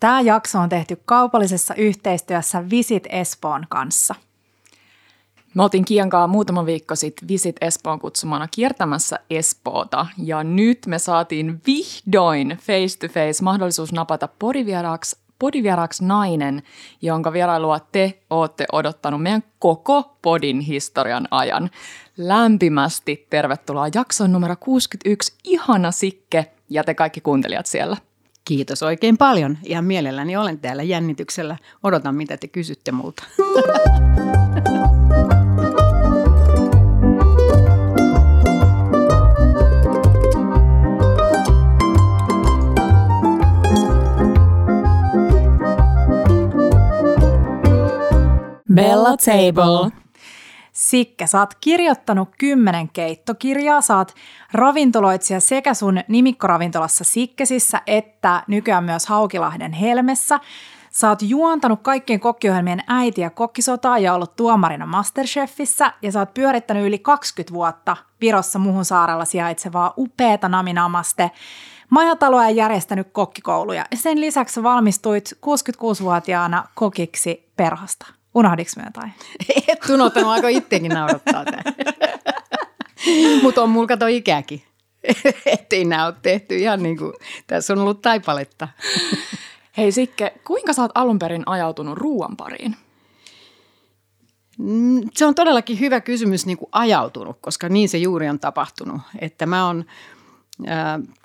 Tämä 0.00 0.20
jakso 0.20 0.58
on 0.58 0.68
tehty 0.68 1.02
kaupallisessa 1.04 1.74
yhteistyössä 1.74 2.70
Visit 2.70 3.04
Espoon 3.08 3.66
kanssa. 3.68 4.14
Me 5.54 5.62
oltiin 5.62 5.84
Kiankaa 5.84 6.26
muutama 6.26 6.66
viikko 6.66 6.96
sitten 6.96 7.28
Visit 7.28 7.56
Espoon 7.60 7.98
kutsumana 7.98 8.48
kiertämässä 8.48 9.18
Espoota 9.30 10.06
ja 10.18 10.44
nyt 10.44 10.86
me 10.86 10.98
saatiin 10.98 11.62
vihdoin 11.66 12.58
face 12.60 12.98
to 12.98 13.12
face 13.12 13.42
mahdollisuus 13.44 13.92
napata 13.92 14.28
podivieraaksi 14.38 15.16
podivieraaksi 15.38 16.04
nainen, 16.04 16.62
jonka 17.02 17.32
vierailua 17.32 17.80
te 17.80 18.22
olette 18.30 18.66
odottanut 18.72 19.22
meidän 19.22 19.42
koko 19.58 20.16
podin 20.22 20.60
historian 20.60 21.28
ajan. 21.30 21.70
Lämpimästi 22.16 23.26
tervetuloa 23.30 23.88
jakson 23.94 24.32
numero 24.32 24.56
61, 24.60 25.34
ihana 25.44 25.90
Sikke 25.90 26.46
ja 26.70 26.84
te 26.84 26.94
kaikki 26.94 27.20
kuuntelijat 27.20 27.66
siellä. 27.66 27.96
Kiitos 28.48 28.82
oikein 28.82 29.18
paljon. 29.18 29.58
Ihan 29.64 29.84
mielelläni 29.84 30.36
olen 30.36 30.58
täällä 30.58 30.82
jännityksellä. 30.82 31.56
Odotan, 31.82 32.14
mitä 32.14 32.36
te 32.36 32.48
kysytte 32.48 32.92
multa. 32.92 33.24
Bella 48.74 49.16
Table. 49.16 50.07
Sikke, 50.78 51.26
sä 51.26 51.38
oot 51.38 51.54
kirjoittanut 51.60 52.28
kymmenen 52.38 52.88
keittokirjaa, 52.88 53.80
sä 53.80 53.96
oot 53.96 54.14
ravintoloitsija 54.52 55.40
sekä 55.40 55.74
sun 55.74 56.00
nimikkoravintolassa 56.08 57.04
Sikkesissä 57.04 57.80
että 57.86 58.42
nykyään 58.46 58.84
myös 58.84 59.06
Haukilahden 59.06 59.72
Helmessä. 59.72 60.40
Sä 60.90 61.08
oot 61.08 61.22
juontanut 61.22 61.80
kaikkien 61.82 62.20
kokkiohjelmien 62.20 62.82
äiti- 62.86 63.20
ja 63.20 63.30
kokkisotaa 63.30 63.98
ja 63.98 64.14
ollut 64.14 64.36
tuomarina 64.36 64.86
Masterchefissä 64.86 65.92
ja 66.02 66.12
sä 66.12 66.18
oot 66.18 66.34
pyörittänyt 66.34 66.86
yli 66.86 66.98
20 66.98 67.54
vuotta 67.54 67.96
Virossa 68.20 68.58
muuhun 68.58 68.84
saarella 68.84 69.24
sijaitsevaa 69.24 69.94
upeata 69.96 70.48
naminamaste 70.48 71.30
majataloa 71.90 72.44
ja 72.44 72.50
järjestänyt 72.50 73.08
kokkikouluja. 73.12 73.84
Sen 73.94 74.20
lisäksi 74.20 74.62
valmistuit 74.62 75.32
66-vuotiaana 75.46 76.64
kokiksi 76.74 77.50
perhasta. 77.56 78.17
Unohdiko 78.38 78.70
me 78.76 78.82
jotain? 78.84 79.12
Et 79.68 79.90
unohtanut, 79.90 80.30
aika 80.30 80.48
itsekin 80.48 80.92
naurattaa 80.92 81.44
tämä. 81.44 81.62
Mutta 83.42 83.62
on 83.62 83.70
mulla 83.70 83.86
kato 83.86 84.06
ikäkin. 84.06 84.62
Ettei 85.46 85.84
nämä 85.84 86.06
ole 86.06 86.14
tehty 86.22 86.56
ihan 86.56 86.82
niin 86.82 86.98
kuin, 86.98 87.12
tässä 87.46 87.72
on 87.72 87.78
ollut 87.78 88.02
taipaletta. 88.02 88.68
Hei 89.76 89.92
Sikke, 89.92 90.32
kuinka 90.46 90.72
sä 90.72 90.82
oot 90.82 90.90
alun 90.94 91.18
perin 91.18 91.42
ajautunut 91.46 91.98
ruoan 91.98 92.36
pariin? 92.36 92.76
Mm, 94.58 95.00
se 95.14 95.26
on 95.26 95.34
todellakin 95.34 95.80
hyvä 95.80 96.00
kysymys 96.00 96.46
niin 96.46 96.58
kuin 96.58 96.68
ajautunut, 96.72 97.36
koska 97.40 97.68
niin 97.68 97.88
se 97.88 97.98
juuri 97.98 98.28
on 98.28 98.40
tapahtunut. 98.40 99.00
Että 99.18 99.46
mä 99.46 99.68
on, 99.68 99.84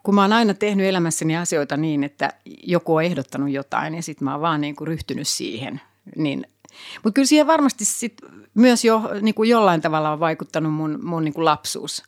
kun 0.04 0.16
mä 0.16 0.22
oon 0.22 0.34
aina 0.34 0.54
tehnyt 0.54 0.86
elämässäni 0.86 1.38
asioita 1.38 1.78
niin, 1.78 2.04
että 2.04 2.34
joku 2.64 2.96
on 2.96 3.04
ehdottanut 3.04 3.50
jotain 3.50 3.96
ja 3.96 4.04
sitten 4.04 4.26
mä 4.26 4.32
oon 4.32 4.42
vaan 4.42 4.62
niin 4.62 4.76
kuin 4.76 4.88
ryhtynyt 4.88 5.28
siihen, 5.28 5.82
niin 6.16 6.46
mutta 7.04 7.16
kyllä 7.16 7.26
siihen 7.26 7.48
varmasti 7.48 7.86
sit 7.86 8.14
myös 8.54 8.86
jo 8.86 9.02
niin 9.22 9.36
kuin 9.36 9.50
jollain 9.50 9.82
tavalla 9.82 10.12
on 10.12 10.20
vaikuttanut 10.20 10.74
mun, 10.74 11.00
mun 11.04 11.24
niin 11.24 11.34
kuin 11.34 11.46
lapsuus 11.46 12.04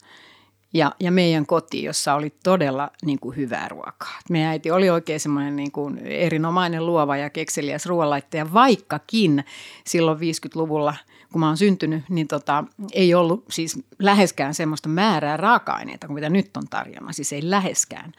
ja, 0.74 0.92
ja 1.00 1.12
meidän 1.12 1.46
koti, 1.46 1.82
jossa 1.82 2.14
oli 2.14 2.32
todella 2.44 2.90
niin 3.04 3.18
kuin 3.18 3.36
hyvää 3.36 3.68
ruokaa. 3.68 4.18
Meidän 4.30 4.50
äiti 4.50 4.70
oli 4.70 4.90
oikein 4.90 5.20
semmoinen 5.20 5.56
niin 5.56 5.72
kuin 5.72 5.98
erinomainen 5.98 6.86
luova 6.86 7.16
ja 7.16 7.30
kekseliäs 7.30 7.86
ruoanlaittaja, 7.86 8.52
vaikkakin 8.52 9.44
silloin 9.86 10.18
50-luvulla, 10.18 10.94
kun 11.32 11.40
mä 11.40 11.46
oon 11.46 11.56
syntynyt, 11.56 12.04
niin 12.08 12.28
tota, 12.28 12.64
ei 12.92 13.14
ollut 13.14 13.44
siis 13.50 13.78
läheskään 13.98 14.54
semmoista 14.54 14.88
määrää 14.88 15.36
raaka-aineita 15.36 16.06
kuin 16.06 16.14
mitä 16.14 16.30
nyt 16.30 16.56
on 16.56 16.68
tarjolla, 16.70 17.12
siis 17.12 17.32
ei 17.32 17.50
läheskään. 17.50 18.12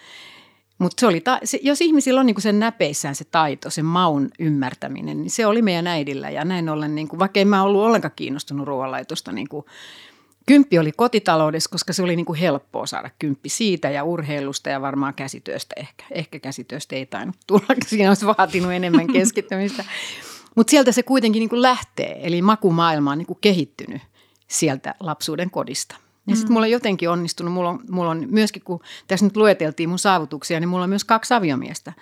Mutta 0.77 0.99
se 0.99 1.07
oli, 1.07 1.21
ta- 1.21 1.39
se, 1.43 1.59
jos 1.61 1.81
ihmisillä 1.81 2.19
on 2.19 2.25
niinku 2.25 2.41
sen 2.41 2.59
näpeissään 2.59 3.15
se 3.15 3.25
taito, 3.25 3.69
se 3.69 3.83
maun 3.83 4.29
ymmärtäminen, 4.39 5.17
niin 5.17 5.31
se 5.31 5.45
oli 5.45 5.61
meidän 5.61 5.87
äidillä. 5.87 6.29
Ja 6.29 6.45
näin 6.45 6.69
ollen, 6.69 6.95
niinku, 6.95 7.19
vaikka 7.19 7.39
en 7.39 7.47
mä 7.47 7.63
ollut 7.63 7.81
ollenkaan 7.81 8.11
kiinnostunut 8.15 8.67
ruoanlaitosta, 8.67 9.31
niinku, 9.31 9.65
kymppi 10.45 10.79
oli 10.79 10.91
kotitaloudessa, 10.91 11.69
koska 11.69 11.93
se 11.93 12.03
oli 12.03 12.15
niinku 12.15 12.33
helppoa 12.33 12.85
saada 12.85 13.09
kymppi 13.19 13.49
siitä 13.49 13.89
ja 13.89 14.03
urheilusta 14.03 14.69
ja 14.69 14.81
varmaan 14.81 15.13
käsityöstä 15.13 15.75
ehkä. 15.77 16.03
Ehkä 16.11 16.39
käsityöstä 16.39 16.95
ei 16.95 17.05
tainnut 17.05 17.35
tulla, 17.47 17.65
siinä 17.87 18.09
olisi 18.09 18.25
vaatinut 18.25 18.71
enemmän 18.71 19.07
keskittymistä. 19.07 19.85
Mutta 20.55 20.71
sieltä 20.71 20.91
se 20.91 21.03
kuitenkin 21.03 21.39
niinku 21.39 21.61
lähtee, 21.61 22.19
eli 22.27 22.41
makumaailma 22.41 23.11
on 23.11 23.17
niinku 23.17 23.35
kehittynyt 23.35 24.01
sieltä 24.47 24.95
lapsuuden 24.99 25.49
kodista. 25.49 25.95
Ja 26.27 26.35
sitten 26.35 26.51
mm. 26.51 26.53
mulla 26.53 26.65
on 26.65 26.71
jotenkin 26.71 27.09
onnistunut, 27.09 27.53
mulla 27.53 27.69
on, 27.69 27.79
mulla 27.89 28.09
on 28.09 28.27
myöskin, 28.29 28.61
kun 28.61 28.79
tässä 29.07 29.25
nyt 29.25 29.37
lueteltiin 29.37 29.89
mun 29.89 29.99
saavutuksia, 29.99 30.59
niin 30.59 30.69
mulla 30.69 30.83
on 30.83 30.89
myös 30.89 31.03
kaksi 31.03 31.33
aviomiestä. 31.33 31.93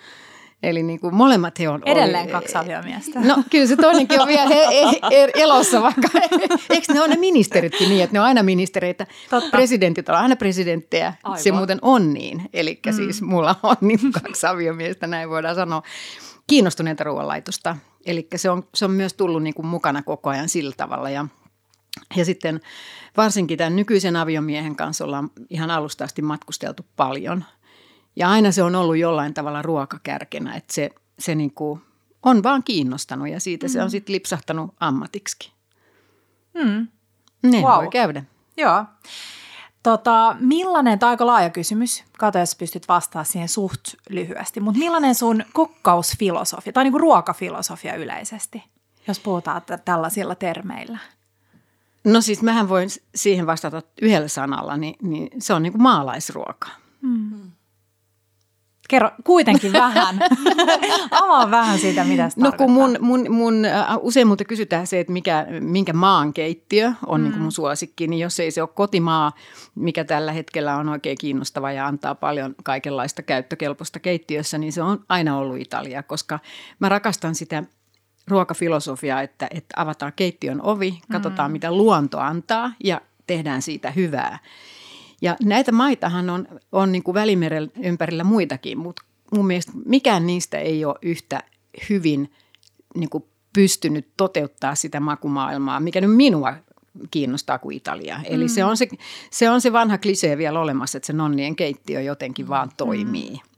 Eli 0.62 0.82
niin 0.82 1.00
kuin 1.00 1.14
molemmat 1.14 1.58
he 1.58 1.68
on... 1.68 1.82
Edelleen 1.86 2.24
oli, 2.24 2.32
kaksi 2.32 2.58
aviomiestä. 2.58 3.20
No 3.20 3.42
kyllä 3.50 3.66
se 3.66 3.76
toinenkin 3.76 4.20
on 4.20 4.28
vielä 4.28 4.48
he, 4.54 4.66
he, 4.66 5.00
he, 5.10 5.30
elossa, 5.34 5.82
vaikka 5.82 6.08
eikö 6.70 6.92
ne 6.92 7.00
ole 7.00 7.08
ne 7.08 7.16
ministeritkin 7.16 7.88
niin, 7.88 8.04
että 8.04 8.14
ne 8.14 8.20
on 8.20 8.26
aina 8.26 8.42
ministereitä. 8.42 9.06
Totta. 9.30 9.50
Presidentit 9.50 10.08
on 10.08 10.14
aina 10.14 10.36
presidenttejä. 10.36 11.14
Aivan. 11.22 11.38
Se 11.38 11.52
muuten 11.52 11.78
on 11.82 12.14
niin. 12.14 12.42
Eli 12.52 12.80
mm. 12.86 12.92
siis 12.92 13.22
mulla 13.22 13.54
on 13.62 13.76
niin 13.80 14.12
kaksi 14.12 14.46
aviomiestä, 14.46 15.06
näin 15.06 15.30
voidaan 15.30 15.54
sanoa. 15.54 15.82
Kiinnostuneita 16.46 17.04
ruoanlaitosta. 17.04 17.76
Eli 18.06 18.28
se 18.36 18.50
on, 18.50 18.62
se 18.74 18.84
on 18.84 18.90
myös 18.90 19.14
tullut 19.14 19.42
niin 19.42 19.54
kuin 19.54 19.66
mukana 19.66 20.02
koko 20.02 20.30
ajan 20.30 20.48
sillä 20.48 20.74
tavalla. 20.76 21.10
Ja, 21.10 21.26
ja 22.16 22.24
sitten 22.24 22.60
varsinkin 23.16 23.58
tämän 23.58 23.76
nykyisen 23.76 24.16
aviomiehen 24.16 24.76
kanssa 24.76 25.04
ollaan 25.04 25.30
ihan 25.50 25.70
alusta 25.70 26.04
asti 26.04 26.22
matkusteltu 26.22 26.86
paljon. 26.96 27.44
Ja 28.16 28.30
aina 28.30 28.52
se 28.52 28.62
on 28.62 28.74
ollut 28.74 28.96
jollain 28.96 29.34
tavalla 29.34 29.62
ruokakärkenä, 29.62 30.54
että 30.54 30.74
se, 30.74 30.90
se 31.18 31.34
niin 31.34 31.52
kuin 31.52 31.82
on 32.22 32.42
vaan 32.42 32.62
kiinnostanut 32.62 33.28
ja 33.28 33.40
siitä 33.40 33.66
mm. 33.66 33.70
se 33.70 33.80
on 33.80 33.86
mm. 33.86 33.90
sitten 33.90 34.12
lipsahtanut 34.12 34.74
ammatiksi. 34.80 35.52
Mm. 36.54 36.88
Niin 37.42 37.64
wow. 37.64 37.76
voi 37.76 37.88
käydä. 37.88 38.22
Joo. 38.56 38.84
Tota, 39.82 40.36
millainen, 40.40 40.98
tämä 40.98 41.10
aika 41.10 41.26
laaja 41.26 41.50
kysymys, 41.50 42.04
kato 42.18 42.38
jos 42.38 42.54
pystyt 42.54 42.88
vastaamaan 42.88 43.26
siihen 43.26 43.48
suht 43.48 43.80
lyhyesti, 44.10 44.60
mutta 44.60 44.78
millainen 44.78 45.14
sun 45.14 45.44
kokkausfilosofia 45.52 46.72
tai 46.72 46.84
niinku 46.84 46.98
ruokafilosofia 46.98 47.94
yleisesti, 47.94 48.64
jos 49.08 49.20
puhutaan 49.20 49.62
t- 49.62 49.84
tällaisilla 49.84 50.34
termeillä? 50.34 50.98
No 52.06 52.20
siis 52.20 52.42
mähän 52.42 52.68
voin 52.68 52.88
siihen 53.14 53.46
vastata 53.46 53.82
yhdellä 54.02 54.28
sanalla, 54.28 54.76
niin, 54.76 54.94
niin 55.02 55.28
se 55.38 55.54
on 55.54 55.62
niin 55.62 55.72
kuin 55.72 55.82
maalaisruoka. 55.82 56.68
Mm. 57.02 57.50
Kerro 58.88 59.10
kuitenkin 59.24 59.72
vähän. 59.82 60.18
Avaa 61.22 61.50
vähän 61.50 61.78
siitä, 61.78 62.04
mitä 62.04 62.28
se 62.28 62.40
No 62.40 62.52
kun 62.52 62.70
mun, 62.70 62.96
mun, 63.00 63.26
mun, 63.28 63.54
uh, 63.54 63.98
usein 64.06 64.26
multa 64.26 64.44
kysytään 64.44 64.86
se, 64.86 65.00
että 65.00 65.12
mikä, 65.12 65.46
minkä 65.60 65.92
maan 65.92 66.32
keittiö 66.32 66.92
on 67.06 67.20
mm. 67.20 67.24
niin 67.24 67.32
kuin 67.32 67.42
mun 67.42 67.52
suosikki, 67.52 68.06
niin 68.06 68.20
jos 68.20 68.40
ei 68.40 68.50
se 68.50 68.62
ole 68.62 68.68
kotimaa, 68.74 69.32
mikä 69.74 70.04
tällä 70.04 70.32
hetkellä 70.32 70.76
on 70.76 70.88
oikein 70.88 71.18
kiinnostava 71.20 71.72
ja 71.72 71.86
antaa 71.86 72.14
paljon 72.14 72.54
kaikenlaista 72.64 73.22
käyttökelpoista 73.22 73.98
keittiössä, 73.98 74.58
niin 74.58 74.72
se 74.72 74.82
on 74.82 75.04
aina 75.08 75.38
ollut 75.38 75.60
Italia, 75.60 76.02
koska 76.02 76.38
mä 76.78 76.88
rakastan 76.88 77.34
sitä 77.34 77.62
ruokafilosofia, 78.28 79.22
että, 79.22 79.48
että 79.50 79.74
avataan 79.76 80.12
keittiön 80.16 80.62
ovi, 80.62 81.00
katsotaan 81.12 81.50
mm. 81.50 81.52
mitä 81.52 81.72
luonto 81.72 82.18
antaa 82.18 82.72
ja 82.84 83.00
tehdään 83.26 83.62
siitä 83.62 83.90
hyvää. 83.90 84.38
Ja 85.22 85.36
näitä 85.42 85.72
maitahan 85.72 86.30
on, 86.30 86.48
on 86.72 86.92
niin 86.92 87.02
kuin 87.02 87.14
Välimeren 87.14 87.72
ympärillä 87.82 88.24
muitakin, 88.24 88.78
mutta 88.78 89.02
mun 89.34 89.46
mielestä 89.46 89.72
mikään 89.84 90.26
niistä 90.26 90.58
ei 90.58 90.84
ole 90.84 90.98
yhtä 91.02 91.42
hyvin 91.90 92.32
niin 92.94 93.10
kuin 93.10 93.24
pystynyt 93.52 94.08
toteuttaa 94.16 94.74
sitä 94.74 95.00
makumaailmaa, 95.00 95.80
mikä 95.80 96.00
nyt 96.00 96.16
minua 96.16 96.54
kiinnostaa 97.10 97.58
kuin 97.58 97.76
Italia. 97.76 98.20
Eli 98.24 98.44
mm. 98.44 98.48
se, 98.48 98.64
on 98.64 98.76
se, 98.76 98.88
se 99.30 99.50
on 99.50 99.60
se 99.60 99.72
vanha 99.72 99.98
klisee 99.98 100.38
vielä 100.38 100.60
olemassa, 100.60 100.98
että 100.98 101.06
se 101.06 101.12
nonnien 101.12 101.56
keittiö 101.56 102.00
jotenkin 102.00 102.48
vaan 102.48 102.70
toimii. 102.76 103.30
Mm. 103.30 103.55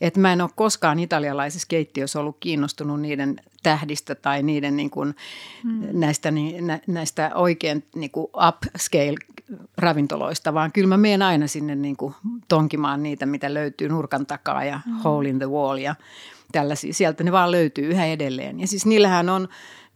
Et 0.00 0.16
mä 0.16 0.32
en 0.32 0.40
ole 0.40 0.50
koskaan 0.54 0.98
italialaisessa 0.98 1.68
keittiössä 1.68 2.20
ollut 2.20 2.36
kiinnostunut 2.40 3.00
niiden 3.00 3.36
tähdistä 3.62 4.14
tai 4.14 4.42
niiden 4.42 4.76
niin 4.76 4.90
kuin, 4.90 5.14
hmm. 5.62 5.88
näistä, 5.92 6.30
niin, 6.30 6.66
nä, 6.66 6.80
näistä 6.86 7.30
oikein 7.34 7.84
niin 7.94 8.10
kuin 8.10 8.26
upscale-ravintoloista, 8.36 10.54
vaan 10.54 10.72
kyllä 10.72 10.88
mä 10.88 10.96
menen 10.96 11.22
aina 11.22 11.46
sinne 11.46 11.74
niin 11.74 11.96
kuin 11.96 12.14
tonkimaan 12.48 13.02
niitä, 13.02 13.26
mitä 13.26 13.54
löytyy 13.54 13.88
nurkan 13.88 14.26
takaa 14.26 14.64
ja 14.64 14.80
hmm. 14.84 14.96
hole 14.96 15.28
in 15.28 15.38
the 15.38 15.50
wall 15.50 15.76
ja 15.76 15.94
tällaisia. 16.52 16.94
Sieltä 16.94 17.24
ne 17.24 17.32
vaan 17.32 17.50
löytyy 17.50 17.88
yhä 17.88 18.06
edelleen. 18.06 18.60
Ja 18.60 18.66
siis 18.66 18.86
niillähän 18.86 19.28
on 19.28 19.48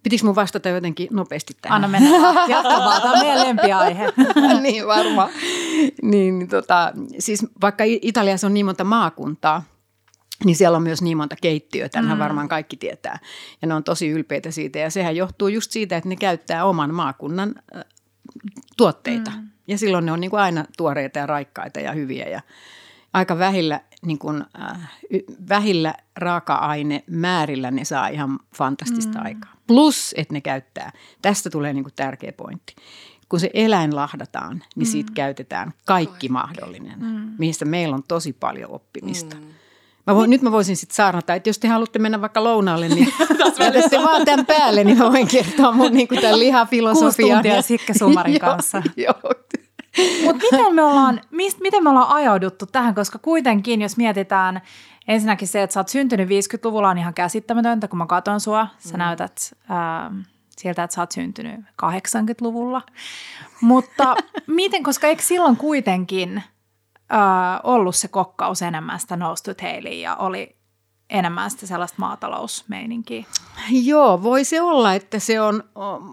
Pitikö 0.05 0.25
mun 0.25 0.35
vastata 0.35 0.69
jotenkin 0.69 1.09
nopeasti 1.11 1.57
tähän? 1.63 1.77
Anna 1.77 1.89
mennä. 1.89 2.11
Jatka 2.49 2.69
vaan, 2.69 3.03
tämä 3.03 3.13
on 3.13 3.19
meidän 3.19 3.47
lempiaihe. 3.47 4.13
niin 4.61 4.87
varmaan. 4.87 5.29
Niin, 6.03 6.49
tota, 6.49 6.93
siis 7.19 7.47
vaikka 7.61 7.85
Italiassa 7.87 8.47
on 8.47 8.55
niin 8.55 8.67
monta 8.67 8.85
maakuntaa, 8.85 9.63
niin 10.45 10.57
siellä 10.57 10.77
on 10.77 10.83
myös 10.83 11.03
niin 11.03 11.17
monta 11.17 11.37
keittiöä, 11.43 11.89
tämänhän 11.89 12.19
mm. 12.19 12.23
varmaan 12.23 12.49
kaikki 12.49 12.77
tietää. 12.77 13.19
Ja 13.63 13.69
ne 13.69 13.75
on 13.75 13.85
tosi 13.85 14.09
ylpeitä 14.09 14.51
siitä 14.51 14.79
ja 14.79 14.91
sehän 14.91 15.17
johtuu 15.17 15.49
just 15.49 15.71
siitä, 15.71 15.97
että 15.97 16.09
ne 16.09 16.17
käyttää 16.17 16.65
oman 16.65 16.95
maakunnan 16.95 17.55
äh, 17.77 17.85
tuotteita. 18.77 19.31
Mm. 19.31 19.49
Ja 19.69 19.79
silloin 19.79 20.07
ne 20.07 20.13
on 20.13 20.21
niin 20.21 20.31
kuin 20.31 20.41
aina 20.41 20.65
tuoreita 20.77 21.19
ja 21.19 21.27
raikkaita 21.27 21.81
ja 21.81 21.93
hyviä 21.93 22.29
ja 22.29 22.41
aika 23.13 23.39
vähillä, 23.39 23.81
niin 24.07 24.19
kuin, 24.19 24.45
äh, 24.63 24.91
vähillä 25.49 25.95
raaka-aine 26.17 27.05
määrillä 27.11 27.71
ne 27.71 27.85
saa 27.85 28.09
ihan 28.09 28.39
fantastista 28.57 29.19
mm. 29.19 29.25
aikaa. 29.25 29.55
Plus, 29.67 30.15
että 30.17 30.35
ne 30.35 30.41
käyttää, 30.41 30.93
tästä 31.23 31.51
tulee 31.51 31.73
niin 31.73 31.85
kuin 31.85 31.95
tärkeä 31.97 32.33
pointti, 32.33 32.75
kun 33.29 33.41
se 33.41 33.51
eläin 33.55 33.97
lahdataan, 33.97 34.63
niin 34.77 34.89
mm. 34.89 34.91
siitä 34.91 35.13
käytetään 35.15 35.73
kaikki 35.87 36.29
mahdollinen, 36.29 36.99
mm. 36.99 37.33
mistä 37.39 37.65
meillä 37.65 37.95
on 37.95 38.03
tosi 38.09 38.33
paljon 38.33 38.71
oppimista. 38.71 39.37
Mm. 39.37 39.64
Mä 40.07 40.15
voin, 40.15 40.31
nyt 40.31 40.43
mä 40.43 40.53
voisin 40.53 40.77
sitten 40.77 40.95
saarnata, 40.95 41.35
että 41.35 41.49
jos 41.49 41.59
te 41.59 41.69
haluatte 41.69 41.99
mennä 41.99 42.21
vaikka 42.21 42.45
lounaalle, 42.45 42.89
niin 42.89 43.09
jätätte 43.59 43.99
vaan 43.99 44.25
tämän 44.25 44.47
päälle, 44.47 44.85
niin 44.85 44.99
mä 44.99 45.13
voin 45.13 45.29
kertoa 45.29 45.73
mun 45.73 45.93
niin 45.93 46.09
kuin 46.09 46.21
tämän 46.21 46.39
lihafilosofian. 46.39 47.15
Kuusi 47.15 47.33
tuntia 47.33 47.63
Sikke 47.63 47.95
Sumarin 47.99 48.41
kanssa. 48.51 48.83
joo, 48.97 49.15
Mutta 50.25 50.43
miten, 50.53 50.75
me 50.75 50.83
ollaan, 50.83 51.21
mist, 51.31 51.61
miten 51.61 51.85
me 51.85 51.91
ollaan 51.91 52.09
ajauduttu 52.09 52.67
tähän, 52.67 52.95
koska 52.95 53.19
kuitenkin 53.19 53.83
jos 53.83 53.97
mietitään 53.97 54.61
ensinnäkin 55.09 55.49
se, 55.49 55.63
että 55.63 55.75
sä 55.75 55.81
oot 55.81 55.89
syntynyt 55.89 56.29
50-luvulla 56.29 56.91
on 56.91 56.99
ihan 56.99 57.15
käsittämätöntä, 57.15 57.89
kun 57.89 57.99
mä 57.99 58.07
katon 58.07 58.41
sua. 58.41 58.67
Sä 58.79 58.95
mm. 58.95 58.99
näytät 58.99 59.53
äh, 59.71 60.27
sieltä, 60.51 60.85
että 60.85 60.95
sä 60.95 61.03
oot 61.03 61.13
syntynyt 61.13 61.61
80-luvulla. 61.61 62.83
Mutta 63.61 64.17
miten, 64.47 64.83
koska 64.83 65.07
eikö 65.07 65.23
silloin 65.23 65.57
kuitenkin– 65.57 66.43
äh, 67.15 67.61
ollut 67.63 67.97
se 67.97 68.09
kokkaus 68.09 68.63
enemmän 68.63 69.01
sitä 69.01 69.17
noustu 69.17 69.51
ja 70.01 70.17
oli 70.17 70.57
enemmän 71.11 71.51
sitä 71.51 71.67
sellaista 71.67 71.97
maatalousmeininkiä? 71.99 73.25
Joo, 73.71 74.23
voi 74.23 74.45
se 74.45 74.63
olla, 74.63 74.95
että 74.95 75.19
se 75.19 75.41
on, 75.41 75.65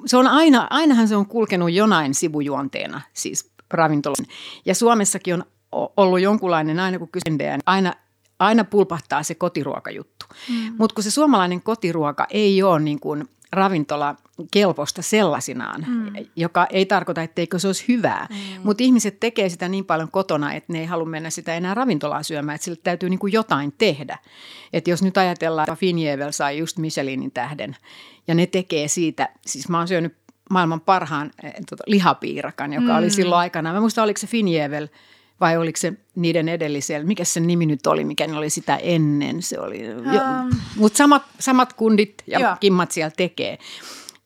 se 0.06 0.18
on 0.18 0.28
aina, 0.28 0.68
ainahan 0.70 1.08
se 1.08 1.16
on 1.16 1.26
kulkenut 1.26 1.72
jonain 1.72 2.14
sivujuonteena, 2.14 3.02
siis 3.14 3.52
ravintolan. 3.72 4.26
Ja 4.66 4.76
Suomessakin 4.76 5.34
on 5.34 5.44
ollut 5.72 6.20
jonkunlainen, 6.20 6.80
aina 6.80 7.00
kun 7.00 7.10
kysyndään, 7.12 7.60
aina, 7.66 7.94
aina 8.40 8.64
pulpahtaa 8.64 9.24
se 9.24 9.36
kotiruokajuttu. 9.36 10.26
Mm. 10.50 10.76
Mutta 10.78 10.94
kun 10.94 11.04
se 11.04 11.12
suomalainen 11.12 11.62
kotiruoka 11.62 12.28
ei 12.30 12.64
ole 12.64 12.80
niin 12.80 13.00
kuin– 13.00 13.28
ravintola 13.52 14.16
kelpoista 14.52 15.02
sellaisinaan, 15.02 15.86
mm. 15.88 16.14
joka 16.36 16.68
ei 16.70 16.86
tarkoita, 16.86 17.22
etteikö 17.22 17.60
se 17.60 17.68
olisi 17.68 17.86
hyvää. 17.88 18.28
Mm. 18.30 18.62
Mutta 18.64 18.84
ihmiset 18.84 19.20
tekee 19.20 19.50
sitä 19.50 19.68
niin 19.68 19.86
paljon 19.86 20.12
kotona, 20.12 20.54
että 20.54 20.74
ne 20.74 20.80
ei 20.80 20.86
halua 20.86 21.06
mennä 21.06 21.30
sitä 21.30 21.56
enää 21.56 21.74
ravintolaan 21.74 22.24
syömään, 22.24 22.56
että 22.56 22.66
sille 22.66 22.80
täytyy 22.84 23.10
niin 23.10 23.20
kuin 23.20 23.34
jotain 23.34 23.74
tehdä. 23.78 24.18
Että 24.74 24.90
jos 24.90 25.04
nyt 25.04 25.18
ajatellaan, 25.18 25.66
että 25.70 25.80
Finjevel 25.80 26.32
sai 26.32 26.58
just 26.58 26.78
Michelinin 26.78 27.32
tähden 27.32 27.76
ja 28.28 28.36
ne 28.36 28.48
tekee 28.48 28.88
siitä, 28.88 29.30
siis 29.46 29.70
mä 29.70 29.78
oon 29.78 29.88
syönyt 29.88 30.16
maailman 30.50 30.82
parhaan 30.82 31.32
eh, 31.44 31.54
tota, 31.70 31.84
lihapiirakan, 31.88 32.74
joka 32.74 32.92
mm. 32.92 32.98
oli 32.98 33.10
silloin 33.10 33.40
aikana. 33.40 33.74
Mä 33.74 33.80
muistan, 33.80 34.04
oliko 34.04 34.18
se 34.18 34.28
Finjevel– 34.28 34.88
vai 35.42 35.58
oliko 35.58 35.78
se 35.78 35.94
niiden 36.16 36.50
edellisellä, 36.50 37.08
mikä 37.08 37.24
se 37.24 37.40
nimi 37.40 37.66
nyt 37.66 37.88
oli, 37.88 38.04
mikä 38.04 38.28
oli 38.38 38.50
sitä 38.50 38.76
ennen, 38.76 39.42
se 39.42 39.60
oli, 39.60 39.94
um, 39.94 40.52
mutta 40.76 40.98
samat, 40.98 41.24
samat 41.40 41.74
kundit 41.74 42.14
ja 42.28 42.40
jo. 42.40 42.56
kimmat 42.60 42.92
siellä 42.92 43.12
tekee. 43.18 43.58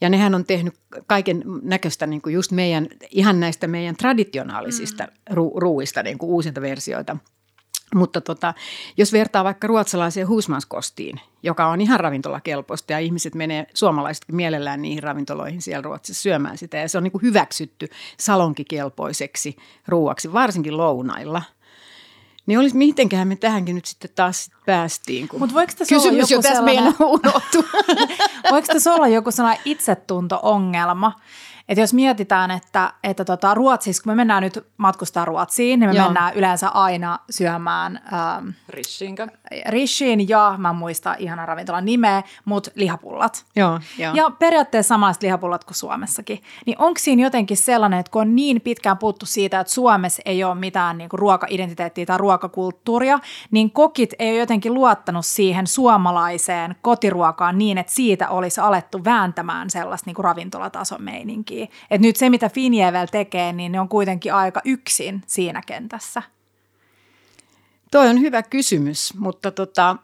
Ja 0.01 0.09
nehän 0.09 0.35
on 0.35 0.45
tehnyt 0.45 0.73
kaiken 1.07 1.43
näköistä 1.61 2.07
niin 2.07 2.21
just 2.31 2.51
meidän, 2.51 2.87
ihan 3.09 3.39
näistä 3.39 3.67
meidän 3.67 3.95
traditionaalisista 3.95 5.03
mm. 5.03 5.35
ruuista 5.55 6.03
niin 6.03 6.17
kuin 6.17 6.29
uusinta 6.29 6.61
versioita– 6.61 7.17
mutta 7.95 8.21
tota, 8.21 8.53
jos 8.97 9.13
vertaa 9.13 9.43
vaikka 9.43 9.67
ruotsalaiseen 9.67 10.27
husmanskostiin, 10.27 11.19
joka 11.43 11.67
on 11.67 11.81
ihan 11.81 11.99
ravintolakelpoista 11.99 12.93
ja 12.93 12.99
ihmiset 12.99 13.35
menee 13.35 13.67
suomalaiset 13.73 14.25
mielellään 14.31 14.81
niihin 14.81 15.03
ravintoloihin 15.03 15.61
siellä 15.61 15.81
Ruotsissa 15.81 16.21
syömään 16.21 16.57
sitä 16.57 16.77
ja 16.77 16.89
se 16.89 16.97
on 16.97 17.03
niin 17.03 17.11
kuin 17.11 17.21
hyväksytty 17.21 17.89
salonkikelpoiseksi 18.19 19.57
ruuaksi, 19.87 20.33
varsinkin 20.33 20.77
lounailla. 20.77 21.41
Niin 22.45 22.59
olisi, 22.59 22.77
mitenköhän 22.77 23.27
me 23.27 23.35
tähänkin 23.35 23.75
nyt 23.75 23.85
sitten 23.85 24.09
taas 24.15 24.51
päästiin, 24.65 25.27
kun 25.27 25.39
Mut 25.39 25.53
voiko 25.53 25.73
tässä 25.77 25.95
kysymys 25.95 26.11
olla 26.11 26.21
joku 26.21 26.33
jo 26.33 26.41
tässä 26.41 26.63
meidän 26.63 26.95
unohtu. 26.99 27.65
voiko 28.51 28.67
tässä 28.67 28.93
olla 28.93 29.07
joku 29.07 29.31
sellainen 29.31 29.61
itsetunto-ongelma, 29.65 31.11
että 31.69 31.81
jos 31.81 31.93
mietitään, 31.93 32.51
että, 32.51 32.93
että 33.03 33.25
tota 33.25 33.53
Ruotsissa, 33.53 34.03
kun 34.03 34.11
me 34.11 34.15
mennään 34.15 34.43
nyt 34.43 34.65
matkustaa 34.77 35.25
Ruotsiin, 35.25 35.79
niin 35.79 35.89
me 35.89 35.95
Joo. 35.95 36.05
mennään 36.05 36.33
yleensä 36.33 36.69
aina 36.69 37.19
syömään... 37.29 38.01
Ähm, 38.13 38.49
Rishiinkö? 38.69 39.27
Rishiin 39.67 40.29
ja 40.29 40.55
mä 40.57 40.69
en 40.69 40.75
muista 40.75 41.15
ihana 41.19 41.45
ravintolan 41.45 41.85
nimeä, 41.85 42.23
mutta 42.45 42.71
lihapullat. 42.75 43.45
Joo, 43.55 43.79
jo. 43.97 44.13
Ja 44.13 44.29
periaatteessa 44.39 44.87
samaiset 44.87 45.23
lihapullat 45.23 45.63
kuin 45.63 45.75
Suomessakin. 45.75 46.43
Niin 46.65 46.81
onko 46.81 46.99
siinä 46.99 47.23
jotenkin 47.23 47.57
sellainen, 47.57 47.99
että 47.99 48.11
kun 48.11 48.21
on 48.21 48.35
niin 48.35 48.61
pitkään 48.61 48.97
puuttu 48.97 49.25
siitä, 49.25 49.59
että 49.59 49.73
Suomessa 49.73 50.21
ei 50.25 50.43
ole 50.43 50.55
mitään 50.55 50.97
niin 50.97 51.09
kuin 51.09 51.19
ruoka-identiteettiä 51.19 52.05
tai 52.05 52.17
ruokakulttuuria, 52.17 53.19
niin 53.51 53.71
kokit 53.71 54.13
ei 54.19 54.31
ole 54.31 54.39
jotenkin 54.39 54.73
luottanut 54.73 55.25
siihen 55.25 55.67
suomalaiseen 55.67 56.75
kotiruokaan 56.81 57.57
niin, 57.57 57.77
että 57.77 57.93
siitä 57.93 58.29
olisi 58.29 58.61
alettu 58.61 59.03
vääntämään 59.03 59.69
sellaista 59.69 60.07
niin 60.07 60.15
kuin 60.15 60.23
ravintolatason 60.23 61.03
meininkiä 61.03 61.54
takia. 61.55 61.77
Et 61.91 62.01
nyt 62.01 62.15
se, 62.15 62.29
mitä 62.29 62.49
Finjevel 62.49 63.05
tekee, 63.05 63.53
niin 63.53 63.71
ne 63.71 63.79
on 63.79 63.89
kuitenkin 63.89 64.33
aika 64.33 64.61
yksin 64.65 65.21
siinä 65.27 65.61
kentässä. 65.67 66.23
Toi 67.91 68.09
on 68.09 68.21
hyvä 68.21 68.43
kysymys, 68.43 69.13
mutta 69.17 69.51
tota, 69.51 69.95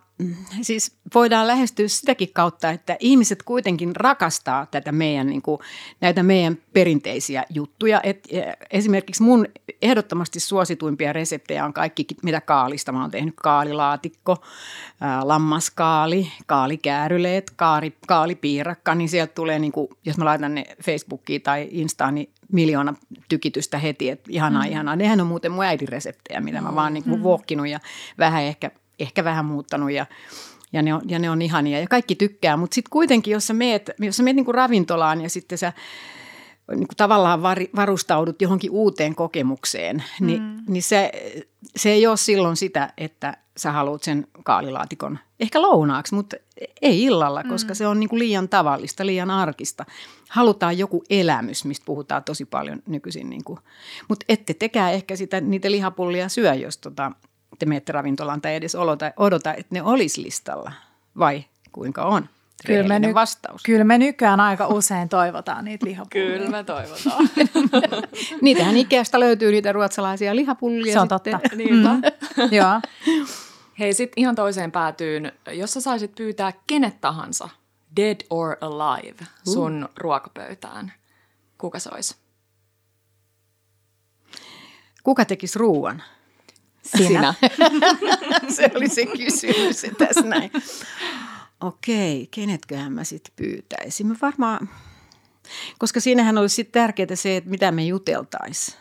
siis 0.62 0.95
voidaan 1.15 1.47
lähestyä 1.47 1.88
sitäkin 1.88 2.33
kautta, 2.33 2.69
että 2.69 2.97
ihmiset 3.00 3.44
kuitenkin 3.44 3.95
rakastaa 3.95 4.65
tätä 4.65 4.91
meidän, 4.91 5.27
niin 5.27 5.41
kuin, 5.41 5.59
näitä 6.01 6.23
meidän 6.23 6.57
perinteisiä 6.73 7.45
juttuja. 7.50 8.01
Et 8.03 8.27
esimerkiksi 8.71 9.23
mun 9.23 9.47
ehdottomasti 9.81 10.39
suosituimpia 10.39 11.13
reseptejä 11.13 11.65
on 11.65 11.73
kaikki, 11.73 12.06
mitä 12.23 12.41
kaalista. 12.41 12.91
Mä 12.91 13.01
oon 13.01 13.12
tehnyt 13.12 13.35
kaalilaatikko, 13.38 14.38
ää, 15.01 15.27
lammaskaali, 15.27 16.31
kaalikääryleet, 16.45 17.51
kaali, 17.56 17.94
kaalipiirakka, 18.07 18.95
niin 18.95 19.09
sieltä 19.09 19.33
tulee, 19.33 19.59
niin 19.59 19.71
kuin, 19.71 19.88
jos 20.06 20.18
mä 20.18 20.25
laitan 20.25 20.56
ne 20.56 20.63
Facebookiin 20.83 21.41
tai 21.41 21.68
Instaan, 21.71 22.15
niin 22.15 22.29
miljoona 22.51 22.94
tykitystä 23.29 23.77
heti, 23.77 24.09
että 24.09 24.29
ihanaa, 24.29 24.63
mm. 24.63 24.71
ihanaa. 24.71 24.95
Nehän 24.95 25.21
on 25.21 25.27
muuten 25.27 25.51
mun 25.51 25.63
äidin 25.63 25.88
reseptejä, 25.88 26.41
mitä 26.41 26.62
mä 26.62 26.75
vaan 26.75 26.94
niin 26.94 27.03
kuin 27.03 27.19
mm. 27.57 27.65
ja 27.65 27.79
vähän 28.18 28.44
ehkä 28.44 28.71
ehkä 29.01 29.24
vähän 29.24 29.45
muuttanut 29.45 29.92
ja, 29.92 30.06
ja, 30.74 30.81
ne 30.81 30.94
on, 30.94 31.01
ja 31.06 31.19
ne 31.19 31.30
on 31.30 31.42
ihania 31.42 31.80
ja 31.80 31.88
kaikki 31.88 32.15
tykkää. 32.15 32.57
Mutta 32.57 32.76
sitten 32.76 32.92
kuitenkin, 32.92 33.31
jos 33.31 33.47
sä 33.47 33.54
meet, 33.54 33.90
jos 33.99 34.18
sä 34.18 34.23
meet 34.23 34.35
niin 34.35 34.45
kuin 34.45 34.56
ravintolaan 34.56 35.21
ja 35.21 35.30
sitten 35.30 35.57
sä 35.57 35.73
niin 36.69 36.87
kuin 36.87 36.97
tavallaan 36.97 37.42
var, 37.42 37.57
varustaudut 37.76 38.42
johonkin 38.42 38.71
uuteen 38.71 39.16
kokemukseen, 39.16 40.04
niin, 40.19 40.42
mm. 40.42 40.64
niin 40.68 40.83
se, 40.83 41.11
se 41.76 41.90
ei 41.90 42.07
ole 42.07 42.18
silloin 42.18 42.56
sitä, 42.56 42.94
että 42.97 43.37
sä 43.57 43.71
haluat 43.71 44.04
sen 44.04 44.28
kaalilaatikon 44.44 45.19
ehkä 45.42 45.61
lounaaksi, 45.61 46.16
mutta 46.16 46.35
ei 46.81 47.04
illalla, 47.04 47.44
koska 47.44 47.73
mm. 47.73 47.76
se 47.76 47.87
on 47.87 47.99
niin 47.99 48.09
kuin 48.09 48.19
liian 48.19 48.49
tavallista, 48.49 49.06
liian 49.06 49.31
arkista. 49.31 49.85
Halutaan 50.30 50.78
joku 50.78 51.04
elämys, 51.09 51.66
mistä 51.66 51.85
puhutaan 51.85 52.23
tosi 52.23 52.45
paljon 52.45 52.83
nykyisin. 52.87 53.30
Niin 53.30 53.44
kuin. 53.44 53.59
Mutta 54.07 54.26
ette 54.30 54.54
tekää 54.54 54.92
ehkä 54.92 55.16
sitä, 55.16 55.42
niitä 55.42 55.71
lihapullia 55.71 56.30
syö, 56.30 56.54
jos 56.54 56.78
tota, 56.78 57.11
te 57.60 57.66
menette 57.66 57.92
ravintolaan 57.92 58.42
tai 58.42 58.56
edes 58.56 58.76
odota, 58.76 59.12
odota, 59.18 59.54
että 59.54 59.76
ne 59.76 59.84
olisi 59.84 60.22
listalla 60.22 60.72
vai 61.18 61.46
kuinka 61.72 62.06
on? 62.06 62.30
Kyllä 62.66 62.88
me, 62.88 63.00
ny- 63.00 63.14
vastaus. 63.14 63.64
kyllä 63.64 63.84
me 63.84 63.98
nykyään 63.98 64.40
aika 64.40 64.68
usein 64.68 65.10
toivotaan 65.10 65.66
niitä 65.66 65.86
lihapullia. 65.86 66.38
Kyllä 66.38 66.50
me 66.50 66.64
toivotaan. 66.64 67.30
Niitähän 68.42 68.78
Ikeasta 68.78 69.20
löytyy 69.20 69.52
niitä 69.52 69.72
ruotsalaisia 69.72 70.36
lihapullia. 70.36 70.94
Se 70.94 71.00
on 71.00 71.08
sitten. 71.10 71.40
totta. 71.40 71.56
Niinpä. 71.56 71.94
Mm. 71.94 72.02
Joo. 72.52 72.81
Hei, 73.80 73.94
sitten 73.94 74.22
ihan 74.22 74.36
toiseen 74.36 74.72
päätyyn. 74.72 75.31
Jos 75.52 75.74
sä 75.74 75.81
saisit 75.81 76.16
pyytää 76.16 76.54
kenet 76.68 77.02
tahansa, 77.02 77.50
dead 77.96 78.18
or 78.30 78.58
alive, 78.62 79.26
sun 79.54 79.84
uh. 79.84 79.90
ruokapöytään, 79.98 80.94
kuka 81.58 81.80
se 81.80 81.90
olisi? 81.94 82.16
Kuka 85.04 85.26
tekisi 85.26 85.60
ruuan? 85.60 86.04
Sinä. 86.83 87.33
se 88.56 88.71
oli 88.76 88.90
se 88.90 89.06
kysymys 89.06 89.81
tässä 89.97 90.21
näin. 90.21 90.52
Okei, 91.61 92.28
kenetköhän 92.31 92.94
mä 92.94 93.04
sitten 93.04 93.33
pyytäisin? 93.35 94.07
Mä 94.07 94.16
varmaan, 94.21 94.69
koska 95.78 96.00
siinähän 96.00 96.38
olisi 96.38 96.56
sitten 96.56 96.81
tärkeää 96.81 97.16
se, 97.16 97.38
että 97.38 97.50
mitä 97.50 97.71
me 97.71 97.85
juteltaisiin. 97.85 98.78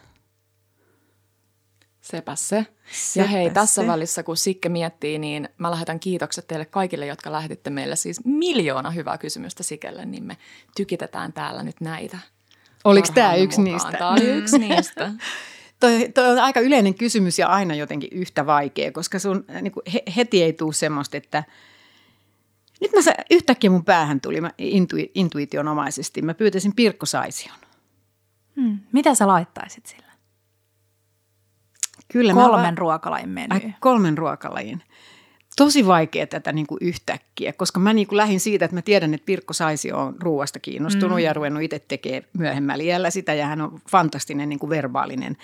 Sepä 2.01 2.37
se. 2.37 2.67
Sepä 2.93 3.25
ja 3.25 3.29
hei, 3.29 3.51
tässä 3.51 3.83
se. 3.83 3.89
välissä 3.89 4.23
kun 4.23 4.37
Sikke 4.37 4.69
miettii, 4.69 5.19
niin 5.19 5.49
mä 5.59 5.71
lähetän 5.71 6.01
kiitokset 6.01 6.47
teille 6.49 6.65
kaikille, 6.65 7.07
jotka 7.07 7.33
lähetitte 7.33 7.71
meille 7.71 7.97
siis 7.97 8.25
miljoona 8.25 8.91
hyvää 8.91 9.19
kysymystä 9.19 9.63
Sikelle, 9.63 10.05
niin 10.07 10.25
me 10.25 10.37
tykitetään 10.77 11.33
täällä 11.33 11.63
nyt 11.63 11.81
näitä. 11.81 12.19
Oliko 12.85 13.09
tämä 13.15 13.35
yksi 13.35 13.61
mukaan. 13.61 13.73
niistä? 13.75 13.99
Tämä 13.99 14.11
oli 14.11 14.29
yksi 14.29 14.59
niistä. 14.59 15.11
toi, 15.81 16.09
toi 16.15 16.31
on 16.31 16.39
aika 16.39 16.61
yleinen 16.61 16.95
kysymys 16.95 17.39
ja 17.39 17.49
aina 17.49 17.75
jotenkin 17.75 18.11
yhtä 18.13 18.47
vaikea, 18.47 18.93
koska 18.93 19.19
sun 19.19 19.45
niin 19.63 19.73
kuin 19.73 19.85
heti 20.17 20.43
ei 20.43 20.53
tule 20.53 20.73
semmoista, 20.73 21.17
että 21.17 21.45
nyt 22.81 22.91
mä 22.93 23.13
yhtäkkiä 23.31 23.71
mun 23.71 23.85
päähän 23.85 24.21
tuli 24.21 24.41
mä 24.41 24.51
intui, 24.59 25.11
intuitionomaisesti. 25.15 26.23
Mä 26.23 26.35
pyytäisin 26.35 26.75
Pirkko 26.77 27.07
Saision. 27.07 27.57
Hmm. 28.57 28.79
Mitä 28.93 29.15
sä 29.15 29.27
laittaisit 29.27 29.87
sillä? 29.87 30.11
Kyllä 32.13 32.35
kolmen 32.35 32.75
mä, 32.75 32.79
ruokalajin 32.79 33.29
meny. 33.29 33.73
kolmen 33.81 34.19
ruokalajin 34.19 34.83
tosi 35.57 35.87
vaikea 35.87 36.27
tätä 36.27 36.53
niin 36.53 36.67
kuin 36.67 36.79
yhtäkkiä, 36.81 37.53
koska 37.53 37.81
mä 37.81 37.93
niin 37.93 38.07
kuin 38.07 38.17
lähdin 38.17 38.41
siitä, 38.41 38.65
että 38.65 38.75
mä 38.75 38.83
tiedän, 38.83 39.15
että 39.15 39.27
Pirkko 39.27 39.53
Saisi 39.53 39.93
on 39.93 40.15
ruoasta 40.21 40.59
kiinnostunut 40.61 41.19
mm. 41.19 41.25
ja 41.25 41.33
ruvennut 41.33 41.63
itse 41.63 41.79
tekemään 41.79 42.23
myöhemmällä 42.39 42.85
iällä 42.85 43.11
sitä 43.11 43.35
ja 43.35 43.47
hän 43.47 43.61
on 43.61 43.81
fantastinen 43.91 44.49
niin 44.49 44.59
kuin 44.59 44.71
verbaalinen 44.71 45.37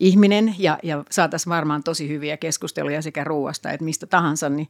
ihminen 0.00 0.54
ja, 0.58 0.78
ja 0.82 1.04
saataisiin 1.10 1.50
varmaan 1.50 1.82
tosi 1.82 2.08
hyviä 2.08 2.36
keskusteluja 2.36 3.02
sekä 3.02 3.24
ruoasta 3.24 3.70
että 3.70 3.84
mistä 3.84 4.06
tahansa, 4.06 4.48
niin 4.48 4.68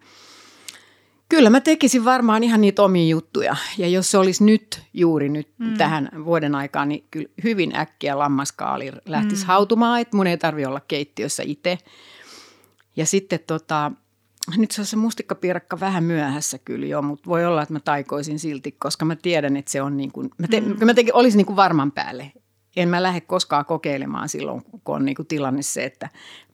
Kyllä 1.32 1.50
mä 1.50 1.60
tekisin 1.60 2.04
varmaan 2.04 2.44
ihan 2.44 2.60
niitä 2.60 2.82
omia 2.82 3.06
juttuja. 3.06 3.56
Ja 3.78 3.88
jos 3.88 4.10
se 4.10 4.18
olisi 4.18 4.44
nyt, 4.44 4.82
juuri 4.94 5.28
nyt 5.28 5.48
mm. 5.58 5.76
tähän 5.76 6.08
vuoden 6.24 6.54
aikaan, 6.54 6.88
niin 6.88 7.04
kyllä 7.10 7.28
hyvin 7.44 7.76
äkkiä 7.76 8.18
lammaskaali 8.18 8.92
lähtisi 9.06 9.42
mm. 9.42 9.46
hautumaan, 9.46 10.00
että 10.00 10.16
mun 10.16 10.26
ei 10.26 10.38
tarvitse 10.38 10.68
olla 10.68 10.80
keittiössä 10.88 11.42
itse. 11.46 11.78
Ja 12.96 13.06
sitten 13.06 13.40
tota, 13.46 13.92
nyt 14.56 14.70
se 14.70 14.80
on 14.80 14.86
se 14.86 14.96
mustikkapiirakka 14.96 15.80
vähän 15.80 16.04
myöhässä 16.04 16.58
kyllä 16.58 16.86
jo, 16.86 17.02
mutta 17.02 17.30
voi 17.30 17.44
olla, 17.44 17.62
että 17.62 17.72
mä 17.72 17.80
taikoisin 17.80 18.38
silti, 18.38 18.72
koska 18.72 19.04
mä 19.04 19.16
tiedän, 19.16 19.56
että 19.56 19.70
se 19.70 19.82
on 19.82 19.96
niin 19.96 20.12
kuin, 20.12 20.30
mä, 20.38 20.46
te, 20.48 20.60
mm. 20.60 20.86
mä 20.86 20.94
tekin, 20.94 21.14
olisin 21.14 21.36
niin 21.36 21.46
kuin 21.46 21.56
varman 21.56 21.92
päälle. 21.92 22.32
En 22.76 22.88
mä 22.88 23.02
lähde 23.02 23.20
koskaan 23.20 23.64
kokeilemaan 23.64 24.28
silloin, 24.28 24.62
kun 24.84 24.96
on 24.96 25.04
niin 25.04 25.14
kuin 25.14 25.26
tilanne 25.26 25.62
se, 25.62 25.84
että 25.84 26.08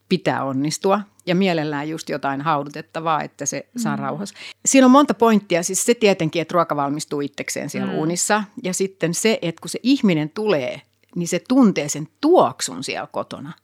pitää 0.09 0.43
onnistua 0.43 1.01
ja 1.25 1.35
mielellään 1.35 1.89
just 1.89 2.09
jotain 2.09 2.41
haudutettavaa, 2.41 3.23
että 3.23 3.45
se 3.45 3.69
mm. 3.73 3.79
saa 3.79 3.95
rauhassa. 3.95 4.35
Siinä 4.65 4.85
on 4.85 4.91
monta 4.91 5.13
pointtia, 5.13 5.63
siis 5.63 5.85
se 5.85 5.93
tietenkin, 5.93 6.41
että 6.41 6.53
ruoka 6.53 6.75
valmistuu 6.75 7.21
itsekseen 7.21 7.69
siellä 7.69 7.91
mm. 7.91 7.97
uunissa 7.97 8.43
ja 8.63 8.73
sitten 8.73 9.13
se, 9.13 9.39
että 9.41 9.61
kun 9.61 9.69
se 9.69 9.79
ihminen 9.83 10.29
tulee, 10.29 10.81
niin 11.15 11.27
se 11.27 11.41
tuntee 11.47 11.89
sen 11.89 12.07
tuoksun 12.21 12.83
siellä 12.83 13.07
kotona– 13.11 13.53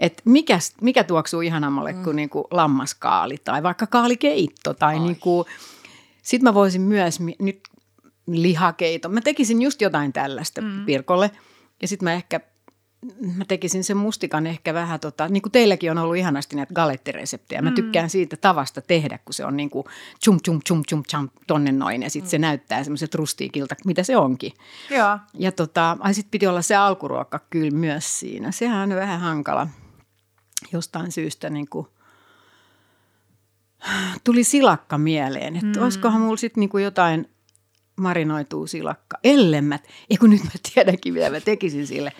että 0.00 0.22
mikä, 0.24 0.58
mikä 0.80 1.04
tuoksuu 1.04 1.40
ihanammalle 1.40 1.92
mm. 1.92 2.02
kuin 2.02 2.16
niinku 2.16 2.46
lammaskaali 2.50 3.36
tai 3.44 3.62
vaikka 3.62 3.86
kaalikeitto 3.86 4.74
tai 4.74 4.98
niinku, 4.98 5.46
sitten 6.22 6.44
mä 6.44 6.54
voisin 6.54 6.82
myös 6.82 7.20
nyt 7.38 7.60
lihakeito. 8.26 9.08
Mä 9.08 9.20
tekisin 9.20 9.62
just 9.62 9.80
jotain 9.80 10.12
tällaista 10.12 10.60
mm. 10.60 10.86
Pirkolle 10.86 11.30
ja 11.82 11.88
sitten 11.88 12.04
mä 12.04 12.12
ehkä 12.12 12.40
mä 13.36 13.44
tekisin 13.44 13.84
sen 13.84 13.96
mustikan 13.96 14.46
ehkä 14.46 14.74
vähän, 14.74 15.00
tota, 15.00 15.28
niin 15.28 15.42
kuin 15.42 15.52
teilläkin 15.52 15.90
on 15.90 15.98
ollut 15.98 16.16
ihanasti 16.16 16.56
näitä 16.56 16.74
galettireseptejä. 16.74 17.62
Mä 17.62 17.70
mm. 17.70 17.74
tykkään 17.74 18.10
siitä 18.10 18.36
tavasta 18.36 18.80
tehdä, 18.80 19.18
kun 19.24 19.34
se 19.34 19.44
on 19.44 19.56
niin 19.56 19.70
kuin 19.70 19.86
chum 20.24 20.38
chum 20.44 20.60
chum 20.68 20.82
chum 20.88 21.02
chum 21.10 21.28
tonne 21.46 21.72
noin 21.72 22.02
ja 22.02 22.10
sitten 22.10 22.26
mm. 22.26 22.30
se 22.30 22.38
näyttää 22.38 22.84
semmoiset 22.84 23.14
rustiikilta, 23.14 23.74
mitä 23.86 24.02
se 24.02 24.16
onkin. 24.16 24.52
Joo. 24.90 25.18
Ja 25.34 25.52
tota, 25.52 25.96
sitten 26.12 26.30
piti 26.30 26.46
olla 26.46 26.62
se 26.62 26.76
alkuruokka 26.76 27.40
kyllä 27.50 27.70
myös 27.70 28.20
siinä. 28.20 28.50
Sehän 28.50 28.92
on 28.92 28.98
vähän 28.98 29.20
hankala 29.20 29.68
jostain 30.72 31.12
syystä 31.12 31.50
niin 31.50 31.68
kuin 31.68 31.86
tuli 34.24 34.44
silakka 34.44 34.98
mieleen, 34.98 35.56
että 35.56 35.78
mm. 35.78 35.82
olisikohan 35.82 36.20
mulla 36.20 36.36
sitten 36.36 36.60
niin 36.60 36.82
jotain 36.84 37.30
marinoituu 37.96 38.66
silakka. 38.66 39.18
Ellemmät, 39.24 39.84
ei 40.10 40.16
kun 40.16 40.30
nyt 40.30 40.44
mä 40.44 40.50
tiedänkin 40.74 41.14
mitä 41.14 41.30
mä 41.30 41.40
tekisin 41.40 41.86
sille. 41.86 42.12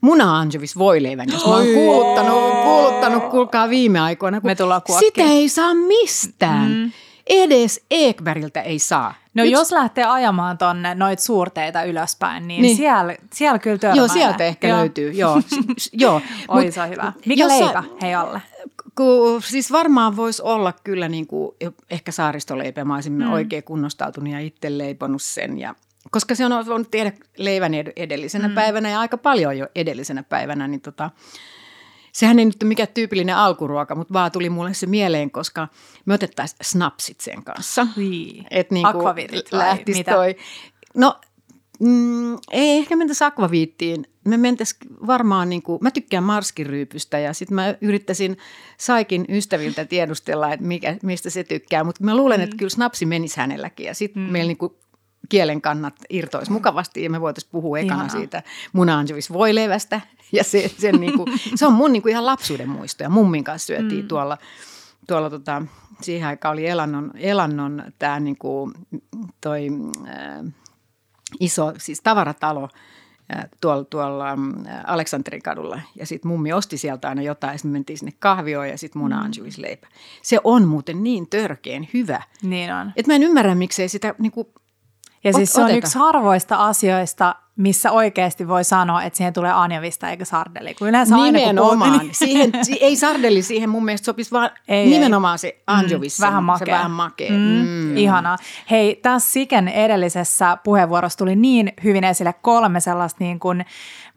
Muna-anchovis 0.00 0.78
voileivän, 0.78 1.28
jos 1.32 1.46
mä 1.46 1.52
oon 1.52 1.66
kuuluttanut, 1.66 2.52
kuuluttanut, 2.62 3.30
kuulkaa 3.30 3.68
viime 3.68 4.00
aikoina. 4.00 4.40
Me 4.42 4.54
tullaan 4.54 4.82
Sitä 4.98 5.22
ei 5.22 5.48
saa 5.48 5.74
mistään. 5.74 6.70
Mm. 6.70 6.92
Edes 7.26 7.84
Ekbergiltä 7.90 8.60
ei 8.60 8.78
saa. 8.78 9.14
No 9.34 9.44
Yks... 9.44 9.52
jos 9.52 9.72
lähtee 9.72 10.04
ajamaan 10.04 10.58
tonne 10.58 10.94
noit 10.94 11.18
suurteita 11.18 11.82
ylöspäin, 11.82 12.48
niin, 12.48 12.62
niin. 12.62 12.76
Siellä, 12.76 13.16
siellä 13.32 13.58
kyllä 13.58 13.78
törmää. 13.78 13.96
Joo, 13.96 14.08
sieltä 14.08 14.44
ehkä 14.44 14.68
joo. 14.68 14.78
löytyy, 14.78 15.12
joo. 15.12 15.42
joo. 15.92 16.20
Oi, 16.48 16.72
se 16.72 16.80
on 16.80 16.88
hyvä. 16.88 17.12
Mikä 17.26 17.42
jos 17.42 17.52
leipä 17.52 17.84
hei 18.02 18.14
alle? 18.14 18.42
Kun, 18.94 19.42
siis 19.42 19.72
varmaan 19.72 20.16
voisi 20.16 20.42
olla 20.42 20.72
kyllä 20.84 21.08
niin 21.08 21.26
kuin, 21.26 21.56
ehkä 21.90 22.12
saaristoleipä. 22.12 22.84
Mä 22.84 22.94
olisin 22.94 23.12
mm. 23.12 23.32
oikein 23.32 23.64
kunnostautunut 23.64 24.32
ja 24.32 24.40
itse 24.40 24.78
leiponut 24.78 25.22
sen. 25.22 25.58
Ja, 25.58 25.74
koska 26.10 26.34
se 26.34 26.46
on 26.46 26.66
voinut 26.66 26.90
tehdä 26.90 27.12
leivän 27.36 27.72
edellisenä 27.96 28.48
mm. 28.48 28.54
päivänä 28.54 28.90
ja 28.90 29.00
aika 29.00 29.18
paljon 29.18 29.58
jo 29.58 29.66
edellisenä 29.74 30.22
päivänä, 30.22 30.68
niin 30.68 30.80
tota, 30.80 31.10
sehän 32.14 32.38
ei 32.38 32.44
nyt 32.44 32.62
ole 32.62 32.68
mikään 32.68 32.88
tyypillinen 32.94 33.36
alkuruoka, 33.36 33.94
mutta 33.94 34.12
vaan 34.14 34.32
tuli 34.32 34.50
mulle 34.50 34.74
se 34.74 34.86
mieleen, 34.86 35.30
koska 35.30 35.68
me 36.04 36.14
otettaisiin 36.14 36.58
snapsit 36.62 37.20
sen 37.20 37.44
kanssa. 37.44 37.86
Niin. 37.96 38.46
Et 38.50 38.70
niin 38.70 38.86
Akvaviitit 38.86 39.52
lähtisi 39.52 40.00
mitä? 40.00 40.12
toi. 40.12 40.36
No 40.94 41.20
Mm, 41.80 42.34
ei 42.50 42.78
ehkä 42.78 42.96
mentäisi 42.96 43.24
akvaviittiin. 43.24 44.06
Me 44.24 44.36
mentäisiin 44.36 44.80
varmaan, 45.06 45.48
niin 45.48 45.62
kuin, 45.62 45.78
mä 45.82 45.90
tykkään 45.90 46.24
marskiryypystä 46.24 47.18
ja 47.18 47.32
sitten 47.32 47.54
mä 47.54 47.74
yrittäisin 47.80 48.36
Saikin 48.78 49.24
ystäviltä 49.28 49.84
tiedustella, 49.84 50.52
että 50.52 50.66
mikä, 50.66 50.96
mistä 51.02 51.30
se 51.30 51.44
tykkää. 51.44 51.84
Mutta 51.84 52.04
mä 52.04 52.16
luulen, 52.16 52.40
mm. 52.40 52.44
että 52.44 52.56
kyllä 52.56 52.70
snapsi 52.70 53.06
menisi 53.06 53.36
hänelläkin 53.36 53.86
ja 53.86 53.94
sitten 53.94 54.22
mm. 54.22 54.32
meillä 54.32 54.48
niin 54.48 54.56
kuin 54.56 54.72
kielen 55.28 55.62
kannat 55.62 55.94
irtoisi 56.10 56.52
mukavasti 56.52 57.04
ja 57.04 57.10
me 57.10 57.20
voitaisiin 57.20 57.50
puhua 57.50 57.78
ekana 57.78 57.94
Ihanaa. 57.94 58.08
siitä 58.08 58.42
munaanjovis 58.72 59.32
voileivästä. 59.32 60.00
Ja 60.32 60.44
se, 60.44 60.70
sen 60.78 60.94
niin 60.94 61.16
kuin, 61.16 61.40
se 61.58 61.66
on 61.66 61.72
mun 61.72 61.92
niin 61.92 62.02
kuin 62.02 62.10
ihan 62.10 62.26
lapsuuden 62.26 62.68
muisto 62.68 63.02
ja 63.02 63.08
mummin 63.08 63.44
kanssa 63.44 63.66
syötiin 63.66 64.04
mm. 64.04 64.08
tuolla, 64.08 64.38
tuolla 65.08 65.30
tota, 65.30 65.62
siihen 66.00 66.28
aikaan 66.28 66.52
oli 66.52 66.66
Elannon, 66.66 67.10
Elannon 67.14 67.84
tämä 67.98 68.20
niin 68.20 68.38
kuin, 68.38 68.72
toi 69.40 69.68
äh, 70.08 70.52
iso 71.40 71.72
siis 71.78 72.00
tavaratalo 72.00 72.68
äh, 73.36 73.44
tuolla, 73.60 73.84
tuolla 73.84 74.30
äh, 74.30 74.36
Aleksanterin 74.86 75.42
kadulla. 75.42 75.80
Ja 75.96 76.06
sitten 76.06 76.28
mummi 76.28 76.52
osti 76.52 76.78
sieltä 76.78 77.08
aina 77.08 77.22
jotain 77.22 77.52
ja 77.52 77.58
sitten 77.58 77.72
mentiin 77.72 77.98
sinne 77.98 78.12
kahvioon 78.18 78.68
ja 78.68 78.78
sitten 78.78 79.02
muna 79.02 79.24
mm. 79.24 79.30
leipä. 79.56 79.86
Se 80.22 80.38
on 80.44 80.68
muuten 80.68 81.02
niin 81.02 81.28
törkeen 81.28 81.88
hyvä. 81.94 82.22
Niin 82.42 82.74
on. 82.74 82.92
Että 82.96 83.12
mä 83.12 83.16
en 83.16 83.22
ymmärrä, 83.22 83.54
miksei 83.54 83.88
sitä 83.88 84.14
niin 84.18 84.32
ja 85.24 85.32
siis 85.32 85.52
se 85.52 85.62
on 85.62 85.70
yksi 85.70 85.98
harvoista 85.98 86.56
asioista, 86.56 87.34
missä 87.56 87.92
oikeasti 87.92 88.48
voi 88.48 88.64
sanoa, 88.64 89.02
että 89.02 89.16
siihen 89.16 89.32
tulee 89.32 89.52
anjovista 89.52 90.10
eikä 90.10 90.24
sardeli. 90.24 90.74
Kun 90.74 90.88
yleensä 90.88 91.16
nimenomaan. 91.16 91.82
Aina, 91.82 91.98
kun 91.98 92.06
niin... 92.06 92.14
siihen, 92.14 92.52
ei 92.80 92.96
sardeli 92.96 93.42
siihen 93.42 93.70
mun 93.70 93.84
mielestä 93.84 94.04
sopisi, 94.04 94.30
vaan 94.30 94.50
ei, 94.68 94.86
nimenomaan 94.86 95.34
ei. 95.34 95.38
se 95.38 95.58
anjovis. 95.66 96.18
Mm, 96.18 96.26
vähän 96.26 96.44
makea. 96.44 96.66
Se 96.66 96.72
vähän 96.72 96.90
makea. 96.90 97.30
Mm, 97.30 97.66
mm. 97.66 97.96
Ihanaa. 97.96 98.36
Hei, 98.70 98.94
tässä 98.94 99.32
Siken 99.32 99.68
edellisessä 99.68 100.56
puheenvuorossa 100.64 101.18
tuli 101.18 101.36
niin 101.36 101.72
hyvin 101.84 102.04
esille 102.04 102.34
kolme 102.42 102.80
sellaista 102.80 103.24
niin 103.24 103.40
kuin, 103.40 103.64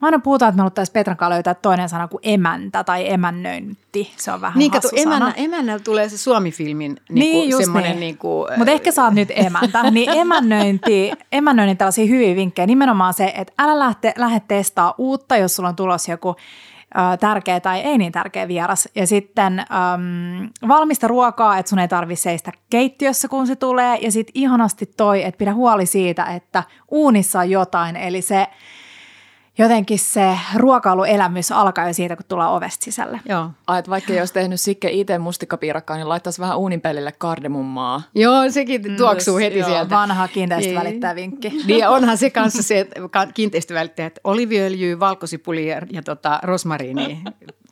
Mä 0.00 0.06
aina 0.06 0.18
puhutaan, 0.18 0.48
että 0.48 0.56
me 0.56 0.60
haluttaisiin 0.60 0.92
Petran 0.92 1.16
kanssa 1.16 1.34
löytää 1.34 1.54
toinen 1.54 1.88
sana 1.88 2.08
kuin 2.08 2.20
emäntä 2.22 2.84
tai 2.84 3.12
emännöinti. 3.12 4.12
Se 4.16 4.32
on 4.32 4.40
vähän 4.40 4.58
niin, 4.58 4.72
hassu 4.72 4.88
kato, 4.88 5.02
emännä, 5.02 5.32
emännällä 5.36 5.84
tulee 5.84 6.08
se 6.08 6.18
Suomi-filmin 6.18 6.96
niin, 7.08 7.48
niin 7.48 7.56
semmoinen 7.56 8.00
niin. 8.00 8.18
niin 8.22 8.58
Mutta 8.58 8.72
ehkä 8.72 8.92
saat 8.92 9.14
nyt 9.14 9.28
emäntä. 9.34 9.90
Niin 9.98 10.10
emännöinti, 10.10 11.12
emännöinnin 11.32 11.76
tällaisia 11.76 12.06
hyviä 12.06 12.36
vinkkejä. 12.36 12.66
Nimenomaan 12.66 13.14
se, 13.14 13.27
että 13.36 13.52
älä 13.58 13.78
lähte, 13.78 14.12
lähde 14.16 14.40
testaa 14.48 14.94
uutta, 14.98 15.36
jos 15.36 15.56
sulla 15.56 15.68
on 15.68 15.76
tulos 15.76 16.08
joku 16.08 16.36
tärkeä 17.20 17.60
tai 17.60 17.80
ei 17.80 17.98
niin 17.98 18.12
tärkeä 18.12 18.48
vieras. 18.48 18.88
Ja 18.94 19.06
sitten 19.06 19.58
äm, 19.58 19.66
valmista 20.68 21.08
ruokaa, 21.08 21.58
että 21.58 21.70
sun 21.70 21.78
ei 21.78 21.88
tarvitse 21.88 22.22
seistä 22.22 22.52
keittiössä, 22.70 23.28
kun 23.28 23.46
se 23.46 23.56
tulee. 23.56 23.98
Ja 24.00 24.12
sitten 24.12 24.32
ihanasti 24.34 24.86
toi, 24.96 25.24
että 25.24 25.38
pidä 25.38 25.54
huoli 25.54 25.86
siitä, 25.86 26.24
että 26.24 26.62
uunissa 26.90 27.38
on 27.38 27.50
jotain. 27.50 27.96
Eli 27.96 28.22
se 28.22 28.46
jotenkin 29.58 29.98
se 29.98 30.38
ruokailuelämys 30.56 31.52
alkaa 31.52 31.86
jo 31.86 31.92
siitä, 31.92 32.16
kun 32.16 32.24
tullaan 32.28 32.52
ovesta 32.52 32.84
sisälle. 32.84 33.20
Joo. 33.28 33.50
Ai, 33.66 33.78
että 33.78 33.90
vaikka 33.90 34.12
olisi 34.12 34.34
tehnyt 34.34 34.60
Sikke 34.60 34.88
itse 34.90 35.18
mustikkapiirakkaa, 35.18 35.96
niin 35.96 36.08
laittaisi 36.08 36.40
vähän 36.40 36.58
uuninpellille 36.58 37.12
kardemummaa. 37.12 38.02
Joo, 38.14 38.50
sekin 38.50 38.82
mm, 38.82 38.96
tuoksuu 38.96 39.34
mm, 39.34 39.40
heti 39.40 39.58
joo, 39.58 39.68
sieltä. 39.68 39.90
Vanha 39.90 40.28
kiinteistövälittäjä 40.28 41.14
niin. 41.14 41.30
vinkki. 41.30 41.52
Niin, 41.66 41.88
onhan 41.88 42.18
se 42.18 42.30
kanssa 42.30 42.62
se 42.62 42.86
kiinteistövälittäjä, 43.34 44.06
että 44.06 44.20
oliviöljyä, 44.24 45.00
valkosipulia 45.00 45.82
ja 45.92 46.02
tota, 46.02 46.38
rosmariini 46.42 47.22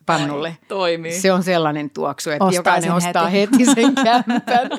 pannulle. 0.07 0.57
Toimii. 0.69 1.13
Se 1.13 1.33
on 1.33 1.43
sellainen 1.43 1.91
tuoksu, 1.91 2.31
että 2.31 2.45
Ostaisin 2.45 2.89
jokainen 2.89 2.93
ostaa 2.93 3.29
heti, 3.29 3.59
heti 3.59 3.75
sen 3.75 3.95
kämpän. 4.05 4.71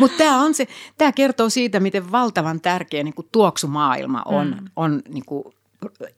Mutta 0.00 0.18
tämä 0.18 0.40
on 0.40 0.54
se, 0.54 0.68
tämä 0.98 1.12
kertoo 1.12 1.48
siitä, 1.48 1.80
miten 1.80 2.12
valtavan 2.12 2.60
tärkeä 2.60 3.02
niin 3.02 3.14
kuin 3.14 3.28
tuoksumaailma 3.32 4.22
on, 4.24 4.46
mm. 4.46 4.66
on 4.76 5.02
niin 5.08 5.24
kuin 5.24 5.44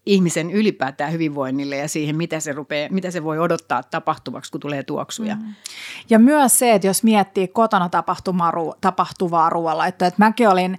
ihmisen 0.06 0.50
ylipäätään 0.50 1.12
hyvinvoinnille 1.12 1.76
ja 1.76 1.88
siihen, 1.88 2.16
mitä 2.16 2.40
se, 2.40 2.52
rupeaa, 2.52 2.88
mitä 2.90 3.10
se 3.10 3.24
voi 3.24 3.38
odottaa 3.38 3.82
tapahtuvaksi, 3.82 4.52
kun 4.52 4.60
tulee 4.60 4.82
tuoksuja. 4.82 5.36
Mm. 5.36 5.54
Ja 6.10 6.18
myös 6.18 6.58
se, 6.58 6.74
että 6.74 6.86
jos 6.86 7.02
miettii 7.02 7.48
kotona 7.48 7.88
tapahtuvaa, 7.88 8.52
tapahtuvaa 8.80 9.50
ruoanlaittoa, 9.50 10.08
että 10.08 10.24
mäkin 10.24 10.48
olin 10.48 10.78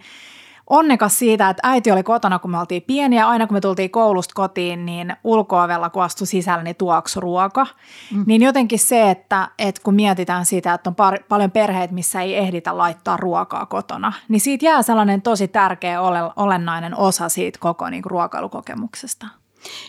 onnekas 0.72 1.20
siitä, 1.20 1.50
että 1.50 1.62
äiti 1.64 1.92
oli 1.92 2.04
kotona, 2.04 2.40
kun 2.40 2.52
me 2.52 2.60
oltiin 2.60 2.82
pieniä. 2.82 3.28
Aina 3.28 3.48
kun 3.48 3.56
me 3.56 3.62
tultiin 3.62 3.90
koulusta 3.90 4.34
kotiin, 4.36 4.86
niin 4.86 5.16
ulkoovella, 5.24 5.90
kun 5.90 6.04
astui 6.04 6.28
sisällä, 6.28 6.64
niin 6.64 6.76
tuoksu 6.76 7.20
ruoka. 7.20 7.68
Mm. 8.12 8.24
Niin 8.28 8.42
jotenkin 8.42 8.80
se, 8.80 9.10
että, 9.12 9.50
että 9.60 9.82
kun 9.84 9.96
mietitään 9.96 10.46
sitä, 10.46 10.74
että 10.74 10.90
on 10.90 10.96
par, 10.96 11.20
paljon 11.30 11.52
perheitä, 11.52 11.94
missä 11.94 12.22
ei 12.22 12.38
ehditä 12.38 12.78
laittaa 12.78 13.18
ruokaa 13.18 13.66
kotona, 13.66 14.14
niin 14.30 14.42
siitä 14.42 14.66
jää 14.66 14.82
sellainen 14.82 15.22
tosi 15.22 15.48
tärkeä 15.48 16.02
olennainen 16.36 16.98
osa 16.98 17.30
siitä 17.30 17.60
koko 17.60 17.90
niin 17.90 18.06
ruokailukokemuksesta. 18.06 19.41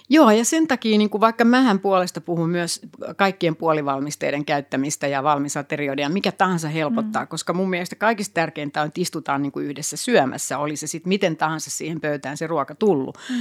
Joo, 0.08 0.30
ja 0.30 0.44
sen 0.44 0.68
takia 0.68 0.98
niin 0.98 1.10
kuin 1.10 1.20
vaikka 1.20 1.44
mähän 1.44 1.78
puolesta 1.78 2.20
puhun 2.20 2.50
myös 2.50 2.80
kaikkien 3.16 3.56
puolivalmisteiden 3.56 4.44
käyttämistä 4.44 5.06
ja 5.06 5.22
valmisaterioiden 5.22 6.02
ja 6.02 6.08
mikä 6.08 6.32
tahansa 6.32 6.68
helpottaa, 6.68 7.22
mm. 7.22 7.28
koska 7.28 7.52
mun 7.52 7.70
mielestä 7.70 7.96
kaikista 7.96 8.34
tärkeintä 8.34 8.80
on, 8.80 8.88
että 8.88 9.00
istutaan 9.00 9.42
niin 9.42 9.52
kuin 9.52 9.66
yhdessä 9.66 9.96
syömässä, 9.96 10.58
oli 10.58 10.76
se 10.76 10.86
sitten 10.86 11.08
miten 11.08 11.36
tahansa 11.36 11.70
siihen 11.70 12.00
pöytään 12.00 12.36
se 12.36 12.46
ruoka 12.46 12.74
tullut. 12.74 13.18
Mm. 13.28 13.36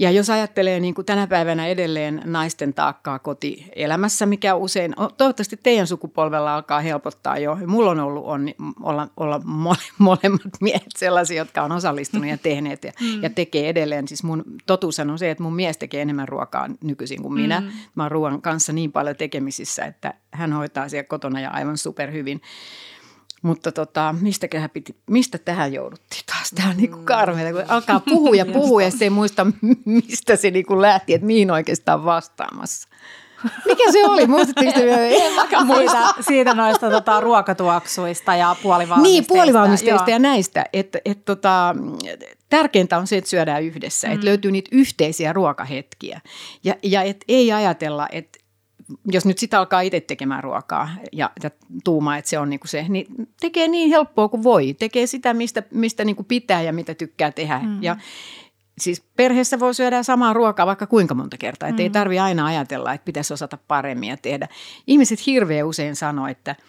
Ja 0.00 0.10
jos 0.10 0.30
ajattelee 0.30 0.80
niin 0.80 0.94
kuin 0.94 1.04
tänä 1.04 1.26
päivänä 1.26 1.66
edelleen 1.66 2.22
naisten 2.24 2.74
taakkaa 2.74 3.18
kotielämässä, 3.18 4.26
mikä 4.26 4.54
usein, 4.54 4.94
toivottavasti 5.16 5.58
teidän 5.62 5.86
sukupolvella 5.86 6.54
alkaa 6.54 6.80
helpottaa 6.80 7.38
jo. 7.38 7.58
Mulla 7.66 7.90
on 7.90 8.00
ollut 8.00 8.24
on, 8.26 8.48
olla, 8.82 9.08
olla 9.16 9.40
molemmat 9.98 10.60
miehet 10.60 10.92
sellaisia, 10.96 11.36
jotka 11.36 11.62
on 11.62 11.72
osallistunut 11.72 12.28
ja 12.28 12.38
tehneet 12.38 12.84
ja, 12.84 12.92
mm. 13.00 13.22
ja 13.22 13.30
tekee 13.30 13.68
edelleen. 13.68 14.08
Siis 14.08 14.22
mun 14.22 14.44
totuus 14.66 14.98
on 14.98 15.18
se, 15.18 15.30
että 15.30 15.42
mun 15.42 15.54
mies 15.54 15.76
tekee 15.76 16.02
enemmän 16.02 16.28
ruokaa 16.28 16.68
nykyisin 16.84 17.22
kuin 17.22 17.34
minä. 17.34 17.60
Mm. 17.60 17.66
Mä 17.94 18.02
oon 18.02 18.10
ruoan 18.10 18.42
kanssa 18.42 18.72
niin 18.72 18.92
paljon 18.92 19.16
tekemisissä, 19.16 19.84
että 19.84 20.14
hän 20.32 20.52
hoitaa 20.52 20.88
siellä 20.88 21.08
kotona 21.08 21.40
ja 21.40 21.50
aivan 21.50 21.78
superhyvin. 21.78 22.40
Mutta 23.42 23.72
tota, 23.72 24.14
mistäköhän 24.20 24.70
piti, 24.70 24.96
mistä 25.10 25.38
tähän 25.38 25.72
jouduttiin 25.72 26.22
taas? 26.26 26.50
Tämä 26.54 26.70
on 26.70 26.76
niin 26.76 26.90
kuin 26.90 27.04
karmeita, 27.04 27.52
kun 27.52 27.70
alkaa 27.74 28.00
puhua 28.00 28.34
ja 28.34 28.46
puhua 28.56 28.82
ja 28.82 28.90
se 28.90 29.04
ei 29.04 29.10
muista, 29.10 29.46
mistä 29.84 30.36
se 30.36 30.50
niin 30.50 30.66
kuin 30.66 30.82
lähti, 30.82 31.14
että 31.14 31.26
mihin 31.26 31.50
oikeastaan 31.50 32.04
vastaamassa. 32.04 32.88
Mikä 33.66 33.92
se 33.92 34.04
oli? 34.04 34.26
Muistatteko 34.26 34.72
te? 34.72 35.10
siitä, 35.76 36.14
siitä 36.20 36.54
noista 36.54 36.90
tota, 36.90 37.20
ruokatuoksuista 37.20 38.34
ja 38.34 38.56
puolivalmisteista. 38.62 39.02
Niin, 39.02 39.24
puolivalmisteista 39.28 40.10
Joo. 40.10 40.14
ja 40.14 40.18
näistä. 40.18 40.64
Et, 40.72 40.96
et, 41.04 41.24
tota, 41.24 41.76
tärkeintä 42.48 42.98
on 42.98 43.06
se, 43.06 43.16
että 43.16 43.30
syödään 43.30 43.62
yhdessä, 43.62 44.08
mm. 44.08 44.14
että 44.14 44.26
löytyy 44.26 44.50
niitä 44.50 44.68
yhteisiä 44.72 45.32
ruokahetkiä. 45.32 46.20
Ja, 46.64 46.74
ja 46.82 47.02
et 47.02 47.24
ei 47.28 47.52
ajatella, 47.52 48.08
että 48.12 48.38
jos 49.12 49.26
nyt 49.26 49.38
sitä 49.38 49.58
alkaa 49.58 49.80
itse 49.80 50.00
tekemään 50.00 50.44
ruokaa 50.44 50.90
ja, 51.12 51.30
ja 51.42 51.50
tuumaa, 51.84 52.16
että 52.16 52.28
se 52.28 52.38
on 52.38 52.50
niin 52.50 52.60
kuin 52.60 52.68
se, 52.68 52.86
niin 52.88 53.06
tekee 53.40 53.68
niin 53.68 53.90
helppoa 53.90 54.28
kuin 54.28 54.42
voi. 54.42 54.74
Tekee 54.78 55.06
sitä, 55.06 55.34
mistä, 55.34 55.62
mistä 55.70 56.04
niin 56.04 56.16
kuin 56.16 56.26
pitää 56.26 56.62
ja 56.62 56.72
mitä 56.72 56.94
tykkää 56.94 57.32
tehdä. 57.32 57.58
Mm. 57.58 57.82
Ja 57.82 57.96
siis 58.78 59.02
perheessä 59.16 59.60
voi 59.60 59.74
syödä 59.74 60.02
samaa 60.02 60.32
ruokaa 60.32 60.66
vaikka 60.66 60.86
kuinka 60.86 61.14
monta 61.14 61.36
kertaa. 61.36 61.68
Että 61.68 61.82
mm. 61.82 61.84
ei 61.84 61.90
tarvi 61.90 62.18
aina 62.18 62.46
ajatella, 62.46 62.92
että 62.92 63.04
pitäisi 63.04 63.34
osata 63.34 63.58
paremmin 63.68 64.08
ja 64.08 64.16
tehdä. 64.16 64.48
Ihmiset 64.86 65.26
hirveän 65.26 65.66
usein 65.66 65.96
sanoo, 65.96 66.26
että– 66.26 66.56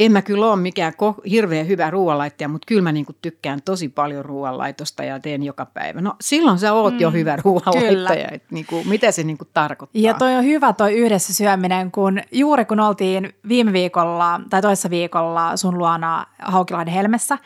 en 0.00 0.12
mä 0.12 0.22
kyllä 0.22 0.46
ole 0.46 0.56
mikään 0.56 0.92
ko- 0.92 1.30
hirveän 1.30 1.66
hyvä 1.66 1.90
ruoanlaittaja, 1.90 2.48
mutta 2.48 2.66
kyllä 2.66 2.82
mä 2.82 2.92
niinku 2.92 3.12
tykkään 3.22 3.62
tosi 3.64 3.88
paljon 3.88 4.24
ruoanlaitosta 4.24 5.04
ja 5.04 5.20
teen 5.20 5.42
joka 5.42 5.66
päivä. 5.66 6.00
No 6.00 6.16
silloin 6.20 6.58
sä 6.58 6.72
oot 6.72 6.94
mm, 6.94 7.00
jo 7.00 7.10
hyvä 7.10 7.36
ruoanlaittaja, 7.44 8.28
että 8.32 8.48
niinku, 8.50 8.84
mitä 8.84 9.10
se 9.10 9.22
niinku 9.22 9.44
tarkoittaa. 9.54 10.02
Ja 10.02 10.14
toi 10.14 10.36
on 10.36 10.44
hyvä 10.44 10.72
toi 10.72 10.94
yhdessä 10.94 11.34
syöminen, 11.34 11.90
kun 11.90 12.20
juuri 12.32 12.64
kun 12.64 12.80
oltiin 12.80 13.34
viime 13.48 13.72
viikolla 13.72 14.40
tai 14.50 14.62
toisessa 14.62 14.90
viikolla 14.90 15.56
sun 15.56 15.78
luona 15.78 16.26
Haukilahden 16.38 16.94
helmessä, 16.94 17.38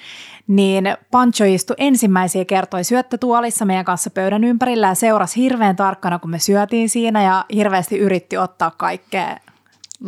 niin 0.46 0.96
Pancho 1.10 1.44
istui 1.44 1.76
ensimmäisiä 1.78 2.44
kertoi 2.44 2.84
syöttötuolissa 2.84 3.64
meidän 3.64 3.84
kanssa 3.84 4.10
pöydän 4.10 4.44
ympärillä 4.44 4.86
ja 4.86 4.94
seurasi 4.94 5.40
hirveän 5.40 5.76
tarkkana, 5.76 6.18
kun 6.18 6.30
me 6.30 6.38
syötiin 6.38 6.88
siinä 6.88 7.22
ja 7.22 7.44
hirveästi 7.54 7.98
yritti 7.98 8.36
ottaa 8.36 8.70
kaikkea 8.70 9.36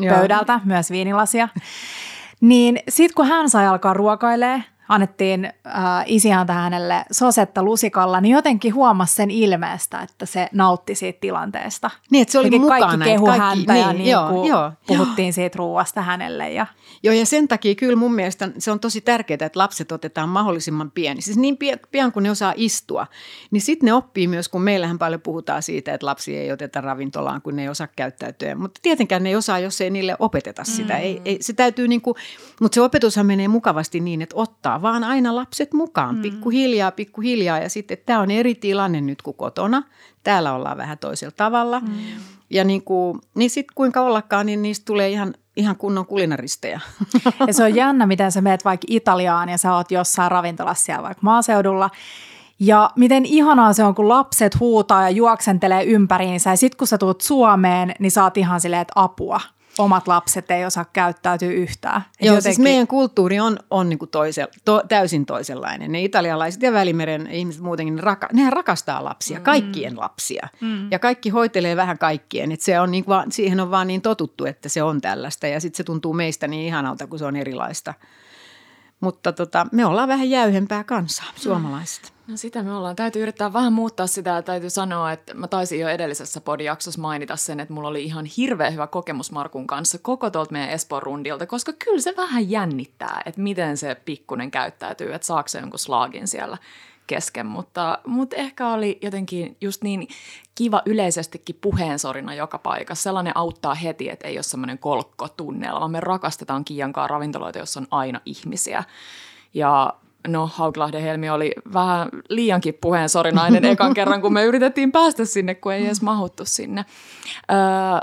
pöydältä, 0.08 0.52
Joo. 0.52 0.60
myös 0.64 0.90
viinilasia. 0.90 1.48
Niin 2.42 2.78
sitten 2.88 3.14
kun 3.14 3.26
hän 3.26 3.50
sai 3.50 3.66
alkaa 3.66 3.94
ruokailee, 3.94 4.64
annettiin 4.92 5.44
äh, 5.44 5.52
isiäntä 6.06 6.52
hänelle 6.52 7.04
sosetta 7.10 7.62
lusikalla, 7.62 8.20
niin 8.20 8.32
jotenkin 8.32 8.74
huomasi 8.74 9.14
sen 9.14 9.30
ilmeestä, 9.30 10.00
että 10.00 10.26
se 10.26 10.48
nautti 10.52 10.94
siitä 10.94 11.20
tilanteesta. 11.20 11.90
Niin, 12.10 12.22
että 12.22 12.32
se 12.32 12.38
oli 12.38 12.46
Jotenkin 12.46 12.60
mukana. 12.60 12.86
Kaikki 12.86 13.04
kehu 13.04 13.26
kaikki, 13.26 13.42
häntä 13.42 13.72
niin, 13.72 13.82
ja 13.82 13.92
niin 13.92 14.10
joo, 14.10 14.46
joo, 14.46 14.72
puhuttiin 14.86 15.26
joo. 15.26 15.32
siitä 15.32 15.56
ruuasta 15.56 16.02
hänelle. 16.02 16.50
Ja. 16.50 16.66
Joo, 17.02 17.14
ja 17.14 17.26
sen 17.26 17.48
takia 17.48 17.74
kyllä 17.74 17.96
mun 17.96 18.14
mielestä 18.14 18.48
se 18.58 18.70
on 18.70 18.80
tosi 18.80 19.00
tärkeää, 19.00 19.46
että 19.46 19.58
lapset 19.58 19.92
otetaan 19.92 20.28
mahdollisimman 20.28 20.90
pieni. 20.90 21.22
Siis 21.22 21.36
niin 21.36 21.58
pian 21.90 22.12
kun 22.12 22.22
ne 22.22 22.30
osaa 22.30 22.54
istua, 22.56 23.06
niin 23.50 23.60
sitten 23.60 23.86
ne 23.86 23.92
oppii 23.92 24.28
myös, 24.28 24.48
kun 24.48 24.62
meillähän 24.62 24.98
paljon 24.98 25.20
puhutaan 25.20 25.62
siitä, 25.62 25.94
että 25.94 26.06
lapsi 26.06 26.36
ei 26.36 26.52
oteta 26.52 26.80
ravintolaan, 26.80 27.42
kun 27.42 27.56
ne 27.56 27.62
ei 27.62 27.68
osaa 27.68 27.88
käyttäytyä. 27.96 28.54
Mutta 28.54 28.80
tietenkään 28.82 29.22
ne 29.22 29.28
ei 29.28 29.36
osaa, 29.36 29.58
jos 29.58 29.80
ei 29.80 29.90
niille 29.90 30.16
opeteta 30.18 30.64
sitä. 30.64 30.94
Mm. 30.94 31.00
Ei, 31.00 31.22
ei, 31.24 31.38
se 31.40 31.52
täytyy 31.52 31.88
niin 31.88 32.00
kuin, 32.00 32.14
mutta 32.60 32.74
se 32.74 32.80
opetushan 32.80 33.26
menee 33.26 33.48
mukavasti 33.48 34.00
niin, 34.00 34.22
että 34.22 34.36
ottaa 34.36 34.81
vaan 34.82 35.04
aina 35.04 35.36
lapset 35.36 35.72
mukaan, 35.72 36.14
mm. 36.14 36.22
pikkuhiljaa, 36.22 36.90
pikkuhiljaa. 36.90 37.58
Ja 37.58 37.68
sitten 37.68 37.98
tämä 38.06 38.20
on 38.20 38.30
eri 38.30 38.54
tilanne 38.54 39.00
nyt 39.00 39.22
kuin 39.22 39.36
kotona. 39.36 39.82
Täällä 40.22 40.52
ollaan 40.52 40.76
vähän 40.76 40.98
toisella 40.98 41.34
tavalla. 41.36 41.80
Mm. 41.80 41.88
Ja 42.50 42.64
niin, 42.64 42.82
kuin, 42.82 43.20
niin 43.34 43.50
sitten 43.50 43.74
kuinka 43.74 44.00
ollakaan, 44.00 44.46
niin 44.46 44.62
niistä 44.62 44.84
tulee 44.84 45.10
ihan 45.10 45.34
ihan 45.56 45.76
kunnon 45.76 46.06
kulinaristeja. 46.06 46.80
Ja 47.46 47.54
se 47.54 47.64
on 47.64 47.74
jännä, 47.74 48.06
miten 48.06 48.32
sä 48.32 48.40
meet 48.40 48.64
vaikka 48.64 48.86
Italiaan 48.90 49.48
ja 49.48 49.58
sä 49.58 49.74
oot 49.74 49.90
jossain 49.90 50.30
ravintolassa 50.30 50.84
siellä 50.84 51.02
vaikka 51.02 51.20
maaseudulla. 51.22 51.90
Ja 52.58 52.90
miten 52.96 53.26
ihanaa 53.26 53.72
se 53.72 53.84
on, 53.84 53.94
kun 53.94 54.08
lapset 54.08 54.60
huutaa 54.60 55.02
ja 55.02 55.10
juoksentelee 55.10 55.84
ympäriinsä 55.84 56.50
ja 56.50 56.56
sitten 56.56 56.78
kun 56.78 56.86
sä 56.86 56.98
tuut 56.98 57.20
Suomeen, 57.20 57.94
niin 57.98 58.10
saat 58.10 58.36
ihan 58.36 58.60
silleen, 58.60 58.82
että 58.82 58.92
apua– 58.96 59.40
omat 59.78 60.08
lapset 60.08 60.50
ei 60.50 60.64
osaa 60.64 60.84
käyttäytyä 60.84 61.50
yhtään. 61.50 62.00
Joo, 62.00 62.06
siis 62.06 62.26
jotenkin... 62.26 62.42
siis 62.42 62.58
meidän 62.58 62.86
kulttuuri 62.86 63.40
on, 63.40 63.58
on 63.70 63.88
niin 63.88 63.98
kuin 63.98 64.10
toise, 64.10 64.48
to, 64.64 64.82
täysin 64.88 65.26
toisenlainen. 65.26 65.92
Ne 65.92 66.02
italialaiset 66.02 66.62
ja 66.62 66.72
välimeren 66.72 67.26
ihmiset 67.26 67.62
muutenkin, 67.62 67.96
ne 67.96 68.02
raka, 68.02 68.28
nehän 68.32 68.52
rakastaa 68.52 69.04
lapsia, 69.04 69.38
mm. 69.38 69.44
kaikkien 69.44 70.00
lapsia. 70.00 70.48
Mm. 70.60 70.90
Ja 70.90 70.98
kaikki 70.98 71.30
hoitelee 71.30 71.76
vähän 71.76 71.98
kaikkien. 71.98 72.52
Et 72.52 72.60
se 72.60 72.80
on 72.80 72.90
niin, 72.90 73.04
vaan, 73.08 73.32
siihen 73.32 73.60
on 73.60 73.70
vaan 73.70 73.86
niin 73.86 74.02
totuttu, 74.02 74.44
että 74.44 74.68
se 74.68 74.82
on 74.82 75.00
tällaista. 75.00 75.46
Ja 75.46 75.60
sitten 75.60 75.76
se 75.76 75.84
tuntuu 75.84 76.12
meistä 76.12 76.48
niin 76.48 76.66
ihanalta, 76.66 77.06
kun 77.06 77.18
se 77.18 77.24
on 77.24 77.36
erilaista. 77.36 77.94
Mutta 79.02 79.32
tota, 79.32 79.66
me 79.72 79.86
ollaan 79.86 80.08
vähän 80.08 80.30
jäyhempää 80.30 80.84
kansaa, 80.84 81.26
suomalaiset. 81.36 82.12
No 82.26 82.36
sitä 82.36 82.62
me 82.62 82.72
ollaan. 82.72 82.96
Täytyy 82.96 83.22
yrittää 83.22 83.52
vähän 83.52 83.72
muuttaa 83.72 84.06
sitä. 84.06 84.42
Täytyy 84.42 84.70
sanoa, 84.70 85.12
että 85.12 85.34
mä 85.34 85.48
taisin 85.48 85.80
jo 85.80 85.88
edellisessä 85.88 86.40
podijaksossa 86.40 87.00
mainita 87.00 87.36
sen, 87.36 87.60
että 87.60 87.74
mulla 87.74 87.88
oli 87.88 88.04
ihan 88.04 88.24
hirveä 88.24 88.70
hyvä 88.70 88.86
kokemus 88.86 89.32
Markun 89.32 89.66
kanssa 89.66 89.98
koko 89.98 90.30
tuolta 90.30 90.52
meidän 90.52 90.70
Espoon 90.70 91.02
rundilta, 91.02 91.46
koska 91.46 91.72
kyllä 91.84 92.00
se 92.00 92.14
vähän 92.16 92.50
jännittää, 92.50 93.22
että 93.26 93.40
miten 93.40 93.76
se 93.76 93.94
pikkunen 93.94 94.50
käyttäytyy, 94.50 95.14
että 95.14 95.26
saako 95.26 95.48
se 95.48 95.58
jonkun 95.58 95.78
slaagin 95.78 96.28
siellä 96.28 96.58
kesken, 97.06 97.46
mutta, 97.46 97.98
mutta 98.06 98.36
ehkä 98.36 98.68
oli 98.68 98.98
jotenkin 99.02 99.56
just 99.60 99.82
niin 99.82 100.08
kiva 100.54 100.82
yleisestikin 100.86 101.58
puheensorina 101.60 102.34
joka 102.34 102.58
paikassa. 102.58 103.02
Sellainen 103.02 103.36
auttaa 103.36 103.74
heti, 103.74 104.10
että 104.10 104.28
ei 104.28 104.36
ole 104.36 104.42
semmoinen 104.42 104.78
kolkkotunnelma. 104.78 105.88
Me 105.88 106.00
rakastetaan 106.00 106.64
Kiiankaan 106.64 107.10
ravintoloita, 107.10 107.58
jossa 107.58 107.80
on 107.80 107.86
aina 107.90 108.20
ihmisiä. 108.26 108.84
Ja 109.54 109.94
no 110.28 110.50
Hauklahden 110.54 111.02
Helmi 111.02 111.30
oli 111.30 111.52
vähän 111.72 112.08
liiankin 112.28 112.78
puheensorinainen 112.80 113.64
ekan 113.72 113.94
kerran, 113.94 114.22
kun 114.22 114.32
me 114.32 114.44
yritettiin 114.44 114.92
päästä 114.92 115.24
sinne, 115.24 115.54
kun 115.54 115.72
ei 115.72 115.86
edes 115.86 116.02
mahuttu 116.02 116.44
sinne. 116.44 116.84
Öö, 117.50 117.58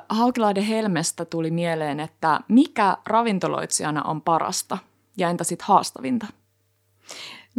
Hauklahden 0.09 0.63
Helmestä 0.63 1.25
tuli 1.25 1.51
mieleen, 1.51 1.99
että 1.99 2.39
mikä 2.47 2.97
ravintoloitsijana 3.05 4.03
on 4.03 4.21
parasta 4.21 4.77
ja 5.17 5.29
entä 5.29 5.43
sitten 5.43 5.67
haastavinta? 5.67 6.27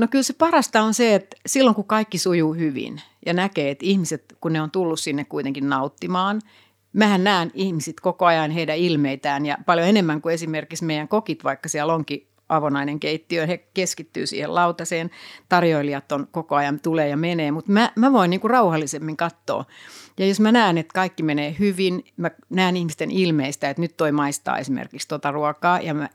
No 0.01 0.09
kyllä 0.09 0.23
se 0.23 0.33
parasta 0.33 0.83
on 0.83 0.95
se, 0.95 1.15
että 1.15 1.37
silloin 1.47 1.75
kun 1.75 1.85
kaikki 1.85 2.19
sujuu 2.19 2.55
hyvin 2.55 3.01
ja 3.27 3.33
näkee, 3.33 3.71
että 3.71 3.87
ihmiset, 3.87 4.37
kun 4.41 4.53
ne 4.53 4.63
on 4.63 4.71
tullut 4.71 5.01
sinne 5.01 5.25
kuitenkin 5.25 5.69
nauttimaan, 5.69 6.41
mähän 6.93 7.25
näen 7.25 7.51
ihmiset 7.55 8.01
koko 8.01 8.27
ajan 8.27 8.51
heidän 8.51 8.79
ilmeitään 8.79 9.47
ja 9.47 9.59
paljon 9.67 9.89
enemmän 9.89 10.23
kuin 10.23 10.35
esimerkiksi 10.35 10.85
meidän 10.85 11.09
kokit, 11.09 11.45
vaikka 11.45 11.69
siellä 11.69 11.95
onkin 11.95 12.27
avonainen 12.49 13.01
keittiö, 13.01 13.47
he 13.47 13.57
keskittyy 13.57 14.27
siihen 14.27 14.55
lautaseen, 14.55 15.11
tarjoilijat 15.49 16.13
on 16.13 16.29
koko 16.31 16.55
ajan 16.57 16.81
tulee 16.81 17.09
ja 17.09 17.17
menee, 17.17 17.51
mutta 17.51 17.73
mä, 17.73 17.93
mä 17.97 18.13
voin 18.13 18.31
niin 18.31 18.41
kuin 18.41 18.51
rauhallisemmin 18.51 19.17
katsoa. 19.17 19.65
Ja 20.19 20.27
jos 20.27 20.41
mä 20.41 20.53
näen, 20.53 20.79
että 20.79 20.95
kaikki 20.95 21.23
menee 21.23 21.57
hyvin, 21.59 22.05
mä 22.17 22.31
näen 22.51 22.77
ihmisten 22.77 23.11
ilmeistä, 23.11 23.71
että 23.71 23.83
nyt 23.83 23.97
toi 23.97 24.13
maistaa 24.13 24.59
esimerkiksi 24.59 25.09
tota 25.09 25.31
ruokaa, 25.31 25.81
ja 25.81 25.95
mä, 25.95 26.09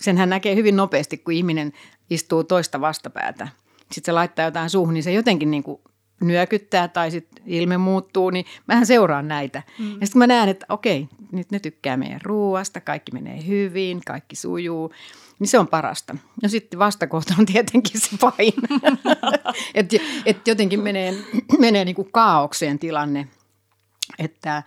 senhän 0.00 0.30
näkee 0.30 0.54
hyvin 0.54 0.76
nopeasti, 0.76 1.18
kun 1.18 1.34
ihminen 1.34 1.72
istuu 2.14 2.44
toista 2.44 2.80
vastapäätä. 2.80 3.48
Sitten 3.78 4.04
se 4.04 4.12
laittaa 4.12 4.44
jotain 4.44 4.70
suuhun, 4.70 4.94
niin 4.94 5.04
se 5.04 5.12
jotenkin 5.12 5.50
niin 5.50 5.62
kuin 5.62 5.80
nyökyttää 6.20 6.88
tai 6.88 7.10
sitten 7.10 7.44
ilme 7.46 7.76
muuttuu, 7.76 8.30
niin 8.30 8.44
mähän 8.66 8.86
seuraan 8.86 9.28
näitä. 9.28 9.62
Mm. 9.78 10.00
Ja 10.00 10.06
sitten 10.06 10.18
mä 10.18 10.26
näen, 10.26 10.48
että 10.48 10.66
okei, 10.68 11.08
nyt 11.32 11.50
ne 11.50 11.58
tykkää 11.58 11.96
meidän 11.96 12.20
ruoasta, 12.22 12.80
kaikki 12.80 13.12
menee 13.12 13.46
hyvin, 13.46 14.00
kaikki 14.06 14.36
sujuu. 14.36 14.92
Niin 15.38 15.48
se 15.48 15.58
on 15.58 15.68
parasta. 15.68 16.16
No 16.42 16.48
sitten 16.48 16.78
vastakohta 16.78 17.34
on 17.38 17.46
tietenkin 17.46 18.00
se 18.00 18.16
pahin. 18.20 18.54
että 19.74 19.96
et 20.26 20.48
jotenkin 20.48 20.80
menee, 20.80 21.14
menee 21.58 21.84
niin 21.84 21.96
kuin 21.96 22.12
kaaukseen 22.12 22.78
tilanne. 22.78 23.28
Että 24.18 24.62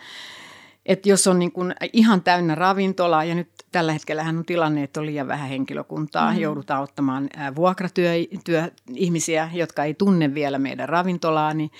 et 0.85 1.05
jos 1.05 1.27
on 1.27 1.39
niin 1.39 1.51
kuin 1.51 1.75
ihan 1.93 2.21
täynnä 2.21 2.55
ravintolaa 2.55 3.23
ja 3.23 3.35
nyt 3.35 3.49
tällä 3.71 3.93
hetkellä 3.93 4.23
on 4.23 4.45
tilanne, 4.45 4.83
että 4.83 4.99
on 4.99 5.05
liian 5.05 5.27
vähän 5.27 5.49
henkilökuntaa, 5.49 6.33
mm. 6.33 6.39
joudutaan 6.39 6.83
ottamaan 6.83 7.29
vuokratyöihmisiä, 7.55 9.49
jotka 9.53 9.83
ei 9.83 9.93
tunne 9.93 10.33
vielä 10.33 10.59
meidän 10.59 10.89
ravintolaa, 10.89 11.53
niin, 11.53 11.71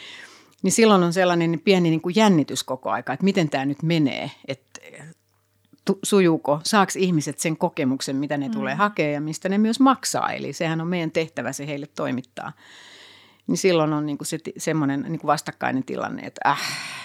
niin 0.61 0.71
silloin 0.71 1.03
on 1.03 1.13
sellainen 1.13 1.61
pieni 1.63 1.89
niin 1.89 2.01
kuin 2.01 2.15
jännitys 2.15 2.63
koko 2.63 2.89
aika, 2.89 3.13
että 3.13 3.23
miten 3.23 3.49
tämä 3.49 3.65
nyt 3.65 3.83
menee, 3.83 4.31
että 4.47 4.81
sujuuko, 6.03 6.59
saako 6.63 6.91
ihmiset 6.97 7.39
sen 7.39 7.57
kokemuksen, 7.57 8.15
mitä 8.15 8.37
ne 8.37 8.47
mm. 8.47 8.53
tulee 8.53 8.75
hakemaan 8.75 9.13
ja 9.13 9.21
mistä 9.21 9.49
ne 9.49 9.57
myös 9.57 9.79
maksaa. 9.79 10.31
Eli 10.31 10.53
sehän 10.53 10.81
on 10.81 10.87
meidän 10.87 11.11
tehtävä 11.11 11.53
se 11.53 11.67
heille 11.67 11.87
toimittaa. 11.95 12.51
Niin 13.47 13.57
silloin 13.57 13.93
on 13.93 14.05
niin 14.05 14.17
kuin 14.17 14.27
se, 14.27 14.39
semmoinen 14.57 15.01
niin 15.01 15.19
kuin 15.19 15.27
vastakkainen 15.27 15.83
tilanne, 15.83 16.21
että 16.21 16.49
äh, 16.49 16.61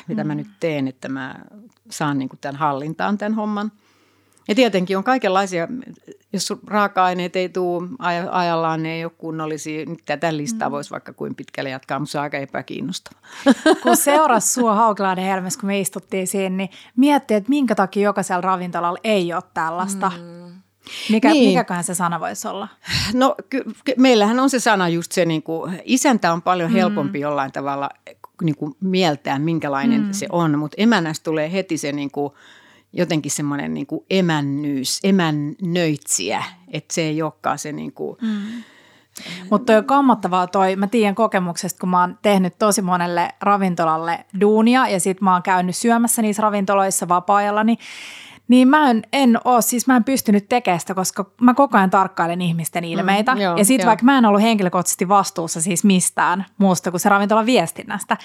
mitä 0.09 0.25
mm. 0.25 0.29
mä 0.29 0.35
nyt 0.35 0.47
teen, 0.61 0.89
että 0.89 1.09
mä 1.09 1.35
saan 1.91 2.19
niin 2.19 2.29
kuin 2.29 2.41
tämän 2.41 2.57
hallintaan 2.57 3.19
tämän 3.19 3.35
homman. 3.35 3.73
Ja 4.49 4.55
tietenkin 4.55 4.99
on 4.99 5.05
kaikenlaisia, 5.05 5.69
jos 6.33 6.53
raaka-aineet 6.67 7.37
ei 7.37 7.49
tule 7.49 7.89
ajallaan, 8.31 8.83
ne 8.83 8.95
ei 8.95 9.05
ole 9.05 9.13
kunnollisia. 9.19 9.87
Nyt 9.87 10.01
tätä 10.07 10.37
listaa 10.37 10.69
mm. 10.69 10.73
voisi 10.73 10.91
vaikka 10.91 11.13
kuin 11.13 11.35
pitkälle 11.35 11.71
jatkaa, 11.71 11.99
mutta 11.99 12.13
se 12.13 12.19
on 12.19 12.23
aika 12.23 12.39
epäkiinnostava. 12.39 13.21
Kun 13.83 13.97
seurasi 13.97 14.53
sua 14.53 14.75
Haukilahden 14.75 15.25
Helmessä, 15.25 15.61
kun 15.61 15.67
me 15.67 15.81
istuttiin 15.81 16.27
siinä, 16.27 16.57
niin 16.57 16.71
miettii, 16.97 17.37
että 17.37 17.51
minkä 17.51 17.75
takia 17.75 18.05
jokaisella 18.05 18.41
ravintolalla 18.41 18.99
ei 19.05 19.33
ole 19.33 19.43
tällaista. 19.55 20.13
Mm. 20.17 20.40
Mikä, 21.11 21.31
niin. 21.31 21.49
Mikäköhän 21.49 21.85
se 21.85 21.95
sana 21.95 22.21
voisi 22.21 22.49
olla? 22.49 22.69
No 23.15 23.35
ky- 23.51 23.65
ky- 23.85 23.95
meillähän 23.97 24.41
on 24.41 24.51
se 24.51 24.61
sana 24.61 24.89
just 24.89 25.13
se, 25.13 25.25
niin 25.25 25.43
kuin, 25.43 25.81
isäntä 25.85 26.33
on 26.33 26.43
paljon 26.43 26.71
helpompi 26.71 27.19
mm. 27.19 27.23
jollain 27.23 27.53
tavalla 27.53 27.91
niin 28.43 28.57
kuin 28.57 28.77
mieltää, 28.81 29.39
minkälainen 29.39 30.03
mm. 30.03 30.13
se 30.13 30.27
on, 30.33 30.59
mutta 30.59 30.75
emännästä 30.79 31.25
tulee 31.25 31.53
heti 31.53 31.79
se 31.79 31.93
niin 31.93 32.11
kuin, 32.11 32.33
jotenkin 32.93 33.33
semmoinen 33.33 33.75
niin 33.75 33.87
kuin 33.87 34.05
emännyys, 34.11 35.01
emännöitsijä, 35.05 36.45
että 36.69 36.95
se 36.95 37.03
ei 37.03 37.23
olekaan 37.23 37.59
se 37.59 37.73
niin 37.73 37.93
kuin, 37.93 38.17
mm. 38.23 38.63
Mutta 39.51 39.67
toi 39.67 39.77
on 39.77 39.85
kammottavaa 39.85 40.47
toi, 40.47 40.77
mä 40.77 40.87
tiedän 40.87 41.15
kokemuksesta, 41.15 41.81
kun 41.81 41.89
mä 41.89 42.01
oon 42.01 42.19
tehnyt 42.23 42.59
tosi 42.59 42.83
monelle 42.83 43.29
ravintolalle 43.41 44.25
duunia 44.41 44.89
ja 44.89 45.01
sit 45.01 45.21
mä 45.21 45.33
oon 45.33 45.43
käynyt 45.43 45.77
syömässä 45.77 46.23
niissä 46.23 46.43
ravintoloissa 46.43 47.09
vapaa-ajalla, 47.09 47.65
niin 48.51 48.69
mä 48.69 48.91
en, 48.91 49.03
en 49.13 49.39
ole, 49.45 49.63
siis 49.63 49.87
mä 49.87 49.97
en 49.97 50.05
pystynyt 50.05 50.49
tekemään 50.49 50.81
sitä, 50.81 50.95
koska 50.95 51.27
mä 51.41 51.55
koko 51.55 51.79
ajan 51.79 51.91
tarkkailen 51.91 52.41
ihmisten 52.43 52.85
mm, 52.85 52.91
ilmeitä. 52.91 53.35
Mm, 53.35 53.41
joo, 53.41 53.57
ja 53.57 53.65
sitten 53.65 53.87
vaikka 53.87 54.05
mä 54.05 54.19
en 54.19 54.25
ollut 54.25 54.43
henkilökohtaisesti 54.43 55.09
vastuussa 55.09 55.61
siis 55.61 55.85
mistään 55.85 56.47
muusta 56.59 56.91
kuin 56.91 57.01
se 57.01 57.09
ravintolan 57.09 57.47
viestinnästä, 57.47 58.17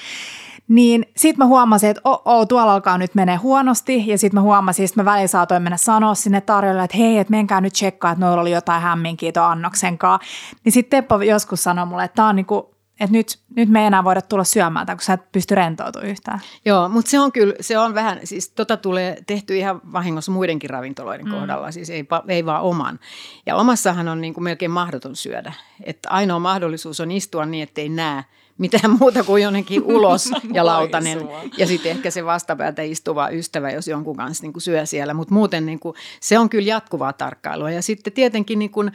niin 0.67 1.05
sitten 1.17 1.37
mä 1.37 1.45
huomasin, 1.45 1.89
että 1.89 2.01
oh, 2.03 2.21
oh, 2.25 2.47
tuolla 2.47 2.73
alkaa 2.73 2.97
nyt 2.97 3.15
menee 3.15 3.35
huonosti. 3.35 4.07
Ja 4.07 4.17
sitten 4.17 4.37
mä 4.37 4.41
huomasin, 4.41 4.85
että 4.85 4.99
mä 4.99 5.11
välillä 5.11 5.27
saatoin 5.27 5.63
mennä 5.63 5.77
sanoa 5.77 6.15
sinne 6.15 6.41
tarjolle, 6.41 6.83
että 6.83 6.97
hei, 6.97 7.17
että 7.17 7.31
menkää 7.31 7.61
nyt 7.61 7.73
tsekkaa, 7.73 8.11
että 8.11 8.25
noilla 8.25 8.41
oli 8.41 8.51
jotain 8.51 8.81
hämminkiä 8.81 9.31
tuon 9.31 9.45
annoksen 9.45 9.97
kanssa. 9.97 10.27
Niin 10.63 10.73
sitten 10.73 10.97
Teppo 10.97 11.21
joskus 11.21 11.63
sanoi 11.63 11.85
mulle, 11.85 12.03
että 12.03 12.15
tämä 12.15 12.29
on 12.29 12.35
niinku 12.35 12.74
että 12.99 13.11
nyt, 13.11 13.39
nyt 13.55 13.69
me 13.69 13.79
ei 13.79 13.85
enää 13.85 14.03
voida 14.03 14.21
tulla 14.21 14.43
syömään, 14.43 14.87
kun 14.87 15.01
sä 15.01 15.13
et 15.13 15.31
pysty 15.31 15.55
rentoutumaan 15.55 16.09
yhtään. 16.09 16.41
Joo, 16.65 16.89
mutta 16.89 17.11
se 17.11 17.19
on 17.19 17.31
kyllä, 17.31 17.53
se 17.61 17.77
on 17.77 17.93
vähän, 17.93 18.19
siis 18.23 18.49
tota 18.49 18.77
tulee 18.77 19.17
tehty 19.27 19.57
ihan 19.57 19.81
vahingossa 19.91 20.31
muidenkin 20.31 20.69
ravintoloiden 20.69 21.25
mm. 21.25 21.31
kohdalla, 21.31 21.71
siis 21.71 21.89
ei, 21.89 22.05
ei 22.27 22.45
vaan 22.45 22.61
oman. 22.61 22.99
Ja 23.45 23.55
omassahan 23.55 24.07
on 24.07 24.21
niin 24.21 24.33
kuin 24.33 24.43
melkein 24.43 24.71
mahdoton 24.71 25.15
syödä. 25.15 25.53
Että 25.83 26.09
ainoa 26.09 26.39
mahdollisuus 26.39 26.99
on 26.99 27.11
istua 27.11 27.45
niin, 27.45 27.63
ettei 27.63 27.89
näe 27.89 28.23
mitään 28.57 28.97
muuta 28.99 29.23
kuin 29.23 29.43
jonnekin 29.43 29.83
ulos 29.95 30.29
ja 30.53 30.65
lautanen. 30.65 31.19
ja 31.57 31.67
sitten 31.67 31.91
ehkä 31.91 32.11
se 32.11 32.25
vastapäätä 32.25 32.81
istuva 32.81 33.29
ystävä, 33.29 33.71
jos 33.71 33.87
jonkun 33.87 34.15
kanssa 34.15 34.43
niin 34.43 34.53
kuin 34.53 34.61
syö 34.61 34.85
siellä. 34.85 35.13
Mutta 35.13 35.33
muuten 35.33 35.65
niin 35.65 35.79
kuin, 35.79 35.95
se 36.19 36.39
on 36.39 36.49
kyllä 36.49 36.67
jatkuvaa 36.67 37.13
tarkkailua. 37.13 37.71
Ja 37.71 37.81
sitten 37.81 38.13
tietenkin 38.13 38.59
niin 38.59 38.71
kuin, 38.71 38.91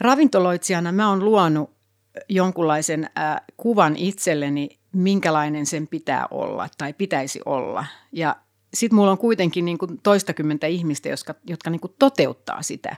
ravintoloitsijana 0.00 0.92
mä 0.92 1.08
oon 1.08 1.24
luonut 1.24 1.79
jonkunlaisen 2.28 3.04
äh, 3.04 3.40
kuvan 3.56 3.96
itselleni, 3.96 4.78
minkälainen 4.92 5.66
sen 5.66 5.86
pitää 5.86 6.26
olla 6.30 6.68
tai 6.78 6.92
pitäisi 6.92 7.40
olla. 7.44 7.84
Ja 8.12 8.36
sitten 8.74 8.96
mulla 8.96 9.10
on 9.10 9.18
kuitenkin 9.18 9.64
niin 9.64 9.78
kuin 9.78 10.00
toistakymmentä 10.02 10.66
ihmistä, 10.66 11.08
jotka, 11.08 11.34
jotka 11.46 11.70
niin 11.70 11.80
kuin 11.80 11.94
toteuttaa 11.98 12.62
sitä. 12.62 12.96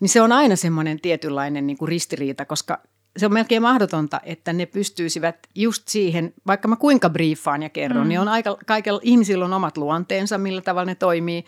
Niin 0.00 0.08
se 0.08 0.22
on 0.22 0.32
aina 0.32 0.56
semmoinen 0.56 1.00
tietynlainen 1.00 1.66
niin 1.66 1.76
kuin 1.78 1.88
ristiriita, 1.88 2.44
koska 2.44 2.78
se 3.16 3.26
on 3.26 3.32
melkein 3.32 3.62
mahdotonta, 3.62 4.20
että 4.24 4.52
ne 4.52 4.66
pystyisivät 4.66 5.36
just 5.54 5.88
siihen, 5.88 6.34
vaikka 6.46 6.68
mä 6.68 6.76
kuinka 6.76 7.10
briefaan 7.10 7.62
ja 7.62 7.68
kerron, 7.68 8.02
mm. 8.02 8.08
niin 8.08 8.20
on 8.20 8.28
aika, 8.28 8.56
kaikilla 8.66 9.00
ihmisillä 9.02 9.44
on 9.44 9.52
omat 9.52 9.76
luonteensa, 9.76 10.38
millä 10.38 10.60
tavalla 10.60 10.86
ne 10.86 10.94
toimii. 10.94 11.44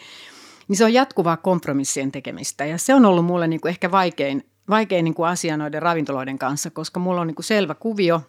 Niin 0.68 0.77
se 0.77 0.85
on 0.85 0.92
jatkuvaa 0.92 1.37
kompromissien 1.37 2.12
tekemistä 2.12 2.64
ja 2.64 2.79
se 2.79 2.94
on 2.94 3.05
ollut 3.05 3.25
mulle 3.25 3.47
niin 3.47 3.61
kuin 3.61 3.70
ehkä 3.70 3.90
vaikein 3.90 4.47
vaikein 4.68 5.05
niin 5.05 5.14
kuin 5.14 5.29
asia 5.29 5.57
noiden 5.57 5.83
ravintoloiden 5.83 6.38
kanssa, 6.38 6.70
koska 6.70 7.00
mulla 7.00 7.20
on 7.20 7.27
niin 7.27 7.35
kuin 7.35 7.44
selvä 7.44 7.74
kuvio, 7.74 8.22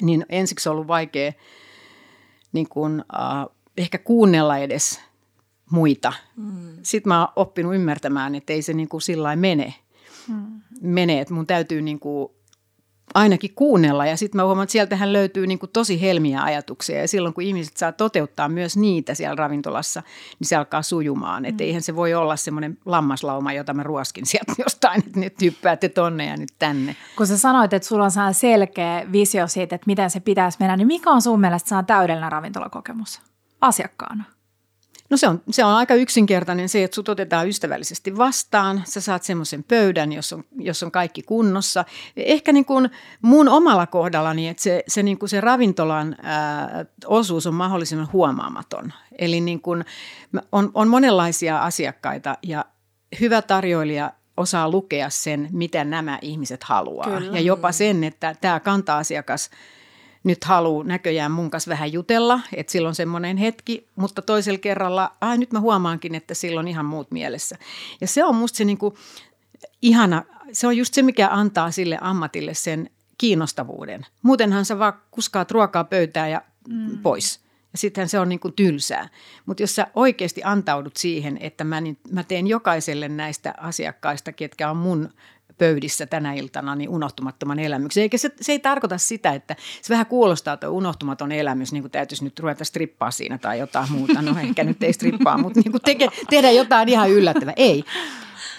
niin 0.00 0.26
ensiksi 0.28 0.68
on 0.68 0.72
ollut 0.72 0.88
vaikea 0.88 1.32
niin 2.52 2.68
kuin, 2.68 3.00
uh, 3.12 3.56
ehkä 3.76 3.98
kuunnella 3.98 4.58
edes 4.58 5.00
muita. 5.70 6.12
Mm. 6.36 6.78
Sitten 6.82 7.08
mä 7.08 7.20
oon 7.20 7.32
oppinut 7.36 7.74
ymmärtämään, 7.74 8.34
että 8.34 8.52
ei 8.52 8.62
se 8.62 8.72
niin 8.72 8.88
kuin 8.88 9.00
sillä 9.00 9.36
mene. 9.36 9.74
Mm. 10.28 10.60
mene, 10.80 11.20
että 11.20 11.34
mun 11.34 11.46
täytyy 11.46 11.82
niin 11.82 12.00
kuin 12.00 12.28
ainakin 13.16 13.52
kuunnella. 13.54 14.06
Ja 14.06 14.16
sitten 14.16 14.38
mä 14.38 14.44
huomaan, 14.44 14.64
että 14.64 14.72
sieltähän 14.72 15.12
löytyy 15.12 15.46
niin 15.46 15.58
kuin 15.58 15.70
tosi 15.72 16.00
helmiä 16.00 16.42
ajatuksia. 16.42 17.00
Ja 17.00 17.08
silloin 17.08 17.34
kun 17.34 17.44
ihmiset 17.44 17.76
saa 17.76 17.92
toteuttaa 17.92 18.48
myös 18.48 18.76
niitä 18.76 19.14
siellä 19.14 19.34
ravintolassa, 19.34 20.02
niin 20.38 20.48
se 20.48 20.56
alkaa 20.56 20.82
sujumaan. 20.82 21.42
Mm. 21.42 21.48
Että 21.48 21.64
eihän 21.64 21.82
se 21.82 21.96
voi 21.96 22.14
olla 22.14 22.36
semmoinen 22.36 22.78
lammaslauma, 22.84 23.52
jota 23.52 23.74
mä 23.74 23.82
ruoskin 23.82 24.26
sieltä 24.36 24.52
jostain, 24.58 25.02
että 25.06 25.20
nyt 25.20 25.34
hyppäätte 25.40 25.88
tonne 25.88 26.26
ja 26.26 26.36
nyt 26.36 26.52
tänne. 26.58 26.96
Kun 27.16 27.26
sä 27.26 27.38
sanoit, 27.38 27.72
että 27.72 27.88
sulla 27.88 28.04
on 28.04 28.34
selkeä 28.34 29.06
visio 29.12 29.46
siitä, 29.46 29.74
että 29.74 29.86
miten 29.86 30.10
se 30.10 30.20
pitäisi 30.20 30.58
mennä, 30.60 30.76
niin 30.76 30.86
mikä 30.86 31.10
on 31.10 31.22
sun 31.22 31.40
mielestä 31.40 31.68
saa 31.68 31.82
täydellinen 31.82 32.32
ravintolakokemus 32.32 33.20
asiakkaana? 33.60 34.35
No 35.10 35.16
se 35.16 35.28
on, 35.28 35.42
se 35.50 35.64
on 35.64 35.72
aika 35.72 35.94
yksinkertainen 35.94 36.68
se, 36.68 36.84
että 36.84 36.94
sut 36.94 37.08
otetaan 37.08 37.48
ystävällisesti 37.48 38.16
vastaan. 38.16 38.82
Sä 38.84 39.00
saat 39.00 39.22
semmoisen 39.22 39.64
pöydän, 39.64 40.12
jos 40.12 40.32
on, 40.32 40.44
jos 40.58 40.82
on 40.82 40.90
kaikki 40.90 41.22
kunnossa. 41.22 41.84
Ehkä 42.16 42.52
niin 42.52 42.64
kuin 42.64 42.90
mun 43.22 43.48
omalla 43.48 43.86
kohdallani, 43.86 44.48
että 44.48 44.62
se, 44.62 44.84
se, 44.88 45.02
niin 45.02 45.18
kuin 45.18 45.28
se 45.28 45.40
ravintolan 45.40 46.16
ää, 46.22 46.84
osuus 47.06 47.46
on 47.46 47.54
mahdollisimman 47.54 48.12
huomaamaton. 48.12 48.92
Eli 49.18 49.40
niin 49.40 49.60
kuin, 49.60 49.84
on, 50.52 50.70
on 50.74 50.88
monenlaisia 50.88 51.62
asiakkaita 51.62 52.38
ja 52.42 52.64
hyvä 53.20 53.42
tarjoilija 53.42 54.12
osaa 54.36 54.70
lukea 54.70 55.10
sen, 55.10 55.48
mitä 55.52 55.84
nämä 55.84 56.18
ihmiset 56.22 56.64
haluaa. 56.64 57.10
Kyllä. 57.10 57.38
Ja 57.38 57.40
jopa 57.40 57.72
sen, 57.72 58.04
että 58.04 58.34
tämä 58.40 58.60
kanta-asiakas– 58.60 59.50
nyt 60.26 60.44
haluaa 60.44 60.84
näköjään 60.84 61.30
mun 61.30 61.50
kanssa 61.50 61.70
vähän 61.70 61.92
jutella, 61.92 62.40
että 62.56 62.72
silloin 62.72 62.94
semmoinen 62.94 63.36
hetki, 63.36 63.88
mutta 63.96 64.22
toisella 64.22 64.58
kerralla, 64.58 65.16
ai 65.20 65.38
nyt 65.38 65.52
mä 65.52 65.60
huomaankin, 65.60 66.14
että 66.14 66.34
silloin 66.34 66.68
ihan 66.68 66.84
muut 66.84 67.10
mielessä. 67.10 67.56
Ja 68.00 68.06
se 68.06 68.24
on 68.24 68.34
musta 68.34 68.56
se 68.56 68.64
niinku 68.64 68.98
ihana, 69.82 70.22
se 70.52 70.66
on 70.66 70.76
just 70.76 70.94
se, 70.94 71.02
mikä 71.02 71.28
antaa 71.30 71.70
sille 71.70 71.98
ammatille 72.00 72.54
sen 72.54 72.90
kiinnostavuuden. 73.18 74.06
Muutenhan 74.22 74.64
sä 74.64 74.78
vaan 74.78 74.92
kuskaat 75.10 75.50
ruokaa 75.50 75.84
pöytään 75.84 76.30
ja 76.30 76.42
mm. 76.68 76.98
pois. 76.98 77.40
Ja 77.72 77.78
sittenhän 77.78 78.08
se 78.08 78.18
on 78.18 78.28
niin 78.28 78.40
kuin 78.40 78.54
tylsää. 78.54 79.08
Mutta 79.46 79.62
jos 79.62 79.74
sä 79.74 79.86
oikeasti 79.94 80.40
antaudut 80.44 80.96
siihen, 80.96 81.38
että 81.40 81.64
mä, 81.64 81.80
niin, 81.80 81.98
mä 82.10 82.24
teen 82.24 82.46
jokaiselle 82.46 83.08
näistä 83.08 83.54
asiakkaista, 83.58 84.32
ketkä 84.32 84.70
on 84.70 84.76
mun 84.76 85.08
pöydissä 85.58 86.06
tänä 86.06 86.32
iltana 86.32 86.74
niin 86.74 86.88
unohtumattoman 86.88 87.58
elämyksen. 87.58 88.02
Eikä 88.02 88.18
se, 88.18 88.30
se 88.40 88.52
ei 88.52 88.58
tarkoita 88.58 88.98
sitä, 88.98 89.32
että 89.32 89.56
se 89.82 89.94
vähän 89.94 90.06
kuulostaa, 90.06 90.54
että 90.54 90.70
unohtumaton 90.70 91.32
elämys, 91.32 91.72
niin 91.72 91.82
kuin 91.82 91.90
täytyisi 91.90 92.24
nyt 92.24 92.40
ruveta 92.40 92.64
strippaa 92.64 93.10
siinä 93.10 93.38
tai 93.38 93.58
jotain 93.58 93.92
muuta. 93.92 94.22
No 94.22 94.40
ehkä 94.40 94.64
nyt 94.64 94.82
ei 94.82 94.92
strippaa, 94.92 95.38
mutta 95.38 95.60
niin 95.60 95.72
kuin 95.72 95.82
teke, 95.82 96.08
tehdä 96.30 96.50
jotain 96.50 96.88
ihan 96.88 97.10
yllättävää. 97.10 97.54
Ei, 97.56 97.84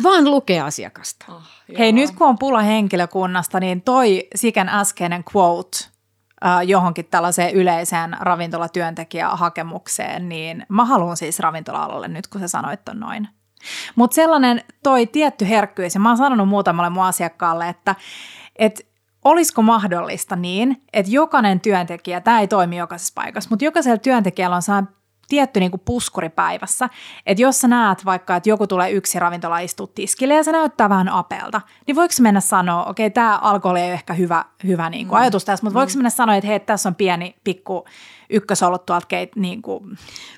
vaan 0.03 0.31
lukea 0.31 0.65
asiakasta. 0.65 1.25
Oh, 1.29 1.41
Hei, 1.77 1.91
nyt 1.91 2.11
kun 2.11 2.27
on 2.27 2.37
pula 2.37 2.61
henkilökunnasta, 2.61 3.59
niin 3.59 3.81
toi 3.81 4.27
Siken 4.35 4.69
äskeinen 4.69 5.23
quote 5.35 5.77
äh,– 6.45 6.61
johonkin 6.67 7.05
tällaiseen 7.05 7.53
yleiseen 7.53 8.17
ravintolatyöntekijähakemukseen, 8.19 10.29
niin 10.29 10.65
mä 10.69 10.85
haluan 10.85 11.17
siis 11.17 11.39
ravintola-alalle 11.39 12.07
nyt, 12.07 12.27
kun 12.27 12.41
sä 12.41 12.47
sanoit 12.47 12.89
on 12.89 12.99
noin. 12.99 13.27
Mutta 13.95 14.15
sellainen 14.15 14.61
toi 14.83 15.07
tietty 15.07 15.49
herkkyys, 15.49 15.93
ja 15.93 15.99
mä 15.99 16.09
oon 16.09 16.17
sanonut 16.17 16.49
muutamalle 16.49 16.89
mun 16.89 17.05
asiakkaalle, 17.05 17.69
että 17.69 17.95
et 18.55 18.87
olisiko 19.25 19.61
mahdollista 19.61 20.35
niin, 20.35 20.81
että 20.93 21.11
jokainen 21.11 21.59
työntekijä, 21.59 22.21
tämä 22.21 22.39
ei 22.39 22.47
toimi 22.47 22.77
jokaisessa 22.77 23.13
paikassa, 23.15 23.49
mutta 23.49 23.65
jokaisella 23.65 23.97
työntekijällä 23.97 24.55
on 24.55 24.61
saa 24.61 24.83
tietty 25.27 25.59
niin 25.59 25.71
kuin 25.71 25.81
puskuri 25.85 26.29
päivässä. 26.29 26.89
Että 27.25 27.41
jos 27.41 27.61
sä 27.61 27.67
näet 27.67 28.05
vaikka, 28.05 28.35
että 28.35 28.49
joku 28.49 28.67
tulee 28.67 28.91
yksi 28.91 29.19
ravintola 29.19 29.59
istua 29.59 29.87
tiskille 29.95 30.33
ja 30.33 30.43
se 30.43 30.51
näyttää 30.51 30.89
vähän 30.89 31.09
apelta, 31.09 31.61
niin 31.87 31.95
voiko 31.95 32.13
mennä 32.21 32.39
sanoa, 32.39 32.85
okei, 32.85 33.07
okay, 33.07 33.13
tämä 33.13 33.37
alkoholi 33.37 33.79
ei 33.79 33.85
ole 33.85 33.93
ehkä 33.93 34.13
hyvä, 34.13 34.45
hyvä 34.63 34.89
niin 34.89 35.07
kuin 35.07 35.17
mm. 35.17 35.21
ajatus 35.21 35.45
tässä, 35.45 35.63
mutta 35.63 35.79
voiko 35.79 35.91
mm. 35.93 35.97
mennä 35.97 36.09
sanoa, 36.09 36.35
että 36.35 36.47
hei, 36.47 36.59
tässä 36.59 36.89
on 36.89 36.95
pieni 36.95 37.35
pikku 37.43 37.85
ykkösolut 38.29 38.85
tuolta 38.85 39.07
keit, 39.07 39.35
niin 39.35 39.61
kuin, 39.61 39.97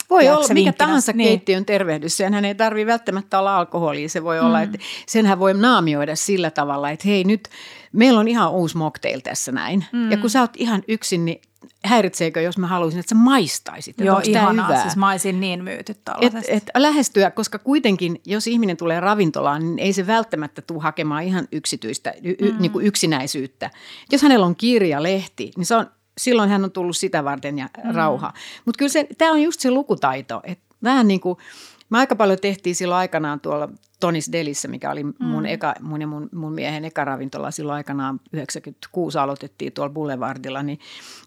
Voi 0.09 0.29
olla 0.29 0.53
mikä 0.53 0.73
tahansa 0.73 1.11
niin. 1.11 1.27
keittiön 1.27 1.65
tervehdys. 1.65 2.17
Senhän 2.17 2.45
ei 2.45 2.55
tarvitse 2.55 2.91
välttämättä 2.91 3.39
olla 3.39 3.57
alkoholia. 3.57 4.09
Se 4.09 4.23
voi 4.23 4.39
mm. 4.39 4.45
olla, 4.45 4.61
että 4.61 4.77
senhän 5.07 5.39
voi 5.39 5.53
naamioida 5.53 6.15
sillä 6.15 6.51
tavalla, 6.51 6.89
että 6.89 7.07
hei 7.07 7.23
nyt 7.23 7.49
meillä 7.93 8.19
on 8.19 8.27
ihan 8.27 8.51
uusi 8.51 8.77
mocktail 8.77 9.19
tässä 9.19 9.51
näin. 9.51 9.85
Mm. 9.91 10.11
Ja 10.11 10.17
kun 10.17 10.29
sä 10.29 10.41
oot 10.41 10.51
ihan 10.57 10.83
yksin, 10.87 11.25
niin 11.25 11.41
häiritseekö, 11.85 12.41
jos 12.41 12.57
mä 12.57 12.67
haluaisin, 12.67 12.99
että 12.99 13.09
sä 13.09 13.15
maistaisit? 13.15 13.99
Joo, 13.99 14.17
että 14.17 14.29
ihanaa. 14.29 14.67
Hyvää? 14.67 14.81
Siis 14.81 14.95
mä 14.95 15.11
olisin 15.11 15.39
niin 15.39 15.63
myyty 15.63 15.95
et, 16.21 16.33
et 16.47 16.63
lähestyä, 16.77 17.31
koska 17.31 17.59
kuitenkin, 17.59 18.21
jos 18.25 18.47
ihminen 18.47 18.77
tulee 18.77 18.99
ravintolaan, 18.99 19.61
niin 19.61 19.79
ei 19.79 19.93
se 19.93 20.07
välttämättä 20.07 20.61
tule 20.61 20.81
hakemaan 20.81 21.23
ihan 21.23 21.47
yksityistä, 21.51 22.13
y, 22.23 22.51
mm. 22.51 22.61
niin 22.61 22.71
kuin 22.71 22.85
yksinäisyyttä. 22.85 23.69
Jos 24.11 24.21
hänellä 24.21 24.45
on 24.45 24.55
kirja, 24.55 25.03
lehti, 25.03 25.51
niin 25.57 25.65
se 25.65 25.75
on, 25.75 25.87
silloin 26.17 26.49
hän 26.49 26.63
on 26.63 26.71
tullut 26.71 26.97
sitä 26.97 27.23
varten 27.23 27.57
ja 27.57 27.69
mm. 27.83 27.95
rauha. 27.95 28.33
Mutta 28.65 28.77
kyllä 28.77 29.07
tämä 29.17 29.31
on 29.31 29.41
just 29.41 29.59
se 29.59 29.71
lukutaito, 29.71 30.41
että 30.43 30.75
vähän 30.83 31.07
niin 31.07 31.19
kuin– 31.19 31.37
me 31.89 31.97
aika 31.97 32.15
paljon 32.15 32.39
tehtiin 32.41 32.75
silloin 32.75 32.99
aikanaan 32.99 33.39
tuolla 33.39 33.69
Tonis 33.99 34.31
Delissä, 34.31 34.67
mikä 34.67 34.91
oli 34.91 35.03
mun, 35.03 35.43
mm. 35.43 35.45
eka, 35.45 35.73
mun 35.81 36.01
ja 36.01 36.07
mun, 36.07 36.29
mun 36.33 36.53
miehen 36.53 36.85
eka 36.85 37.05
ravintola 37.05 37.51
silloin 37.51 37.75
aikanaan 37.75 38.19
96 38.33 39.17
aloitettiin 39.17 39.73
tuolla 39.73 39.93
Boulevardilla, 39.93 40.63
niin, 40.63 40.79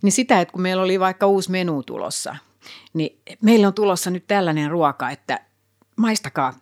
niin 0.03 0.13
sitä, 0.13 0.41
että 0.41 0.53
kun 0.53 0.63
meillä 0.63 0.83
oli 0.83 1.01
vaikka 1.01 1.27
uusi 1.27 1.51
menu 1.51 1.83
tulossa, 1.83 2.37
niin 2.95 3.19
meillä 3.43 3.67
on 3.67 3.75
tulossa 3.75 4.11
nyt 4.11 4.25
tällainen 4.27 4.71
ruoka, 4.71 5.11
että 5.11 5.41
maistakaa 5.97 6.55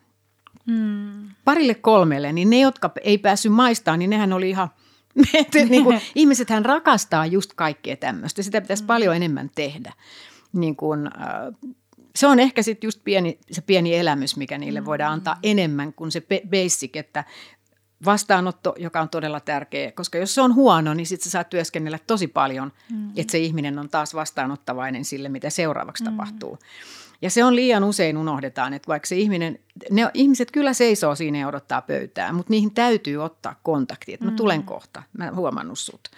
mm. 0.66 1.28
parille 1.44 1.74
kolmelle, 1.74 2.32
niin 2.32 2.50
ne, 2.50 2.60
jotka 2.60 2.92
ei 3.02 3.18
päässyt 3.18 3.52
maistamaan, 3.52 3.98
niin 3.98 4.10
nehän 4.10 4.32
oli 4.32 4.50
ihan 4.50 4.68
niin 5.68 5.84
kuin, 5.84 6.00
ihmisethän 6.14 6.64
rakastaa 6.64 7.26
just 7.26 7.52
kaikkea 7.56 7.96
tämmöistä. 7.96 8.42
Sitä 8.42 8.60
pitäisi 8.60 8.82
mm. 8.82 8.86
paljon 8.86 9.16
enemmän 9.16 9.50
tehdä. 9.54 9.92
Niin 10.52 10.76
kuin, 10.76 11.06
äh, 11.06 11.72
se 12.16 12.27
on 12.27 12.40
ehkä 12.40 12.62
sitten 12.62 12.88
just 12.88 13.01
pieni, 13.05 13.38
se 13.51 13.61
pieni 13.61 13.96
elämys, 13.96 14.37
mikä 14.37 14.59
niille 14.59 14.85
voidaan 14.85 15.12
antaa 15.12 15.35
mm. 15.35 15.40
enemmän 15.42 15.92
kuin 15.92 16.12
se 16.12 16.23
basic, 16.51 16.96
että 16.96 17.25
vastaanotto, 18.05 18.75
joka 18.79 19.01
on 19.01 19.09
todella 19.09 19.40
tärkeä, 19.40 19.92
koska 19.92 20.18
jos 20.18 20.35
se 20.35 20.40
on 20.40 20.55
huono, 20.55 20.94
niin 20.94 21.07
sitten 21.07 21.25
sä 21.25 21.31
saat 21.31 21.51
työskennellä 21.51 21.99
tosi 22.07 22.27
paljon, 22.27 22.73
mm. 22.92 23.11
että 23.16 23.31
se 23.31 23.38
ihminen 23.38 23.79
on 23.79 23.88
taas 23.88 24.14
vastaanottavainen 24.14 25.05
sille, 25.05 25.29
mitä 25.29 25.51
seuraavaksi 25.51 26.05
mm. 26.05 26.11
tapahtuu. 26.11 26.59
Ja 27.23 27.31
se 27.31 27.44
on 27.44 27.57
liian 27.57 27.85
usein 27.85 28.16
unohdetaan, 28.16 28.75
että 28.75 28.88
vaikka 28.88 29.07
se 29.07 29.16
ihminen, 29.16 29.59
ne 29.90 30.11
ihmiset 30.14 30.51
kyllä 30.51 30.73
seisoo 30.73 31.14
siinä 31.14 31.38
ja 31.38 31.49
odottaa 31.49 31.83
pöytää, 31.83 32.33
mutta 32.33 32.51
niihin 32.51 32.75
täytyy 32.75 33.16
ottaa 33.16 33.61
kontakti, 33.62 34.14
että 34.14 34.27
mä 34.27 34.33
tulen 34.33 34.61
mm. 34.61 34.66
kohta, 34.66 35.03
mä 35.18 35.33
huomannut 35.35 35.79
sut. 35.79 36.09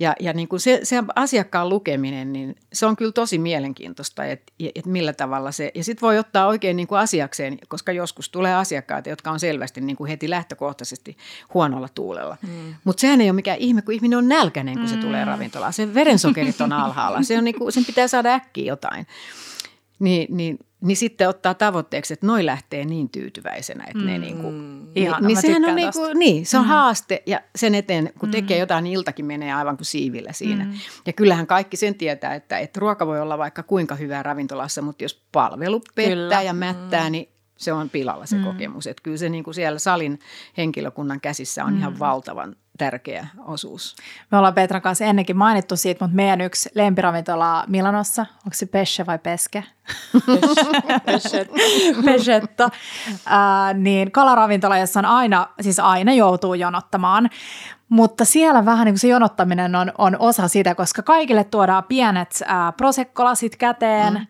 Ja, 0.00 0.14
ja 0.20 0.32
niin 0.32 0.48
kuin 0.48 0.60
se, 0.60 0.80
se 0.82 1.02
asiakkaan 1.16 1.68
lukeminen, 1.68 2.32
niin 2.32 2.56
se 2.72 2.86
on 2.86 2.96
kyllä 2.96 3.12
tosi 3.12 3.38
mielenkiintoista, 3.38 4.24
että, 4.24 4.52
että 4.74 4.90
millä 4.90 5.12
tavalla 5.12 5.52
se, 5.52 5.70
ja 5.74 5.84
sitten 5.84 6.06
voi 6.06 6.18
ottaa 6.18 6.46
oikein 6.46 6.76
niin 6.76 6.86
kuin 6.86 6.98
asiakseen, 6.98 7.58
koska 7.68 7.92
joskus 7.92 8.28
tulee 8.28 8.54
asiakkaita, 8.54 9.08
jotka 9.08 9.30
on 9.30 9.40
selvästi 9.40 9.80
niin 9.80 9.96
kuin 9.96 10.08
heti 10.08 10.30
lähtökohtaisesti 10.30 11.16
huonolla 11.54 11.88
tuulella. 11.94 12.36
Mm. 12.42 12.74
Mutta 12.84 13.00
sehän 13.00 13.20
ei 13.20 13.30
ole 13.30 13.36
mikään 13.36 13.58
ihme, 13.58 13.82
kun 13.82 13.94
ihminen 13.94 14.18
on 14.18 14.28
nälkäinen, 14.28 14.78
kun 14.78 14.88
se 14.88 14.94
mm. 14.94 15.00
tulee 15.00 15.24
ravintolaan. 15.24 15.72
Se 15.72 15.94
verensokerit 15.94 16.60
on 16.60 16.72
alhaalla, 16.72 17.22
se 17.22 17.38
on 17.38 17.44
niin 17.44 17.58
kuin, 17.58 17.72
sen 17.72 17.84
pitää 17.84 18.08
saada 18.08 18.34
äkkiä 18.34 18.64
jotain. 18.64 19.06
Niin, 19.98 20.36
niin 20.36 20.58
niin 20.80 20.96
sitten 20.96 21.28
ottaa 21.28 21.54
tavoitteeksi, 21.54 22.12
että 22.12 22.26
noi 22.26 22.46
lähtee 22.46 22.84
niin 22.84 23.08
tyytyväisenä, 23.08 23.84
että 23.84 23.98
mm. 23.98 24.06
ne 24.06 24.18
niinku, 24.18 24.52
Ihana, 24.94 25.18
niin, 25.18 25.26
niin 25.26 25.42
sehän 25.42 25.64
on 25.64 25.74
niinku, 25.74 25.98
niin, 26.14 26.46
se 26.46 26.58
on 26.58 26.64
mm. 26.64 26.68
haaste 26.68 27.22
ja 27.26 27.40
sen 27.56 27.74
eteen, 27.74 28.12
kun 28.18 28.28
mm. 28.28 28.30
tekee 28.30 28.58
jotain, 28.58 28.84
niin 28.84 28.94
iltakin 28.94 29.26
menee 29.26 29.52
aivan 29.52 29.76
kuin 29.76 29.86
siivillä 29.86 30.32
siinä. 30.32 30.64
Mm. 30.64 30.72
Ja 31.06 31.12
kyllähän 31.12 31.46
kaikki 31.46 31.76
sen 31.76 31.94
tietää, 31.94 32.34
että, 32.34 32.58
että 32.58 32.80
ruoka 32.80 33.06
voi 33.06 33.20
olla 33.20 33.38
vaikka 33.38 33.62
kuinka 33.62 33.94
hyvää 33.94 34.22
ravintolassa, 34.22 34.82
mutta 34.82 35.04
jos 35.04 35.24
palvelu 35.32 35.80
pettää 35.94 36.14
Kyllä. 36.14 36.42
ja 36.42 36.52
mättää, 36.52 37.04
mm. 37.04 37.12
niin 37.12 37.28
se 37.56 37.72
on 37.72 37.90
pilalla 37.90 38.26
se 38.26 38.36
mm. 38.36 38.44
kokemus. 38.44 38.86
Että 38.86 39.02
kyllä 39.02 39.16
se 39.16 39.28
niin 39.28 39.44
kuin 39.44 39.54
siellä 39.54 39.78
salin 39.78 40.18
henkilökunnan 40.56 41.20
käsissä 41.20 41.64
on 41.64 41.72
mm. 41.72 41.78
ihan 41.78 41.98
valtavan 41.98 42.56
tärkeä 42.80 43.26
osuus. 43.46 43.96
Me 44.30 44.38
ollaan 44.38 44.54
Petran 44.54 44.82
kanssa 44.82 45.04
ennenkin 45.04 45.36
mainittu 45.36 45.76
siitä, 45.76 46.04
mutta 46.04 46.16
meidän 46.16 46.40
yksi 46.40 46.70
lempiravintola 46.74 47.64
Milanossa, 47.66 48.22
onko 48.22 48.52
se 48.52 48.66
Pesce 48.66 49.06
vai 49.06 49.18
Peske? 49.18 49.64
Pescetta. 52.04 52.64
Äh, 53.26 53.74
niin 53.74 54.12
kalaravintola, 54.12 54.78
jossa 54.78 55.00
on 55.00 55.06
aina, 55.06 55.48
siis 55.60 55.78
aina 55.78 56.12
joutuu 56.12 56.54
jonottamaan. 56.54 57.30
Mutta 57.88 58.24
siellä 58.24 58.64
vähän 58.64 58.84
niin 58.84 58.92
kuin 58.92 59.00
se 59.00 59.08
jonottaminen 59.08 59.76
on, 59.76 59.92
on 59.98 60.16
osa 60.18 60.48
sitä, 60.48 60.74
koska 60.74 61.02
kaikille 61.02 61.44
tuodaan 61.44 61.84
pienet 61.84 62.42
äh, 62.42 62.76
prosekkolasit 62.76 63.56
käteen 63.56 64.14
mm 64.14 64.26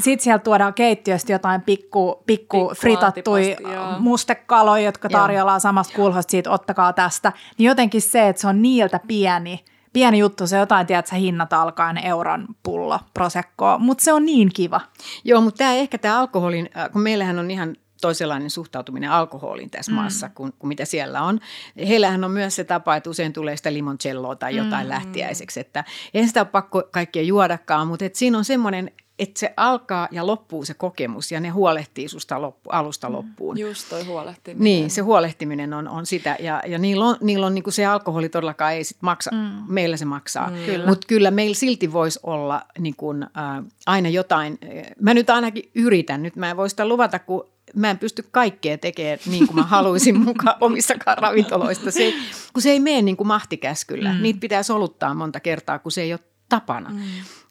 sitten 0.00 0.24
sieltä 0.24 0.44
tuodaan 0.44 0.74
keittiöstä 0.74 1.32
jotain 1.32 1.62
pikku, 1.62 2.22
pikku 2.26 2.72
fritattui 2.76 3.56
mustekaloja, 3.98 4.84
jotka 4.84 5.08
tarjolla 5.08 5.58
samasta 5.58 5.94
kulhosta, 5.96 6.30
siitä 6.30 6.50
ottakaa 6.50 6.92
tästä. 6.92 7.32
Niin 7.58 7.66
jotenkin 7.66 8.02
se, 8.02 8.28
että 8.28 8.42
se 8.42 8.48
on 8.48 8.62
niiltä 8.62 9.00
pieni, 9.06 9.64
pieni 9.92 10.18
juttu, 10.18 10.46
se 10.46 10.58
jotain, 10.58 10.86
tiedät 10.86 11.06
sä 11.06 11.16
hinnat 11.16 11.52
alkaen 11.52 11.98
euron 11.98 12.46
pullo 12.62 13.00
prosekkoa, 13.14 13.78
mutta 13.78 14.04
se 14.04 14.12
on 14.12 14.26
niin 14.26 14.50
kiva. 14.54 14.80
Joo, 15.24 15.40
mutta 15.40 15.58
tämä 15.58 15.74
ehkä 15.74 15.98
tämä 15.98 16.20
alkoholin, 16.20 16.70
äh, 16.76 16.90
kun 16.90 17.02
meillähän 17.02 17.38
on 17.38 17.50
ihan 17.50 17.76
toisenlainen 18.00 18.50
suhtautuminen 18.50 19.10
alkoholiin 19.10 19.70
tässä 19.70 19.92
mm. 19.92 19.96
maassa 19.96 20.28
kuin, 20.28 20.52
kuin 20.58 20.68
mitä 20.68 20.84
siellä 20.84 21.22
on. 21.22 21.40
Heillähän 21.88 22.24
on 22.24 22.30
myös 22.30 22.56
se 22.56 22.64
tapa, 22.64 22.96
että 22.96 23.10
usein 23.10 23.32
tulee 23.32 23.56
sitä 23.56 23.72
limoncelloa 23.72 24.36
tai 24.36 24.56
jotain 24.56 24.86
mm. 24.86 24.90
lähtiäiseksi, 24.90 25.60
että 25.60 25.84
ei 26.14 26.26
sitä 26.26 26.40
ole 26.40 26.48
pakko 26.52 26.82
kaikkea 26.90 27.22
juodakaan, 27.22 27.88
mutta 27.88 28.04
että 28.04 28.18
siinä 28.18 28.38
on 28.38 28.44
semmoinen 28.44 28.90
että 29.18 29.40
se 29.40 29.54
alkaa 29.56 30.08
ja 30.10 30.26
loppuu 30.26 30.64
se 30.64 30.74
kokemus 30.74 31.32
ja 31.32 31.40
ne 31.40 31.48
huolehtii 31.48 32.08
susta 32.08 32.42
loppu, 32.42 32.70
alusta 32.70 33.08
mm, 33.08 33.14
loppuun. 33.14 33.58
Just 33.58 33.88
toi 33.88 34.04
huolehtiminen. 34.04 34.64
Niin, 34.64 34.90
se 34.90 35.00
huolehtiminen 35.00 35.74
on, 35.74 35.88
on 35.88 36.06
sitä 36.06 36.36
ja, 36.40 36.62
ja 36.66 36.78
niillä 36.78 37.04
on, 37.04 37.16
niillä 37.20 37.46
on 37.46 37.54
niin 37.54 37.62
kuin 37.62 37.74
se 37.74 37.86
alkoholi 37.86 38.28
todellakaan 38.28 38.72
ei 38.72 38.84
sit 38.84 38.96
maksa, 39.00 39.30
mm. 39.30 39.62
meillä 39.68 39.96
se 39.96 40.04
maksaa. 40.04 40.50
Mm. 40.50 40.56
Mutta 40.86 41.06
kyllä 41.06 41.30
meillä 41.30 41.54
silti 41.54 41.92
voisi 41.92 42.20
olla 42.22 42.62
niin 42.78 42.96
kuin, 42.96 43.22
äh, 43.22 43.64
aina 43.86 44.08
jotain, 44.08 44.58
mä 45.00 45.14
nyt 45.14 45.30
ainakin 45.30 45.70
yritän, 45.74 46.22
nyt 46.22 46.36
mä 46.36 46.50
en 46.50 46.56
voi 46.56 46.70
sitä 46.70 46.88
luvata, 46.88 47.18
kun 47.18 47.48
mä 47.74 47.90
en 47.90 47.98
pysty 47.98 48.24
kaikkea 48.30 48.78
tekemään 48.78 49.18
niin 49.26 49.46
kuin 49.46 49.56
mä 49.56 49.62
haluaisin 49.62 50.20
mukaan 50.26 50.56
omissakaan 50.60 51.18
ravintoloista. 51.18 51.90
Se, 51.90 52.12
kun 52.52 52.62
se 52.62 52.70
ei 52.70 52.80
mene 52.80 53.02
niin 53.02 53.16
kuin 53.16 53.26
mahtikäskyllä. 53.26 54.12
Mm. 54.12 54.22
Niitä 54.22 54.40
pitää 54.40 54.62
soluttaa 54.62 55.14
monta 55.14 55.40
kertaa, 55.40 55.78
kun 55.78 55.92
se 55.92 56.02
ei 56.02 56.12
ole 56.12 56.20
tapana. 56.48 56.90
Mm. 56.90 57.00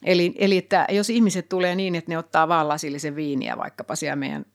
Eli, 0.03 0.33
eli 0.35 0.57
että 0.57 0.87
jos 0.91 1.09
ihmiset 1.09 1.49
tulee 1.49 1.75
niin, 1.75 1.95
että 1.95 2.11
ne 2.11 2.17
ottaa 2.17 2.47
vaan 2.47 2.67
lasillisen 2.67 3.15
viiniä 3.15 3.57
vaikkapa 3.57 3.95
siellä 3.95 4.15
meidän 4.15 4.45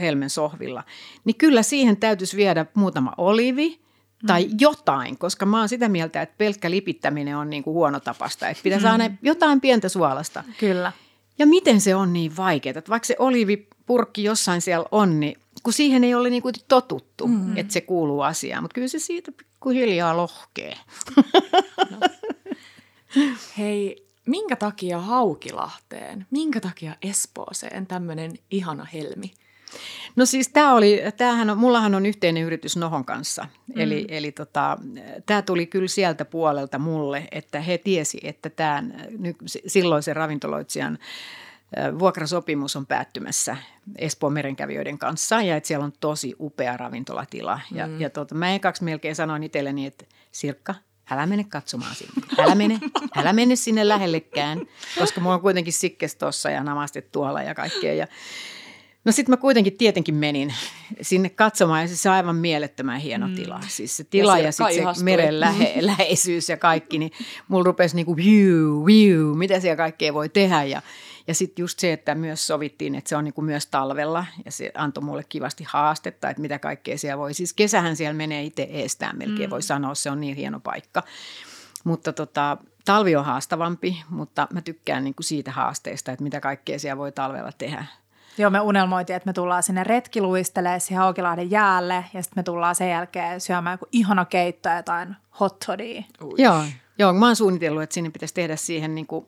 helmen 0.00 0.30
sohvilla, 0.30 0.84
niin 1.24 1.36
kyllä 1.36 1.62
siihen 1.62 1.96
täytyisi 1.96 2.36
viedä 2.36 2.66
muutama 2.74 3.12
olivi 3.18 3.80
tai 4.26 4.44
mm. 4.44 4.56
jotain, 4.60 5.18
koska 5.18 5.46
mä 5.46 5.58
oon 5.58 5.68
sitä 5.68 5.88
mieltä, 5.88 6.22
että 6.22 6.34
pelkkä 6.38 6.70
lipittäminen 6.70 7.36
on 7.36 7.50
niin 7.50 7.62
kuin 7.62 7.74
huono 7.74 8.00
tapasta. 8.00 8.48
Että 8.48 8.62
pitäisi 8.62 8.86
mm. 8.86 8.92
aina 8.92 9.10
jotain 9.22 9.60
pientä 9.60 9.88
suolasta. 9.88 10.44
Kyllä. 10.58 10.92
Ja 11.38 11.46
miten 11.46 11.80
se 11.80 11.94
on 11.94 12.12
niin 12.12 12.36
vaikeaa, 12.36 12.78
että 12.78 12.90
vaikka 12.90 13.06
se 13.06 13.16
olivipurkki 13.18 14.24
jossain 14.24 14.60
siellä 14.60 14.88
on, 14.90 15.20
niin 15.20 15.38
kun 15.62 15.72
siihen 15.72 16.04
ei 16.04 16.14
ole 16.14 16.30
niin 16.30 16.42
kuin 16.42 16.54
totuttu, 16.68 17.26
mm. 17.26 17.56
että 17.56 17.72
se 17.72 17.80
kuuluu 17.80 18.20
asiaan. 18.20 18.64
Mutta 18.64 18.74
kyllä 18.74 18.88
se 18.88 18.98
siitä 18.98 19.32
hiljaa 19.70 20.16
lohkee. 20.16 20.74
No. 21.90 22.08
Hei, 23.58 24.08
minkä 24.26 24.56
takia 24.56 25.00
Haukilahteen, 25.00 26.26
minkä 26.30 26.60
takia 26.60 26.96
Espooseen 27.02 27.86
tämmöinen 27.86 28.32
ihana 28.50 28.84
helmi? 28.84 29.32
No 30.16 30.26
siis 30.26 30.48
tämä 30.48 30.74
oli, 30.74 31.02
tämähän 31.16 31.50
on, 31.50 31.58
mullahan 31.58 31.94
on 31.94 32.06
yhteinen 32.06 32.42
yritys 32.42 32.76
Nohon 32.76 33.04
kanssa. 33.04 33.42
Mm. 33.42 33.80
Eli, 33.80 34.04
eli 34.08 34.32
tota, 34.32 34.78
tämä 35.26 35.42
tuli 35.42 35.66
kyllä 35.66 35.88
sieltä 35.88 36.24
puolelta 36.24 36.78
mulle, 36.78 37.28
että 37.30 37.60
he 37.60 37.78
tiesi, 37.78 38.20
että 38.22 38.50
tämän 38.50 38.94
silloisen 39.66 40.16
ravintoloitsijan 40.16 40.98
vuokrasopimus 41.98 42.76
on 42.76 42.86
päättymässä 42.86 43.56
Espoon 43.98 44.32
merenkävijöiden 44.32 44.98
kanssa 44.98 45.42
ja 45.42 45.56
että 45.56 45.66
siellä 45.66 45.84
on 45.84 45.92
tosi 46.00 46.34
upea 46.40 46.76
ravintolatila. 46.76 47.60
Ja, 47.70 47.86
mm. 47.86 48.00
ja 48.00 48.10
tota, 48.10 48.34
mä 48.34 48.54
ekaksi 48.54 48.84
melkein 48.84 49.16
sanoin 49.16 49.42
itselleni, 49.42 49.86
että 49.86 50.04
Sirkka, 50.32 50.74
älä 51.10 51.26
mene 51.26 51.44
katsomaan 51.44 51.94
sinne. 51.94 52.12
Älä 52.38 52.54
mene, 52.54 52.78
älä 53.16 53.32
mene 53.32 53.56
sinne 53.56 53.88
lähellekään, 53.88 54.60
koska 54.98 55.20
mulla 55.20 55.34
on 55.34 55.40
kuitenkin 55.40 55.72
sikkes 55.72 56.16
tuossa 56.16 56.50
ja 56.50 56.64
namastet 56.64 57.12
tuolla 57.12 57.42
ja 57.42 57.54
kaikkea. 57.54 57.94
Ja, 57.94 58.06
No 59.04 59.12
sitten 59.12 59.32
mä 59.32 59.36
kuitenkin 59.36 59.76
tietenkin 59.76 60.14
menin 60.14 60.54
sinne 61.00 61.28
katsomaan 61.28 61.80
ja 61.80 61.88
siis 61.88 62.02
se 62.02 62.08
on 62.08 62.14
aivan 62.14 62.36
mielettömän 62.36 63.00
hieno 63.00 63.28
mm. 63.28 63.34
tila. 63.34 63.60
Siis 63.68 63.96
se 63.96 64.04
tila 64.04 64.38
ja, 64.38 64.44
ja 64.44 64.52
sitten 64.52 64.94
se 64.94 65.04
meren 65.04 65.40
lähe, 65.40 65.74
läheisyys 65.80 66.48
ja 66.48 66.56
kaikki, 66.56 66.98
niin 66.98 67.12
mulla 67.48 67.64
rupesi 67.64 67.96
niinku 67.96 68.16
view, 68.16 68.86
view, 68.86 69.38
mitä 69.38 69.60
siellä 69.60 69.76
kaikkea 69.76 70.14
voi 70.14 70.28
tehdä 70.28 70.62
ja 70.62 70.82
ja 71.26 71.34
sitten 71.34 71.62
just 71.62 71.78
se, 71.78 71.92
että 71.92 72.14
myös 72.14 72.46
sovittiin, 72.46 72.94
että 72.94 73.08
se 73.08 73.16
on 73.16 73.24
niinku 73.24 73.42
myös 73.42 73.66
talvella 73.66 74.26
ja 74.44 74.52
se 74.52 74.72
antoi 74.74 75.04
mulle 75.04 75.24
kivasti 75.28 75.64
haastetta, 75.68 76.30
että 76.30 76.42
mitä 76.42 76.58
kaikkea 76.58 76.98
siellä 76.98 77.18
voi. 77.18 77.34
Siis 77.34 77.52
kesähän 77.52 77.96
siellä 77.96 78.14
menee 78.14 78.42
itse 78.42 78.62
eestään 78.62 79.18
melkein, 79.18 79.48
mm. 79.48 79.50
voi 79.50 79.62
sanoa, 79.62 79.94
se 79.94 80.10
on 80.10 80.20
niin 80.20 80.36
hieno 80.36 80.60
paikka. 80.60 81.02
Mutta 81.84 82.12
tota, 82.12 82.56
talvi 82.84 83.16
on 83.16 83.24
haastavampi, 83.24 84.02
mutta 84.08 84.48
mä 84.52 84.60
tykkään 84.60 85.04
niinku 85.04 85.22
siitä 85.22 85.50
haasteesta, 85.50 86.12
että 86.12 86.22
mitä 86.22 86.40
kaikkea 86.40 86.78
siellä 86.78 86.98
voi 86.98 87.12
talvella 87.12 87.52
tehdä. 87.58 87.84
Joo, 88.38 88.50
me 88.50 88.60
unelmoitiin, 88.60 89.16
että 89.16 89.26
me 89.26 89.32
tullaan 89.32 89.62
sinne 89.62 89.84
retkiluistelee 89.84 90.78
siihen 90.78 91.02
Haukilahden 91.02 91.50
jäälle 91.50 92.04
ja 92.14 92.22
sitten 92.22 92.38
me 92.38 92.42
tullaan 92.42 92.74
sen 92.74 92.90
jälkeen 92.90 93.40
syömään 93.40 93.74
joku 93.74 93.86
ihana 93.92 94.24
keitto 94.24 94.68
jotain 94.68 95.16
hot 95.40 95.58
todia. 95.66 96.02
Joo, 96.38 96.64
joo, 96.98 97.12
mä 97.12 97.26
oon 97.26 97.36
suunnitellut, 97.36 97.82
että 97.82 97.94
sinne 97.94 98.10
pitäisi 98.10 98.34
tehdä 98.34 98.56
siihen 98.56 98.94
niin 98.94 99.06
kuin 99.06 99.26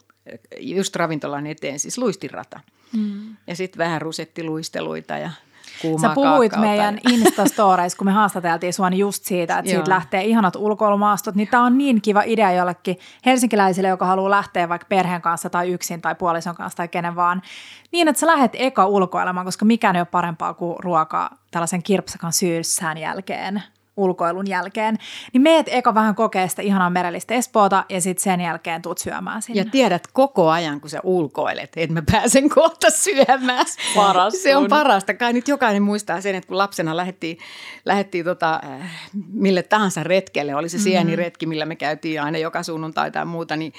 just 0.60 0.96
ravintolan 0.96 1.46
eteen 1.46 1.78
siis 1.78 1.98
luistirata. 1.98 2.60
Mm. 2.92 3.36
Ja 3.46 3.56
sitten 3.56 3.78
vähän 3.78 4.02
rusettiluisteluita 4.02 5.18
ja 5.18 5.30
Sä 6.00 6.08
puhuit 6.14 6.52
kaakaota. 6.52 6.58
meidän 6.58 6.98
Instastoreissa, 7.10 7.98
kun 7.98 8.06
me 8.06 8.12
haastateltiin 8.12 8.72
sua 8.72 8.90
niin 8.90 8.98
just 8.98 9.24
siitä, 9.24 9.58
että 9.58 9.70
siitä 9.70 9.90
lähtee 9.90 10.24
ihanat 10.24 10.56
ulkoilumaastot, 10.56 11.34
niin 11.34 11.48
tämä 11.48 11.64
on 11.64 11.78
niin 11.78 12.02
kiva 12.02 12.22
idea 12.26 12.52
jollekin 12.52 12.98
helsinkiläiselle, 13.26 13.88
joka 13.88 14.06
haluaa 14.06 14.30
lähteä 14.30 14.68
vaikka 14.68 14.86
perheen 14.88 15.22
kanssa 15.22 15.50
tai 15.50 15.70
yksin 15.72 16.00
tai 16.02 16.14
puolison 16.14 16.54
kanssa 16.54 16.76
tai 16.76 16.88
kenen 16.88 17.16
vaan, 17.16 17.42
niin 17.92 18.08
että 18.08 18.20
sä 18.20 18.26
lähdet 18.26 18.52
eka 18.54 18.86
ulkoilemaan, 18.86 19.46
koska 19.46 19.64
mikään 19.64 19.96
ei 19.96 20.00
ole 20.00 20.06
parempaa 20.10 20.54
kuin 20.54 20.76
ruokaa 20.78 21.38
tällaisen 21.50 21.82
kirpsakan 21.82 22.32
syyssään 22.32 22.98
jälkeen 22.98 23.62
ulkoilun 23.96 24.46
jälkeen, 24.46 24.98
niin 25.32 25.42
meet 25.42 25.66
eka 25.70 25.94
vähän 25.94 26.14
kokee 26.14 26.48
sitä 26.48 26.62
ihanaa 26.62 26.90
merellistä 26.90 27.34
Espoota 27.34 27.84
ja 27.88 28.00
sitten 28.00 28.22
sen 28.22 28.40
jälkeen 28.40 28.82
tuut 28.82 28.98
syömään 28.98 29.42
sinne. 29.42 29.60
Ja 29.60 29.70
tiedät 29.70 30.06
koko 30.12 30.50
ajan, 30.50 30.80
kun 30.80 30.90
sä 30.90 31.00
ulkoilet, 31.02 31.72
että 31.76 31.94
mä 31.94 32.02
pääsen 32.12 32.48
kohta 32.48 32.90
syömään. 32.90 33.66
Paras 33.94 34.42
Se 34.42 34.56
on 34.56 34.68
parasta. 34.68 35.14
Kai 35.14 35.32
nyt 35.32 35.48
jokainen 35.48 35.82
muistaa 35.82 36.20
sen, 36.20 36.34
että 36.34 36.48
kun 36.48 36.58
lapsena 36.58 36.96
lähdettiin, 36.96 37.38
lähdettiin 37.84 38.24
tota, 38.24 38.60
äh, 38.64 38.90
mille 39.32 39.62
tahansa 39.62 40.02
retkelle, 40.02 40.54
oli 40.54 40.68
se 40.68 40.76
mm-hmm. 40.76 40.84
sieniretki, 40.84 41.46
millä 41.46 41.66
me 41.66 41.76
käytiin 41.76 42.22
aina 42.22 42.38
joka 42.38 42.62
sunnuntai 42.62 43.10
tai 43.10 43.24
muuta, 43.24 43.56
niin 43.56 43.72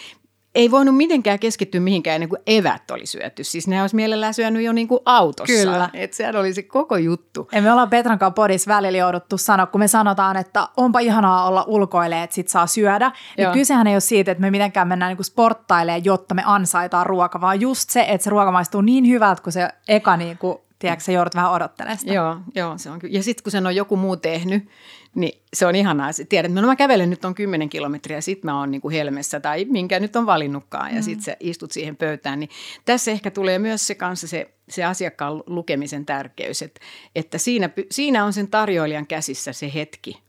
ei 0.55 0.71
voinut 0.71 0.97
mitenkään 0.97 1.39
keskittyä 1.39 1.81
mihinkään 1.81 2.15
ennen 2.15 2.29
kuin 2.29 2.41
evät 2.47 2.91
oli 2.91 3.05
syöty. 3.05 3.43
Siis 3.43 3.67
ne 3.67 3.81
olisi 3.81 3.95
mielellään 3.95 4.33
syönyt 4.33 4.63
jo 4.63 4.73
niin 4.73 4.87
kuin 4.87 4.99
autossa. 5.05 5.53
Kyllä. 5.53 5.89
Että 5.93 6.17
sehän 6.17 6.35
oli 6.35 6.53
se 6.53 6.63
koko 6.63 6.97
juttu. 6.97 7.49
Ja 7.51 7.61
me 7.61 7.71
ollaan 7.71 7.89
Petran 7.89 8.19
kanssa 8.19 8.31
podissa 8.31 8.73
välillä 8.73 8.97
jouduttu 8.97 9.37
sanoa, 9.37 9.65
kun 9.65 9.79
me 9.79 9.87
sanotaan, 9.87 10.37
että 10.37 10.67
onpa 10.77 10.99
ihanaa 10.99 11.47
olla 11.47 11.63
ulkoilee, 11.67 12.23
että 12.23 12.33
sit 12.33 12.47
saa 12.47 12.67
syödä. 12.67 13.11
Niin 13.37 13.51
kysehän 13.51 13.87
ei 13.87 13.95
ole 13.95 13.99
siitä, 13.99 14.31
että 14.31 14.41
me 14.41 14.51
mitenkään 14.51 14.87
mennään 14.87 15.09
niin 15.09 15.17
kuin 15.17 15.25
sporttailemaan, 15.25 16.05
jotta 16.05 16.35
me 16.35 16.43
ansaitaan 16.45 17.05
ruoka, 17.05 17.41
vaan 17.41 17.61
just 17.61 17.89
se, 17.89 18.05
että 18.07 18.23
se 18.23 18.29
ruoka 18.29 18.51
maistuu 18.51 18.81
niin 18.81 19.07
hyvältä, 19.07 19.41
kun 19.41 19.51
se 19.51 19.69
eka 19.87 20.17
niin 20.17 20.37
kuin 20.37 20.57
tiedätkö, 20.79 21.03
sä 21.03 21.11
joudut 21.11 21.35
vähän 21.35 21.51
odottelemaan 21.51 21.97
sitä. 21.97 22.13
Joo, 22.13 22.37
joo 22.55 22.77
se 22.77 22.89
on 22.89 22.99
kyllä. 22.99 23.17
Ja 23.17 23.23
sitten 23.23 23.43
kun 23.43 23.51
sen 23.51 23.67
on 23.67 23.75
joku 23.75 23.95
muu 23.95 24.17
tehnyt, 24.17 24.67
niin 25.15 25.41
se 25.53 25.65
on 25.65 25.75
ihanaa. 25.75 26.09
Tiedät, 26.29 26.51
että 26.51 26.61
no 26.61 26.67
mä 26.67 26.75
kävelen 26.75 27.09
nyt 27.09 27.25
on 27.25 27.35
10 27.35 27.69
kilometriä, 27.69 28.21
sit 28.21 28.43
mä 28.43 28.59
oon 28.59 28.71
niin 28.71 28.81
kuin 28.81 28.93
helmessä 28.93 29.39
tai 29.39 29.65
minkä 29.65 29.99
nyt 29.99 30.15
on 30.15 30.25
valinnutkaan 30.25 30.89
ja 30.89 30.95
mm. 30.95 31.03
sitten 31.03 31.23
sä 31.23 31.37
istut 31.39 31.71
siihen 31.71 31.95
pöytään. 31.95 32.39
Niin 32.39 32.49
tässä 32.85 33.11
ehkä 33.11 33.31
tulee 33.31 33.59
myös 33.59 33.87
se 33.87 33.95
kanssa 33.95 34.27
se, 34.27 34.53
se 34.69 34.83
asiakkaan 34.83 35.43
lukemisen 35.47 36.05
tärkeys, 36.05 36.61
että, 36.61 36.81
että 37.15 37.37
siinä, 37.37 37.69
siinä 37.91 38.25
on 38.25 38.33
sen 38.33 38.47
tarjoilijan 38.47 39.07
käsissä 39.07 39.53
se 39.53 39.71
hetki. 39.73 40.19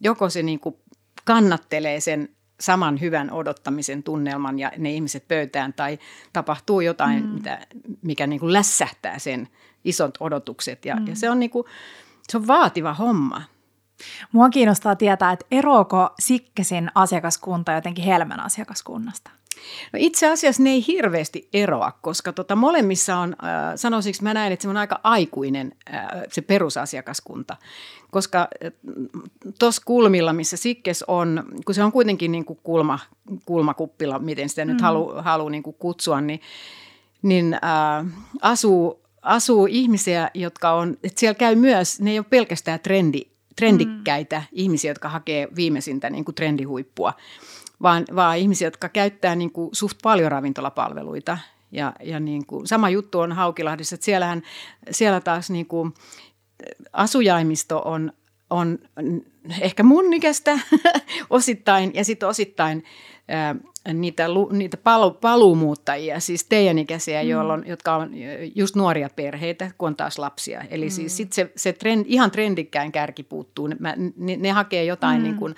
Joko 0.00 0.30
se 0.30 0.42
niin 0.42 0.60
kuin 0.60 0.76
kannattelee 1.24 2.00
sen 2.00 2.28
saman 2.60 3.00
hyvän 3.00 3.30
odottamisen 3.32 4.02
tunnelman 4.02 4.58
ja 4.58 4.72
ne 4.78 4.90
ihmiset 4.90 5.28
pöytään 5.28 5.72
tai 5.72 5.98
tapahtuu 6.32 6.80
jotain, 6.80 7.26
mm. 7.26 7.30
mitä, 7.30 7.66
mikä 8.02 8.26
niin 8.26 8.40
kuin 8.40 8.52
lässähtää 8.52 9.18
sen 9.18 9.48
isot 9.84 10.18
odotukset 10.20 10.84
ja, 10.84 10.96
mm. 10.96 11.06
ja 11.06 11.16
se 11.16 11.30
on 11.30 11.38
niin 11.38 11.50
kuin, 11.50 11.66
se 12.28 12.36
on 12.36 12.46
vaativa 12.46 12.94
homma. 12.94 13.42
Mua 14.32 14.50
kiinnostaa 14.50 14.96
tietää, 14.96 15.32
että 15.32 15.46
eroako 15.50 16.10
Sikkesin 16.18 16.90
asiakaskunta 16.94 17.72
jotenkin 17.72 18.04
Helmen 18.04 18.40
asiakaskunnasta? 18.40 19.30
No 19.92 19.98
itse 20.02 20.28
asiassa 20.28 20.62
ne 20.62 20.70
ei 20.70 20.84
hirveästi 20.86 21.48
eroa, 21.52 21.92
koska 22.00 22.32
tota 22.32 22.56
molemmissa 22.56 23.16
on, 23.16 23.36
äh, 23.44 23.72
sanoisinko 23.76 24.18
mä 24.22 24.34
näin, 24.34 24.52
että 24.52 24.62
se 24.62 24.68
on 24.68 24.76
aika 24.76 25.00
aikuinen 25.02 25.72
äh, 25.94 26.08
se 26.32 26.42
perusasiakaskunta. 26.42 27.56
Koska 28.10 28.48
äh, 28.64 28.72
tuossa 29.58 29.82
kulmilla, 29.84 30.32
missä 30.32 30.56
Sikkes 30.56 31.04
on, 31.08 31.44
kun 31.64 31.74
se 31.74 31.82
on 31.82 31.92
kuitenkin 31.92 32.32
niin 32.32 32.44
kuin 32.44 32.58
kulma, 32.62 32.98
kulmakuppila, 33.44 34.18
miten 34.18 34.48
sitä 34.48 34.64
mm. 34.64 34.70
nyt 34.70 34.80
haluaa 34.80 35.22
halu 35.22 35.48
niin 35.48 35.62
kuin 35.62 35.76
kutsua, 35.78 36.20
niin, 36.20 36.40
niin 37.22 37.54
äh, 37.54 38.06
asuu, 38.42 39.00
asuu 39.22 39.66
ihmisiä, 39.70 40.30
jotka 40.34 40.72
on, 40.72 40.96
että 41.04 41.20
siellä 41.20 41.34
käy 41.34 41.54
myös, 41.54 42.00
ne 42.00 42.10
ei 42.10 42.18
ole 42.18 42.26
pelkästään 42.30 42.80
trendi, 42.80 43.22
trendikkäitä 43.60 44.38
mm. 44.38 44.46
ihmisiä, 44.52 44.90
jotka 44.90 45.08
hakee 45.08 45.48
viimeisintä 45.56 46.10
niin 46.10 46.24
kuin 46.24 46.34
trendihuippua, 46.34 47.14
vaan, 47.82 48.04
vaan 48.16 48.38
ihmisiä, 48.38 48.66
jotka 48.66 48.88
käyttää 48.88 49.34
niin 49.34 49.52
kuin 49.52 49.68
suht 49.72 49.98
paljon 50.02 50.32
ravintolapalveluita. 50.32 51.38
Ja, 51.72 51.92
ja 52.02 52.20
niin 52.20 52.46
kuin, 52.46 52.66
sama 52.66 52.90
juttu 52.90 53.20
on 53.20 53.32
Haukilahdessa, 53.32 53.94
että 53.94 54.04
siellähän, 54.04 54.42
siellä 54.90 55.20
taas 55.20 55.50
niin 55.50 55.66
kuin, 55.66 55.94
asujaimisto 56.92 57.82
on, 57.84 58.12
on 58.50 58.78
ehkä 59.60 59.82
mun 59.82 60.04
osittain 61.30 61.90
ja 61.94 62.04
sitten 62.04 62.28
osittain 62.28 62.84
niitä, 63.92 64.26
niitä 64.50 64.76
palu, 64.76 65.10
paluumuuttajia, 65.10 66.20
siis 66.20 66.44
teidän 66.44 66.78
ikäisiä, 66.78 67.22
mm. 67.22 67.28
jolloin, 67.28 67.64
jotka 67.66 67.96
on 67.96 68.10
just 68.54 68.76
nuoria 68.76 69.10
perheitä, 69.16 69.70
kun 69.78 69.86
on 69.86 69.96
taas 69.96 70.18
lapsia. 70.18 70.62
Eli 70.70 70.84
mm. 70.84 70.90
siis 70.90 71.16
sit 71.16 71.32
se, 71.32 71.52
se 71.56 71.72
trend, 71.72 72.04
ihan 72.08 72.30
trendikkään 72.30 72.92
kärki 72.92 73.22
puuttuu. 73.22 73.68
Mä, 73.78 73.94
ne, 74.16 74.36
ne 74.36 74.50
hakee 74.50 74.84
jotain 74.84 75.18
mm. 75.18 75.22
niin 75.22 75.36
kuin, 75.36 75.54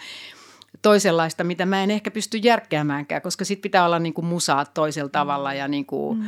toisenlaista, 0.83 1.45
mitä 1.45 1.67
mä 1.67 1.83
en 1.83 1.91
ehkä 1.91 2.11
pysty 2.11 2.39
järkkäämäänkään, 2.39 3.23
koska 3.23 3.45
sit 3.45 3.61
pitää 3.61 3.85
olla 3.85 3.99
niin 3.99 4.15
kuin 4.15 4.25
musaa 4.25 4.65
toisella 4.65 5.11
tavalla 5.11 5.55
ja 5.55 5.69
niin 5.69 5.87
kuin, 5.87 6.19
mm 6.19 6.25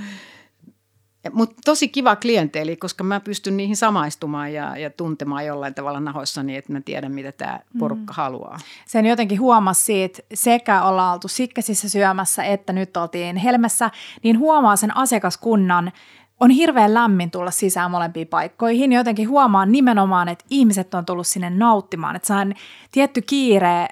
mutta 1.32 1.56
tosi 1.64 1.88
kiva 1.88 2.16
klienteeli, 2.16 2.76
koska 2.76 3.04
mä 3.04 3.20
pystyn 3.20 3.56
niihin 3.56 3.76
samaistumaan 3.76 4.52
ja, 4.52 4.76
ja 4.76 4.90
tuntemaan 4.90 5.46
jollain 5.46 5.74
tavalla 5.74 6.00
nahoissani, 6.00 6.56
että 6.56 6.72
mä 6.72 6.80
tiedän, 6.80 7.12
mitä 7.12 7.32
tämä 7.32 7.60
porukka 7.78 8.12
mm. 8.12 8.16
haluaa. 8.16 8.58
Sen 8.86 9.06
jotenkin 9.06 9.40
huomasi 9.40 9.84
siitä, 9.84 10.22
sekä 10.34 10.82
ollaan 10.82 11.14
oltu 11.14 11.28
Sikkesissä 11.28 11.88
syömässä, 11.88 12.44
että 12.44 12.72
nyt 12.72 12.96
oltiin 12.96 13.36
Helmessä, 13.36 13.90
niin 14.22 14.38
huomaa 14.38 14.76
sen 14.76 14.96
asiakaskunnan 14.96 15.92
on 16.40 16.50
hirveän 16.50 16.94
lämmin 16.94 17.30
tulla 17.30 17.50
sisään 17.50 17.90
molempiin 17.90 18.28
paikkoihin. 18.28 18.92
Jotenkin 18.92 19.28
huomaan 19.28 19.72
nimenomaan, 19.72 20.28
että 20.28 20.44
ihmiset 20.50 20.94
on 20.94 21.06
tullut 21.06 21.26
sinne 21.26 21.50
nauttimaan. 21.50 22.16
Että 22.16 22.36
on 22.36 22.54
tietty 22.92 23.22
kiire 23.22 23.88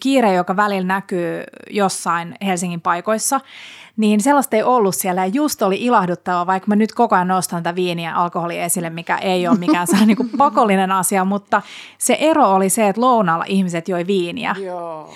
kiire, 0.00 0.32
joka 0.32 0.56
välillä 0.56 0.86
näkyy 0.86 1.44
jossain 1.70 2.34
Helsingin 2.42 2.80
paikoissa, 2.80 3.40
niin 3.98 4.20
sellaista 4.20 4.56
ei 4.56 4.62
ollut 4.62 4.94
siellä. 4.94 5.26
Ja 5.26 5.30
just 5.34 5.62
oli 5.62 5.76
ilahduttava, 5.84 6.46
vaikka 6.46 6.66
mä 6.68 6.76
nyt 6.76 6.92
koko 6.92 7.14
ajan 7.14 7.28
nostan 7.28 7.62
tätä 7.62 7.74
viiniä 7.74 8.10
ja 8.10 8.22
alkoholia 8.22 8.64
esille, 8.64 8.90
mikä 8.90 9.18
ei 9.18 9.48
ole 9.48 9.58
mikään 9.58 9.86
niin 10.06 10.16
kuin 10.16 10.30
pakollinen 10.38 10.92
asia, 10.92 11.24
mutta 11.24 11.62
se 11.98 12.16
ero 12.20 12.50
oli 12.54 12.68
se, 12.68 12.88
että 12.88 13.00
lounaalla 13.00 13.44
ihmiset 13.48 13.88
joi 13.88 14.06
viiniä. 14.06 14.56
Joo. 14.58 15.14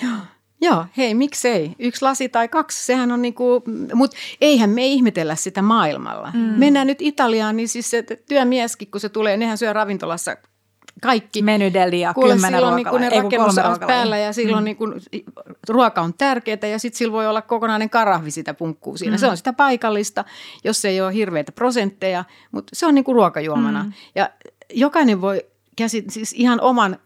Joo, 0.61 0.87
hei, 0.97 1.15
miksei? 1.15 1.75
Yksi 1.79 2.03
lasi 2.03 2.29
tai 2.29 2.49
kaksi, 2.49 2.87
sehän 2.87 3.13
on 3.13 3.23
niinku, 3.23 3.63
mutta 3.95 4.17
eihän 4.41 4.71
me 4.71 4.87
ihmetellä 4.87 5.35
sitä 5.35 5.63
maailmalla. 5.63 6.31
Mm. 6.35 6.41
Mennään 6.41 6.87
nyt 6.87 7.03
Italiaan, 7.03 7.57
niin 7.57 7.69
siis 7.69 7.91
se 7.91 8.03
työmieskin, 8.29 8.91
kun 8.91 9.01
se 9.01 9.09
tulee, 9.09 9.37
nehän 9.37 9.59
syö 9.59 9.73
ravintolassa 9.73 10.37
kaikki. 11.03 11.43
Menydelia, 11.43 12.15
Kuule, 12.15 12.33
kymmenen 12.33 12.61
silloin 12.61 12.77
niin 12.77 13.01
ne 13.01 13.23
rakennusajat 13.23 13.81
päällä 13.81 14.19
ja 14.19 14.33
silloin 14.33 14.63
mm. 14.63 14.65
niin 14.65 14.77
kuin, 14.77 14.95
ruoka 15.69 16.01
on 16.01 16.15
tärkeää 16.15 16.67
ja 16.71 16.79
sitten 16.79 16.99
sillä 16.99 17.13
voi 17.13 17.27
olla 17.27 17.43
kokonainen 17.43 17.91
karahvi 17.91 18.31
sitä 18.31 18.55
punkkuu 18.55 18.97
siinä. 18.97 19.17
Mm. 19.17 19.21
Se 19.21 19.27
on 19.27 19.37
sitä 19.37 19.53
paikallista, 19.53 20.25
jos 20.65 20.85
ei 20.85 21.01
ole 21.01 21.15
hirveitä 21.15 21.53
prosentteja, 21.53 22.25
mutta 22.53 22.71
se 22.77 22.87
on 22.87 22.95
niin 22.95 23.05
kuin 23.05 23.15
ruokajuomana. 23.15 23.83
Mm. 23.83 23.93
Ja 24.15 24.31
jokainen 24.75 25.21
voi 25.21 25.47
käsit, 25.77 26.11
siis 26.11 26.33
ihan 26.33 26.61
oman 26.61 26.99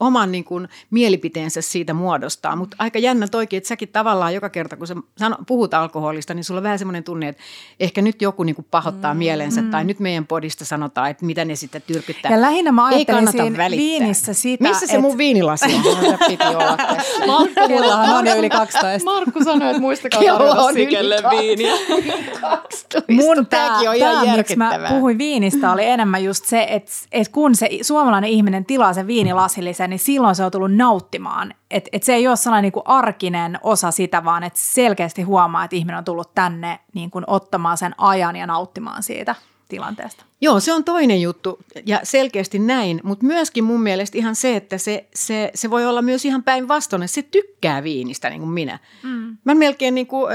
oman 0.00 0.32
niin 0.32 0.44
kuin, 0.44 0.68
mielipiteensä 0.90 1.60
siitä 1.60 1.94
muodostaa. 1.94 2.56
Mutta 2.56 2.76
aika 2.78 2.98
jännä 2.98 3.28
toikin, 3.28 3.56
että 3.56 3.68
säkin 3.68 3.88
tavallaan 3.88 4.34
joka 4.34 4.48
kerta, 4.48 4.76
kun 4.76 4.86
sä 4.86 4.94
sano, 5.18 5.36
puhut 5.46 5.74
alkoholista, 5.74 6.34
niin 6.34 6.44
sulla 6.44 6.58
on 6.58 6.62
vähän 6.62 6.78
semmoinen 6.78 7.04
tunne, 7.04 7.28
että 7.28 7.42
ehkä 7.80 8.02
nyt 8.02 8.22
joku 8.22 8.42
niin 8.42 8.54
kuin 8.54 8.66
pahoittaa 8.70 9.14
mm. 9.14 9.18
mielensä 9.18 9.62
tai 9.62 9.84
nyt 9.84 10.00
meidän 10.00 10.26
podista 10.26 10.64
sanotaan, 10.64 11.10
että 11.10 11.26
mitä 11.26 11.44
ne 11.44 11.56
sitten 11.56 11.82
tyrkyttää. 11.86 12.32
Ja 12.32 12.40
lähinnä 12.40 12.72
mä 12.72 12.90
Ei 12.90 13.04
kannata 13.04 13.38
välittää. 13.38 13.68
viinissä 13.70 14.34
sitä. 14.34 14.68
Missä 14.68 14.86
se 14.86 14.94
et... 14.94 15.00
mun 15.00 15.18
viinilasi 15.18 15.64
on? 15.64 16.18
piti 16.28 16.46
olla 16.46 16.76
Markku, 17.26 17.68
Kellohan 17.68 18.16
on 18.16 18.38
yli 18.38 18.50
12. 18.50 19.10
Markku 19.10 19.44
sanoi, 19.44 19.70
että 19.70 19.80
muistakaa 19.80 20.20
tarjota 20.20 20.72
sikelle 20.72 21.16
viiniä. 21.30 21.72
12. 22.40 23.12
Mun 23.12 23.46
tää, 23.46 23.78
on 23.78 23.94
ihan 23.94 24.26
tää, 24.26 24.36
miksi 24.36 24.56
mä 24.56 24.78
puhuin 24.88 25.18
viinistä, 25.18 25.72
oli 25.72 25.84
enemmän 25.84 26.24
just 26.24 26.44
se, 26.44 26.66
että, 26.70 26.90
että 27.12 27.32
kun 27.32 27.54
se 27.54 27.68
suomalainen 27.82 28.30
ihminen 28.30 28.64
tilaa 28.64 28.92
sen 28.92 29.06
viinilasillisen, 29.06 29.89
niin 29.90 29.98
silloin 29.98 30.34
se 30.34 30.44
on 30.44 30.50
tullut 30.50 30.74
nauttimaan. 30.74 31.54
Että 31.70 31.90
et 31.92 32.02
se 32.02 32.14
ei 32.14 32.28
ole 32.28 32.36
sellainen 32.36 32.62
niin 32.62 32.72
kuin 32.72 32.86
arkinen 32.86 33.58
osa 33.62 33.90
sitä, 33.90 34.24
vaan 34.24 34.42
että 34.42 34.60
selkeästi 34.62 35.22
huomaa, 35.22 35.64
että 35.64 35.76
ihminen 35.76 35.98
on 35.98 36.04
tullut 36.04 36.34
tänne 36.34 36.80
niin 36.94 37.10
kuin 37.10 37.24
ottamaan 37.26 37.78
sen 37.78 37.94
ajan 37.98 38.36
ja 38.36 38.46
nauttimaan 38.46 39.02
siitä 39.02 39.34
tilanteesta. 39.68 40.24
Joo, 40.40 40.60
se 40.60 40.72
on 40.72 40.84
toinen 40.84 41.22
juttu 41.22 41.58
ja 41.86 42.00
selkeästi 42.02 42.58
näin, 42.58 43.00
mutta 43.02 43.26
myöskin 43.26 43.64
mun 43.64 43.82
mielestä 43.82 44.18
ihan 44.18 44.36
se, 44.36 44.56
että 44.56 44.78
se, 44.78 45.08
se, 45.14 45.50
se 45.54 45.70
voi 45.70 45.86
olla 45.86 46.02
myös 46.02 46.24
ihan 46.24 46.42
päinvastoin, 46.42 47.02
että 47.02 47.14
se 47.14 47.22
tykkää 47.22 47.82
viinistä 47.82 48.30
niin 48.30 48.40
kuin 48.40 48.50
minä. 48.50 48.78
Mm. 49.02 49.36
Mä 49.44 49.54
melkein 49.54 49.94
niin 49.94 50.06
kuin, 50.06 50.32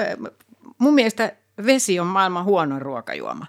mun 0.77 0.93
mielestä 0.93 1.35
vesi 1.65 1.99
on 1.99 2.07
maailman 2.07 2.45
huonoin 2.45 2.81
ruokajuoma. 2.81 3.45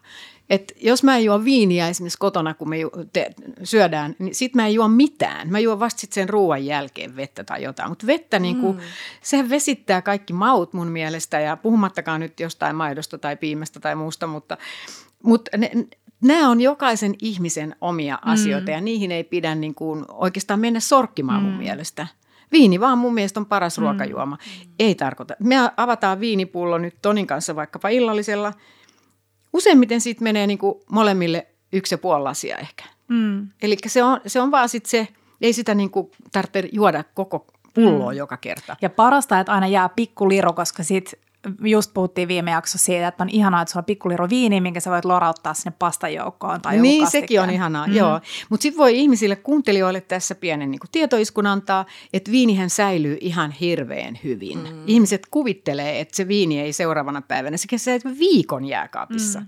Et 0.50 0.72
jos 0.80 1.02
mä 1.02 1.16
en 1.16 1.24
juo 1.24 1.44
viiniä 1.44 1.88
esimerkiksi 1.88 2.18
kotona, 2.18 2.54
kun 2.54 2.68
me 2.68 2.76
te, 3.12 3.30
syödään, 3.62 4.16
niin 4.18 4.34
sit 4.34 4.54
mä 4.54 4.66
en 4.66 4.74
juo 4.74 4.88
mitään. 4.88 5.50
Mä 5.50 5.58
juon 5.58 5.80
vasta 5.80 6.00
sit 6.00 6.12
sen 6.12 6.28
ruoan 6.28 6.66
jälkeen 6.66 7.16
vettä 7.16 7.44
tai 7.44 7.62
jotain. 7.62 7.88
Mutta 7.88 8.06
vettä, 8.06 8.38
niin 8.38 8.56
kuin, 8.56 8.76
mm. 8.76 8.82
sehän 9.22 9.50
vesittää 9.50 10.02
kaikki 10.02 10.32
maut 10.32 10.72
mun 10.72 10.88
mielestä 10.88 11.40
ja 11.40 11.56
puhumattakaan 11.56 12.20
nyt 12.20 12.40
jostain 12.40 12.76
maidosta 12.76 13.18
tai 13.18 13.36
piimästä 13.36 13.80
tai 13.80 13.94
muusta, 13.94 14.26
mutta, 14.26 14.56
mutta 15.22 15.56
ne, 15.56 15.70
nämä 16.20 16.50
on 16.50 16.60
jokaisen 16.60 17.14
ihmisen 17.22 17.76
omia 17.80 18.18
mm. 18.24 18.32
asioita 18.32 18.70
ja 18.70 18.80
niihin 18.80 19.12
ei 19.12 19.24
pidä 19.24 19.54
niin 19.54 19.74
kuin 19.74 20.04
oikeastaan 20.08 20.60
mennä 20.60 20.80
sorkkimaan 20.80 21.42
mm. 21.42 21.48
mun 21.48 21.58
mielestä. 21.58 22.06
Viini 22.52 22.80
vaan 22.80 22.98
mun 22.98 23.14
mielestä 23.14 23.40
on 23.40 23.46
paras 23.46 23.78
mm. 23.78 23.82
ruokajuoma. 23.82 24.38
Ei 24.78 24.94
tarkoita. 24.94 25.34
Me 25.40 25.56
avataan 25.76 26.20
viinipullo 26.20 26.78
nyt 26.78 26.94
Tonin 27.02 27.26
kanssa 27.26 27.56
vaikkapa 27.56 27.88
illallisella– 27.88 28.52
useimmiten 29.56 30.00
siitä 30.00 30.24
menee 30.24 30.46
niin 30.46 30.58
kuin 30.58 30.74
molemmille 30.90 31.46
yksi 31.72 31.94
ja 31.94 31.98
puoli 31.98 32.22
lasia 32.22 32.58
ehkä. 32.58 32.84
Mm. 33.08 33.48
Eli 33.62 33.76
se 33.86 34.02
on, 34.02 34.20
se 34.26 34.40
on 34.40 34.50
vaan 34.50 34.68
sitten 34.68 34.90
se, 34.90 35.08
ei 35.40 35.52
sitä 35.52 35.74
niin 35.74 35.90
kuin 35.90 36.10
tarvitse 36.32 36.68
juoda 36.72 37.04
koko 37.14 37.46
pulloa 37.74 38.12
mm. 38.12 38.16
joka 38.16 38.36
kerta. 38.36 38.76
Ja 38.82 38.90
parasta, 38.90 39.40
että 39.40 39.52
aina 39.52 39.66
jää 39.66 39.88
pikku 39.88 40.28
liru, 40.28 40.52
koska 40.52 40.82
sit 40.82 41.14
just 41.64 41.94
puhuttiin 41.94 42.28
viime 42.28 42.50
jaksossa 42.50 42.84
siitä, 42.84 43.08
että 43.08 43.22
on 43.22 43.28
ihanaa, 43.28 43.62
että 43.62 43.72
sulla 43.72 43.80
on 43.80 43.84
pikkuliru 43.84 44.28
viini, 44.30 44.60
minkä 44.60 44.80
sä 44.80 44.90
voit 44.90 45.04
lorauttaa 45.04 45.54
sinne 45.54 45.72
pastan 45.78 46.14
joukkoon 46.14 46.60
tai 46.60 46.78
Niin, 46.78 47.10
sekin 47.10 47.40
on 47.40 47.50
ihanaa, 47.50 47.86
mm. 47.86 47.94
joo. 47.94 48.20
Mutta 48.48 48.62
sitten 48.62 48.78
voi 48.78 48.98
ihmisille, 48.98 49.36
kuuntelijoille 49.36 50.00
tässä 50.00 50.34
pienen 50.34 50.70
niin 50.70 50.80
tietoiskun 50.92 51.46
antaa, 51.46 51.84
että 52.12 52.30
viinihän 52.30 52.70
säilyy 52.70 53.18
ihan 53.20 53.50
hirveän 53.50 54.18
hyvin. 54.24 54.58
Mm. 54.58 54.82
Ihmiset 54.86 55.26
kuvittelee, 55.30 56.00
että 56.00 56.16
se 56.16 56.28
viini 56.28 56.60
ei 56.60 56.72
seuraavana 56.72 57.22
päivänä, 57.22 57.56
se 57.56 57.66
kestää 57.68 57.98
viikon 58.18 58.64
jääkaapissa. 58.64 59.40
Mm. 59.40 59.46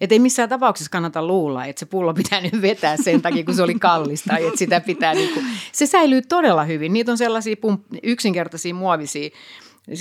Että 0.00 0.14
ei 0.14 0.18
missään 0.18 0.48
tapauksessa 0.48 0.90
kannata 0.90 1.26
luulla, 1.26 1.64
että 1.64 1.80
se 1.80 1.86
pullo 1.86 2.14
pitää 2.14 2.40
nyt 2.40 2.62
vetää 2.62 2.96
sen 2.96 3.22
takia, 3.22 3.44
kun 3.44 3.54
se 3.54 3.62
oli 3.62 3.74
kallista. 3.74 4.38
että 4.38 4.58
sitä 4.58 4.80
pitää 4.80 5.14
niinku, 5.14 5.40
se 5.72 5.86
säilyy 5.86 6.22
todella 6.22 6.64
hyvin. 6.64 6.92
Niitä 6.92 7.12
on 7.12 7.18
sellaisia 7.18 7.54
pump- 7.54 7.98
yksinkertaisia 8.02 8.74
muovisia 8.74 9.30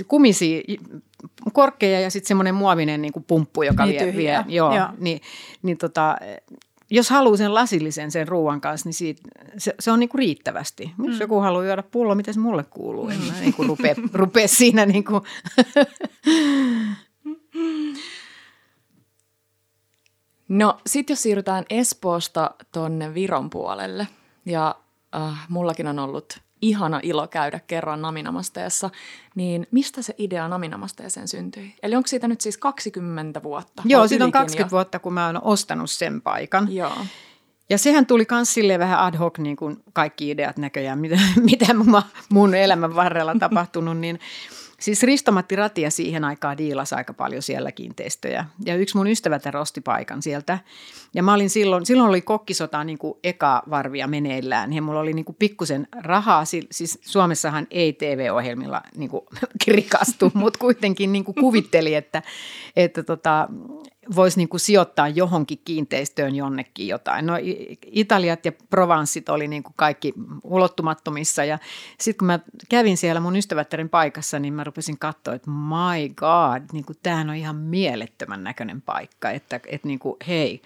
kumisia 0.07 0.61
korkkeja 1.53 1.99
ja 1.99 2.11
sitten 2.11 2.27
semmoinen 2.27 2.55
muovinen 2.55 3.01
niin 3.01 3.13
kuin 3.13 3.23
pumppu, 3.23 3.63
joka 3.63 3.85
niin 3.85 4.01
vie, 4.01 4.15
vie 4.15 4.45
joo, 4.47 4.75
joo. 4.75 4.87
Niin, 4.97 5.21
niin 5.61 5.77
tota, 5.77 6.17
jos 6.89 7.09
haluaa 7.09 7.37
sen 7.37 7.53
lasillisen 7.53 8.11
sen 8.11 8.27
ruoan 8.27 8.61
kanssa, 8.61 8.87
niin 8.87 8.93
siitä, 8.93 9.21
se, 9.57 9.75
se 9.79 9.91
on 9.91 9.99
niin 9.99 10.09
kuin 10.09 10.19
riittävästi. 10.19 10.91
Jos 11.03 11.15
mm. 11.15 11.21
joku 11.21 11.39
haluaa 11.39 11.65
juoda 11.65 11.83
pullo, 11.83 12.15
miten 12.15 12.33
se 12.33 12.39
mulle 12.39 12.63
kuuluu? 12.63 13.09
En 13.09 13.17
mä 13.19 13.33
niin 13.41 13.53
kuin 13.53 13.69
rupea, 13.69 13.95
rupea 14.13 14.47
siinä 14.47 14.85
niin 14.85 15.03
kuin. 15.03 15.21
No 20.49 20.77
sitten 20.87 21.13
jos 21.13 21.21
siirrytään 21.21 21.65
Espoosta 21.69 22.51
tonne 22.71 23.13
Viron 23.13 23.49
puolelle 23.49 24.07
ja 24.45 24.75
äh, 25.15 25.45
mullakin 25.49 25.87
on 25.87 25.99
ollut 25.99 26.39
ihana 26.61 26.99
ilo 27.03 27.27
käydä 27.27 27.59
kerran 27.67 28.01
Naminamasteessa, 28.01 28.89
niin 29.35 29.67
mistä 29.71 30.01
se 30.01 30.15
idea 30.17 30.47
Naminamasteeseen 30.47 31.27
syntyi? 31.27 31.75
Eli 31.83 31.95
onko 31.95 32.07
siitä 32.07 32.27
nyt 32.27 32.41
siis 32.41 32.57
20 32.57 33.43
vuotta? 33.43 33.83
Joo, 33.85 34.07
siitä 34.07 34.25
on 34.25 34.31
20 34.31 34.67
jo? 34.67 34.71
vuotta, 34.71 34.99
kun 34.99 35.13
mä 35.13 35.25
oon 35.25 35.43
ostanut 35.43 35.89
sen 35.89 36.21
paikan. 36.21 36.75
Joo. 36.75 36.97
Ja 37.69 37.77
sehän 37.77 38.05
tuli 38.05 38.27
myös 38.31 38.55
vähän 38.79 38.99
ad 38.99 39.17
hoc, 39.17 39.37
niin 39.37 39.55
kuin 39.55 39.77
kaikki 39.93 40.29
ideat 40.29 40.57
näköjään, 40.57 40.99
mitä, 40.99 41.19
mitä 41.51 41.65
mun 42.29 42.55
elämän 42.55 42.95
varrella 42.95 43.35
tapahtunut, 43.39 43.97
niin 43.97 44.19
Siis 44.79 45.03
Risto-Matti 45.03 45.55
Ratia 45.55 45.91
siihen 45.91 46.23
aikaan 46.23 46.57
diilasi 46.57 46.95
aika 46.95 47.13
paljon 47.13 47.41
siellä 47.41 47.71
kiinteistöjä. 47.71 48.45
Ja 48.65 48.75
yksi 48.75 48.97
mun 48.97 49.07
ystävätä 49.07 49.51
rosti 49.51 49.81
paikan 49.81 50.21
sieltä. 50.21 50.59
Ja 51.13 51.23
mä 51.23 51.33
olin 51.33 51.49
silloin, 51.49 51.85
silloin 51.85 52.09
oli 52.09 52.21
kokkisota 52.21 52.83
niin 52.83 52.97
kuin 52.97 53.19
eka 53.23 53.63
varvia 53.69 54.07
meneillään. 54.07 54.73
Ja 54.73 54.81
mulla 54.81 54.99
oli 54.99 55.13
niin 55.13 55.25
kuin 55.25 55.35
pikkusen 55.39 55.87
rahaa. 56.01 56.45
Siis 56.45 56.99
Suomessahan 57.01 57.67
ei 57.71 57.93
TV-ohjelmilla 57.93 58.81
niin 58.97 59.09
kuin 59.09 59.25
rikastu, 59.67 60.31
mutta 60.33 60.59
kuitenkin 60.59 61.13
niin 61.13 61.23
kuin 61.23 61.35
kuvitteli, 61.35 61.95
että, 61.95 62.23
että 62.75 63.03
tota, 63.03 63.47
voisi 64.15 64.37
niin 64.37 64.49
kuin 64.49 64.59
sijoittaa 64.59 65.07
johonkin 65.07 65.61
kiinteistöön 65.65 66.35
jonnekin 66.35 66.87
jotain. 66.87 67.25
No 67.25 67.33
Italiat 67.85 68.45
ja 68.45 68.51
Provanssit 68.69 69.29
oli 69.29 69.47
niin 69.47 69.63
kuin 69.63 69.73
kaikki 69.75 70.13
ulottumattomissa 70.43 71.43
ja 71.43 71.59
sitten 71.99 72.17
kun 72.17 72.25
mä 72.25 72.39
kävin 72.69 72.97
siellä 72.97 73.19
mun 73.19 73.35
ystävättären 73.35 73.89
paikassa, 73.89 74.39
niin 74.39 74.53
mä 74.53 74.63
rupesin 74.63 74.99
katsoa, 74.99 75.33
että 75.33 75.49
my 75.51 76.09
god, 76.15 76.63
niin 76.73 76.85
kuin 76.85 76.97
tämähän 77.03 77.29
on 77.29 77.35
ihan 77.35 77.55
mielettömän 77.55 78.43
näköinen 78.43 78.81
paikka, 78.81 79.31
että, 79.31 79.59
että 79.65 79.87
niin 79.87 79.99
kuin, 79.99 80.15
hei. 80.27 80.61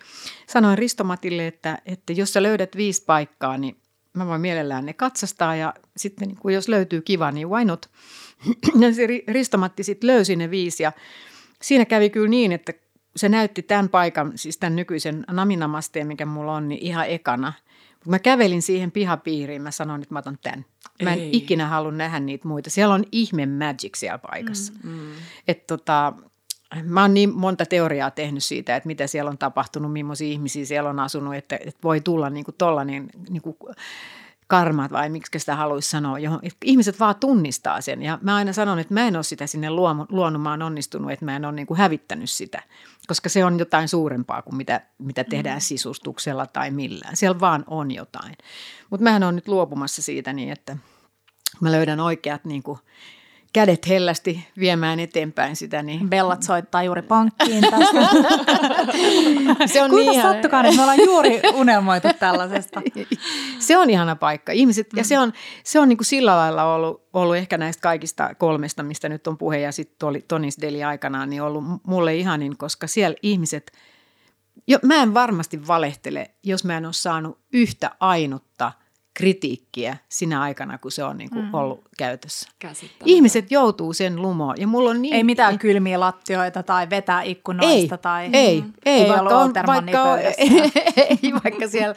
Sanoin 0.47 0.77
Ristomatille, 0.77 1.47
että, 1.47 1.77
että 1.85 2.13
jos 2.13 2.33
sä 2.33 2.43
löydät 2.43 2.77
viisi 2.77 3.03
paikkaa, 3.05 3.57
niin 3.57 3.77
mä 4.13 4.27
voin 4.27 4.41
mielellään 4.41 4.85
ne 4.85 4.93
katsastaa 4.93 5.55
ja 5.55 5.73
sitten 5.97 6.27
niin 6.27 6.37
kuin 6.37 6.55
jos 6.55 6.67
löytyy 6.67 7.01
kiva, 7.01 7.31
niin 7.31 7.49
why 7.49 7.65
not? 7.65 7.89
Ja 8.81 8.93
se 8.93 9.07
Ristomatti 9.27 9.83
sitten 9.83 10.07
löysi 10.07 10.35
ne 10.35 10.51
viisi 10.51 10.83
ja 10.83 10.91
siinä 11.61 11.85
kävi 11.85 12.09
kyllä 12.09 12.29
niin, 12.29 12.51
että 12.51 12.73
se 13.15 13.29
näytti 13.29 13.61
tämän 13.61 13.89
paikan, 13.89 14.31
siis 14.35 14.57
tämän 14.57 14.75
nykyisen 14.75 15.25
naminamasteen, 15.31 16.07
mikä 16.07 16.25
mulla 16.25 16.53
on, 16.55 16.69
niin 16.69 16.81
ihan 16.81 17.09
ekana. 17.09 17.53
Kun 18.03 18.11
mä 18.11 18.19
kävelin 18.19 18.61
siihen 18.61 18.91
pihapiiriin, 18.91 19.61
mä 19.61 19.71
sanoin, 19.71 20.01
että 20.01 20.15
mä 20.15 20.19
otan 20.19 20.37
tämän. 20.43 20.65
Mä 21.03 21.13
en 21.13 21.19
Ei. 21.19 21.29
ikinä 21.33 21.67
halua 21.67 21.91
nähdä 21.91 22.19
niitä 22.19 22.47
muita. 22.47 22.69
Siellä 22.69 22.93
on 22.93 23.03
ihme 23.11 23.45
magic 23.45 23.95
siellä 23.95 24.17
paikassa. 24.17 24.73
Mm, 24.83 24.89
mm. 24.89 25.11
Et 25.47 25.67
tota, 25.67 26.13
mä 26.83 27.01
oon 27.01 27.13
niin 27.13 27.35
monta 27.35 27.65
teoriaa 27.65 28.11
tehnyt 28.11 28.43
siitä, 28.43 28.75
että 28.75 28.87
mitä 28.87 29.07
siellä 29.07 29.31
on 29.31 29.37
tapahtunut, 29.37 29.93
millaisia 29.93 30.27
ihmisiä 30.31 30.65
siellä 30.65 30.89
on 30.89 30.99
asunut, 30.99 31.35
että, 31.35 31.55
että 31.55 31.79
voi 31.83 32.01
tulla 32.01 32.29
niin 32.29 32.45
kuin 32.45 32.55
tollainen 32.57 33.09
niin 33.29 33.41
kuin 33.41 33.57
karmat 34.47 34.91
vai 34.91 35.09
miksi 35.09 35.39
sitä 35.39 35.55
haluaisi 35.55 35.89
sanoa, 35.89 36.19
johon 36.19 36.39
ihmiset 36.65 36.99
vaan 36.99 37.15
tunnistaa 37.15 37.81
sen. 37.81 38.01
Ja 38.01 38.19
mä 38.21 38.35
aina 38.35 38.53
sanon, 38.53 38.79
että 38.79 38.93
mä 38.93 39.07
en 39.07 39.15
ole 39.15 39.23
sitä 39.23 39.47
sinne 39.47 39.69
luonut, 39.69 40.41
mä 40.41 40.49
oon 40.49 40.61
onnistunut, 40.61 41.11
että 41.11 41.25
mä 41.25 41.35
en 41.35 41.45
ole 41.45 41.53
niin 41.53 41.67
kuin 41.67 41.77
hävittänyt 41.77 42.29
sitä, 42.29 42.63
koska 43.07 43.29
se 43.29 43.45
on 43.45 43.59
jotain 43.59 43.87
suurempaa 43.87 44.41
kuin 44.41 44.55
mitä, 44.55 44.81
mitä 44.97 45.23
tehdään 45.23 45.57
mm. 45.57 45.61
sisustuksella 45.61 46.47
tai 46.47 46.71
millään. 46.71 47.17
Siellä 47.17 47.39
vaan 47.39 47.63
on 47.67 47.91
jotain. 47.91 48.35
Mutta 48.89 49.03
mä 49.03 49.27
on 49.27 49.35
nyt 49.35 49.47
luopumassa 49.47 50.01
siitä 50.01 50.33
niin, 50.33 50.49
että 50.49 50.77
mä 51.61 51.71
löydän 51.71 51.99
oikeat 51.99 52.45
niin 52.45 52.63
kuin 52.63 52.79
kädet 53.53 53.87
hellästi 53.87 54.47
viemään 54.59 54.99
eteenpäin 54.99 55.55
sitä. 55.55 55.83
Niin... 55.83 56.09
Bellat 56.09 56.43
soittaa 56.43 56.83
juuri 56.83 57.01
pankkiin 57.01 57.61
tästä. 57.61 58.01
se 59.73 59.83
on 59.83 59.89
Kuinka 59.89 60.11
niin 60.11 60.21
sattukaan, 60.21 60.65
että 60.65 60.77
me 60.77 60.81
ollaan 60.81 60.99
juuri 61.05 61.41
unelmoitu 61.53 62.07
tällaisesta. 62.19 62.81
se 63.59 63.77
on 63.77 63.89
ihana 63.89 64.15
paikka. 64.15 64.51
Ihmiset, 64.51 64.93
mm. 64.93 64.97
Ja 64.97 65.03
se 65.03 65.19
on, 65.19 65.33
se 65.63 65.79
on 65.79 65.89
niin 65.89 65.97
kuin 65.97 66.05
sillä 66.05 66.35
lailla 66.35 66.63
ollut, 66.63 67.07
ollut 67.13 67.35
ehkä 67.35 67.57
näistä 67.57 67.81
kaikista 67.81 68.35
kolmesta, 68.35 68.83
mistä 68.83 69.09
nyt 69.09 69.27
on 69.27 69.37
puhe, 69.37 69.59
ja 69.59 69.71
sitten 69.71 70.09
oli 70.09 70.25
Tonis 70.27 70.57
Deli 70.61 70.83
aikanaan, 70.83 71.29
niin 71.29 71.41
ollut 71.41 71.63
mulle 71.87 72.15
ihanin, 72.15 72.57
koska 72.57 72.87
siellä 72.87 73.17
ihmiset, 73.21 73.71
jo, 74.67 74.79
mä 74.83 74.95
en 74.95 75.13
varmasti 75.13 75.67
valehtele, 75.67 76.31
jos 76.43 76.63
mä 76.63 76.77
en 76.77 76.85
ole 76.85 76.93
saanut 76.93 77.39
yhtä 77.53 77.91
ainutta 77.99 78.71
kritiikkiä 79.13 79.97
sinä 80.09 80.41
aikana, 80.41 80.77
kun 80.77 80.91
se 80.91 81.03
on 81.03 81.17
niin 81.17 81.29
kuin 81.29 81.45
mm. 81.45 81.53
ollut 81.53 81.81
käytössä. 81.97 82.49
Ihmiset 83.05 83.51
joutuu 83.51 83.93
sen 83.93 84.21
lumoon. 84.21 84.55
Ja 84.59 84.67
mulla 84.67 84.89
on 84.89 85.01
niin, 85.01 85.13
ei 85.13 85.23
mitään 85.23 85.59
kylmiä 85.59 85.99
lattioita 85.99 86.63
tai 86.63 86.89
vetää 86.89 87.21
ikkunoista. 87.21 87.95
Ei, 87.95 88.01
tai, 88.01 88.29
ei, 88.33 88.61
mm, 88.61 88.73
ei, 88.85 89.01
ei 89.01 89.09
vaikka, 89.09 89.37
on, 89.37 89.53
vaikka, 89.67 90.03
on, 90.03 90.19
ei, 91.23 91.33
vaikka 91.43 91.67
siellä, 91.67 91.95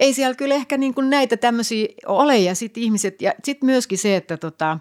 ei 0.00 0.14
siellä 0.14 0.34
kyllä 0.34 0.54
ehkä 0.54 0.76
niin 0.76 0.94
kuin 0.94 1.10
näitä 1.10 1.36
tämmöisiä 1.36 1.88
ole. 2.06 2.38
Ja 2.38 2.54
sitten 2.54 2.82
ihmiset, 2.82 3.22
ja 3.22 3.34
sitten 3.44 3.66
myöskin 3.66 3.98
se, 3.98 4.16
että 4.16 4.36
tota, 4.36 4.78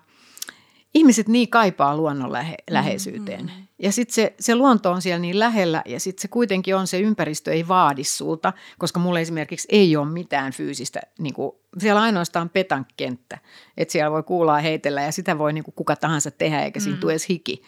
ihmiset 0.94 1.28
niin 1.28 1.50
kaipaa 1.50 1.98
luonnon 1.98 2.32
lähe, 2.32 2.56
läheisyyteen. 2.70 3.46
Mm-hmm. 3.46 3.68
Ja 3.80 3.92
sitten 3.92 4.14
se, 4.14 4.34
se 4.40 4.56
luonto 4.56 4.92
on 4.92 5.02
siellä 5.02 5.20
niin 5.20 5.40
lähellä 5.40 5.82
ja 5.86 6.00
sitten 6.00 6.22
se 6.22 6.28
kuitenkin 6.28 6.76
on, 6.76 6.88
se 6.88 7.00
ympäristö 7.00 7.52
ei 7.52 7.68
vaadi 7.68 8.04
sulta, 8.04 8.54
koska 8.78 9.00
mulla 9.00 9.20
esimerkiksi 9.20 9.68
ei 9.72 9.96
ole 9.96 10.10
mitään 10.10 10.54
fyysistä, 10.54 11.00
niin 11.20 11.34
kuin, 11.34 11.52
siellä 11.78 12.02
ainoastaan 12.02 12.50
petankenttä, 12.50 13.38
että 13.78 13.92
siellä 13.92 14.12
voi 14.12 14.24
kuulaa 14.24 14.60
heitellä 14.60 15.02
ja 15.02 15.12
sitä 15.12 15.38
voi 15.38 15.54
niin 15.54 15.64
kuin 15.64 15.76
kuka 15.76 15.96
tahansa 15.96 16.32
tehdä 16.32 16.64
eikä 16.64 16.80
siinä 16.80 16.92
mm-hmm. 16.92 17.02
tule 17.02 17.12
edes 17.12 17.30
hiki. 17.30 17.64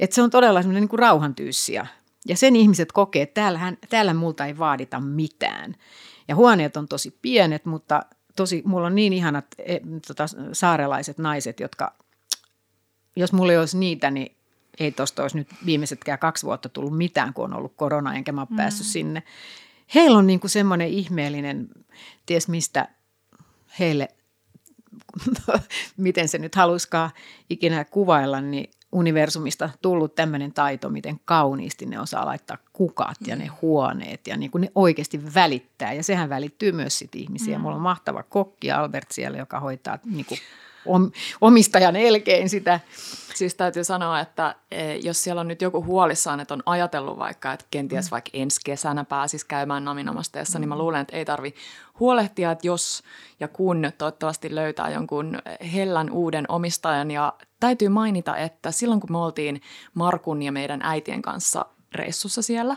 Että 0.00 0.14
se 0.14 0.22
on 0.22 0.30
todella 0.30 0.62
semmoinen 0.62 0.88
niin 0.90 0.98
rauhantyyssiä. 0.98 1.86
Ja 2.28 2.36
sen 2.36 2.56
ihmiset 2.56 2.92
kokee, 2.92 3.22
että 3.22 3.40
täällähän, 3.40 3.78
täällä 3.88 4.14
multa 4.14 4.46
ei 4.46 4.58
vaadita 4.58 5.00
mitään. 5.00 5.74
Ja 6.28 6.36
huoneet 6.36 6.76
on 6.76 6.88
tosi 6.88 7.18
pienet, 7.22 7.64
mutta 7.64 8.02
tosi, 8.36 8.62
mulla 8.64 8.86
on 8.86 8.94
niin 8.94 9.12
ihanat 9.12 9.46
e, 9.58 9.78
tota, 10.06 10.24
saarelaiset 10.52 11.18
naiset, 11.18 11.60
jotka 11.60 11.94
jos 13.16 13.32
mulla 13.32 13.52
ei 13.52 13.58
olisi 13.58 13.78
niitä, 13.78 14.10
niin 14.10 14.36
ei 14.80 14.92
tuosta 14.92 15.22
olisi 15.22 15.36
nyt 15.36 15.48
viimeisetkään 15.66 16.18
kaksi 16.18 16.46
vuotta 16.46 16.68
tullut 16.68 16.96
mitään, 16.96 17.34
kun 17.34 17.44
on 17.44 17.54
ollut 17.54 17.72
korona, 17.76 18.14
enkä 18.14 18.32
mä 18.32 18.40
ole 18.40 18.48
mm. 18.50 18.56
päässyt 18.56 18.86
sinne. 18.86 19.22
Heillä 19.94 20.18
on 20.18 20.26
niin 20.26 20.40
kuin 20.40 20.50
semmoinen 20.50 20.88
ihmeellinen, 20.88 21.68
ties 22.26 22.48
mistä 22.48 22.88
heille, 23.78 24.08
miten 25.96 26.28
se 26.28 26.38
nyt 26.38 26.54
haluiskaan 26.54 27.10
ikinä 27.50 27.84
kuvailla, 27.84 28.40
niin 28.40 28.70
universumista 28.92 29.70
tullut 29.82 30.14
tämmöinen 30.14 30.52
taito, 30.52 30.88
miten 30.88 31.20
kauniisti 31.24 31.86
ne 31.86 32.00
osaa 32.00 32.26
laittaa 32.26 32.58
kukat 32.72 33.16
ja 33.26 33.36
ne 33.36 33.44
mm. 33.44 33.50
huoneet 33.62 34.26
ja 34.26 34.36
niin 34.36 34.50
kuin 34.50 34.62
ne 34.62 34.72
oikeasti 34.74 35.34
välittää. 35.34 35.92
Ja 35.92 36.02
sehän 36.02 36.28
välittyy 36.28 36.72
myös 36.72 36.98
sitten 36.98 37.20
ihmisiä. 37.20 37.58
Mm. 37.58 37.62
Mulla 37.62 37.76
on 37.76 37.82
mahtava 37.82 38.22
kokki 38.22 38.70
Albert 38.70 39.10
siellä, 39.10 39.38
joka 39.38 39.60
hoitaa 39.60 39.98
niin 40.04 40.26
kuin 40.26 40.38
omistajan 41.40 41.96
elkein 41.96 42.48
sitä. 42.48 42.80
Siis 43.34 43.54
täytyy 43.54 43.84
sanoa, 43.84 44.20
että 44.20 44.54
e, 44.70 44.94
jos 44.94 45.24
siellä 45.24 45.40
on 45.40 45.48
nyt 45.48 45.62
joku 45.62 45.84
huolissaan, 45.84 46.40
että 46.40 46.54
on 46.54 46.62
ajatellut 46.66 47.18
vaikka, 47.18 47.52
että 47.52 47.66
kenties 47.70 48.06
mm. 48.06 48.10
vaikka 48.10 48.30
ensi 48.32 48.60
kesänä 48.64 49.04
pääsisi 49.04 49.46
käymään 49.46 49.84
naminomasteessa, 49.84 50.58
mm. 50.58 50.60
niin 50.60 50.68
mä 50.68 50.74
mm. 50.74 50.78
luulen, 50.78 51.00
että 51.00 51.16
ei 51.16 51.24
tarvi 51.24 51.54
huolehtia, 52.00 52.50
että 52.50 52.66
jos 52.66 53.02
ja 53.40 53.48
kun 53.48 53.92
toivottavasti 53.98 54.54
löytää 54.54 54.90
jonkun 54.90 55.38
hellän 55.74 56.10
uuden 56.10 56.44
omistajan. 56.48 57.10
Ja 57.10 57.32
täytyy 57.60 57.88
mainita, 57.88 58.36
että 58.36 58.70
silloin 58.70 59.00
kun 59.00 59.12
me 59.12 59.18
oltiin 59.18 59.60
Markun 59.94 60.42
ja 60.42 60.52
meidän 60.52 60.80
äitien 60.82 61.22
kanssa 61.22 61.64
reissussa 61.94 62.42
siellä. 62.42 62.76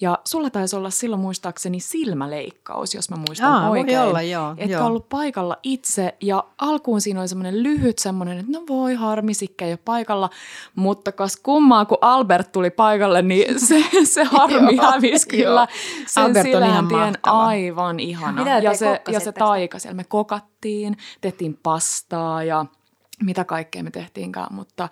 Ja 0.00 0.18
sulla 0.24 0.50
taisi 0.50 0.76
olla 0.76 0.90
silloin 0.90 1.22
muistaakseni 1.22 1.80
silmäleikkaus, 1.80 2.94
jos 2.94 3.10
mä 3.10 3.16
muistan 3.16 3.52
Aa, 3.52 3.70
oikein. 3.70 3.98
Voi 3.98 4.06
olla, 4.06 4.22
joo. 4.22 4.54
Etkä 4.58 4.72
joo. 4.72 4.86
ollut 4.86 5.08
paikalla 5.08 5.56
itse 5.62 6.16
ja 6.20 6.44
alkuun 6.58 7.00
siinä 7.00 7.20
oli 7.20 7.28
semmoinen 7.28 7.62
lyhyt 7.62 7.98
semmoinen, 7.98 8.38
että 8.38 8.52
no 8.52 8.64
voi 8.68 8.94
harmi, 8.94 9.34
sikkä 9.34 9.64
ei 9.64 9.72
ole 9.72 9.78
paikalla. 9.84 10.30
Mutta 10.74 11.12
kas 11.12 11.36
kummaa, 11.36 11.84
kun 11.84 11.98
Albert 12.00 12.52
tuli 12.52 12.70
paikalle, 12.70 13.22
niin 13.22 13.60
se, 13.68 13.84
se 14.04 14.24
harmi 14.24 14.76
hävisi 14.76 15.28
kyllä. 15.28 15.68
Sen 16.06 16.22
Albert 16.24 16.54
on 16.54 16.64
ihan 16.64 16.84
mahtava. 16.84 17.46
aivan 17.46 18.00
ihana. 18.00 18.44
Mitä 18.44 18.58
ja 18.58 18.74
se, 18.74 19.02
ja 19.08 19.20
se 19.20 19.32
taika 19.32 19.78
siellä. 19.78 19.96
Me 19.96 20.04
kokattiin, 20.04 20.96
tehtiin 21.20 21.58
pastaa 21.62 22.44
ja 22.44 22.66
mitä 23.22 23.44
kaikkea 23.44 23.82
me 23.82 23.90
tehtiinkään, 23.90 24.54
mutta 24.54 24.88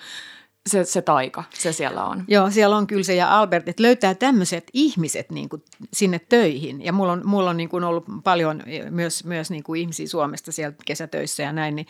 se, 0.71 0.85
se 0.85 1.03
taika, 1.03 1.45
se 1.55 1.73
siellä 1.73 2.05
on. 2.05 2.25
Joo, 2.29 2.51
siellä 2.51 2.77
on 2.77 2.87
kyllä 2.87 3.03
se 3.03 3.15
ja 3.15 3.39
Albert, 3.41 3.69
että 3.69 3.83
löytää 3.83 4.15
tämmöiset 4.15 4.71
ihmiset 4.73 5.31
niin 5.31 5.49
kuin 5.49 5.63
sinne 5.93 6.19
töihin. 6.29 6.85
Ja 6.85 6.93
mulla 6.93 7.13
on, 7.13 7.23
mulla 7.25 7.51
on 7.51 7.57
niin 7.57 7.69
kuin 7.69 7.85
ollut 7.85 8.05
paljon 8.25 8.63
myös, 8.91 9.25
myös 9.25 9.51
niin 9.51 9.63
kuin 9.63 9.81
ihmisiä 9.81 10.09
Suomesta 10.09 10.53
siellä 10.53 10.77
kesätöissä 10.87 11.43
ja 11.43 11.53
näin, 11.53 11.77
niin 11.77 11.87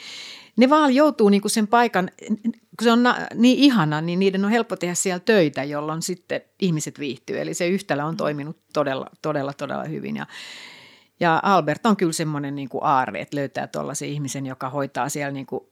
ne 0.56 0.70
vaan 0.70 0.94
joutuu 0.94 1.28
niin 1.28 1.40
kuin 1.40 1.50
sen 1.50 1.66
paikan, 1.66 2.10
kun 2.78 2.84
se 2.84 2.92
on 2.92 3.02
na, 3.02 3.16
niin 3.34 3.58
ihana, 3.58 4.00
niin 4.00 4.18
niiden 4.18 4.44
on 4.44 4.50
helppo 4.50 4.76
tehdä 4.76 4.94
siellä 4.94 5.20
töitä, 5.20 5.64
jolloin 5.64 6.02
sitten 6.02 6.40
ihmiset 6.60 6.98
viihtyy. 6.98 7.40
Eli 7.40 7.54
se 7.54 7.68
yhtälö 7.68 8.04
on 8.04 8.16
toiminut 8.16 8.56
todella, 8.72 9.06
todella, 9.22 9.52
todella 9.52 9.84
hyvin. 9.84 10.16
Ja, 10.16 10.26
ja 11.20 11.40
Albert 11.42 11.86
on 11.86 11.96
kyllä 11.96 12.12
semmoinen 12.12 12.54
niin 12.54 12.68
kuin 12.68 12.84
aarre, 12.84 13.20
että 13.20 13.36
löytää 13.36 13.66
tuollaisen 13.66 14.08
ihmisen, 14.08 14.46
joka 14.46 14.70
hoitaa 14.70 15.08
siellä 15.08 15.32
niin 15.32 15.46
kuin 15.46 15.64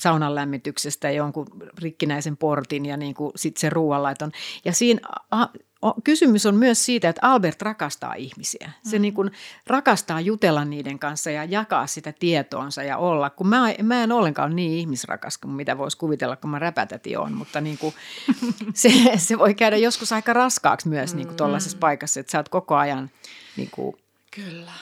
saunan 0.00 0.34
lämmityksestä 0.34 1.10
jonkun 1.10 1.46
rikkinäisen 1.78 2.36
portin 2.36 2.86
ja 2.86 2.96
niin 2.96 3.14
kuin 3.14 3.32
sit 3.36 3.56
se 3.56 3.70
ruoanlaiton. 3.70 4.32
Ja 4.64 4.72
siinä 4.72 5.00
a, 5.30 5.42
a, 5.82 5.94
kysymys 6.04 6.46
on 6.46 6.56
myös 6.56 6.84
siitä, 6.84 7.08
että 7.08 7.28
Albert 7.28 7.62
rakastaa 7.62 8.14
ihmisiä. 8.14 8.70
Se 8.82 8.98
mm. 8.98 9.02
niin 9.02 9.14
kuin 9.14 9.30
rakastaa 9.66 10.20
jutella 10.20 10.64
niiden 10.64 10.98
kanssa 10.98 11.30
ja 11.30 11.44
jakaa 11.44 11.86
sitä 11.86 12.12
tietoonsa 12.12 12.82
ja 12.82 12.98
olla. 12.98 13.30
Kun 13.30 13.48
mä, 13.48 13.74
mä 13.82 14.02
en 14.02 14.12
ollenkaan 14.12 14.46
ole 14.46 14.54
niin 14.54 14.78
ihmisrakas 14.78 15.38
kuin 15.38 15.52
mitä 15.52 15.78
voisi 15.78 15.98
kuvitella, 15.98 16.36
kun 16.36 16.50
mä 16.50 16.58
räpätäti 16.58 17.16
on, 17.16 17.32
mutta 17.32 17.60
niin 17.60 17.78
kuin 17.78 17.94
se, 18.74 18.90
se 19.16 19.38
voi 19.38 19.54
käydä 19.54 19.76
joskus 19.76 20.12
aika 20.12 20.32
raskaaksi 20.32 20.88
myös 20.88 21.14
niin 21.14 21.26
kuin 21.26 21.36
tuollaisessa 21.36 21.76
mm. 21.76 21.80
paikassa, 21.80 22.20
että 22.20 22.30
sä 22.32 22.38
oot 22.38 22.48
koko 22.48 22.76
ajan 22.76 23.10
niin 23.56 23.70
kuin, 23.72 23.96
Kyllä. 24.34 24.72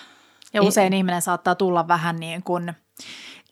Ja 0.52 0.62
usein 0.62 0.92
ihminen 0.92 1.22
saattaa 1.22 1.54
tulla 1.54 1.88
vähän 1.88 2.16
niin 2.16 2.42
kuin 2.42 2.72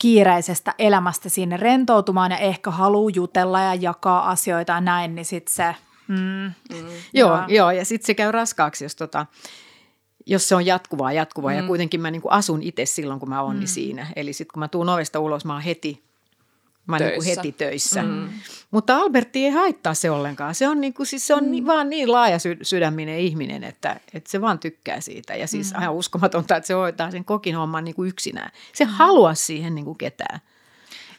kiireisestä 0.00 0.74
elämästä 0.78 1.28
sinne 1.28 1.56
rentoutumaan 1.56 2.30
ja 2.30 2.38
ehkä 2.38 2.70
haluaa 2.70 3.12
jutella 3.14 3.60
ja 3.60 3.74
jakaa 3.74 4.30
asioita 4.30 4.72
ja 4.72 4.80
näin, 4.80 5.14
niin 5.14 5.24
sitten 5.24 5.54
se... 5.54 5.74
Mm, 6.08 6.16
mm, 6.16 6.88
joo, 7.14 7.36
joo. 7.36 7.44
joo, 7.48 7.70
ja 7.70 7.84
sitten 7.84 8.06
se 8.06 8.14
käy 8.14 8.32
raskaaksi, 8.32 8.84
jos, 8.84 8.96
tota, 8.96 9.26
jos 10.26 10.48
se 10.48 10.54
on 10.54 10.66
jatkuvaa, 10.66 11.12
jatkuvaa. 11.12 11.52
Mm. 11.52 11.56
Ja 11.56 11.62
kuitenkin 11.62 12.00
mä 12.00 12.10
niin 12.10 12.22
kuin 12.22 12.32
asun 12.32 12.62
itse 12.62 12.86
silloin, 12.86 13.20
kun 13.20 13.28
mä 13.28 13.42
oon 13.42 13.56
mm. 13.56 13.66
siinä. 13.66 14.06
Eli 14.16 14.32
sitten 14.32 14.52
kun 14.54 14.60
mä 14.60 14.68
tuun 14.68 14.88
ovesta 14.88 15.20
ulos, 15.20 15.44
mä 15.44 15.52
oon 15.52 15.62
heti 15.62 16.09
Mä 16.90 16.98
töissä. 16.98 17.14
Niin 17.14 17.24
kuin 17.24 17.36
heti 17.36 17.52
töissä. 17.52 18.02
Mm. 18.02 18.28
Mutta 18.70 18.96
Albertti 18.96 19.44
ei 19.44 19.50
haittaa 19.50 19.94
se 19.94 20.10
ollenkaan. 20.10 20.54
Se 20.54 20.68
on, 20.68 20.80
niin 20.80 20.94
kuin, 20.94 21.06
siis 21.06 21.26
se 21.26 21.34
on 21.34 21.44
mm. 21.44 21.66
vaan 21.66 21.90
niin 21.90 22.12
laaja 22.12 22.38
sy- 22.38 22.58
sydäminen 22.62 23.18
ihminen, 23.18 23.64
että, 23.64 24.00
että 24.14 24.30
se 24.30 24.40
vaan 24.40 24.58
tykkää 24.58 25.00
siitä. 25.00 25.34
Ja 25.34 25.46
siis 25.46 25.74
mm. 25.74 25.82
ihan 25.82 25.94
uskomatonta, 25.94 26.56
että 26.56 26.66
se 26.66 26.74
hoitaa 26.74 27.10
sen 27.10 27.24
kokin 27.24 27.56
homman 27.56 27.84
niin 27.84 27.94
kuin 27.94 28.08
yksinään. 28.08 28.50
Se 28.72 28.84
mm. 28.84 28.90
haluaa 28.90 29.34
siihen 29.34 29.74
niin 29.74 29.84
kuin 29.84 29.98
ketään. 29.98 30.40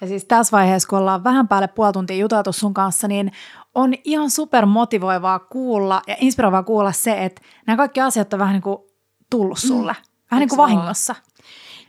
Ja 0.02 0.08
siis 0.08 0.26
tässä 0.26 0.58
vaiheessa, 0.58 0.90
kun 0.90 1.00
ollaan 1.00 1.24
vähän 1.24 1.48
päälle 1.48 1.68
puoli 1.68 1.94
tuntia 1.94 2.18
juteltu 2.18 2.54
sun 2.54 2.74
kanssa, 2.74 3.08
niin 3.08 3.32
on 3.76 3.94
ihan 4.04 4.32
super 4.32 4.66
motivoivaa 4.66 5.40
kuulla 5.40 6.02
ja 6.08 6.16
inspiroivaa 6.20 6.64
kuulla 6.64 6.92
se, 6.92 7.24
että 7.24 7.42
nämä 7.68 7.78
kaikki 7.78 8.02
asiat 8.02 8.34
on 8.34 8.40
vähän 8.40 8.54
niin 8.54 8.62
kuin 8.62 8.78
tullut 9.30 9.60
sulle. 9.60 9.94
Mm. 9.94 10.12
Vähän 10.32 10.40
niin 10.40 10.50
kuin 10.50 10.58
vahingossa. 10.58 11.16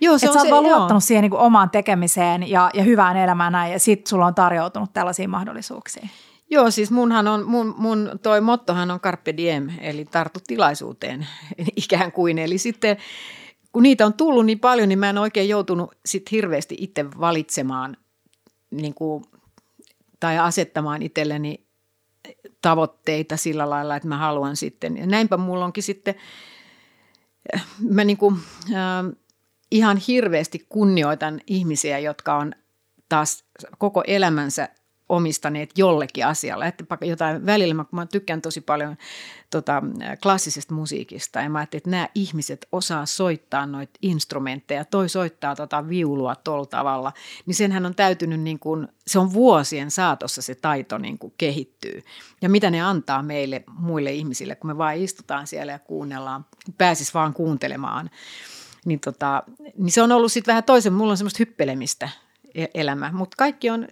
Joo, 0.03 0.19
se 0.19 0.27
että 0.27 0.31
on 0.31 0.35
sä 0.35 0.41
oot 0.41 0.47
se, 0.47 0.51
vaan 0.51 0.63
luottanut 0.63 0.91
joo. 0.91 1.01
siihen 1.01 1.23
niin 1.23 1.31
kuin 1.31 1.41
omaan 1.41 1.71
tekemiseen 1.71 2.51
ja, 2.51 2.71
ja 2.75 2.83
hyvään 2.83 3.17
elämään 3.17 3.53
näin, 3.53 3.73
ja 3.73 3.79
sitten 3.79 4.11
sulla 4.11 4.27
on 4.27 4.35
tarjoutunut 4.35 4.93
tällaisia 4.93 5.29
mahdollisuuksia. 5.29 6.09
Joo, 6.51 6.71
siis 6.71 6.91
munhan 6.91 7.29
on, 7.29 7.47
mun, 7.47 7.75
mun 7.79 8.11
toi 8.23 8.41
mottohan 8.41 8.91
on 8.91 9.01
carpe 9.01 9.37
diem, 9.37 9.69
eli 9.81 10.05
tartu 10.05 10.41
tilaisuuteen 10.47 11.27
ikään 11.85 12.13
kuin. 12.13 12.39
Eli 12.39 12.59
sitten 12.59 12.97
kun 13.73 13.83
niitä 13.83 14.07
on 14.07 14.15
tullut 14.15 14.47
niin 14.47 14.61
paljon, 14.61 14.89
niin 14.89 14.99
mä 14.99 15.11
en 15.11 15.19
oikein 15.19 15.49
joutunut 15.49 15.95
sit 16.07 16.31
hirveästi 16.31 16.77
itse 16.79 17.11
valitsemaan 17.21 17.97
niin 18.71 18.95
kuin, 18.95 19.25
tai 20.21 20.39
asettamaan 20.39 21.03
itselleni 21.03 21.67
tavoitteita 22.63 23.37
sillä 23.37 23.71
lailla, 23.71 23.97
että 23.97 24.09
mä 24.09 24.17
haluan 24.17 24.57
sitten. 24.57 24.97
Ja 24.97 25.07
näinpä 25.07 25.37
mulla 25.37 25.65
onkin 25.65 25.83
sitten, 25.83 26.15
mä 27.91 28.05
niin 28.05 28.17
kuin, 28.17 28.35
äh, 28.65 29.22
ihan 29.73 29.97
hirveästi 29.97 30.67
kunnioitan 30.69 31.41
ihmisiä, 31.47 31.99
jotka 31.99 32.35
on 32.35 32.53
taas 33.09 33.45
koko 33.79 34.03
elämänsä 34.07 34.69
omistaneet 35.09 35.79
jollekin 35.79 36.27
asialle. 36.27 36.67
Että 36.67 36.85
jotain 37.01 37.47
välillä, 37.47 37.75
mä, 37.75 37.85
mä 37.91 38.07
tykkään 38.07 38.43
tosi 38.43 38.61
paljon 38.61 38.97
tota, 39.51 39.83
klassisesta 40.23 40.75
musiikista 40.75 41.41
ja 41.41 41.51
mä 41.51 41.59
ajattelin, 41.59 41.81
että 41.81 41.91
nämä 41.91 42.09
ihmiset 42.15 42.69
osaa 42.73 43.07
soittaa 43.07 43.67
noita 43.67 43.93
instrumentteja. 44.03 44.85
Toi 44.85 45.09
soittaa 45.09 45.57
tota 45.57 45.89
viulua 45.89 46.35
tuolla 46.35 46.67
tavalla, 46.67 47.13
niin 47.47 47.55
senhän 47.55 47.87
on 47.87 47.95
täytynyt, 47.95 48.41
niin 48.41 48.59
kuin, 48.59 48.89
se 49.07 49.19
on 49.19 49.33
vuosien 49.33 49.91
saatossa 49.91 50.43
se 50.43 50.55
taito 50.55 50.99
niin 50.99 51.19
kuin 51.19 51.35
kehittyy. 51.39 52.03
Ja 52.43 52.49
mitä 52.49 52.71
ne 52.71 52.81
antaa 52.81 53.23
meille 53.23 53.65
muille 53.79 54.13
ihmisille, 54.13 54.55
kun 54.55 54.71
me 54.71 54.79
vaan 54.79 54.97
istutaan 54.97 55.47
siellä 55.47 55.73
ja 55.73 55.79
kuunnellaan, 55.79 56.47
pääsis 56.79 57.15
vaan 57.15 57.35
kuuntelemaan– 57.35 58.11
niin, 58.85 59.01
tota, 59.01 59.43
niin 59.79 59.93
se 59.93 60.03
on 60.03 60.13
ollut 60.13 60.33
sitten 60.33 60.53
vähän 60.53 60.65
toisen, 60.65 60.93
mulla 60.93 61.11
on 61.11 61.17
semmoista 61.17 61.37
hyppelemistä. 61.39 62.09
e- 62.55 62.67
elämä. 62.75 63.11
Mutta 63.13 63.35
kaikki 63.39 63.71
on, 63.71 63.89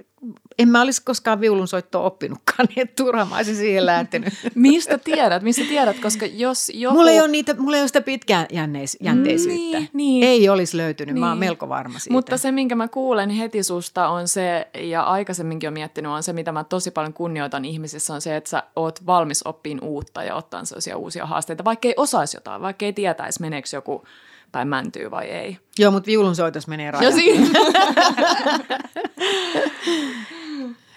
en 0.59 0.68
mä 0.68 0.80
olisi 0.82 1.03
koskaan 1.05 1.41
viulunsoittoa 1.41 2.03
oppinutkaan, 2.03 2.66
niin 2.68 2.80
että 2.80 3.03
turha 3.05 3.24
mä 3.24 3.36
olisin 3.36 3.57
siihen 3.57 3.86
lähtenyt. 3.86 4.34
Mistä 4.55 4.99
tiedät? 4.99 5.43
Mistä 5.43 5.62
tiedät? 5.68 6.01
Koska 6.01 6.26
jos 6.26 6.70
joku... 6.74 6.97
Mulla 6.97 7.11
ei 7.11 7.20
ole, 7.20 7.28
niitä, 7.28 7.55
mulla 7.59 7.76
ei 7.76 7.82
ole 7.82 7.88
sitä 7.88 8.01
pitkään 8.01 8.47
jänneis, 8.53 8.97
jänteisyyttä. 9.01 9.78
Niin, 9.78 9.91
niin. 9.93 10.24
Ei 10.24 10.49
olisi 10.49 10.76
löytynyt, 10.76 11.14
niin. 11.14 11.20
mä 11.20 11.28
oon 11.28 11.41
Niin. 11.41 11.49
melko 11.49 11.68
varma 11.68 11.99
siitä. 11.99 12.12
Mutta 12.12 12.36
se, 12.36 12.53
minkä 12.53 12.74
mä 12.74 12.88
kuulen 12.88 13.30
heti 13.30 13.62
susta 13.62 14.09
on 14.09 14.28
se, 14.28 14.68
ja 14.74 15.03
aikaisemminkin 15.03 15.68
on 15.68 15.74
miettinyt, 15.74 16.12
on 16.12 16.22
se, 16.22 16.32
mitä 16.32 16.53
mä 16.53 16.64
tosi 16.64 16.91
paljon 16.91 17.12
kunnioitan 17.12 17.64
ihmisissä, 17.64 18.14
on 18.14 18.20
se, 18.20 18.36
että 18.36 18.51
sä 18.51 18.62
oot 18.76 19.07
valmis 19.07 19.43
oppiin 19.43 19.80
uutta 19.84 20.24
ja 20.24 20.34
ottaa 20.34 20.64
sellaisia 20.64 20.97
uusia 20.97 21.26
haasteita, 21.26 21.64
vaikka 21.64 21.88
ei 21.88 21.95
osaisi 21.97 22.36
jotain, 22.36 22.62
vaikka 22.62 22.84
ei 22.84 22.93
tietäisi, 22.93 23.41
meneekö 23.41 23.68
joku 23.72 24.05
päin 24.53 24.68
mäntyy 24.68 25.11
vai 25.11 25.24
ei. 25.26 25.59
Joo, 25.78 25.90
mutta 25.90 26.07
viulunsoitos 26.07 26.66
menee 26.66 26.90
rajaan. 26.90 27.05
Ja 27.05 27.12
siinä, 27.12 27.46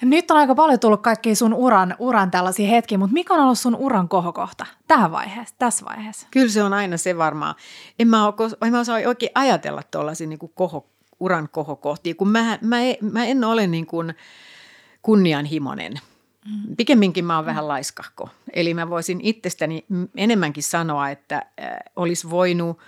Nyt 0.01 0.31
on 0.31 0.37
aika 0.37 0.55
paljon 0.55 0.79
tullut 0.79 1.01
kaikki 1.01 1.35
sun 1.35 1.53
uran, 1.53 1.95
uran 1.99 2.31
tällaisia 2.31 2.67
hetkiä, 2.67 2.97
mutta 2.97 3.13
mikä 3.13 3.33
on 3.33 3.39
ollut 3.39 3.59
sun 3.59 3.75
uran 3.75 4.09
kohokohta 4.09 4.65
tähän 4.87 5.11
vaiheessa, 5.11 5.55
tässä 5.59 5.85
vaiheessa? 5.85 6.27
Kyllä 6.31 6.49
se 6.49 6.63
on 6.63 6.73
aina 6.73 6.97
se 6.97 7.17
varmaan. 7.17 7.55
En 7.99 8.07
mä, 8.07 8.25
oo, 8.25 8.31
kos- 8.31 8.57
en 8.67 8.71
mä 8.71 8.79
osaa 8.79 8.97
oikein 9.07 9.31
ajatella 9.35 9.81
tuollaisia 9.91 10.27
niin 10.27 10.39
koho, 10.55 10.87
uran 11.19 11.49
kohokohtia, 11.51 12.15
kun 12.15 12.29
mä, 12.29 12.57
mä, 12.61 12.81
e- 12.81 12.97
mä 13.01 13.25
en 13.25 13.43
ole 13.43 13.67
niin 13.67 13.85
kuin 13.85 14.13
kunnianhimoinen. 15.01 15.93
Pikemminkin 16.77 17.25
mä 17.25 17.35
oon 17.35 17.45
vähän 17.45 17.67
laiskahko. 17.67 18.29
Eli 18.53 18.73
mä 18.73 18.89
voisin 18.89 19.19
itsestäni 19.23 19.85
enemmänkin 20.17 20.63
sanoa, 20.63 21.09
että 21.09 21.35
äh, 21.35 21.45
olisi 21.95 22.29
voinut 22.29 22.79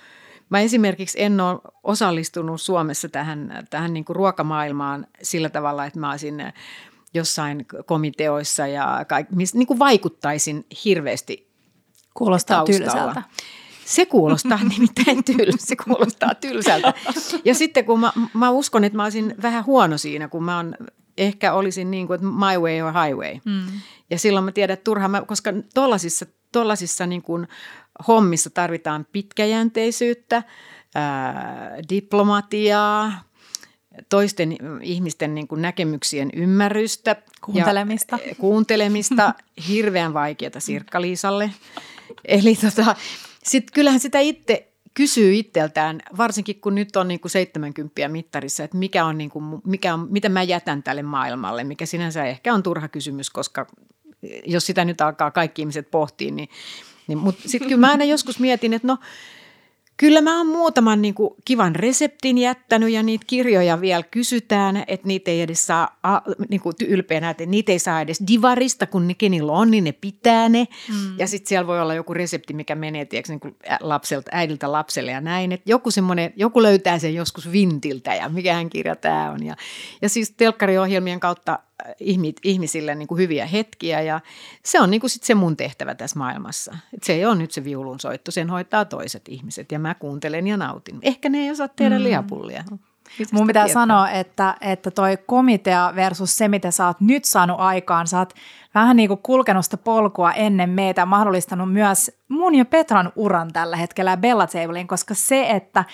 Mä 0.49 0.59
esimerkiksi 0.59 1.21
en 1.21 1.41
ole 1.41 1.59
osallistunut 1.83 2.61
Suomessa 2.61 3.09
tähän, 3.09 3.67
tähän 3.69 3.93
niin 3.93 4.05
kuin 4.05 4.15
ruokamaailmaan 4.15 5.07
sillä 5.21 5.49
tavalla, 5.49 5.85
että 5.85 5.99
mä 5.99 6.11
olisin 6.11 6.41
äh, 6.41 6.53
jossain 7.13 7.65
komiteoissa 7.85 8.67
ja 8.67 9.05
kaik, 9.09 9.27
niin 9.53 9.67
kuin 9.67 9.79
vaikuttaisin 9.79 10.65
hirveästi 10.85 11.55
Kuulostaa 12.13 12.57
taustalla. 12.57 12.91
tylsältä. 12.91 13.23
Se 13.85 14.05
kuulostaa 14.05 14.59
nimittäin 14.77 15.23
tylsältä. 15.23 15.65
Se 15.65 15.75
kuulostaa 15.75 16.35
tylsältä. 16.35 16.93
Ja 17.45 17.55
sitten 17.55 17.85
kun 17.85 17.99
mä, 17.99 18.11
mä 18.33 18.49
uskon, 18.49 18.83
että 18.83 18.97
mä 18.97 19.03
olisin 19.03 19.35
vähän 19.41 19.65
huono 19.65 19.97
siinä, 19.97 20.27
kun 20.27 20.43
mä 20.43 20.57
on, 20.57 20.75
ehkä 21.17 21.53
olisin 21.53 21.91
niin 21.91 22.07
kuin, 22.07 22.15
että 22.15 22.27
my 22.27 22.59
way 22.61 22.81
or 22.81 22.93
highway. 22.93 23.39
Mm. 23.45 23.65
Ja 24.09 24.19
silloin 24.19 24.45
mä 24.45 24.51
tiedän, 24.51 24.73
että 24.73 24.83
turha 24.83 25.07
mä, 25.07 25.21
koska 25.21 25.53
tollasissa, 25.73 26.25
tollasissa 26.51 27.05
niin 27.05 27.21
kuin 27.21 27.47
hommissa 28.07 28.49
tarvitaan 28.49 29.07
pitkäjänteisyyttä, 29.11 30.43
ää, 30.95 31.77
diplomatiaa, 31.89 33.23
toisten 34.09 34.57
ihmisten 34.81 35.35
niin 35.35 35.47
kuin 35.47 35.61
näkemyksien 35.61 36.29
ymmärrystä. 36.33 37.15
Kuuntelemista. 37.41 38.19
Ja, 38.27 38.35
kuuntelemista, 38.35 39.33
hirveän 39.69 40.13
vaikeata 40.13 40.59
Sirkka-Liisalle. 40.59 41.51
Eli 42.25 42.55
tota, 42.55 42.95
sit 43.43 43.71
kyllähän 43.71 43.99
sitä 43.99 44.19
itse 44.19 44.71
kysyy 44.93 45.33
itseltään, 45.33 46.01
varsinkin 46.17 46.61
kun 46.61 46.75
nyt 46.75 46.95
on 46.95 47.07
niin 47.07 47.19
kuin 47.19 47.31
70 47.31 48.07
mittarissa, 48.07 48.63
että 48.63 48.77
mikä 48.77 49.05
on, 49.05 49.17
niin 49.17 49.29
kuin, 49.29 49.61
mikä 49.65 49.93
on, 49.93 50.07
mitä 50.09 50.29
mä 50.29 50.43
jätän 50.43 50.83
tälle 50.83 51.01
maailmalle, 51.03 51.63
mikä 51.63 51.85
sinänsä 51.85 52.25
ehkä 52.25 52.53
on 52.53 52.63
turha 52.63 52.87
kysymys, 52.87 53.29
koska 53.29 53.67
jos 54.45 54.65
sitä 54.65 54.85
nyt 54.85 55.01
alkaa 55.01 55.31
kaikki 55.31 55.61
ihmiset 55.61 55.91
pohtia, 55.91 56.31
niin, 56.31 56.49
niin 57.07 57.17
mutta 57.17 57.49
sitten 57.49 57.69
kyllä 57.69 57.81
mä 57.81 57.91
aina 57.91 58.03
joskus 58.03 58.39
mietin, 58.39 58.73
että 58.73 58.87
no 58.87 58.97
Kyllä 59.97 60.21
mä 60.21 60.37
oon 60.37 60.47
muutaman 60.47 61.01
niin 61.01 61.13
kuin, 61.13 61.33
kivan 61.45 61.75
reseptin 61.75 62.37
jättänyt 62.37 62.89
ja 62.89 63.03
niitä 63.03 63.25
kirjoja 63.27 63.81
vielä 63.81 64.03
kysytään, 64.03 64.83
että 64.87 65.07
niitä 65.07 65.31
ei 65.31 65.41
edes 65.41 65.65
saa 65.65 65.99
a, 66.03 66.21
niin 66.49 66.61
kuin, 66.61 66.73
ylpeänä, 66.87 67.29
että 67.29 67.45
niitä 67.45 67.71
ei 67.71 67.79
saa 67.79 68.01
edes 68.01 68.23
divarista, 68.27 68.87
kun 68.87 69.07
ne 69.07 69.13
kenillä 69.13 69.51
on, 69.51 69.71
niin 69.71 69.83
ne 69.83 69.91
pitää 69.91 70.49
ne. 70.49 70.67
Mm. 70.89 71.19
Ja 71.19 71.27
sitten 71.27 71.49
siellä 71.49 71.67
voi 71.67 71.81
olla 71.81 71.93
joku 71.93 72.13
resepti, 72.13 72.53
mikä 72.53 72.75
menee 72.75 73.05
tiedätkö, 73.05 73.31
niin 73.31 73.39
kuin 73.39 73.55
lapselta, 73.79 74.31
äidiltä 74.33 74.71
lapselle 74.71 75.11
ja 75.11 75.21
näin. 75.21 75.51
Että 75.51 75.69
joku, 75.69 75.91
semmoinen, 75.91 76.33
joku 76.35 76.61
löytää 76.61 76.99
sen 76.99 77.15
joskus 77.15 77.51
vintiltä 77.51 78.15
ja 78.15 78.29
mikähän 78.29 78.69
kirja 78.69 78.95
tämä 78.95 79.31
on. 79.31 79.45
Ja, 79.45 79.55
ja 80.01 80.09
siis 80.09 80.31
telkkariohjelmien 80.31 81.19
kautta 81.19 81.59
ihmisille 82.43 82.95
niin 82.95 83.07
kuin 83.07 83.21
hyviä 83.21 83.45
hetkiä 83.45 84.01
ja 84.01 84.21
se 84.63 84.81
on 84.81 84.91
niin 84.91 85.01
kuin 85.01 85.09
sit 85.09 85.23
se 85.23 85.35
mun 85.35 85.57
tehtävä 85.57 85.95
tässä 85.95 86.19
maailmassa. 86.19 86.77
Et 86.93 87.03
se 87.03 87.13
ei 87.13 87.25
ole 87.25 87.35
nyt 87.35 87.51
se 87.51 87.63
viulunsoitto, 87.63 88.31
sen 88.31 88.49
hoitaa 88.49 88.85
toiset 88.85 89.29
ihmiset 89.29 89.71
ja 89.71 89.79
mä 89.79 89.95
kuuntelen 89.95 90.47
ja 90.47 90.57
nautin. 90.57 90.99
Ehkä 91.01 91.29
ne 91.29 91.37
ei 91.37 91.51
osaa 91.51 91.67
tehdä 91.67 91.97
mm. 91.97 92.03
lihapullia. 92.03 92.63
Mistä 93.19 93.35
Mun 93.35 93.47
pitää 93.47 93.65
tietää? 93.65 93.81
sanoa, 93.81 94.09
että, 94.09 94.55
että 94.61 94.91
toi 94.91 95.17
komitea 95.25 95.93
versus 95.95 96.37
se, 96.37 96.47
mitä 96.47 96.71
sä 96.71 96.87
oot 96.87 97.01
nyt 97.01 97.25
saanut 97.25 97.59
aikaan, 97.59 98.07
sä 98.07 98.19
oot 98.19 98.33
vähän 98.75 98.95
niin 98.95 99.07
kuin 99.07 99.19
kulkenut 99.23 99.65
sitä 99.65 99.77
polkua 99.77 100.31
ennen 100.31 100.69
meitä, 100.69 101.05
mahdollistanut 101.05 101.73
myös 101.73 102.11
mun 102.27 102.55
ja 102.55 102.65
Petran 102.65 103.11
uran 103.15 103.53
tällä 103.53 103.75
hetkellä 103.77 104.11
ja 104.11 104.17
Bella 104.17 104.47
Tablein, 104.47 104.87
koska 104.87 105.13
se, 105.13 105.49
että 105.49 105.85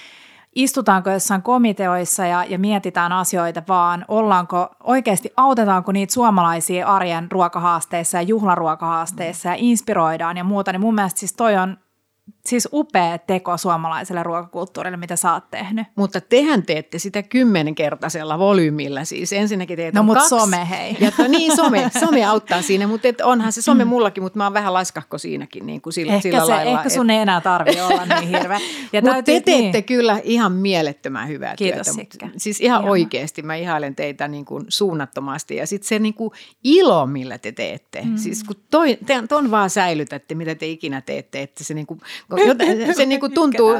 istutaanko 0.55 1.09
jossain 1.09 1.41
komiteoissa 1.41 2.25
ja, 2.25 2.43
ja 2.43 2.59
mietitään 2.59 3.11
asioita, 3.11 3.63
vaan 3.67 4.05
ollaanko 4.07 4.69
oikeasti, 4.83 5.29
autetaanko 5.37 5.91
niitä 5.91 6.13
suomalaisia 6.13 6.87
arjen 6.87 7.31
ruokahaasteissa 7.31 8.17
ja 8.17 8.21
juhlaruokahaasteissa 8.21 9.49
ja 9.49 9.55
inspiroidaan 9.57 10.37
ja 10.37 10.43
muuta, 10.43 10.71
niin 10.71 10.81
mun 10.81 10.95
mielestä 10.95 11.19
siis 11.19 11.33
toi 11.33 11.55
on 11.55 11.77
siis 12.45 12.69
upea 12.73 13.17
teko 13.17 13.57
suomalaiselle 13.57 14.23
ruokakulttuurille, 14.23 14.97
mitä 14.97 15.15
sä 15.15 15.33
oot 15.33 15.51
tehnyt. 15.51 15.87
Mutta 15.95 16.21
tehän 16.21 16.63
teette 16.63 16.99
sitä 16.99 17.23
kymmenkertaisella 17.23 18.39
volyymilla. 18.39 19.05
Siis 19.05 19.33
ensinnäkin 19.33 19.77
teitä 19.77 19.99
No 19.99 20.03
mut 20.03 20.17
kaksi. 20.17 20.29
some, 20.29 20.67
hei. 20.69 20.97
Ja 20.99 21.11
to, 21.11 21.27
niin, 21.27 21.55
some, 21.55 21.89
some 21.99 22.25
auttaa 22.25 22.61
siinä, 22.61 22.87
mutta 22.87 23.07
et 23.07 23.21
onhan 23.21 23.51
se 23.51 23.61
some 23.61 23.85
mullakin, 23.85 24.23
mutta 24.23 24.37
mä 24.37 24.43
oon 24.43 24.53
vähän 24.53 24.73
laiskahko 24.73 25.17
siinäkin 25.17 25.65
niin 25.65 25.81
kuin 25.81 25.93
sillä, 25.93 26.13
Ehkä, 26.13 26.21
sillä 26.23 26.39
se, 26.45 26.51
lailla. 26.51 26.77
ehkä 26.77 26.89
sun 26.89 27.09
ei 27.09 27.17
enää 27.19 27.41
tarvi 27.41 27.81
olla 27.81 28.05
niin 28.05 28.27
hirveä. 28.29 28.59
Ja 28.93 29.01
Mutta 29.01 29.13
te 29.23 29.31
täytyy- 29.31 29.41
teette 29.41 29.77
niin. 29.77 29.83
kyllä 29.83 30.19
ihan 30.23 30.51
mielettömän 30.51 31.27
hyvää 31.27 31.55
Kiitos, 31.55 31.87
työtä. 31.87 32.01
mut 32.01 32.11
Sikke. 32.11 32.29
Siis 32.37 32.61
ihan 32.61 32.79
Ihana. 32.81 32.91
oikeasti 32.91 33.41
mä 33.41 33.55
ihailen 33.55 33.95
teitä 33.95 34.27
niin 34.27 34.45
kuin 34.45 34.65
suunnattomasti. 34.69 35.55
Ja 35.55 35.67
sitten 35.67 35.87
se 35.87 35.99
niin 35.99 36.13
kuin 36.13 36.31
ilo, 36.63 37.05
millä 37.07 37.37
te 37.37 37.51
teette. 37.51 38.01
Mm. 38.01 38.17
Siis 38.17 38.43
kun 38.43 38.55
toi, 38.71 38.97
te, 39.05 39.23
ton 39.29 39.51
vaan 39.51 39.69
säilytätte, 39.69 40.35
mitä 40.35 40.55
te 40.55 40.65
ikinä 40.67 41.01
teette, 41.01 41.41
että 41.41 41.63
se, 41.63 41.73
niin 41.73 41.87
kuin, 41.87 41.99
se 42.95 43.05
niin 43.05 43.19
kuin 43.19 43.33
tuntuu, 43.33 43.71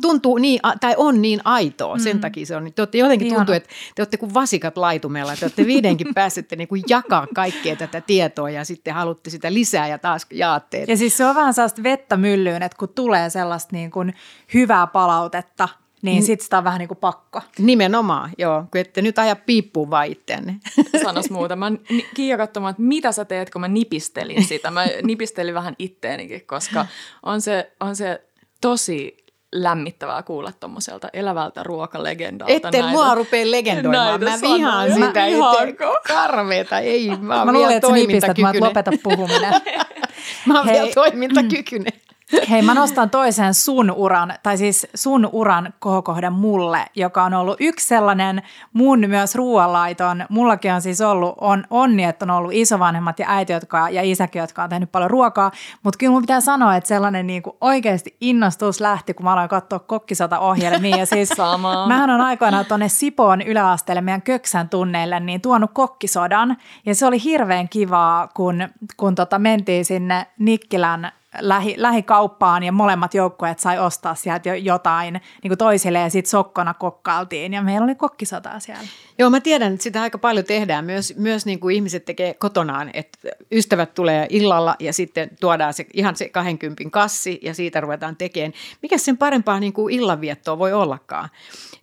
tuntuu 0.00 0.38
niin, 0.38 0.60
tai 0.80 0.94
on 0.96 1.22
niin 1.22 1.40
aitoa. 1.44 1.98
Sen 1.98 2.20
takia 2.20 2.46
se 2.46 2.56
on. 2.56 2.72
Te 2.74 2.82
olette 2.82 2.98
jotenkin 2.98 3.26
Ihana. 3.26 3.38
tuntuu, 3.38 3.54
että 3.54 3.68
te 3.94 4.02
olette 4.02 4.16
kuin 4.16 4.34
vasikat 4.34 4.76
laitumella. 4.76 5.36
Te 5.36 5.44
olette 5.44 5.66
viidenkin 5.66 6.14
pääsette 6.14 6.56
niin 6.56 6.68
kuin 6.68 6.82
jakaa 6.88 7.26
kaikkea 7.34 7.76
tätä 7.76 8.00
tietoa 8.00 8.50
ja 8.50 8.64
sitten 8.64 8.94
haluatte 8.94 9.30
sitä 9.30 9.52
lisää 9.52 9.88
ja 9.88 9.98
taas 9.98 10.26
jaatte. 10.30 10.84
Ja 10.88 10.96
siis 10.96 11.16
se 11.16 11.26
on 11.26 11.34
vähän 11.34 11.54
sellaista 11.54 11.82
vettä 11.82 12.16
myllyyn, 12.16 12.62
että 12.62 12.78
kun 12.78 12.88
tulee 12.88 13.30
sellaista 13.30 13.76
niin 13.76 13.90
kuin 13.90 14.14
hyvää 14.54 14.86
palautetta, 14.86 15.68
niin 16.02 16.22
sit 16.22 16.40
sitä 16.40 16.58
on 16.58 16.64
vähän 16.64 16.78
niin 16.78 16.88
kuin 16.88 16.98
pakko. 16.98 17.40
Nimenomaan, 17.58 18.30
joo. 18.38 18.64
Kun 18.70 18.80
ette 18.80 19.02
nyt 19.02 19.18
aja 19.18 19.36
piippuun 19.36 19.90
vaan 19.90 20.06
itseänne. 20.06 20.56
sanos 21.02 21.30
muuta. 21.30 21.56
Mä 21.56 21.72
Kiia 22.14 22.36
katsomaan, 22.36 22.70
että 22.70 22.82
mitä 22.82 23.12
sä 23.12 23.24
teet, 23.24 23.50
kun 23.50 23.60
mä 23.60 23.68
nipistelin 23.68 24.44
sitä. 24.44 24.70
Mä 24.70 24.86
nipistelin 25.02 25.54
vähän 25.54 25.74
itteenikin, 25.78 26.46
koska 26.46 26.86
on 27.22 27.40
se, 27.40 27.72
on 27.80 27.96
se 27.96 28.22
tosi 28.60 29.16
lämmittävää 29.52 30.22
kuulla 30.22 30.52
tommoselta 30.60 31.08
elävältä 31.12 31.62
ruokalegendalta. 31.62 32.52
Ette 32.52 32.70
näitä- 32.70 32.88
mua 32.88 33.14
rupea 33.14 33.50
legendoimaan. 33.50 34.20
näitä 34.20 34.46
Mä 34.46 34.54
vihaan 34.54 34.90
sanoja. 34.90 35.06
sitä. 35.08 35.24
Ette 35.26 35.36
Vihaanko? 35.36 35.98
karmeeta. 36.08 36.78
Ei, 36.78 37.08
mä 37.08 37.14
oon 37.16 37.46
Mä 37.46 37.52
vielä 37.52 37.52
luulen, 37.52 37.76
että 37.76 37.88
sä 37.88 37.94
nipistät, 37.94 38.38
mä 38.38 38.52
toimintakykyinen. 38.52 38.68
lopeta 38.68 38.90
puhuminen. 39.02 39.54
Mä 40.46 40.58
oon 40.58 40.66
Hei. 40.66 40.74
vielä 40.80 40.90
toimintakykyinen. 40.94 41.92
Hei, 42.50 42.62
mä 42.62 42.74
nostan 42.74 43.10
toisen 43.10 43.54
sun 43.54 43.90
uran, 43.90 44.34
tai 44.42 44.58
siis 44.58 44.86
sun 44.94 45.28
uran 45.32 45.72
kohokohdan 45.78 46.32
mulle, 46.32 46.86
joka 46.94 47.24
on 47.24 47.34
ollut 47.34 47.56
yksi 47.60 47.88
sellainen 47.88 48.42
mun 48.72 49.04
myös 49.06 49.34
ruoanlaiton. 49.34 50.26
Mullakin 50.28 50.72
on 50.72 50.82
siis 50.82 51.00
ollut, 51.00 51.34
on 51.40 51.64
onni, 51.70 52.04
että 52.04 52.24
on 52.24 52.30
ollut 52.30 52.52
isovanhemmat 52.52 53.18
ja 53.18 53.26
äiti 53.28 53.52
jotka, 53.52 53.90
ja 53.90 54.02
isäkin, 54.02 54.40
jotka 54.40 54.62
on 54.62 54.68
tehnyt 54.68 54.92
paljon 54.92 55.10
ruokaa, 55.10 55.50
mutta 55.82 55.98
kyllä 55.98 56.12
mun 56.12 56.22
pitää 56.22 56.40
sanoa, 56.40 56.76
että 56.76 56.88
sellainen 56.88 57.26
niin 57.26 57.42
kuin 57.42 57.56
oikeasti 57.60 58.16
innostus 58.20 58.80
lähti, 58.80 59.14
kun 59.14 59.24
mä 59.24 59.32
aloin 59.32 59.48
katsoa 59.48 59.78
kokkisota 59.78 60.38
ohjelmia. 60.38 60.96
Ja 60.96 61.06
siis 61.06 61.28
Samaa. 61.28 61.86
Mähän 61.88 62.10
on 62.10 62.20
aikoinaan 62.20 62.66
tuonne 62.66 62.88
Sipoon 62.88 63.42
yläasteelle 63.42 64.00
meidän 64.00 64.22
Köksän 64.22 64.68
tunneille 64.68 65.20
niin 65.20 65.40
tuonut 65.40 65.70
kokkisodan. 65.74 66.56
Ja 66.86 66.94
se 66.94 67.06
oli 67.06 67.24
hirveän 67.24 67.68
kivaa, 67.68 68.28
kun, 68.28 68.68
kun 68.96 69.14
tota 69.14 69.38
mentiin 69.38 69.84
sinne 69.84 70.26
Nikkilän 70.38 71.12
lähi, 71.38 71.74
lähikauppaan 71.76 72.62
ja 72.62 72.72
molemmat 72.72 73.14
joukkueet 73.14 73.58
sai 73.58 73.78
ostaa 73.78 74.14
sieltä 74.14 74.48
jo 74.48 74.54
jotain 74.54 75.14
niin 75.14 75.50
kuin 75.50 75.58
toisille 75.58 75.98
ja 75.98 76.10
sitten 76.10 76.30
sokkona 76.30 76.74
kokkailtiin 76.74 77.52
ja 77.52 77.62
meillä 77.62 77.84
oli 77.84 77.94
kokkisotaa 77.94 78.60
siellä. 78.60 78.82
Joo, 79.18 79.30
mä 79.30 79.40
tiedän, 79.40 79.72
että 79.72 79.82
sitä 79.82 80.02
aika 80.02 80.18
paljon 80.18 80.44
tehdään. 80.44 80.84
Myös, 80.84 81.14
myös 81.16 81.46
niin 81.46 81.60
kuin 81.60 81.76
ihmiset 81.76 82.04
tekee 82.04 82.34
kotonaan, 82.34 82.90
että 82.94 83.18
ystävät 83.52 83.94
tulee 83.94 84.26
illalla 84.30 84.76
ja 84.78 84.92
sitten 84.92 85.30
tuodaan 85.40 85.74
se, 85.74 85.86
ihan 85.94 86.16
se 86.16 86.28
20 86.28 86.84
kassi 86.90 87.38
ja 87.42 87.54
siitä 87.54 87.80
ruvetaan 87.80 88.16
tekemään. 88.16 88.52
Mikä 88.82 88.98
sen 88.98 89.18
parempaa 89.18 89.60
niin 89.60 89.72
kuin 89.72 89.94
illanviettoa 89.94 90.58
voi 90.58 90.72
ollakaan? 90.72 91.28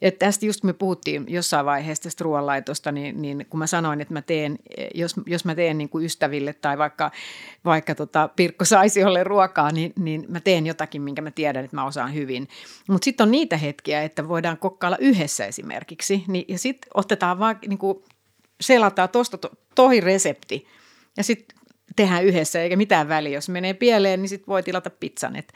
Et 0.01 0.19
tästä 0.19 0.45
just 0.45 0.63
me 0.63 0.73
puhuttiin 0.73 1.25
jossain 1.27 1.65
vaiheessa 1.65 2.03
tästä 2.03 2.23
ruoanlaitosta, 2.23 2.91
niin, 2.91 3.21
niin 3.21 3.45
kun 3.49 3.59
mä 3.59 3.67
sanoin, 3.67 4.01
että 4.01 4.13
mä 4.13 4.21
teen, 4.21 4.59
jos, 4.95 5.15
jos 5.25 5.45
mä 5.45 5.55
teen 5.55 5.77
niin 5.77 5.89
kuin 5.89 6.05
ystäville 6.05 6.53
tai 6.53 6.77
vaikka, 6.77 7.11
vaikka 7.65 7.95
tota 7.95 8.29
Pirkko 8.35 8.65
Saisiolle 8.65 9.23
ruokaa, 9.23 9.71
niin, 9.71 9.93
niin 9.99 10.25
mä 10.27 10.39
teen 10.39 10.67
jotakin, 10.67 11.01
minkä 11.01 11.21
mä 11.21 11.31
tiedän, 11.31 11.65
että 11.65 11.77
mä 11.77 11.85
osaan 11.85 12.13
hyvin. 12.13 12.47
Mutta 12.89 13.05
sitten 13.05 13.23
on 13.23 13.31
niitä 13.31 13.57
hetkiä, 13.57 14.03
että 14.03 14.27
voidaan 14.27 14.57
kokkailla 14.57 14.97
yhdessä 14.97 15.45
esimerkiksi, 15.45 16.23
niin, 16.27 16.45
ja 16.47 16.59
sitten 16.59 16.89
otetaan 16.93 17.39
vaan, 17.39 17.59
niin 17.67 17.77
kuin 17.77 18.03
selataan 18.61 19.09
tuosta 19.09 19.37
to, 19.37 19.51
tohi 19.75 20.01
resepti, 20.01 20.67
ja 21.17 21.23
sitten 21.23 21.57
tehdään 21.97 22.25
yhdessä, 22.25 22.61
eikä 22.61 22.75
mitään 22.75 23.07
väliä. 23.07 23.37
Jos 23.37 23.49
menee 23.49 23.73
pieleen, 23.73 24.21
niin 24.21 24.29
sitten 24.29 24.47
voi 24.47 24.63
tilata 24.63 24.89
pizzan. 24.89 25.35
Et, 25.35 25.53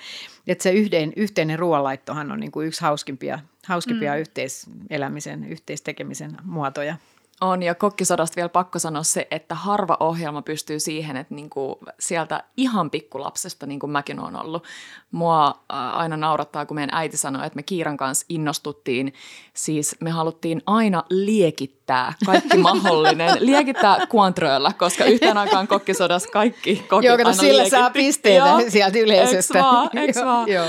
et 0.47 0.61
se 0.61 0.71
yhteen, 0.71 1.13
yhteinen 1.15 1.59
ruoanlaittohan 1.59 2.31
on 2.31 2.39
niin 2.39 2.51
kuin 2.51 2.67
yksi 2.67 2.81
hauskimpia, 2.81 3.39
hauskimpia 3.67 4.13
mm. 4.13 4.19
yhteiselämisen, 4.19 5.43
yhteistekemisen 5.43 6.37
muotoja. 6.43 6.95
On, 7.41 7.63
ja 7.63 7.75
kokkisodasta 7.75 8.35
vielä 8.35 8.49
pakko 8.49 8.79
sanoa 8.79 9.03
se, 9.03 9.27
että 9.31 9.55
harva 9.55 9.97
ohjelma 9.99 10.41
pystyy 10.41 10.79
siihen, 10.79 11.17
että 11.17 11.35
niinku 11.35 11.79
sieltä 11.99 12.43
ihan 12.57 12.89
pikkulapsesta, 12.91 13.65
niin 13.65 13.79
kuin 13.79 13.91
mäkin 13.91 14.19
olen 14.19 14.35
ollut, 14.35 14.63
mua 15.11 15.63
aina 15.69 16.17
naurattaa, 16.17 16.65
kun 16.65 16.75
meidän 16.75 16.95
äiti 16.95 17.17
sanoi, 17.17 17.45
että 17.45 17.55
me 17.55 17.63
Kiiran 17.63 17.97
kanssa 17.97 18.25
innostuttiin, 18.29 19.13
siis 19.53 19.95
me 19.99 20.09
haluttiin 20.09 20.61
aina 20.65 21.03
liekittää 21.09 21.80
kaikki 22.25 22.57
mahdollinen, 22.57 23.37
liekittää 23.49 24.07
kuantroilla, 24.09 24.71
koska 24.77 25.05
yhteen 25.05 25.37
aikaan 25.37 25.67
kokkisodassa 25.67 26.29
kaikki 26.29 26.85
kokit 26.89 27.07
Joo, 27.07 27.17
aina 27.17 27.33
sillä 27.33 27.47
liekitti. 27.47 27.69
saa 27.69 27.89
pisteitä 27.89 28.45
Joo. 28.47 28.61
sieltä 28.67 28.99
yleisöstä. 28.99 29.59
Eks 29.59 29.65
vaan, 29.65 29.89
eks 29.97 30.17
vaan. 30.25 30.49
Joo. 30.49 30.65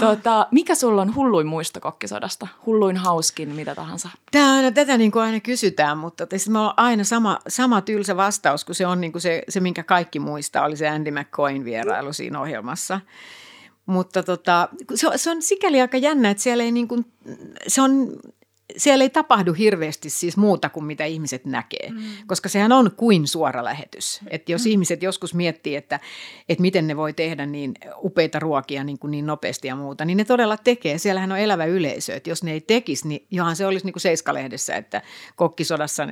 Tota, 0.00 0.46
mikä 0.50 0.74
sulla 0.74 1.02
on 1.02 1.14
hulluin 1.14 1.46
muisto 1.46 1.80
kokkisodasta? 1.80 2.48
Hulluin 2.66 2.96
hauskin, 2.96 3.48
mitä 3.48 3.74
tahansa? 3.74 4.08
Tämä 4.32 4.54
aina, 4.54 4.72
tätä 4.72 4.98
niin 4.98 5.12
kuin 5.12 5.22
aina 5.22 5.40
kysytään, 5.40 5.98
mutta 5.98 6.26
me 6.48 6.58
on 6.58 6.72
aina 6.76 7.04
sama, 7.04 7.38
sama 7.48 7.80
tylsä 7.80 8.16
vastaus, 8.16 8.64
kun 8.64 8.74
se 8.74 8.86
on 8.86 9.00
niin 9.00 9.12
kuin 9.12 9.22
se, 9.22 9.42
se, 9.48 9.60
minkä 9.60 9.82
kaikki 9.82 10.18
muistaa, 10.18 10.64
oli 10.64 10.76
se 10.76 10.88
Andy 10.88 11.10
McCoyn 11.10 11.64
vierailu 11.64 12.12
siinä 12.12 12.40
ohjelmassa. 12.40 13.00
Mutta 13.86 14.22
tota, 14.22 14.68
se, 14.94 15.08
on, 15.08 15.18
se 15.18 15.30
on 15.30 15.42
sikäli 15.42 15.80
aika 15.80 15.96
jännä, 15.96 16.30
että 16.30 16.42
siellä 16.42 16.64
ei 16.64 16.72
niin 16.72 16.88
kuin, 16.88 17.06
se 17.66 17.82
on 17.82 18.08
siellä 18.76 19.04
ei 19.04 19.10
tapahdu 19.10 19.52
hirveästi 19.52 20.10
siis 20.10 20.36
muuta 20.36 20.68
kuin 20.68 20.84
mitä 20.84 21.04
ihmiset 21.04 21.44
näkee, 21.44 21.90
mm. 21.90 22.02
koska 22.26 22.48
sehän 22.48 22.72
on 22.72 22.90
kuin 22.96 23.28
suora 23.28 23.64
lähetys. 23.64 24.20
Että 24.30 24.52
jos 24.52 24.64
mm. 24.64 24.70
ihmiset 24.70 25.02
joskus 25.02 25.34
miettii, 25.34 25.76
että, 25.76 26.00
että 26.48 26.62
miten 26.62 26.86
ne 26.86 26.96
voi 26.96 27.12
tehdä 27.12 27.46
niin 27.46 27.74
upeita 28.02 28.38
ruokia 28.38 28.84
niin, 28.84 28.98
kuin 28.98 29.10
niin 29.10 29.26
nopeasti 29.26 29.68
ja 29.68 29.76
muuta, 29.76 30.04
niin 30.04 30.16
ne 30.16 30.24
todella 30.24 30.56
tekee. 30.56 30.98
Siellähän 30.98 31.32
on 31.32 31.38
elävä 31.38 31.64
yleisö, 31.64 32.14
että 32.14 32.30
jos 32.30 32.42
ne 32.42 32.52
ei 32.52 32.60
tekisi, 32.60 33.08
niin 33.08 33.26
johan 33.30 33.56
se 33.56 33.66
olisi 33.66 33.86
niin 33.86 33.92
kuin 33.92 34.00
Seiskalehdessä, 34.00 34.76
että 34.76 35.02
kokkisodassa 35.36 36.08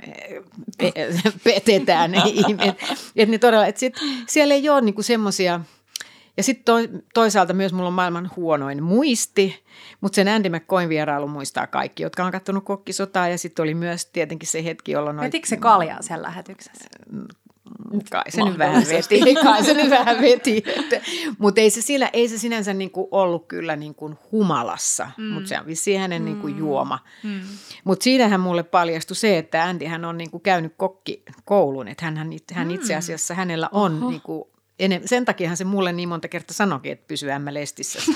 pe- 0.78 0.92
petetään. 1.44 2.14
että, 2.14 2.74
että 3.16 3.30
ne 3.32 3.38
todella, 3.38 3.66
että 3.66 3.78
sit, 3.78 3.94
siellä 4.28 4.54
ei 4.54 4.68
ole 4.68 4.80
niin 4.80 5.04
semmoisia– 5.04 5.61
ja 6.37 6.43
sitten 6.43 6.64
to, 6.64 6.99
toisaalta 7.14 7.53
myös 7.53 7.72
mulla 7.72 7.89
on 7.89 7.95
maailman 7.95 8.31
huonoin 8.37 8.83
muisti, 8.83 9.64
mutta 10.01 10.16
sen 10.16 10.28
Andy 10.28 10.49
McCoyn 10.49 10.89
vierailu 10.89 11.28
muistaa 11.28 11.66
kaikki, 11.66 12.03
jotka 12.03 12.24
on 12.24 12.33
katsonut 12.33 12.64
kokkisotaa. 12.64 13.28
Ja 13.28 13.39
sitten 13.39 13.62
oli 13.62 13.74
myös 13.74 14.07
tietenkin 14.07 14.49
se 14.49 14.64
hetki, 14.64 14.93
jolloin... 14.93 15.20
Vetikö 15.20 15.49
se 15.49 15.57
kaljaa 15.57 16.03
sen 16.03 16.22
lähetyksessä? 16.22 16.89
Kai 18.11 18.31
se 18.31 18.45
nyt 18.45 18.59
vähän 18.59 18.85
veti, 18.89 19.35
kai 19.45 19.64
se 19.64 19.74
nyt 19.74 19.91
vähän 19.91 20.20
veti. 20.20 20.64
Mutta 21.39 21.61
ei 21.61 21.70
se, 21.70 21.83
siellä, 21.83 22.11
ei 22.12 22.28
se 22.28 22.39
sinänsä 22.39 22.74
niinku 22.74 23.09
ollut 23.11 23.47
kyllä 23.49 23.76
niinku 23.76 24.18
humalassa, 24.33 25.11
mm. 25.16 25.24
mutta 25.24 25.49
se 25.49 25.61
on 25.61 25.66
vissiin 25.66 26.01
hänen 26.01 26.24
niinku 26.24 26.49
mm. 26.49 26.59
juoma. 26.59 26.99
Mm. 27.22 27.41
Mutta 27.85 28.05
siinähän 28.05 28.41
mulle 28.41 28.62
paljastui 28.62 29.16
se, 29.16 29.39
että 29.39 29.64
Andy 29.64 29.85
hän 29.85 30.05
on 30.05 30.18
niinku 30.18 30.39
käynyt 30.39 30.74
kokkikoulun, 30.76 31.89
että 31.89 32.05
hän, 32.05 32.16
hän 32.53 32.70
itse 32.70 32.93
mm. 32.95 32.99
asiassa 32.99 33.35
hänellä 33.35 33.68
on 33.72 34.09
niinku 34.09 34.51
enem, 34.81 35.03
sen 35.05 35.24
takiahan 35.24 35.57
se 35.57 35.64
mulle 35.64 35.93
niin 35.93 36.09
monta 36.09 36.28
kertaa 36.28 36.55
sanoikin, 36.55 36.93
että 36.93 37.05
pysyy 37.09 37.31
ämmä 37.31 37.55
lestissä. 37.55 38.03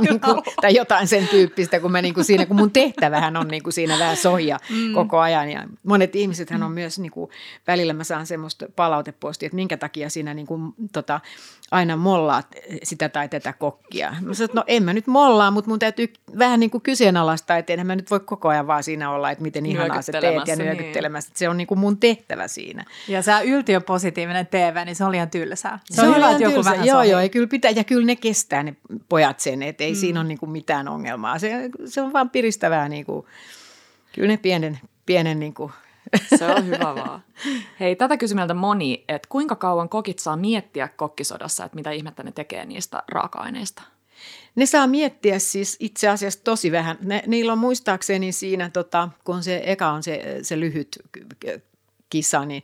niin 0.00 0.20
kuin, 0.20 0.42
tai 0.60 0.74
jotain 0.74 1.08
sen 1.08 1.28
tyyppistä, 1.28 1.80
kun, 1.80 1.92
mä 1.92 2.02
niin 2.02 2.14
kuin 2.14 2.24
siinä, 2.24 2.46
kun 2.46 2.56
mun 2.56 2.70
tehtävähän 2.70 3.36
on 3.36 3.48
niin 3.48 3.62
kuin 3.62 3.72
siinä 3.72 3.98
vähän 3.98 4.16
sohja 4.16 4.58
mm. 4.70 4.94
koko 4.94 5.18
ajan. 5.18 5.50
Ja 5.50 5.64
monet 5.82 6.16
ihmisethän 6.16 6.62
on 6.62 6.72
myös, 6.72 6.98
niin 6.98 7.12
kuin, 7.12 7.30
välillä 7.66 7.92
mä 7.92 8.04
saan 8.04 8.26
semmoista 8.26 8.66
palautepostia, 8.76 9.46
että 9.46 9.56
minkä 9.56 9.76
takia 9.76 10.10
siinä 10.10 10.34
niin 10.34 10.46
kuin, 10.46 10.72
tota, 10.92 11.20
aina 11.70 11.96
mollaat 11.96 12.46
sitä 12.82 13.08
tai 13.08 13.28
tätä 13.28 13.52
kokkia. 13.52 14.10
Mä 14.10 14.34
sanoin, 14.34 14.50
että 14.50 14.60
no 14.60 14.64
en 14.66 14.82
mä 14.82 14.92
nyt 14.92 15.06
mollaa, 15.06 15.50
mutta 15.50 15.70
mun 15.70 15.78
täytyy 15.78 16.12
vähän 16.38 16.60
niin 16.60 16.70
kuin 16.70 16.82
kyseenalaistaa, 16.82 17.56
että 17.56 17.72
enhän 17.72 17.86
mä 17.86 17.96
nyt 17.96 18.10
voi 18.10 18.20
koko 18.20 18.48
ajan 18.48 18.66
vaan 18.66 18.82
siinä 18.82 19.10
olla, 19.10 19.30
että 19.30 19.42
miten 19.42 19.66
ihanaa 19.66 20.02
sä 20.02 20.12
teet 20.12 20.46
ja 20.46 20.56
nyökyttelemässä. 20.56 21.30
Niin. 21.30 21.38
Se 21.38 21.48
on 21.48 21.56
niin 21.56 21.66
kuin 21.66 21.78
mun 21.78 21.96
tehtävä 21.96 22.48
siinä. 22.48 22.84
Ja 23.08 23.22
se 23.22 23.32
yltiöpositiivinen 23.44 24.46
TV, 24.46 24.84
niin 24.84 24.96
se 24.96 25.04
oli 25.04 25.16
ihan 25.16 25.30
tylsää. 25.30 25.78
Se, 25.84 25.94
se 25.94 26.08
on 26.08 26.16
hyvä, 26.16 26.30
että 26.30 26.42
joku 26.42 26.64
vähän 26.64 26.86
Joo, 26.86 27.02
joo, 27.02 27.20
ja 27.20 27.28
kyllä, 27.28 27.46
pitää, 27.46 27.70
ja 27.70 27.84
kyllä 27.84 28.06
ne 28.06 28.16
kestää 28.16 28.62
ne 28.62 28.76
pojat 29.10 29.40
sen, 29.40 29.62
että 29.62 29.84
ei 29.84 29.92
mm. 29.92 29.96
siinä 29.96 30.20
ole 30.20 30.28
niin 30.28 30.38
kuin 30.38 30.50
mitään 30.50 30.88
ongelmaa. 30.88 31.38
Se, 31.38 31.70
se 31.84 32.02
on 32.02 32.12
vaan 32.12 32.30
piristävää, 32.30 32.88
niin 32.88 33.04
kuin, 33.04 33.26
kyllä 34.14 34.28
ne 34.28 34.36
pienen, 34.36 34.80
pienen 35.06 35.40
niin 35.40 35.54
kuin 35.54 35.72
se 36.36 36.46
on 36.46 36.66
hyvä 36.66 36.94
vaan. 36.94 37.22
Hei, 37.80 37.96
tätä 37.96 38.16
kysy 38.16 38.34
meiltä 38.34 38.54
moni, 38.54 39.04
että 39.08 39.28
kuinka 39.28 39.56
kauan 39.56 39.88
kokit 39.88 40.18
saa 40.18 40.36
miettiä 40.36 40.88
kokkisodassa, 40.88 41.64
että 41.64 41.76
mitä 41.76 41.90
ihmettä 41.90 42.22
ne 42.22 42.32
tekee 42.32 42.64
niistä 42.64 43.02
raaka-aineista? 43.08 43.82
Ne 44.54 44.66
saa 44.66 44.86
miettiä 44.86 45.38
siis 45.38 45.76
itse 45.80 46.08
asiassa 46.08 46.40
tosi 46.44 46.72
vähän. 46.72 46.98
Ne, 47.00 47.22
niillä 47.26 47.52
on 47.52 47.58
muistaakseni 47.58 48.32
siinä, 48.32 48.70
tota, 48.70 49.08
kun 49.24 49.42
se 49.42 49.62
eka 49.64 49.90
on 49.90 50.02
se, 50.02 50.38
se 50.42 50.60
lyhyt 50.60 50.98
kisa, 52.10 52.44
niin 52.44 52.62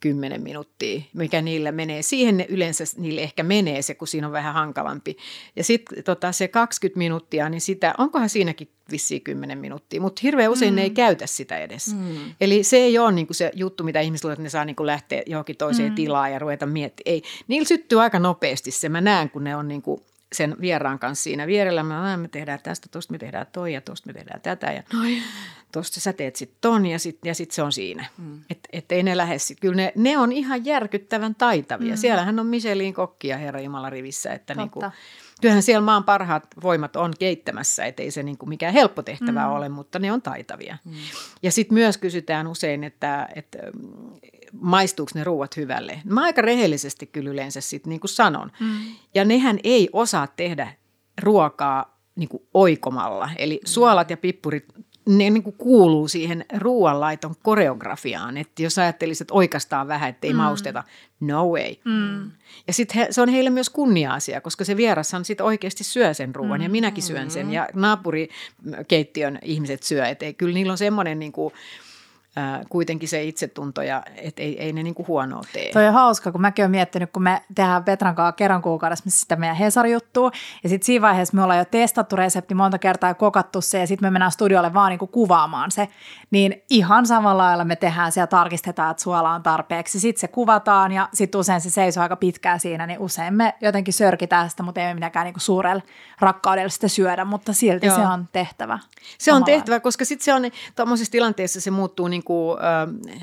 10 0.00 0.42
minuuttia, 0.42 1.00
mikä 1.14 1.42
niillä 1.42 1.72
menee. 1.72 2.02
Siihen 2.02 2.36
ne 2.36 2.46
yleensä 2.48 2.84
niille 2.96 3.20
ehkä 3.20 3.42
menee 3.42 3.82
se, 3.82 3.94
kun 3.94 4.08
siinä 4.08 4.26
on 4.26 4.32
vähän 4.32 4.54
hankalampi. 4.54 5.16
Ja 5.56 5.64
sitten 5.64 6.04
tota, 6.04 6.32
se 6.32 6.48
20 6.48 6.98
minuuttia, 6.98 7.48
niin 7.48 7.60
sitä, 7.60 7.94
onkohan 7.98 8.28
siinäkin 8.28 8.68
vissiin 8.90 9.22
10 9.22 9.58
minuuttia, 9.58 10.00
mutta 10.00 10.20
hirveän 10.22 10.50
usein 10.50 10.72
mm. 10.72 10.76
ne 10.76 10.82
ei 10.82 10.88
mm. 10.88 10.94
käytä 10.94 11.26
sitä 11.26 11.58
edes. 11.58 11.94
Mm. 11.94 12.16
Eli 12.40 12.62
se 12.62 12.76
ei 12.76 12.98
ole 12.98 13.12
niinku 13.12 13.34
se 13.34 13.50
juttu, 13.54 13.84
mitä 13.84 14.00
ihmiset 14.00 14.30
että 14.30 14.42
ne 14.42 14.48
saa 14.48 14.64
niinku 14.64 14.86
lähteä 14.86 15.22
johonkin 15.26 15.56
toiseen 15.56 15.92
mm. 15.92 15.94
tilaan 15.94 16.32
ja 16.32 16.38
ruveta 16.38 16.66
miettimään. 16.66 17.14
Ei, 17.14 17.22
niillä 17.48 17.68
syttyy 17.68 18.02
aika 18.02 18.18
nopeasti 18.18 18.70
se. 18.70 18.88
Mä 18.88 19.00
näen, 19.00 19.30
kun 19.30 19.44
ne 19.44 19.56
on 19.56 19.68
niinku 19.68 20.06
sen 20.32 20.56
vieraan 20.60 20.98
kanssa 20.98 21.22
siinä 21.22 21.46
vierellä. 21.46 21.82
Mä, 21.82 22.16
me 22.16 22.28
tehdään 22.28 22.58
tästä, 22.62 22.88
tosta 22.90 23.12
me 23.12 23.18
tehdään 23.18 23.46
toi 23.52 23.72
ja 23.72 23.80
tosta 23.80 24.06
me 24.06 24.12
tehdään 24.12 24.40
tätä 24.40 24.72
ja 24.72 24.82
tosta 25.72 26.00
sä 26.00 26.12
teet 26.12 26.36
sitten 26.36 26.58
ton 26.60 26.86
ja 26.86 26.98
sitten 26.98 27.28
ja 27.28 27.34
sit 27.34 27.50
se 27.50 27.62
on 27.62 27.72
siinä. 27.72 28.06
Mm. 28.18 28.40
Että 28.50 28.68
et 28.72 28.92
ei 28.92 29.02
ne 29.02 29.16
lähde 29.16 29.38
sit. 29.38 29.60
Kyllä 29.60 29.74
ne, 29.74 29.92
ne 29.96 30.18
on 30.18 30.32
ihan 30.32 30.64
järkyttävän 30.64 31.34
taitavia. 31.34 31.94
Mm. 31.94 31.96
Siellähän 31.96 32.38
on 32.38 32.46
Michelin 32.46 32.94
kokkia 32.94 33.36
Herra 33.36 33.60
Jumala 33.60 33.90
rivissä. 33.90 34.32
Että 34.32 34.54
niinku, 34.54 34.82
kyllähän 35.40 35.62
siellä 35.62 35.84
maan 35.84 36.04
parhaat 36.04 36.46
voimat 36.62 36.96
on 36.96 37.12
keittämässä, 37.18 37.84
ettei 37.84 38.10
se 38.10 38.22
niinku 38.22 38.46
mikään 38.46 38.74
helppo 38.74 39.02
tehtävä 39.02 39.46
mm. 39.46 39.52
ole, 39.52 39.68
mutta 39.68 39.98
ne 39.98 40.12
on 40.12 40.22
taitavia. 40.22 40.78
Mm. 40.84 40.92
Ja 41.42 41.52
sitten 41.52 41.74
myös 41.74 41.98
kysytään 41.98 42.46
usein, 42.46 42.84
että, 42.84 43.28
että 43.34 43.58
maistuuko 44.60 45.10
ne 45.14 45.24
ruuat 45.24 45.56
hyvälle. 45.56 46.00
Mä 46.04 46.24
aika 46.24 46.42
rehellisesti 46.42 47.06
kyllä 47.06 47.30
yleensä 47.30 47.60
sitten 47.60 47.90
niin 47.90 48.00
kuin 48.00 48.10
sanon. 48.10 48.52
Mm. 48.60 48.76
Ja 49.14 49.24
nehän 49.24 49.58
ei 49.64 49.88
osaa 49.92 50.26
tehdä 50.26 50.72
ruokaa 51.22 51.98
niin 52.16 52.28
kuin 52.28 52.42
oikomalla. 52.54 53.30
Eli 53.36 53.60
mm. 53.62 53.66
suolat 53.66 54.10
ja 54.10 54.16
pippurit, 54.16 54.64
ne 55.06 55.30
niin 55.30 55.42
kuin 55.42 55.56
kuuluu 55.58 56.08
siihen 56.08 56.44
ruoanlaiton 56.56 57.34
koreografiaan. 57.42 58.36
Että 58.36 58.62
jos 58.62 58.78
ajattelisit, 58.78 59.20
että 59.20 59.34
oikastaa 59.34 59.88
vähän, 59.88 60.08
ettei 60.08 60.32
mm. 60.32 60.36
mausteta, 60.36 60.84
no 61.20 61.48
way. 61.48 61.74
Mm. 61.84 62.30
Ja 62.66 62.72
sitten 62.72 63.06
se 63.10 63.22
on 63.22 63.28
heille 63.28 63.50
myös 63.50 63.70
kunnia-asia, 63.70 64.40
koska 64.40 64.64
se 64.64 64.76
vierashan 64.76 65.24
sitten 65.24 65.46
oikeasti 65.46 65.84
syö 65.84 66.14
sen 66.14 66.34
ruoan 66.34 66.60
mm. 66.60 66.62
ja 66.62 66.68
minäkin 66.68 67.02
syön 67.02 67.30
sen. 67.30 67.52
Ja 67.52 67.68
naapurikeittiön 67.74 69.38
ihmiset 69.42 69.82
syö, 69.82 70.06
että 70.06 70.32
kyllä 70.32 70.54
niillä 70.54 70.70
on 70.70 70.78
semmoinen 70.78 71.18
niin 71.18 71.32
kuin– 71.32 71.54
kuitenkin 72.68 73.08
se 73.08 73.24
itsetunto 73.24 73.82
ja 73.82 74.02
että 74.16 74.42
ei, 74.42 74.62
ei 74.62 74.72
ne 74.72 74.82
niin 74.82 74.94
kuin 74.94 75.08
huonoa 75.08 75.42
tee. 75.52 75.72
Toi 75.72 75.86
on 75.86 75.94
hauska, 75.94 76.32
kun 76.32 76.40
mäkin 76.40 76.62
olen 76.62 76.70
miettinyt, 76.70 77.10
kun 77.12 77.22
me 77.22 77.42
tehdään 77.54 77.84
Petran 77.84 78.14
kanssa 78.14 78.32
kerran 78.32 78.62
kuukaudessa 78.62 79.04
sitä 79.08 79.36
meidän 79.36 79.56
Hesari-juttua, 79.56 80.30
ja 80.62 80.68
sitten 80.68 80.86
siinä 80.86 81.02
vaiheessa 81.02 81.36
me 81.36 81.42
ollaan 81.42 81.58
jo 81.58 81.64
testattu 81.64 82.16
resepti 82.16 82.54
monta 82.54 82.78
kertaa 82.78 83.10
ja 83.10 83.14
kokattu 83.14 83.60
se, 83.60 83.80
ja 83.80 83.86
sitten 83.86 84.06
me 84.06 84.10
mennään 84.10 84.32
studiolle 84.32 84.74
vaan 84.74 84.90
niin 84.90 84.98
kuin 84.98 85.10
kuvaamaan 85.10 85.70
se, 85.70 85.88
niin 86.30 86.62
ihan 86.70 87.06
samalla 87.06 87.42
lailla 87.42 87.64
me 87.64 87.76
tehdään 87.76 88.12
se 88.12 88.20
ja 88.20 88.26
tarkistetaan, 88.26 88.90
että 88.90 89.02
suola 89.02 89.32
on 89.32 89.42
tarpeeksi. 89.42 90.00
Sitten 90.00 90.20
se 90.20 90.28
kuvataan, 90.28 90.92
ja 90.92 91.08
sitten 91.14 91.38
usein 91.38 91.60
se 91.60 91.70
seisoo 91.70 92.02
aika 92.02 92.16
pitkään 92.16 92.60
siinä, 92.60 92.86
niin 92.86 92.98
usein 92.98 93.34
me 93.34 93.54
jotenkin 93.60 93.94
sörkitään 93.94 94.50
sitä, 94.50 94.62
mutta 94.62 94.80
ei 94.80 94.86
me 94.86 94.94
mitenkään 94.94 95.24
niin 95.24 95.34
kuin 95.34 95.42
suurella 95.42 95.82
rakkaudella 96.20 96.68
sitä 96.68 96.88
syödä, 96.88 97.24
mutta 97.24 97.52
silti 97.52 97.86
Joo. 97.86 97.96
se 97.96 98.02
on 98.02 98.28
tehtävä. 98.32 98.78
Se 99.18 99.32
on 99.32 99.44
tehtävä, 99.44 99.80
koska 99.80 100.04
sitten 100.04 100.24
se 100.24 100.34
on, 100.34 100.42
tuommoisessa 100.76 101.12
tilanteessa 101.12 101.60
se 101.60 101.70
muuttuu 101.70 102.08
niin 102.08 102.24
kuin, 102.24 102.58
äh, 102.58 103.18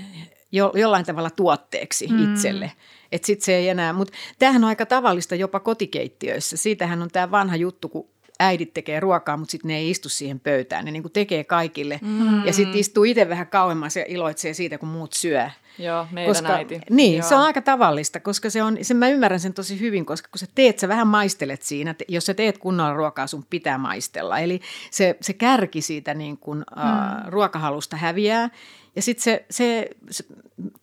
jo, 0.52 0.72
jollain 0.76 1.06
tavalla 1.06 1.30
tuotteeksi 1.30 2.08
mm. 2.08 2.34
itselle. 2.34 2.72
Että 3.12 3.26
sitten 3.26 3.46
se 3.46 3.56
ei 3.56 3.70
enää, 3.70 3.94
mutta 3.94 4.14
tämähän 4.40 4.64
on 4.64 4.68
aika 4.68 4.86
tavallista 4.86 5.36
jopa 5.36 5.60
kotikeittiöissä. 5.60 6.58
Siitähän 6.58 7.02
on 7.02 7.10
tämä 7.10 7.32
vanha 7.32 7.56
juttu, 7.56 7.90
kun 7.90 8.13
äidit 8.46 8.74
tekee 8.74 9.00
ruokaa, 9.00 9.38
mutta 9.38 9.52
sitten 9.52 9.68
ne 9.68 9.78
ei 9.78 9.90
istu 9.90 10.10
siihen 10.10 10.40
pöytään. 10.40 10.86
Ne 10.86 10.92
niin 10.92 11.04
kuin 11.04 11.14
tekee 11.14 11.44
kaikille 11.44 12.00
mm. 12.02 12.46
ja 12.46 12.54
sitten 12.54 12.80
istuu 12.80 13.04
itse 13.04 13.30
vähän 13.30 13.48
kauemmas 13.48 13.96
ja 13.96 14.06
iloitsee 14.08 14.54
siitä, 14.54 14.78
kun 14.78 14.90
muut 14.90 15.14
syö. 15.14 15.50
Joo, 15.78 16.08
meidän 16.12 16.36
koska, 16.36 16.54
äiti. 16.54 16.82
Niin, 16.90 17.18
Joo. 17.18 17.30
se 17.30 17.36
on 17.36 17.42
aika 17.42 17.62
tavallista, 17.62 18.20
koska 18.20 18.50
se 18.50 18.64
on, 18.64 18.78
sen 18.82 18.98
mä 18.98 19.10
ymmärrän 19.10 19.40
sen 19.40 19.54
tosi 19.54 19.80
hyvin, 19.80 20.06
koska 20.06 20.30
kun 20.32 20.40
sä 20.40 20.48
teet, 20.56 20.80
sä 20.80 20.88
vähän 20.88 21.08
maistelet 21.08 21.62
siinä. 21.62 21.96
Jos 22.08 22.26
sä 22.26 22.34
teet 22.34 22.58
kunnolla 22.58 22.94
ruokaa, 22.94 23.28
sun 23.28 23.46
pitää 23.50 23.78
maistella. 23.78 24.40
Eli 24.40 24.62
se, 24.92 25.18
se 25.22 25.34
kärki 25.34 25.82
siitä 25.82 26.14
niin 26.14 26.38
kuin, 26.38 26.58
mm. 26.58 26.84
uh, 26.84 27.32
ruokahalusta 27.32 27.98
häviää. 27.98 28.50
Ja 28.96 29.02
sitten 29.02 29.24
se, 29.24 29.46
se, 29.50 29.90
se, 30.10 30.24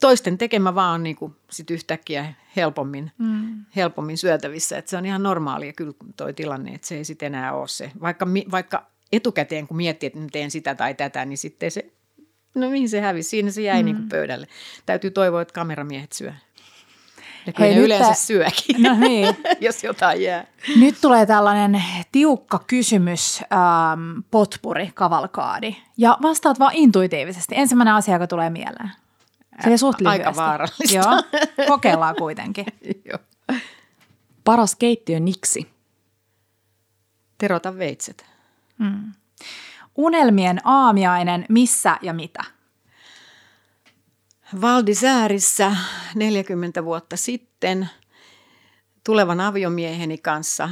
toisten 0.01 0.39
tekemä 0.39 0.75
vaan 0.75 0.95
on 0.95 1.03
niin 1.03 1.17
kuin 1.17 1.37
sit 1.51 1.71
yhtäkkiä 1.71 2.35
helpommin, 2.57 3.13
mm. 3.19 3.65
helpommin 3.77 4.19
syötävissä. 4.19 4.79
Et 4.79 4.89
se 4.89 4.97
on 4.97 5.07
ihan 5.07 5.23
normaalia 5.23 5.73
kyllä 5.73 5.93
toi 6.17 6.35
tilanne, 6.35 6.75
että 6.75 6.87
se 6.87 6.97
ei 6.97 7.05
sitten 7.05 7.27
enää 7.27 7.53
ole 7.53 7.69
se. 7.69 7.91
Vaikka, 8.01 8.27
vaikka 8.51 8.87
etukäteen 9.13 9.67
kun 9.67 9.77
miettii, 9.77 10.07
että 10.07 10.19
teen 10.33 10.51
sitä 10.51 10.75
tai 10.75 10.95
tätä, 10.95 11.25
niin 11.25 11.39
sitten 11.39 11.71
se 11.71 11.93
No 12.55 12.71
mihin 12.71 12.89
se 12.89 13.01
hävisi? 13.01 13.29
Siinä 13.29 13.51
se 13.51 13.63
jäi 13.63 13.83
mm. 13.83 13.85
niin 13.85 13.97
kuin 13.97 14.09
pöydälle. 14.09 14.47
Täytyy 14.87 15.11
toivoa, 15.11 15.43
että 15.43 15.55
kameramiehet 15.55 16.13
syö. 16.13 16.33
Ja 17.47 17.53
kyllä 17.53 17.69
Hei, 17.69 17.75
ne 17.75 17.81
yleensä 17.85 18.09
te... 18.09 18.15
syökin, 18.15 18.83
no 18.83 18.97
niin. 19.09 19.37
jos 19.61 19.85
jotain 19.85 20.23
jää. 20.23 20.47
Nyt 20.77 20.95
tulee 21.01 21.27
tällainen 21.27 21.83
tiukka 22.13 22.65
kysymys, 22.67 23.41
ähm, 23.43 24.21
potpuri, 24.31 24.91
kavalkaadi. 24.95 25.77
Ja 25.97 26.19
vastaat 26.23 26.59
vaan 26.59 26.75
intuitiivisesti. 26.75 27.55
Ensimmäinen 27.59 27.95
asia, 27.95 28.15
joka 28.15 28.27
tulee 28.27 28.51
mieleen. 28.51 28.91
Se 29.65 29.77
suht 29.77 30.01
lyhyesti. 30.01 30.27
Aika 30.27 30.37
vaarallista. 30.37 30.95
Joo, 30.95 31.23
kokeillaan 31.73 32.17
kuitenkin. 32.17 32.67
Joo. 33.05 33.19
Paras 34.45 34.77
keittiö 34.77 35.21
niksi? 35.21 35.71
Terota 37.39 37.79
veitset. 37.79 38.27
Mm. 38.79 39.13
Unelmien 40.01 40.61
aamiainen, 40.65 41.47
missä 41.49 41.97
ja 42.03 42.13
mitä? 42.13 42.45
Valdisäärissä 44.61 45.77
40 46.15 46.85
vuotta 46.85 47.17
sitten 47.17 47.89
tulevan 49.05 49.41
aviomieheni 49.41 50.19
kanssa 50.19 50.69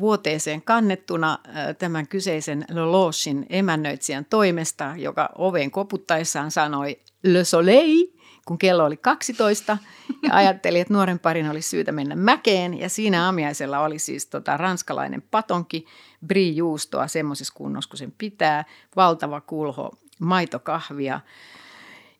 vuoteeseen 0.00 0.62
kannettuna 0.62 1.38
tämän 1.78 2.08
kyseisen 2.08 2.64
Loloshin 2.70 3.46
emännöitsijän 3.50 4.24
toimesta, 4.24 4.92
joka 4.96 5.28
oveen 5.38 5.70
koputtaessaan 5.70 6.50
sanoi 6.50 7.00
Le 7.22 7.44
Soleil, 7.44 8.06
kun 8.46 8.58
kello 8.58 8.84
oli 8.84 8.96
12 8.96 9.78
ja 10.22 10.34
ajatteli, 10.38 10.80
että 10.80 10.94
nuoren 10.94 11.18
parin 11.18 11.50
olisi 11.50 11.68
syytä 11.68 11.92
mennä 11.92 12.16
mäkeen 12.16 12.78
ja 12.78 12.88
siinä 12.88 13.24
aamiaisella 13.24 13.80
oli 13.80 13.98
siis 13.98 14.26
tota 14.26 14.56
ranskalainen 14.56 15.22
patonki, 15.30 15.86
brie-juustoa 16.26 17.08
semmoisessa 17.08 17.54
kunnossa 17.56 17.90
kuin 17.90 17.98
sen 17.98 18.12
pitää, 18.18 18.64
valtava 18.96 19.40
kulho 19.40 19.90
maitokahvia 20.18 21.20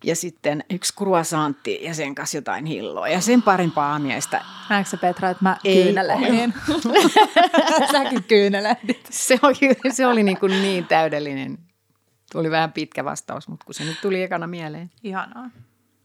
ja 0.05 0.17
sitten 0.17 0.65
yksi 0.71 0.95
kruasantti 0.97 1.79
ja 1.83 1.95
sen 1.95 2.15
kanssa 2.15 2.37
jotain 2.37 2.67
hilloa. 2.67 3.09
Ja 3.09 3.21
sen 3.21 3.43
parempaa 3.43 3.93
aamiaista. 3.93 4.45
Näetkö 4.71 4.91
sä 4.91 4.97
Petra, 4.97 5.31
että 5.31 5.45
mä 5.45 5.57
kyynelehdin? 5.63 6.55
Säkin 7.93 8.25
kyynelehdit. 8.25 9.09
Se 9.11 9.39
oli, 9.43 9.93
se 9.93 10.07
oli 10.07 10.23
niin, 10.23 10.39
kuin 10.39 10.63
niin 10.63 10.87
täydellinen. 10.87 11.59
Tuli 12.33 12.51
vähän 12.51 12.73
pitkä 12.73 13.05
vastaus, 13.05 13.49
mutta 13.49 13.65
kun 13.65 13.75
se 13.75 13.85
nyt 13.85 14.01
tuli 14.03 14.23
ekana 14.23 14.47
mieleen. 14.47 14.91
Ihanaa. 15.03 15.51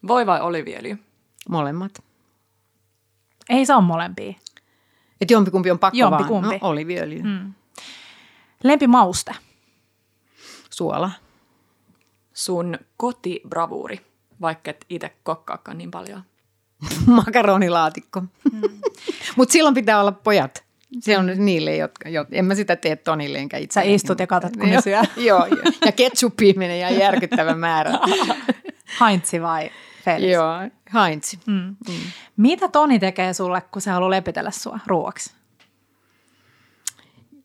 Voi 0.07 0.25
vai 0.25 0.41
oliviöljy? 0.41 0.97
Molemmat. 1.49 2.03
Ei 3.49 3.65
se 3.65 3.73
ole 3.73 3.83
molempia. 3.83 4.33
Että 5.21 5.33
jompikumpi 5.33 5.71
on 5.71 5.79
pakko 5.79 5.97
jompikumpi. 5.97 6.47
vaan. 6.47 6.59
No, 6.61 6.69
oliviöljy. 6.69 7.23
Mm. 7.23 7.53
Lempimauste? 8.63 9.35
Suola. 10.69 11.11
Sun 12.33 12.79
kotibravuuri, 12.97 14.01
vaikka 14.41 14.71
et 14.71 14.85
itse 14.89 15.11
kokkaakaan 15.23 15.77
niin 15.77 15.91
paljon. 15.91 16.23
Makaronilaatikko. 17.05 18.21
Mm. 18.21 18.61
Mutta 19.35 19.53
silloin 19.53 19.75
pitää 19.75 19.99
olla 19.99 20.11
pojat. 20.11 20.63
Se 20.99 21.17
on 21.17 21.25
nyt 21.25 21.37
niille, 21.37 21.75
jotka, 21.75 22.09
jo, 22.09 22.25
en 22.31 22.45
mä 22.45 22.55
sitä 22.55 22.75
tee 22.75 22.95
Tonille 22.95 23.37
enkä 23.37 23.57
itse. 23.57 23.73
Sä 23.73 23.81
istut 23.81 24.19
ja 24.19 24.27
katsot, 24.27 24.57
kun 24.57 24.69
ne 24.69 24.81
syö. 24.81 25.01
joo, 25.17 25.45
joo, 25.45 25.57
ja 25.85 25.91
ketsuppia 25.91 26.53
menee 26.57 26.77
ihan 26.79 26.97
järkyttävä 26.97 27.55
määrä. 27.55 27.91
Haintsi 28.99 29.41
vai 29.41 29.71
Felix? 30.03 30.31
Joo, 30.31 30.53
Haintsi. 30.89 31.39
Mm. 31.45 31.75
Mm. 31.89 31.95
Mitä 32.37 32.67
Toni 32.67 32.99
tekee 32.99 33.33
sulle, 33.33 33.61
kun 33.61 33.81
se 33.81 33.91
haluaa 33.91 34.09
lepitellä 34.09 34.51
sua 34.51 34.79
ruoaksi? 34.85 35.33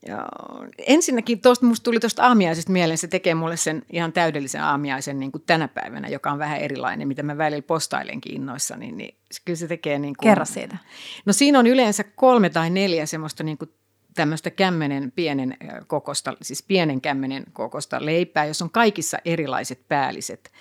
Joo. 0.07 0.67
Ensinnäkin 0.87 1.41
tuosta, 1.41 1.65
musta 1.65 1.83
tuli 1.83 1.99
tuosta 1.99 2.23
aamiaisesta 2.23 2.71
mieleen, 2.71 2.97
se 2.97 3.07
tekee 3.07 3.35
mulle 3.35 3.57
sen 3.57 3.81
ihan 3.91 4.13
täydellisen 4.13 4.63
aamiaisen 4.63 5.19
niin 5.19 5.31
kuin 5.31 5.43
tänä 5.45 5.67
päivänä, 5.67 6.07
joka 6.07 6.31
on 6.31 6.39
vähän 6.39 6.59
erilainen, 6.59 7.07
mitä 7.07 7.23
mä 7.23 7.37
välillä 7.37 7.61
postailenkin 7.61 8.35
innoissani, 8.35 8.85
niin, 8.85 8.97
niin 8.97 9.15
kyllä 9.45 9.57
se 9.57 9.67
tekee 9.67 9.99
niin 9.99 10.15
kuin... 10.19 10.29
Kerro 10.29 10.45
siitä. 10.45 10.77
No 11.25 11.33
siinä 11.33 11.59
on 11.59 11.67
yleensä 11.67 12.03
kolme 12.03 12.49
tai 12.49 12.69
neljä 12.69 13.05
semmoista 13.05 13.43
niin 13.43 13.57
kuin 13.57 13.73
tämmöistä 14.15 14.49
kämmenen 14.49 15.11
pienen 15.11 15.57
kokosta, 15.87 16.37
siis 16.41 16.63
pienen 16.63 17.01
kämmenen 17.01 17.43
kokosta 17.53 18.05
leipää, 18.05 18.45
jos 18.45 18.61
on 18.61 18.69
kaikissa 18.69 19.17
erilaiset 19.25 19.87
päälliset. 19.87 20.51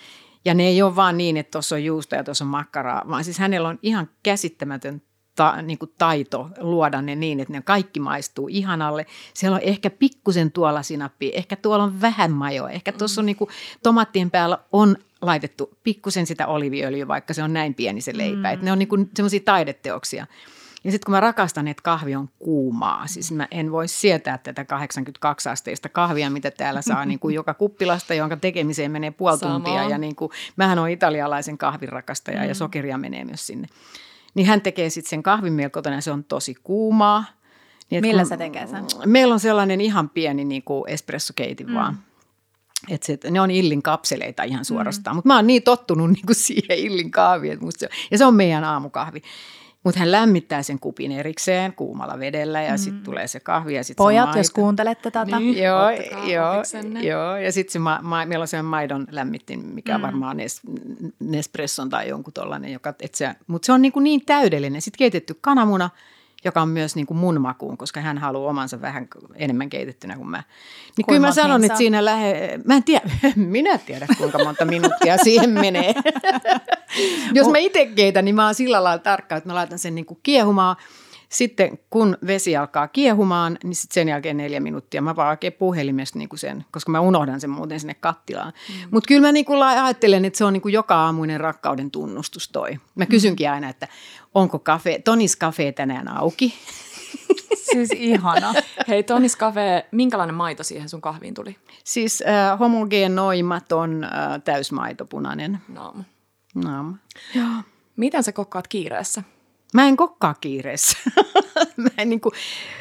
Ja 0.44 0.54
ne 0.54 0.62
ei 0.62 0.82
ole 0.82 0.96
vaan 0.96 1.16
niin, 1.16 1.36
että 1.36 1.50
tuossa 1.50 1.74
on 1.74 1.84
juusta 1.84 2.16
ja 2.16 2.24
tuossa 2.24 2.44
on 2.44 2.50
makkaraa, 2.50 3.04
vaan 3.08 3.24
siis 3.24 3.38
hänellä 3.38 3.68
on 3.68 3.78
ihan 3.82 4.10
käsittämätön 4.22 5.02
ta, 5.36 5.62
niin 5.62 5.78
kuin 5.78 5.92
taito 5.98 6.50
luoda 6.58 7.02
ne 7.02 7.14
niin, 7.14 7.40
että 7.40 7.52
ne 7.52 7.62
kaikki 7.62 8.00
maistuu 8.00 8.48
ihanalle. 8.48 9.06
Siellä 9.34 9.54
on 9.54 9.62
ehkä 9.62 9.90
pikkusen 9.90 10.52
tuolla 10.52 10.82
sinappia, 10.82 11.30
ehkä 11.34 11.56
tuolla 11.56 11.84
on 11.84 12.00
vähän 12.00 12.32
majoa, 12.32 12.70
ehkä 12.70 12.92
tuossa 12.92 13.20
on 13.20 13.26
niin 13.26 13.36
kuin, 13.36 13.50
tomaattien 13.82 14.30
päällä 14.30 14.58
on 14.72 14.96
laitettu 15.22 15.78
pikkusen 15.84 16.26
sitä 16.26 16.46
oliviöljyä, 16.46 17.08
vaikka 17.08 17.34
se 17.34 17.42
on 17.42 17.52
näin 17.52 17.74
pieni 17.74 18.00
se 18.00 18.16
leipä. 18.16 18.48
Mm. 18.48 18.54
Että 18.54 18.64
ne 18.64 18.72
on 18.72 18.78
niin 18.78 19.10
semmoisia 19.14 19.40
taideteoksia. 19.44 20.26
Ja 20.84 20.90
sitten 20.90 21.06
kun 21.06 21.12
mä 21.12 21.20
rakastan, 21.20 21.68
että 21.68 21.82
kahvi 21.82 22.14
on 22.14 22.28
kuumaa, 22.38 23.06
siis 23.06 23.32
mä 23.32 23.48
en 23.50 23.72
voi 23.72 23.88
sietää 23.88 24.38
tätä 24.38 24.64
82 24.64 25.48
asteista 25.48 25.88
kahvia, 25.88 26.30
mitä 26.30 26.50
täällä 26.50 26.82
saa 26.82 27.04
niin 27.04 27.18
kuin 27.18 27.34
joka 27.40 27.54
kuppilasta, 27.54 28.14
jonka 28.14 28.36
tekemiseen 28.36 28.90
menee 28.90 29.10
puoli 29.10 29.38
Sama. 29.38 29.52
tuntia. 29.52 29.84
Ja 29.84 29.98
niin 29.98 30.16
kuin, 30.16 30.30
mähän 30.56 30.78
on 30.78 30.90
italialaisen 30.90 31.58
kahvin 31.58 31.88
rakastaja 31.88 32.40
mm. 32.40 32.48
ja 32.48 32.54
sokeria 32.54 32.98
menee 32.98 33.24
myös 33.24 33.46
sinne. 33.46 33.68
Niin 34.34 34.46
hän 34.46 34.60
tekee 34.60 34.90
sitten 34.90 35.10
sen 35.10 35.22
kahvin 35.22 35.52
meillä 35.52 35.70
kotona 35.70 35.96
ja 35.96 36.02
se 36.02 36.10
on 36.10 36.24
tosi 36.24 36.54
kuumaa. 36.54 37.24
Niin, 37.90 38.06
Millä 38.06 38.24
se 38.24 38.36
tekee 38.36 38.66
sen? 38.66 38.84
Meillä 39.06 39.34
on 39.34 39.40
sellainen 39.40 39.80
ihan 39.80 40.08
pieni 40.08 40.44
niin 40.44 40.62
kuin 40.62 40.84
espressokeitin 40.86 41.66
mm. 41.66 41.74
vaan. 41.74 41.98
Et 42.88 43.02
se, 43.02 43.18
ne 43.30 43.40
on 43.40 43.50
Illin 43.50 43.82
kapseleita 43.82 44.42
ihan 44.42 44.64
suorastaan, 44.64 45.14
mm. 45.14 45.18
mutta 45.18 45.26
mä 45.26 45.36
oon 45.36 45.46
niin 45.46 45.62
tottunut 45.62 46.10
niin 46.12 46.26
kuin 46.26 46.36
siihen 46.36 46.78
Illin 46.78 47.10
kahviin. 47.10 47.58
Se, 47.78 47.88
ja 48.10 48.18
se 48.18 48.24
on 48.24 48.34
meidän 48.34 48.64
aamukahvi. 48.64 49.22
Mutta 49.84 50.00
hän 50.00 50.12
lämmittää 50.12 50.62
sen 50.62 50.78
kupin 50.78 51.12
erikseen 51.12 51.72
kuumalla 51.72 52.18
vedellä 52.18 52.62
ja 52.62 52.72
mm. 52.72 52.78
sitten 52.78 53.04
tulee 53.04 53.26
se 53.26 53.40
kahvi. 53.40 53.74
Ja 53.74 53.84
sit 53.84 53.96
Pojat, 53.96 54.32
se 54.32 54.38
jos 54.38 54.50
kuuntelette 54.50 55.10
tätä. 55.10 55.38
Niin, 55.38 55.62
joo, 55.62 55.90
joo, 56.26 56.62
joo, 57.02 57.36
ja 57.36 57.52
sitten 57.52 57.72
se 57.72 57.78
ma, 57.78 57.98
ma, 58.02 58.26
meillä 58.26 58.42
on 58.42 58.48
se 58.48 58.62
maidon 58.62 59.06
lämmittin, 59.10 59.66
mikä 59.66 59.98
mm. 59.98 60.02
varmaan 60.02 60.36
Nes, 60.36 60.60
Nespresson 61.20 61.90
tai 61.90 62.08
jonkun 62.08 62.32
tollainen. 62.32 62.72
Joka, 62.72 62.94
se, 63.14 63.34
mutta 63.46 63.66
se 63.66 63.72
on 63.72 63.82
niin, 63.82 63.92
kuin 63.92 64.04
niin 64.04 64.24
täydellinen. 64.26 64.82
Sitten 64.82 64.98
keitetty 64.98 65.38
kananmuna– 65.40 65.90
joka 66.44 66.62
on 66.62 66.68
myös 66.68 66.96
niin 66.96 67.06
kuin 67.06 67.18
mun 67.18 67.40
makuun, 67.40 67.76
koska 67.76 68.00
hän 68.00 68.18
haluaa 68.18 68.50
omansa 68.50 68.80
vähän 68.80 69.08
enemmän 69.34 69.68
keitettynä 69.70 70.16
kuin 70.16 70.28
mä. 70.28 70.42
Niin 70.96 71.06
kyllä 71.06 71.20
mä 71.20 71.32
sanon, 71.32 71.64
että 71.64 71.78
siinä 71.78 72.04
lähe, 72.04 72.58
mä 72.64 72.74
en 72.74 72.84
tiedä, 72.84 73.10
minä 73.36 73.78
tiedä 73.78 74.06
kuinka 74.18 74.44
monta 74.44 74.64
minuuttia 74.64 75.16
siihen 75.16 75.50
menee. 75.60 75.94
Jos 77.32 77.48
mä 77.48 77.58
itse 77.58 77.86
keitän, 77.86 78.24
niin 78.24 78.34
mä 78.34 78.44
oon 78.44 78.54
sillä 78.54 78.84
lailla 78.84 79.02
tarkka, 79.02 79.36
että 79.36 79.48
mä 79.48 79.54
laitan 79.54 79.78
sen 79.78 79.94
niin 79.94 80.06
kuin 80.06 80.20
kiehumaan. 80.22 80.76
Sitten 81.28 81.78
kun 81.90 82.18
vesi 82.26 82.56
alkaa 82.56 82.88
kiehumaan, 82.88 83.58
niin 83.64 83.74
sitten 83.74 83.94
sen 83.94 84.08
jälkeen 84.08 84.36
neljä 84.36 84.60
minuuttia 84.60 85.02
mä 85.02 85.16
vaan 85.16 85.28
oikein 85.28 85.52
puhelimesta 85.52 86.18
niin 86.18 86.28
kuin 86.28 86.38
sen, 86.38 86.64
koska 86.70 86.92
mä 86.92 87.00
unohdan 87.00 87.40
sen 87.40 87.50
muuten 87.50 87.80
sinne 87.80 87.94
kattilaan. 87.94 88.52
Mm. 88.68 88.88
Mutta 88.90 89.08
kyllä 89.08 89.20
mä 89.20 89.32
niin 89.32 89.44
kuin 89.44 89.62
ajattelen, 89.62 90.24
että 90.24 90.36
se 90.36 90.44
on 90.44 90.52
niin 90.52 90.60
kuin 90.60 90.72
joka 90.72 90.94
aamuinen 90.94 91.40
rakkauden 91.40 91.90
tunnustus 91.90 92.48
toi. 92.48 92.78
Mä 92.94 93.06
kysynkin 93.06 93.50
aina, 93.50 93.68
että 93.68 93.88
onko 94.34 94.58
kafe, 94.58 95.00
Tonis 95.04 95.36
kafe 95.36 95.72
tänään 95.72 96.08
auki? 96.08 96.54
Siis 97.72 97.90
ihana. 97.90 98.54
Hei 98.88 99.02
Tonis 99.02 99.38
Cafe, 99.38 99.86
minkälainen 99.90 100.34
maito 100.34 100.62
siihen 100.62 100.88
sun 100.88 101.00
kahviin 101.00 101.34
tuli? 101.34 101.56
Siis 101.84 102.22
äh, 102.26 102.58
homogenoimaton 102.58 104.04
äh, 104.04 104.10
täysmaitopunainen. 104.44 105.58
No. 105.68 105.94
No. 106.54 106.94
Miten 107.96 108.22
sä 108.22 108.32
kokkaat 108.32 108.68
kiireessä? 108.68 109.22
Mä 109.74 109.88
en 109.88 109.96
kokkaa 109.96 110.34
kiireessä. 110.34 110.98
mä, 111.76 111.88
en 111.98 112.08
niin 112.08 112.20
kuin, 112.20 112.32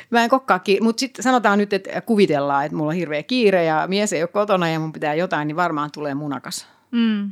mä 0.09 0.23
en 0.23 0.29
kokkaa 0.29 0.59
kiireessä, 0.59 0.83
mutta 0.83 0.99
sitten 0.99 1.23
sanotaan 1.23 1.57
nyt, 1.57 1.73
että 1.73 2.01
kuvitellaan, 2.01 2.65
että 2.65 2.77
mulla 2.77 2.89
on 2.89 2.95
hirveä 2.95 3.23
kiire 3.23 3.63
ja 3.63 3.85
mies 3.87 4.13
ei 4.13 4.23
ole 4.23 4.27
kotona 4.27 4.69
ja 4.69 4.79
mun 4.79 4.93
pitää 4.93 5.13
jotain, 5.13 5.47
niin 5.47 5.55
varmaan 5.55 5.89
tulee 5.91 6.15
munakas. 6.15 6.67
Mm. 6.91 7.31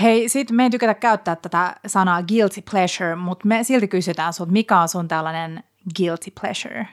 Hei, 0.00 0.28
sitten 0.28 0.56
me 0.56 0.62
ei 0.62 0.70
tykätä 0.70 0.94
käyttää 0.94 1.36
tätä 1.36 1.76
sanaa 1.86 2.22
guilty 2.22 2.62
pleasure, 2.70 3.14
mutta 3.14 3.48
me 3.48 3.64
silti 3.64 3.88
kysytään 3.88 4.32
sut, 4.32 4.48
mikä 4.48 4.80
on 4.80 4.88
sun 4.88 5.08
tällainen 5.08 5.64
guilty 5.96 6.32
pleasure? 6.40 6.88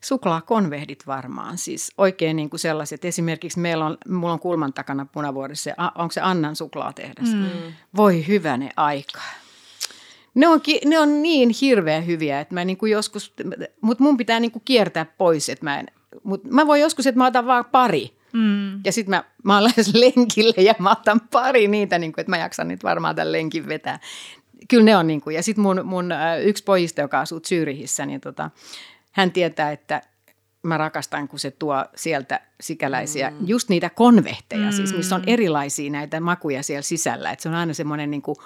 Suklaakonvehdit 0.00 1.06
varmaan, 1.06 1.58
siis 1.58 1.92
oikein 1.98 2.36
niin 2.36 2.50
kuin 2.50 2.60
sellaiset. 2.60 3.04
Esimerkiksi 3.04 3.60
meillä 3.60 3.86
on, 3.86 3.98
mulla 4.08 4.32
on 4.32 4.40
kulman 4.40 4.72
takana 4.72 5.06
punavuorissa, 5.12 5.70
onko 5.94 6.12
se 6.12 6.20
Annan 6.20 6.56
suklaatehdas? 6.56 7.34
Mm. 7.34 7.72
Voi 7.96 8.26
hyväne 8.28 8.70
aika. 8.76 9.20
Ne 10.34 10.48
on, 10.48 10.60
ne 10.84 10.98
on 10.98 11.22
niin 11.22 11.50
hirveän 11.60 12.06
hyviä, 12.06 12.40
että 12.40 12.54
mä 12.54 12.64
niin 12.64 12.76
kuin 12.76 12.92
joskus, 12.92 13.34
mutta 13.80 14.04
mun 14.04 14.16
pitää 14.16 14.40
niin 14.40 14.50
kuin 14.50 14.62
kiertää 14.64 15.04
pois, 15.04 15.48
että 15.48 15.64
mä 15.64 15.78
en, 15.78 15.86
mutta 16.22 16.48
mä 16.50 16.66
voin 16.66 16.82
joskus, 16.82 17.06
että 17.06 17.18
mä 17.18 17.26
otan 17.26 17.46
vaan 17.46 17.64
pari. 17.64 18.17
Mm. 18.32 18.80
Ja 18.84 18.92
sitten 18.92 19.10
mä, 19.10 19.24
mä 19.44 19.54
oon 19.54 19.64
lähes 19.64 19.94
lenkille 19.94 20.62
ja 20.62 20.74
mä 20.78 20.90
otan 20.90 21.20
pari 21.20 21.68
niitä, 21.68 21.98
niin 21.98 22.12
kuin, 22.12 22.20
että 22.20 22.30
mä 22.30 22.38
jaksan 22.38 22.68
niitä 22.68 22.88
varmaan 22.88 23.16
tämän 23.16 23.32
lenkin 23.32 23.68
vetää. 23.68 23.98
Kyllä 24.68 24.84
ne 24.84 24.96
on 24.96 25.06
niin 25.06 25.20
kuin, 25.20 25.36
ja 25.36 25.42
sitten 25.42 25.62
mun, 25.62 25.80
mun 25.84 26.10
yksi 26.42 26.64
pojista, 26.64 27.00
joka 27.00 27.20
asuu 27.20 27.40
Zyrihissä, 27.40 28.06
niin 28.06 28.20
tota, 28.20 28.50
hän 29.12 29.32
tietää, 29.32 29.72
että 29.72 30.02
mä 30.62 30.76
rakastan, 30.76 31.28
kun 31.28 31.38
se 31.38 31.50
tuo 31.50 31.84
sieltä 31.96 32.40
sikäläisiä, 32.60 33.30
mm. 33.30 33.36
just 33.46 33.68
niitä 33.68 33.90
konvehteja, 33.90 34.66
mm. 34.66 34.72
siis 34.72 34.96
missä 34.96 35.16
on 35.16 35.22
erilaisia 35.26 35.90
näitä 35.90 36.20
makuja 36.20 36.62
siellä 36.62 36.82
sisällä. 36.82 37.30
Että 37.30 37.42
se 37.42 37.48
on 37.48 37.54
aina 37.54 37.74
semmoinen 37.74 38.10
niin 38.10 38.22
kuin, 38.22 38.36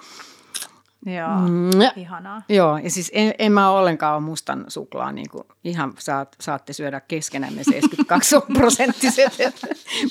Joo, 1.07 1.49
mm. 1.49 1.71
ihanaa. 1.97 2.43
Joo, 2.49 2.79
ja 2.79 2.91
siis 2.91 3.11
en, 3.15 3.35
en 3.39 3.53
mä 3.53 3.71
ollenkaan 3.71 4.15
ole 4.15 4.23
mustan 4.23 4.65
suklaa, 4.69 5.13
niin 5.13 5.31
kuin 5.31 5.45
ihan 5.65 5.93
saat, 5.99 6.37
saatte 6.41 6.73
syödä 6.73 7.01
keskenämme 7.01 7.65
72 7.65 8.37
prosenttiset. 8.59 9.33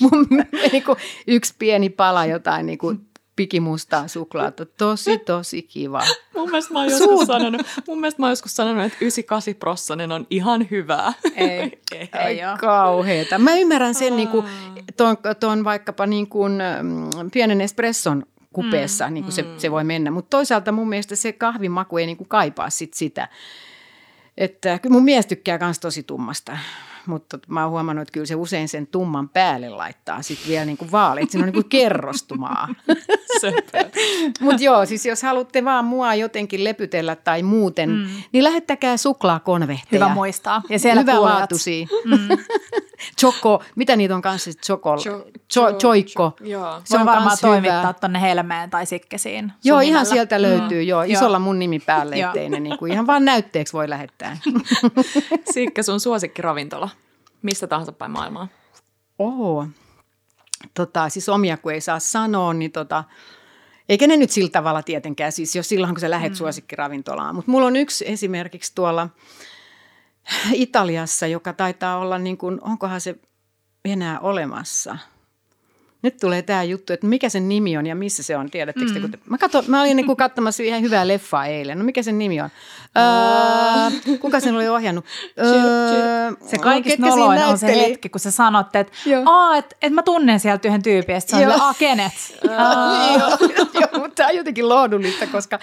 Mun 0.02 0.28
niin 0.72 0.84
kuin 0.84 0.98
yksi 1.28 1.56
pieni 1.60 1.90
pala 1.90 2.26
jotain 2.26 2.66
niin 2.66 2.78
kuin 2.78 3.12
pikimustaa 3.36 4.08
suklaata. 4.08 4.66
Tosi, 4.66 5.18
tosi 5.18 5.62
kiva. 5.62 6.02
mun, 6.36 6.50
mielestä 6.50 6.74
mä 6.74 6.80
oon 6.80 6.90
joskus 6.90 7.28
sanonut, 7.28 7.62
mun 7.88 8.00
mielestä 8.00 8.22
mä 8.22 8.26
oon 8.26 8.32
joskus 8.32 8.56
sanonut, 8.56 8.86
että 8.86 8.98
98 9.02 9.56
prossanen 9.56 10.12
on 10.12 10.28
ihan 10.30 10.68
hyvää. 10.72 11.14
Ei, 11.36 11.60
ei, 11.92 12.10
ei 12.28 12.46
ole. 12.46 12.58
Kauheeta. 12.58 13.38
Mä 13.38 13.56
ymmärrän 13.56 13.96
sen, 13.96 14.16
niin 14.16 14.28
kuin, 14.28 14.46
ton, 14.98 15.18
ton 15.40 15.64
vaikkapa 15.64 16.06
niin 16.06 16.28
kuin, 16.28 16.54
mm, 16.82 17.32
pienen 17.32 17.62
espresson 17.62 18.24
kupeessa, 18.54 19.08
mm, 19.08 19.14
niin 19.14 19.24
kuin 19.24 19.34
mm. 19.34 19.36
se, 19.36 19.46
se 19.58 19.72
voi 19.72 19.84
mennä. 19.84 20.12
Mutta 20.12 20.30
toisaalta 20.30 20.72
mun 20.72 20.90
mielestä 20.90 21.16
se 21.16 21.34
kahvimaku 21.34 21.98
ei 21.98 22.06
niin 22.06 22.18
kuin 22.18 22.28
kaipaa 22.28 22.70
sit 22.70 22.94
sitä. 22.94 23.28
Että 24.38 24.80
kyllä 24.80 24.94
mun 24.94 25.04
mies 25.04 25.26
tykkää 25.26 25.58
myös 25.58 25.80
tosi 25.80 26.04
tummasta 26.04 26.58
mutta 27.06 27.40
mä 27.48 27.64
oon 27.64 27.72
huomannut, 27.72 28.02
että 28.02 28.12
kyllä 28.12 28.26
se 28.26 28.36
usein 28.36 28.70
sen 28.70 28.88
tumman 28.88 29.30
päälle 29.30 29.70
laittaa 29.70 30.22
sitten 30.22 30.50
vielä 30.50 30.66
niin 30.66 30.78
kuin 30.78 30.92
vaalit. 30.92 31.32
Siinä 31.32 31.44
on 31.44 31.48
niin 31.48 31.64
kuin 31.64 31.70
kerrostumaa. 31.70 32.68
mutta 34.42 34.64
joo, 34.64 34.86
siis 34.86 35.06
jos 35.06 35.24
haluatte 35.24 35.66
vaan 35.66 35.86
mua 35.86 36.16
jotenkin 36.16 36.64
lepytellä 36.64 37.16
tai 37.16 37.44
muuten, 37.44 37.90
mm. 37.90 38.08
niin 38.32 38.44
lähettäkää 38.44 38.98
suklaakonvehteja. 38.98 40.06
Hyvä 40.06 40.14
muistaa. 40.14 40.62
Ja 40.70 40.80
siellä 40.80 41.02
Hyvä 41.02 41.22
laatuisia. 41.22 41.88
Mm. 42.06 42.18
Choco, 43.20 43.64
mitä 43.76 43.96
niitä 43.96 44.16
on 44.16 44.22
kanssa? 44.22 44.52
Choco, 44.52 44.98
cho, 44.98 45.26
cho, 45.54 45.74
choikko. 45.74 46.36
Se 46.84 46.98
on 46.98 47.06
varmaan 47.06 47.38
toimittaa 47.42 47.94
tuonne 47.94 48.22
Helmeen 48.22 48.70
tai 48.70 48.86
Sikkesiin. 48.86 49.52
Joo, 49.64 49.80
ihan 49.80 49.88
nimellä. 49.88 50.06
sieltä 50.06 50.42
löytyy. 50.42 50.84
Mm. 50.84 50.88
Joo, 50.88 51.04
isolla 51.04 51.40
mun 51.40 51.60
nimi 51.60 51.80
päälle, 51.80 52.16
ettei 52.20 52.50
ne 52.50 52.60
niin 52.60 52.78
kuin, 52.78 52.92
ihan 52.94 53.08
vaan 53.08 53.26
näytteeksi 53.26 53.74
voi 53.74 53.90
lähettää. 53.90 54.38
Sikke, 55.54 55.84
sun 55.84 56.00
suosikkiravintola. 56.00 56.90
Mistä 57.42 57.68
tahansa 57.68 57.92
päin 57.92 58.12
maailmaa? 58.12 58.48
Oho. 59.20 59.68
Tota, 60.74 61.10
siis 61.10 61.30
omia 61.30 61.58
kun 61.58 61.74
ei 61.74 61.82
saa 61.82 62.00
sanoa, 62.00 62.54
niin 62.54 62.72
tota, 62.72 63.04
eikä 63.90 64.08
ne 64.08 64.18
nyt 64.18 64.32
sillä 64.32 64.50
tavalla 64.50 64.84
tietenkään, 64.84 65.32
siis 65.32 65.56
jos 65.56 65.70
silloin 65.70 65.94
kun 65.94 66.02
sä 66.02 66.10
lähet 66.10 66.32
mm. 66.32 66.36
suosikkiravintolaan. 66.36 67.36
Mutta 67.36 67.52
mulla 67.52 67.68
on 67.68 67.76
yksi 67.76 68.06
esimerkiksi 68.08 68.72
tuolla 68.76 69.10
Italiassa, 70.54 71.28
joka 71.28 71.54
taitaa 71.54 71.98
olla 71.98 72.18
niin 72.18 72.38
kuin, 72.38 72.60
onkohan 72.64 73.02
se 73.02 73.16
enää 73.86 74.20
olemassa– 74.20 74.98
nyt 76.02 76.18
tulee 76.18 76.42
tämä 76.42 76.64
juttu, 76.64 76.94
että 76.94 77.08
mikä 77.08 77.30
sen 77.30 77.50
nimi 77.50 77.78
on 77.78 77.86
ja 77.86 77.96
missä 77.96 78.24
se 78.24 78.38
on, 78.38 78.52
tiedättekö 78.52 79.00
mm. 79.00 79.12
te? 79.12 79.18
Mä, 79.30 79.38
katso, 79.38 79.64
mä 79.68 79.82
olin 79.82 79.98
niinku 79.98 80.16
katsomassa 80.16 80.64
ihan 80.64 80.82
hyvää 80.82 81.08
leffaa 81.08 81.46
eilen. 81.46 81.80
No 81.80 81.84
mikä 81.84 82.04
sen 82.04 82.18
nimi 82.18 82.42
on? 82.42 82.50
Öö, 82.98 84.18
kuka 84.20 84.40
sen 84.40 84.56
oli 84.56 84.68
ohjannut? 84.68 85.06
Öö, 85.40 86.32
se 86.46 86.58
kaikista 86.58 87.08
noloin 87.08 87.44
on 87.44 87.58
se 87.58 87.68
hetki, 87.68 88.10
kun 88.10 88.20
sä 88.20 88.32
sanot, 88.32 88.76
että 88.76 88.94
et, 89.58 89.78
et 89.82 89.94
mä 89.94 90.04
tunnen 90.04 90.40
sieltä 90.40 90.68
yhden 90.68 90.84
tyypin, 90.84 91.14
ja 91.14 91.20
se 91.20 91.48
on 91.48 91.76
kenet? 91.80 92.12
Joo, 93.74 94.02
mutta 94.02 94.16
tämä 94.16 94.30
on 94.30 94.36
jotenkin 94.36 94.70
lohdullista, 94.70 95.28
koska 95.28 95.60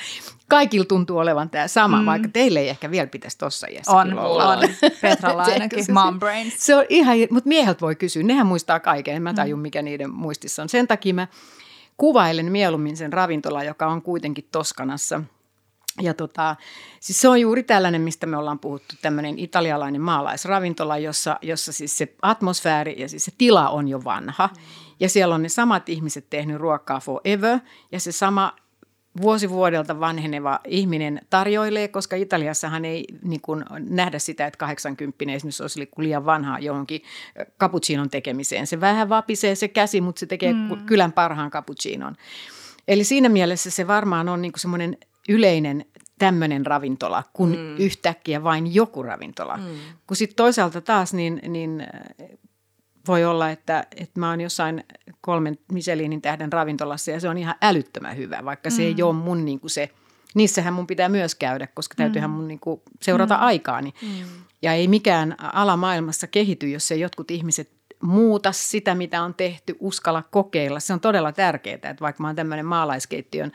kaikilla 0.49 0.85
tuntuu 0.85 1.19
olevan 1.19 1.51
tämä 1.51 1.69
sama, 1.69 2.01
mm. 2.01 2.07
vaikka 2.07 2.29
teille 2.33 2.61
ei 2.61 2.69
ehkä 2.69 2.91
vielä 2.91 3.07
pitäisi 3.07 3.39
tuossa 3.39 3.67
iässä 3.67 3.93
On, 3.93 4.19
on. 4.19 4.59
Petralla 5.03 5.43
ainakin, 5.43 5.85
mom 5.93 6.19
brains. 6.19 6.55
Se 6.59 6.77
on 6.77 6.85
ihan, 6.89 7.17
mutta 7.31 7.49
mieheltä 7.49 7.81
voi 7.81 7.97
kysyä, 7.97 8.23
nehän 8.23 8.47
muistaa 8.47 8.81
kaiken, 8.81 9.17
en 9.17 9.23
mä 9.23 9.35
tajun 9.35 9.59
mm. 9.59 9.63
mikä 9.63 9.83
niiden 9.83 10.11
muistissa 10.29 10.63
on. 10.63 10.69
Sen 10.69 10.89
takia 10.89 11.15
mä 11.15 11.27
kuvailen 11.97 12.53
mieluummin 12.53 12.97
sen 12.97 13.13
ravintola, 13.13 13.65
joka 13.65 13.87
on 13.87 14.03
kuitenkin 14.03 14.49
Toskanassa. 14.53 15.21
Ja 16.01 16.15
tota, 16.15 16.57
siis 17.01 17.21
se 17.21 17.29
on 17.29 17.41
juuri 17.41 17.63
tällainen, 17.63 18.01
mistä 18.01 18.27
me 18.27 18.37
ollaan 18.37 18.59
puhuttu, 18.59 18.95
tämmöinen 19.03 19.39
italialainen 19.39 20.01
maalaisravintola, 20.01 20.99
jossa, 20.99 21.39
jossa 21.43 21.73
siis 21.73 21.99
se 21.99 22.15
atmosfääri 22.23 23.01
ja 23.01 23.09
siis 23.09 23.25
se 23.25 23.33
tila 23.39 23.69
on 23.69 23.89
jo 23.89 24.05
vanha. 24.05 24.47
Mm. 24.47 24.63
Ja 25.01 25.09
siellä 25.09 25.35
on 25.35 25.43
ne 25.43 25.49
samat 25.49 25.89
ihmiset 25.89 26.31
tehnyt 26.31 26.57
ruokaa 26.57 27.01
forever 27.01 27.59
ja 27.93 28.01
se 28.01 28.13
sama 28.13 28.57
vuosi 29.21 29.51
vuodelta 29.51 30.01
vanheneva 30.01 30.61
ihminen 30.67 31.21
tarjoilee, 31.31 31.89
koska 31.89 32.17
Italiassahan 32.17 32.85
ei 32.85 33.05
niin 33.23 33.41
kuin, 33.41 33.65
nähdä 33.89 34.19
sitä, 34.19 34.47
että 34.47 34.59
80 34.59 35.25
esimerkiksi 35.33 35.63
olisi 35.63 35.89
liian 35.99 36.27
vanha 36.27 36.59
johonkin 36.59 37.03
cappuccinon 37.61 38.11
tekemiseen. 38.11 38.67
Se 38.67 38.81
vähän 38.81 39.09
vapisee 39.09 39.55
se 39.55 39.69
käsi, 39.69 40.01
mutta 40.01 40.21
se 40.21 40.27
tekee 40.27 40.53
mm. 40.53 40.87
kylän 40.87 41.13
parhaan 41.13 41.51
cappuccinon. 41.51 42.17
Eli 42.89 43.05
siinä 43.05 43.29
mielessä 43.29 43.71
se 43.71 43.87
varmaan 43.87 44.29
on 44.29 44.43
niin 44.43 44.53
kuin 44.53 44.61
semmoinen 44.61 44.97
yleinen 45.29 45.85
tämmöinen 46.19 46.67
ravintola, 46.67 47.23
kun 47.33 47.49
mm. 47.49 47.77
yhtäkkiä 47.77 48.45
vain 48.45 48.75
joku 48.75 49.03
ravintola. 49.03 49.57
Mm. 49.57 49.65
Kun 50.07 50.17
sitten 50.17 50.37
toisaalta 50.37 50.81
taas 50.81 51.15
niin, 51.15 51.41
niin 51.49 51.87
voi 53.09 53.25
olla, 53.25 53.51
että, 53.51 53.87
että 53.97 54.21
mä 54.21 54.31
oon 54.31 54.41
jossain 54.41 54.85
kolmen 55.21 55.59
Michelinin 55.73 56.23
tähden 56.23 56.53
ravintolassa 56.53 57.11
ja 57.11 57.21
se 57.21 57.29
on 57.29 57.39
ihan 57.39 57.55
älyttömän 57.63 58.17
hyvä, 58.17 58.45
vaikka 58.45 58.71
se 58.71 58.83
mm. 58.83 58.89
ei 58.89 59.03
ole 59.03 59.13
mun 59.13 59.45
niin 59.45 59.61
kuin 59.61 59.71
se, 59.71 59.91
niissähän 60.35 60.75
mun 60.75 60.87
pitää 60.87 61.09
myös 61.09 61.35
käydä, 61.35 61.67
koska 61.67 61.95
täytyyhän 61.95 62.31
mm. 62.31 62.37
mun 62.37 62.49
niin 62.49 62.61
kuin 62.61 62.81
seurata 63.03 63.37
mm. 63.37 63.43
aikaani. 63.43 63.95
Mm. 64.03 64.09
Ja 64.63 64.73
ei 64.73 64.89
mikään 64.89 65.37
ala 65.39 65.77
maailmassa 65.77 66.27
kehity, 66.27 66.71
jos 66.71 66.93
ei 66.93 67.01
jotkut 67.01 67.31
ihmiset 67.31 67.71
muuta 68.03 68.53
sitä, 68.53 68.95
mitä 68.95 69.23
on 69.23 69.35
tehty, 69.35 69.77
uskalla 69.81 70.23
kokeilla. 70.31 70.81
Se 70.81 70.93
on 70.93 71.01
todella 71.01 71.33
tärkeää, 71.33 71.75
että 71.75 71.97
vaikka 72.01 72.23
mä 72.23 72.29
oon 72.29 72.37
tämmöinen 72.37 72.67
maalaiskeittiön 72.67 73.53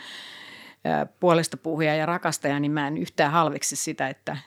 puolesta 1.19 1.57
puhuja 1.57 1.95
ja 1.95 2.05
rakastaja, 2.05 2.59
niin 2.59 2.71
mä 2.71 2.87
en 2.87 2.97
yhtään 2.97 3.31
halveksi 3.31 3.75
sitä, 3.75 4.09
että, 4.09 4.37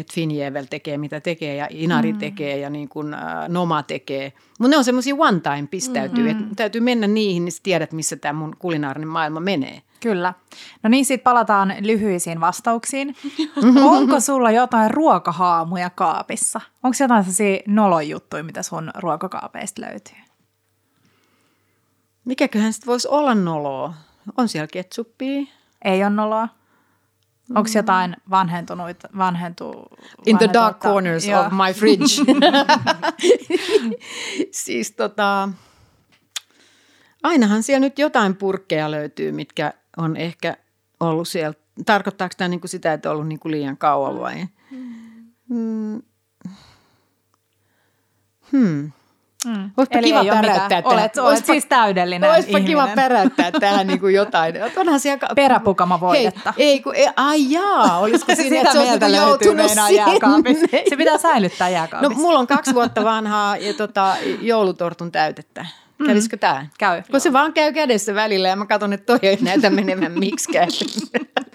että 0.00 0.14
Finjevel 0.14 0.64
tekee 0.64 0.98
mitä 0.98 1.20
tekee 1.20 1.56
ja 1.56 1.66
Inari 1.70 2.12
mm. 2.12 2.18
tekee 2.18 2.58
ja 2.58 2.70
niin 2.70 2.88
kuin, 2.88 3.14
äh, 3.14 3.48
Noma 3.48 3.82
tekee. 3.82 4.32
Mutta 4.58 4.70
ne 4.70 4.76
on 4.76 4.84
semmoisia 4.84 5.14
one 5.18 5.40
time 5.40 5.68
pistäytyy, 5.70 6.24
mm-hmm. 6.24 6.42
että 6.42 6.54
täytyy 6.56 6.80
mennä 6.80 7.06
niihin, 7.06 7.44
niin 7.44 7.54
tiedät 7.62 7.92
missä 7.92 8.16
tämä 8.16 8.38
mun 8.38 8.56
kulinaarinen 8.58 9.08
maailma 9.08 9.40
menee. 9.40 9.82
Kyllä. 10.00 10.34
No 10.82 10.90
niin, 10.90 11.04
sitten 11.04 11.24
palataan 11.24 11.74
lyhyisiin 11.80 12.40
vastauksiin. 12.40 13.16
Onko 13.96 14.20
sulla 14.20 14.50
jotain 14.50 14.90
ruokahaamuja 14.90 15.90
kaapissa? 15.90 16.60
Onko 16.82 16.96
jotain 17.00 17.24
sellaisia 17.24 17.62
nolojuttuja, 17.66 18.44
mitä 18.44 18.62
sun 18.62 18.90
ruokakaapeista 18.94 19.82
löytyy? 19.82 20.16
Mikäköhän 22.24 22.72
sitten 22.72 22.86
voisi 22.86 23.08
olla 23.08 23.34
noloa? 23.34 23.94
On 24.36 24.48
siellä 24.48 24.66
ketsuppia. 24.72 25.46
Ei 25.84 26.02
ole 26.04 26.10
noloa. 26.10 26.48
Onko 27.54 27.70
jotain 27.74 28.16
vanhentunut, 28.30 28.96
vanhentu, 29.18 29.88
In 30.26 30.38
the 30.38 30.48
dark 30.52 30.78
corners 30.78 31.26
Joo. 31.26 31.46
of 31.46 31.52
my 31.52 31.74
fridge. 31.74 32.04
siis 34.52 34.90
tota, 34.90 35.48
ainahan 37.22 37.62
siellä 37.62 37.86
nyt 37.86 37.98
jotain 37.98 38.36
purkkeja 38.36 38.90
löytyy, 38.90 39.32
mitkä 39.32 39.72
on 39.96 40.16
ehkä 40.16 40.56
ollut 41.00 41.28
siellä. 41.28 41.54
Tarkoittaako 41.86 42.34
tämä 42.38 42.48
niinku 42.48 42.68
sitä, 42.68 42.92
että 42.92 43.10
on 43.10 43.12
ollut 43.12 43.28
niinku 43.28 43.50
liian 43.50 43.76
kauan 43.76 44.20
vai? 44.20 44.46
Mm. 45.48 46.02
Hmm. 48.52 48.92
Mm. 49.46 49.70
Olisipa 49.76 49.98
Eli 49.98 50.06
kiva 50.08 50.22
mitään. 50.22 50.42
tähän. 50.68 50.84
Olet, 50.86 50.96
olet 50.96 51.18
Olisipa- 51.18 51.46
siis 51.46 51.66
täydellinen 51.66 52.30
Olisipa 52.30 52.58
ihminen. 52.58 52.66
kiva 52.66 52.88
päräyttää 52.94 53.50
tähän 53.60 53.86
niin 53.86 54.00
kuin 54.00 54.14
jotain. 54.14 54.54
Onhan 54.76 55.00
siellä... 55.00 55.18
ka- 55.18 55.34
Peräpukama 55.34 56.00
voidetta. 56.00 56.54
Hei, 56.58 56.66
ei, 56.68 56.80
kun, 56.80 56.94
ei, 56.94 57.08
ai 57.16 57.50
jaa, 57.52 57.98
olisiko 57.98 58.34
siinä, 58.36 58.42
Sitä 58.48 58.56
että 58.60 58.72
se 58.72 58.78
olisi 58.78 58.90
mieltä 58.90 59.06
niinku 59.08 59.28
joutunut 59.28 59.70
sinne? 59.70 60.82
Se 60.90 60.96
pitää 60.96 61.18
säilyttää 61.18 61.68
No 61.68 61.72
jääkaapissa. 61.74 62.14
mulla 62.22 62.38
on 62.38 62.46
kaksi 62.46 62.74
vuotta 62.74 63.04
vanhaa 63.04 63.56
ja 63.56 63.74
tota, 63.74 64.16
joulutortun 64.40 65.12
täytettä. 65.12 65.66
Kävisikö 66.06 66.36
tämä? 66.36 66.66
Käy. 66.78 67.02
Kun 67.10 67.20
se 67.20 67.32
vaan 67.32 67.52
käy 67.52 67.72
kädessä 67.72 68.14
välillä 68.14 68.48
ja 68.48 68.56
mä 68.56 68.66
katson, 68.66 68.92
että 68.92 69.06
toi 69.06 69.18
ei 69.22 69.38
näytä 69.40 69.70
menevän 69.70 70.12
miksikään. 70.18 70.68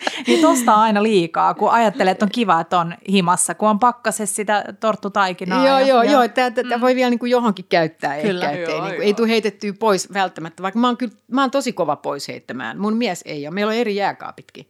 Niin 0.27 0.41
tosta 0.41 0.75
on 0.75 0.81
aina 0.81 1.03
liikaa, 1.03 1.53
kun 1.53 1.71
ajattelee, 1.71 2.11
että 2.11 2.25
on 2.25 2.29
kiva, 2.33 2.59
että 2.59 2.79
on 2.79 2.95
himassa, 3.09 3.55
kun 3.55 3.69
on 3.69 3.79
pakkase 3.79 4.25
sitä 4.25 4.63
torttutaikinaa. 4.79 5.67
joo, 5.67 5.79
ja- 5.79 5.87
joo, 5.87 6.03
ja- 6.03 6.11
joo. 6.11 6.27
Tätä 6.27 6.81
voi 6.81 6.95
vielä 6.95 7.09
niin 7.09 7.19
kuin 7.19 7.31
johonkin 7.31 7.65
käyttää 7.69 8.21
Kyllä. 8.21 8.45
ehkä, 8.45 8.59
ettei, 8.61 8.75
Joo, 8.75 8.85
niin 8.85 8.95
kuin, 8.95 9.05
ei 9.05 9.13
tule 9.13 9.27
heitettyä 9.29 9.73
pois 9.79 10.13
välttämättä, 10.13 10.63
vaikka 10.63 10.79
mä 10.79 10.87
oon, 10.87 10.97
kyllä, 10.97 11.13
mä 11.31 11.41
oon 11.41 11.51
tosi 11.51 11.73
kova 11.73 11.95
pois 11.95 12.27
heittämään. 12.27 12.79
Mun 12.79 12.97
mies 12.97 13.21
ei 13.25 13.47
ole. 13.47 13.53
Meillä 13.53 13.69
on 13.69 13.75
eri 13.75 13.95
jääkaapitkin. 13.95 14.67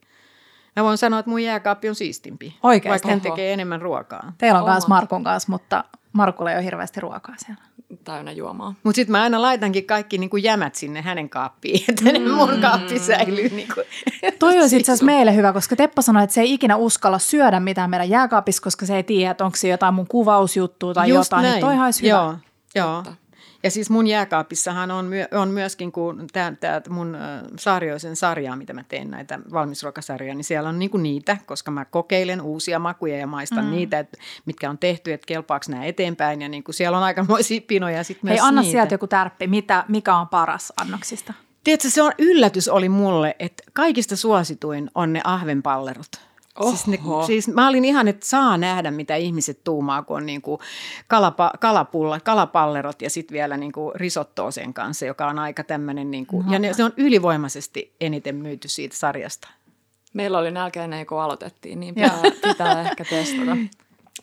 Mä 0.75 0.83
voin 0.83 0.97
sanoa, 0.97 1.19
että 1.19 1.29
mun 1.29 1.43
jääkaappi 1.43 1.89
on 1.89 1.95
siistimpi, 1.95 2.57
Oikeesti? 2.63 2.89
vaikka 2.89 3.09
hän 3.09 3.21
tekee 3.21 3.53
enemmän 3.53 3.81
ruokaa. 3.81 4.33
Teillä 4.37 4.63
on 4.63 4.69
myös 4.71 4.87
Markun 4.87 5.23
kanssa, 5.23 5.51
mutta 5.51 5.83
Markulla 6.13 6.51
ei 6.51 6.57
ole 6.57 6.65
hirveästi 6.65 6.99
ruokaa 7.01 7.35
siellä. 7.37 7.61
Täynnä 8.03 8.31
juomaa. 8.31 8.75
Mutta 8.83 8.95
sitten 8.95 9.11
mä 9.11 9.21
aina 9.21 9.41
laitankin 9.41 9.85
kaikki 9.85 10.17
niin 10.17 10.29
kuin 10.29 10.43
jämät 10.43 10.75
sinne 10.75 11.01
hänen 11.01 11.29
kaappiin, 11.29 11.83
että 11.89 12.19
mm. 12.19 12.31
mun 12.31 12.61
kaappi 12.61 12.99
säilyy. 12.99 13.49
Niin 13.49 13.67
kuin. 13.73 13.85
Toi 14.39 14.59
olisi 14.59 14.77
itse 14.77 14.91
asiassa 14.91 15.05
meille 15.05 15.35
hyvä, 15.35 15.53
koska 15.53 15.75
Teppo 15.75 16.01
sanoi, 16.01 16.23
että 16.23 16.33
se 16.33 16.41
ei 16.41 16.53
ikinä 16.53 16.75
uskalla 16.75 17.19
syödä 17.19 17.59
mitään 17.59 17.89
meidän 17.89 18.09
jääkaapissa, 18.09 18.63
koska 18.63 18.85
se 18.85 18.95
ei 18.95 19.03
tiedä, 19.03 19.31
että 19.31 19.45
onko 19.45 19.57
se 19.57 19.67
jotain 19.67 19.93
mun 19.93 20.07
kuvausjuttua 20.07 20.93
tai 20.93 21.09
Just 21.09 21.31
jotain. 21.31 21.43
näin. 21.43 21.53
Niin 21.53 21.61
toihan 21.61 21.85
olisi 21.85 22.03
hyvä. 22.03 22.09
Joo, 22.09 22.35
joo. 22.75 23.03
Ja 23.63 23.71
siis 23.71 23.89
mun 23.89 24.07
jääkaapissahan 24.07 24.91
on, 24.91 25.05
myö, 25.05 25.27
on 25.31 25.49
myöskin, 25.49 25.91
kun 25.91 26.27
tämä, 26.33 26.53
mun 26.89 27.17
Saarioisen 27.59 28.15
sarjaa, 28.15 28.55
mitä 28.55 28.73
mä 28.73 28.83
teen 28.87 29.11
näitä 29.11 29.39
valmisruokasarjoja, 29.51 30.35
niin 30.35 30.43
siellä 30.43 30.69
on 30.69 30.79
niinku 30.79 30.97
niitä, 30.97 31.37
koska 31.45 31.71
mä 31.71 31.85
kokeilen 31.85 32.41
uusia 32.41 32.79
makuja 32.79 33.17
ja 33.17 33.27
maistan 33.27 33.65
mm. 33.65 33.71
niitä, 33.71 33.99
että 33.99 34.17
mitkä 34.45 34.69
on 34.69 34.77
tehty, 34.77 35.13
että 35.13 35.25
kelpaako 35.25 35.65
nämä 35.69 35.85
eteenpäin. 35.85 36.41
Ja 36.41 36.49
niinku 36.49 36.71
siellä 36.71 36.97
on 36.97 37.03
aikamoisia 37.03 37.61
pinoja 37.67 37.97
Hei, 38.09 38.17
myös 38.21 38.39
anna 38.41 38.61
niitä. 38.61 38.71
sieltä 38.71 38.93
joku 38.93 39.07
tärppi. 39.07 39.47
Mitä, 39.47 39.85
mikä 39.87 40.15
on 40.15 40.27
paras 40.27 40.73
annoksista? 40.81 41.33
Tiedätkö, 41.63 41.89
se 41.89 42.01
on 42.01 42.11
yllätys 42.19 42.69
oli 42.69 42.89
mulle, 42.89 43.35
että 43.39 43.63
kaikista 43.73 44.15
suosituin 44.15 44.89
on 44.95 45.13
ne 45.13 45.21
ahvenpallerot. 45.23 46.32
Siis, 46.61 46.87
ne, 46.87 46.99
siis 47.25 47.47
mä 47.47 47.67
olin 47.67 47.85
ihan, 47.85 48.07
että 48.07 48.25
saa 48.25 48.57
nähdä, 48.57 48.91
mitä 48.91 49.15
ihmiset 49.15 49.63
tuumaa, 49.63 50.03
kun 50.03 50.17
on 50.17 50.25
niin 50.25 50.41
kuin 50.41 50.59
kalapa, 51.07 51.51
kalapulla, 51.59 52.19
kalapallerot 52.19 53.01
ja 53.01 53.09
sitten 53.09 53.35
vielä 53.35 53.57
niin 53.57 53.71
kuin 53.71 53.95
risottoa 53.95 54.51
sen 54.51 54.73
kanssa, 54.73 55.05
joka 55.05 55.27
on 55.27 55.39
aika 55.39 55.63
tämmöinen, 55.63 56.11
niin 56.11 56.25
kuin, 56.25 56.51
ja 56.51 56.59
ne, 56.59 56.73
se 56.73 56.83
on 56.83 56.93
ylivoimaisesti 56.97 57.95
eniten 58.01 58.35
myyty 58.35 58.67
siitä 58.67 58.95
sarjasta. 58.95 59.47
Meillä 60.13 60.37
oli 60.37 60.51
nälkäinen, 60.51 61.05
kun 61.05 61.21
aloitettiin, 61.21 61.79
niin 61.79 61.95
pitää, 61.95 62.21
pitää 62.47 62.81
ehkä 62.81 63.05
testata. 63.05 63.57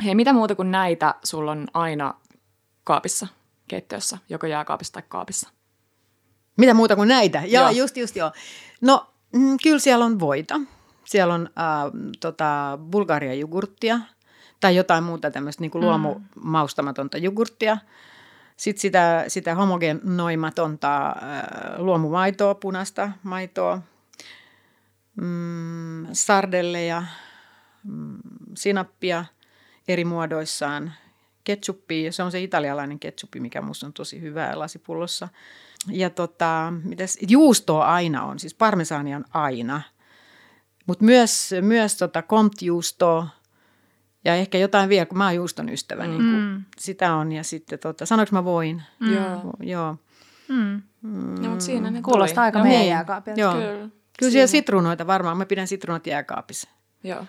Hei, 0.05 0.15
mitä 0.15 0.33
muuta 0.33 0.55
kuin 0.55 0.71
näitä 0.71 1.15
sulla 1.25 1.53
on 1.53 1.67
aina 1.75 2.15
kaapissa, 2.85 3.27
keittiössä, 3.69 4.19
joko 4.29 4.47
jääkaapissa 4.47 4.93
tai 4.93 5.03
kaapissa? 5.09 5.49
Mitä 6.57 6.75
muuta 6.75 6.97
kuin 6.97 7.09
näitä? 7.09 7.43
Joo, 7.47 7.65
Joo. 7.65 7.71
just, 7.71 7.97
just 7.97 8.17
joo. 8.17 8.33
No, 8.81 9.07
mm, 9.33 9.57
kyllä 9.63 9.79
siellä 9.79 10.05
on 10.05 10.21
voita. 10.21 10.61
Siellä 11.11 11.35
on 11.35 11.51
äh, 11.59 12.13
tota, 12.21 12.79
bulgaria 12.91 13.35
jogurttia 13.35 14.01
tai 14.61 14.77
jotain 14.77 15.05
muuta 15.05 15.31
tämmöistä 15.31 15.61
niin 15.61 15.71
luomumaustamatonta 15.75 17.19
jogurttia. 17.19 17.77
Sitten 18.57 18.81
sitä, 18.81 19.25
sitä 19.29 19.55
homogenoimatonta 19.55 21.09
äh, 21.09 21.15
luomumaitoa, 21.79 22.55
punaista 22.55 23.11
maitoa, 23.23 23.83
mm, 25.21 26.07
sardelleja, 26.13 27.03
mm, 27.85 28.19
sinappia 28.55 29.25
eri 29.89 30.05
muodoissaan, 30.05 30.93
ketsuppia, 31.45 32.13
se 32.13 32.23
on 32.23 32.31
se 32.31 32.41
italialainen 32.41 32.99
ketsuppi, 32.99 33.41
mikä 33.41 33.61
musta 33.61 33.87
on 33.87 33.93
tosi 33.93 34.21
hyvää 34.21 34.59
lasipullossa. 34.59 35.29
Ja 35.89 36.11
tota, 36.11 36.73
mitäs, 36.85 37.19
juustoa 37.29 37.87
aina 37.95 38.25
on, 38.25 38.39
siis 38.39 38.55
parmesaania 38.55 39.17
on 39.17 39.25
aina. 39.33 39.83
Mutta 40.91 41.05
myös, 41.05 41.51
myös 41.61 41.97
tota 41.97 42.23
comte-juustoa 42.23 43.27
ja 44.25 44.35
ehkä 44.35 44.59
jotain 44.59 44.89
vielä, 44.89 45.07
kun 45.07 45.19
mä 45.19 45.25
oon 45.25 45.35
juuston 45.35 45.69
ystävä, 45.69 46.05
mm. 46.05 46.11
niin 46.11 46.19
kun 46.19 46.63
sitä 46.79 47.15
on. 47.15 47.33
Ja 47.33 47.45
sitten, 47.45 47.79
tota, 47.79 48.07
sanoinko 48.07 48.31
mä 48.37 48.45
voin? 48.45 48.83
Mm. 49.01 49.15
Joo. 49.15 49.41
Joo. 49.61 49.97
Mm. 50.49 50.83
No, 51.43 51.49
mutta 51.49 51.65
siinä 51.65 51.91
ne 51.91 52.03
Kuulostaa 52.03 52.35
tuli. 52.35 52.45
aika 52.45 52.59
Joo. 52.59 52.65
meidän 52.65 52.81
Niin. 52.81 52.91
jääkaapilta. 52.91 53.41
Joo. 53.41 53.53
Kyllä. 53.53 53.89
Kyllä 54.19 54.33
siellä 54.33 54.47
sitruunoita 54.47 55.07
varmaan, 55.07 55.37
mä 55.37 55.47
pidän 55.47 55.67
sitruunat 55.69 56.07
jääkaapissa. 56.07 56.69
Joo. 57.05 57.25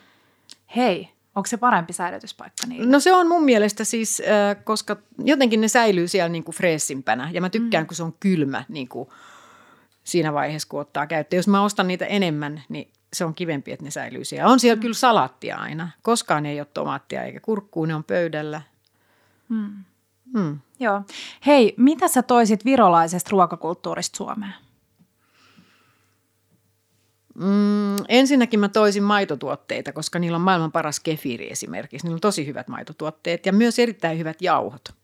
Hei, 0.75 1.09
onko 1.35 1.47
se 1.47 1.57
parempi 1.57 1.93
säilytyspaikka 1.93 2.67
niille? 2.67 2.87
No 2.91 2.99
se 2.99 3.13
on 3.13 3.27
mun 3.27 3.43
mielestä 3.43 3.83
siis, 3.83 4.21
äh, 4.21 4.63
koska 4.63 4.97
jotenkin 5.25 5.61
ne 5.61 5.67
säilyy 5.67 6.07
siellä 6.07 6.29
niin 6.29 6.43
kuin 6.43 6.55
freessimpänä 6.55 7.29
ja 7.33 7.41
mä 7.41 7.49
tykkään, 7.49 7.83
mm. 7.83 7.87
kun 7.87 7.95
se 7.95 8.03
on 8.03 8.13
kylmä 8.19 8.63
niin 8.69 8.87
kuin 8.87 9.09
siinä 10.03 10.33
vaiheessa, 10.33 10.67
kun 10.69 10.81
ottaa 10.81 11.07
käyttöön. 11.07 11.37
Jos 11.37 11.47
mä 11.47 11.63
ostan 11.63 11.87
niitä 11.87 12.05
enemmän, 12.05 12.63
niin 12.69 12.91
se 13.13 13.25
on 13.25 13.35
kivempi, 13.35 13.71
että 13.71 13.85
ne 13.85 13.91
säilyy 13.91 14.25
siellä. 14.25 14.51
On 14.51 14.59
siellä 14.59 14.75
mm. 14.75 14.81
kyllä 14.81 14.93
salaattia 14.93 15.57
aina. 15.57 15.89
Koskaan 16.01 16.45
ei 16.45 16.59
ole 16.59 16.67
tomaattia 16.73 17.23
eikä 17.23 17.39
kurkkuu, 17.39 17.85
ne 17.85 17.95
on 17.95 18.03
pöydällä. 18.03 18.61
Mm. 19.49 19.83
Mm. 20.33 20.59
Joo. 20.79 21.01
Hei, 21.45 21.73
mitä 21.77 22.07
sä 22.07 22.21
toisit 22.21 22.65
virolaisesta 22.65 23.29
ruokakulttuurista 23.31 24.17
Suomeen? 24.17 24.53
Mm, 27.35 27.95
ensinnäkin 28.07 28.59
mä 28.59 28.69
toisin 28.69 29.03
maitotuotteita, 29.03 29.93
koska 29.93 30.19
niillä 30.19 30.35
on 30.35 30.41
maailman 30.41 30.71
paras 30.71 30.99
kefiri 30.99 31.51
esimerkiksi. 31.51 32.07
Niillä 32.07 32.15
on 32.15 32.21
tosi 32.21 32.47
hyvät 32.47 32.67
maitotuotteet 32.67 33.45
ja 33.45 33.53
myös 33.53 33.79
erittäin 33.79 34.19
hyvät 34.19 34.41
jauhot. 34.41 35.00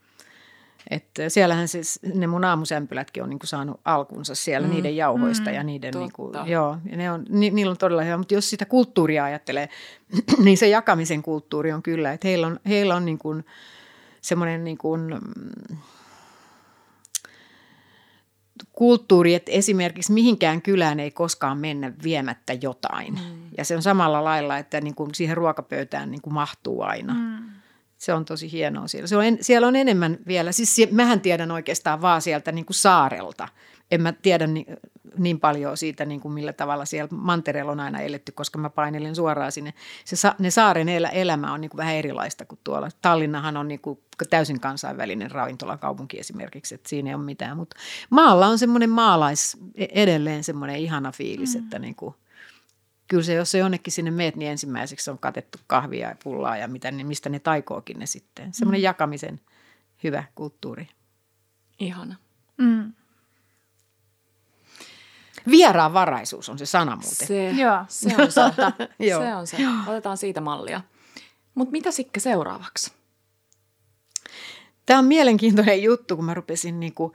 Että 0.90 1.30
siellähän 1.30 1.68
siis 1.68 2.00
ne 2.16 2.28
mun 2.28 2.44
aamusämpylätkin 2.44 3.24
on 3.24 3.30
niinku 3.30 3.46
saanut 3.46 3.80
alkunsa 3.86 4.36
siellä 4.36 4.68
mm. 4.68 4.74
niiden 4.74 4.96
jauhoista 4.96 5.50
mm, 5.50 5.56
ja 5.56 5.64
niiden, 5.64 5.94
niinku, 5.94 6.24
totta. 6.24 6.48
joo, 6.48 6.78
ja 6.92 6.98
ne 6.98 7.12
on, 7.12 7.26
ni, 7.30 7.50
niillä 7.50 7.72
on 7.72 7.78
todella 7.78 8.02
hyvä. 8.02 8.18
Mutta 8.18 8.34
jos 8.34 8.50
sitä 8.50 8.66
kulttuuria 8.66 9.24
ajattelee, 9.24 9.70
niin 10.44 10.58
se 10.58 10.68
jakamisen 10.68 11.24
kulttuuri 11.24 11.74
on 11.74 11.84
kyllä, 11.84 12.14
että 12.14 12.28
heillä 12.28 12.48
on, 12.48 12.60
heillä 12.68 12.96
on 12.96 13.06
niin 13.06 13.18
kuin 13.18 13.46
semmoinen 14.22 14.64
niin 14.64 14.78
kuin, 14.78 15.02
mm, 15.02 15.78
kulttuuri, 18.74 19.36
että 19.36 19.52
esimerkiksi 19.52 20.14
mihinkään 20.14 20.62
kylään 20.62 21.00
ei 21.00 21.12
koskaan 21.12 21.58
mennä 21.58 21.94
viemättä 22.04 22.54
jotain. 22.54 23.14
Mm. 23.14 23.50
Ja 23.58 23.66
se 23.66 23.76
on 23.76 23.82
samalla 23.82 24.24
lailla, 24.24 24.58
että 24.58 24.82
niin 24.82 24.96
kuin 24.96 25.16
siihen 25.16 25.38
ruokapöytään 25.38 26.12
niin 26.12 26.22
kuin 26.22 26.34
mahtuu 26.34 26.82
aina. 26.82 27.14
Mm. 27.14 27.57
Se 27.98 28.14
on 28.14 28.26
tosi 28.26 28.52
hienoa 28.52 28.88
siellä. 28.88 29.08
Se 29.08 29.18
on, 29.18 29.26
en, 29.26 29.38
siellä 29.42 29.68
on 29.68 29.76
enemmän 29.76 30.18
vielä, 30.28 30.52
siis 30.52 30.76
sie, 30.76 30.88
mähän 30.92 31.22
tiedän 31.22 31.52
oikeastaan 31.52 32.02
vaan 32.02 32.22
sieltä 32.22 32.52
niin 32.52 32.66
kuin 32.66 32.76
saarelta. 32.76 33.48
En 33.92 34.02
mä 34.02 34.12
tiedä 34.12 34.48
niin, 34.48 34.66
niin 35.18 35.40
paljon 35.40 35.78
siitä, 35.78 36.06
niin 36.06 36.22
kuin 36.22 36.34
millä 36.34 36.54
tavalla 36.54 36.86
siellä 36.86 37.08
mantereella 37.12 37.72
on 37.72 37.80
aina 37.80 38.00
eletty, 38.00 38.32
koska 38.32 38.60
mä 38.60 38.70
painelen 38.70 39.16
suoraan 39.16 39.52
sinne. 39.52 39.74
Se, 40.06 40.32
ne 40.40 40.52
saaren 40.52 40.90
elä, 40.90 41.10
elämä 41.10 41.54
on 41.54 41.62
niin 41.62 41.70
kuin 41.70 41.78
vähän 41.78 41.96
erilaista 41.96 42.46
kuin 42.46 42.60
tuolla. 42.64 42.90
Tallinnahan 43.02 43.58
on 43.58 43.68
niin 43.68 43.82
kuin 43.82 44.00
täysin 44.30 44.60
kansainvälinen 44.60 45.32
ravintolakaupunki 45.32 46.20
esimerkiksi, 46.20 46.76
että 46.76 46.90
siinä 46.90 47.10
ei 47.10 47.16
ole 47.16 47.24
mitään. 47.24 47.58
Mutta 47.58 47.76
maalla 48.10 48.48
on 48.48 48.60
semmoinen 48.60 48.90
maalais, 48.90 49.58
edelleen 49.76 50.44
semmoinen 50.44 50.76
ihana 50.76 51.12
fiilis, 51.12 51.56
mm. 51.56 51.64
että 51.64 51.80
niin 51.80 51.96
kuin, 51.96 52.16
kyllä 53.08 53.24
se, 53.24 53.34
jos 53.34 53.52
se 53.52 53.58
jonnekin 53.58 53.94
sinne 53.94 54.12
meet, 54.12 54.36
niin 54.36 54.52
ensimmäiseksi 54.52 55.12
on 55.12 55.20
katettu 55.20 55.58
kahvia 55.68 56.10
ja 56.10 56.16
pullaa 56.24 56.58
ja 56.58 56.68
mitä, 56.68 56.92
niin 56.92 57.08
mistä 57.08 57.30
ne 57.30 57.40
taikookin 57.40 58.00
ne 58.00 58.06
sitten. 58.06 58.54
Semmoinen 58.54 58.82
mm. 58.82 58.84
jakamisen 58.84 59.42
hyvä 60.04 60.24
kulttuuri. 60.36 60.88
Ihana. 61.80 62.16
Mm. 62.58 62.94
Vieraanvaraisuus 65.52 66.50
on 66.50 66.58
se 66.58 66.66
sana 66.66 66.96
muuten. 66.96 67.28
Se, 67.28 67.50
Joo. 67.50 67.86
se 67.88 68.16
on 68.18 68.32
se. 68.32 68.42
Joo. 69.10 69.22
se 69.22 69.36
on 69.36 69.48
se. 69.48 69.58
Otetaan 69.88 70.18
siitä 70.18 70.42
mallia. 70.42 70.82
Mutta 71.56 71.72
mitä 71.72 71.92
Sikke 71.92 72.20
seuraavaksi? 72.20 72.92
Tämä 74.86 75.00
on 75.00 75.06
mielenkiintoinen 75.06 75.84
juttu, 75.84 76.16
kun 76.16 76.26
mä 76.26 76.34
rupesin 76.34 76.80
niinku 76.80 77.14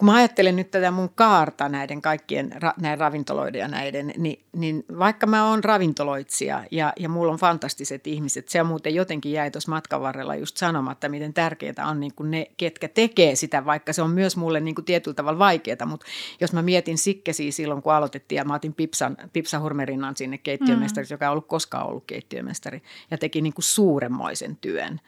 kun 0.00 0.06
mä 0.06 0.14
ajattelen 0.14 0.56
nyt 0.56 0.70
tätä 0.70 0.90
mun 0.90 1.10
kaarta 1.14 1.68
näiden 1.68 2.02
kaikkien 2.02 2.62
ra, 2.62 2.72
näiden 2.80 2.98
ravintoloiden 2.98 3.58
ja 3.58 3.68
näiden, 3.68 4.12
niin, 4.16 4.44
niin 4.52 4.84
vaikka 4.98 5.26
mä 5.26 5.48
oon 5.48 5.64
ravintoloitsija 5.64 6.64
ja, 6.70 6.92
ja 6.98 7.08
mulla 7.08 7.32
on 7.32 7.38
fantastiset 7.38 8.06
ihmiset, 8.06 8.48
se 8.48 8.62
muuten 8.62 8.94
jotenkin 8.94 9.32
jäi 9.32 9.50
tuossa 9.50 9.70
matkan 9.70 10.00
varrella 10.00 10.34
just 10.34 10.56
sanomatta, 10.56 11.08
miten 11.08 11.34
tärkeää 11.34 11.86
on 11.90 12.00
niin 12.00 12.14
kuin 12.14 12.30
ne, 12.30 12.46
ketkä 12.56 12.88
tekee 12.88 13.34
sitä, 13.34 13.64
vaikka 13.64 13.92
se 13.92 14.02
on 14.02 14.10
myös 14.10 14.36
mulle 14.36 14.60
niin 14.60 14.74
kuin 14.74 14.84
tietyllä 14.84 15.14
tavalla 15.14 15.38
vaikeaa, 15.38 15.86
mutta 15.86 16.06
jos 16.40 16.52
mä 16.52 16.62
mietin 16.62 16.98
Sikkesiä 16.98 17.52
silloin, 17.52 17.82
kun 17.82 17.92
aloitettiin 17.92 18.36
ja 18.36 18.44
mä 18.44 18.54
otin 18.54 18.74
Pipsan, 18.74 19.16
Pipsa 19.32 19.60
Hurmerinnan 19.60 20.16
sinne 20.16 20.38
keittiömestariksi, 20.38 21.12
mm. 21.12 21.14
joka 21.14 21.24
ei 21.24 21.30
ollut 21.30 21.48
koskaan 21.48 21.86
ollut 21.86 22.04
keittiömestari 22.06 22.82
ja 23.10 23.18
teki 23.18 23.40
niin 23.40 23.54
kuin 23.54 23.64
suuremmoisen 23.64 24.56
työn, 24.56 25.00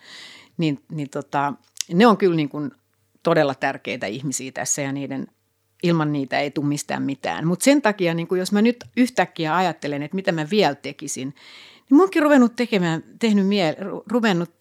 niin, 0.57 0.83
niin 0.91 1.11
tota, 1.11 1.55
ne 1.95 2.07
on 2.07 2.17
kyllä 2.17 2.37
niin 2.37 2.49
kuin 2.49 2.71
todella 3.23 3.55
tärkeitä 3.55 4.07
ihmisiä 4.07 4.53
tässä 4.53 4.83
ja 4.83 4.93
niiden 4.93 5.27
ilman 5.83 6.13
niitä 6.13 6.41
ei 6.41 6.51
tule 6.51 6.67
mistään 6.67 7.03
mitään. 7.03 7.47
Mutta 7.47 7.65
sen 7.65 7.83
takia, 7.83 8.15
niin 8.15 8.29
jos 8.39 8.53
mä 8.53 8.63
nyt 8.63 8.85
yhtäkkiä 8.97 9.57
ajattelen, 9.57 10.03
että 10.03 10.15
mitä 10.15 10.33
mä 10.33 10.47
vielä 10.51 10.75
tekisin, 10.75 11.29
niin 11.91 11.97
munkin 11.97 12.23
ruvennut 12.23 12.57
tekemään, 12.57 13.05
tehnyt 13.19 13.47
mie, 13.47 13.77
ruvennut 14.13 14.55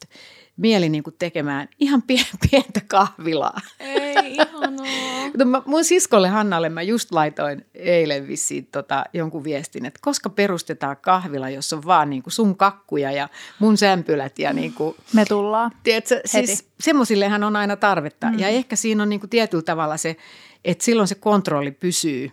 mieli 0.62 0.90
niin 0.90 1.04
kuin 1.04 1.16
tekemään 1.20 1.68
ihan 1.80 2.04
pientä 2.52 2.82
kahvilaa. 2.88 3.62
Ei, 3.80 4.16
ihanaa. 4.34 5.64
mun 5.66 5.84
siskolle 5.84 6.30
Hannalle 6.30 6.70
mä 6.70 6.82
just 6.82 7.12
laitoin 7.12 7.66
eilen 7.74 8.28
vissiin 8.28 8.68
tota, 8.72 9.06
jonkun 9.14 9.44
viestin, 9.44 9.86
että 9.86 10.00
koska 10.04 10.30
perustetaan 10.30 10.98
kahvila, 10.98 11.50
jos 11.50 11.74
on 11.74 11.86
vaan 11.86 12.10
niin 12.10 12.24
kuin 12.24 12.34
sun 12.34 12.58
kakkuja 12.58 13.12
ja 13.12 13.30
mun 13.60 13.78
sämpylät 13.78 14.40
ja 14.40 14.54
niin 14.54 14.74
kuin, 14.74 14.96
Me 15.14 15.26
tullaan 15.26 15.72
tiedätkö, 15.84 16.22
siis 16.26 16.70
semmoisillehan 16.80 17.44
on 17.44 17.56
aina 17.56 17.76
tarvetta. 17.76 18.28
Mm. 18.28 18.40
Ja 18.40 18.48
ehkä 18.48 18.76
siinä 18.76 19.04
on 19.04 19.10
niin 19.10 19.20
kuin 19.20 19.30
tietyllä 19.30 19.64
tavalla 19.64 19.98
se, 19.98 20.18
että 20.66 20.84
silloin 20.84 21.08
se 21.08 21.16
kontrolli 21.16 21.72
pysyy. 21.72 22.32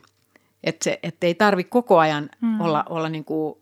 Että, 0.65 0.97
että 1.03 1.27
ei 1.27 1.35
tarvi 1.35 1.65
koko 1.65 1.99
ajan 1.99 2.31
mm. 2.41 2.61
olla, 2.61 2.85
olla 2.89 3.09
niin 3.09 3.25
kuin 3.25 3.59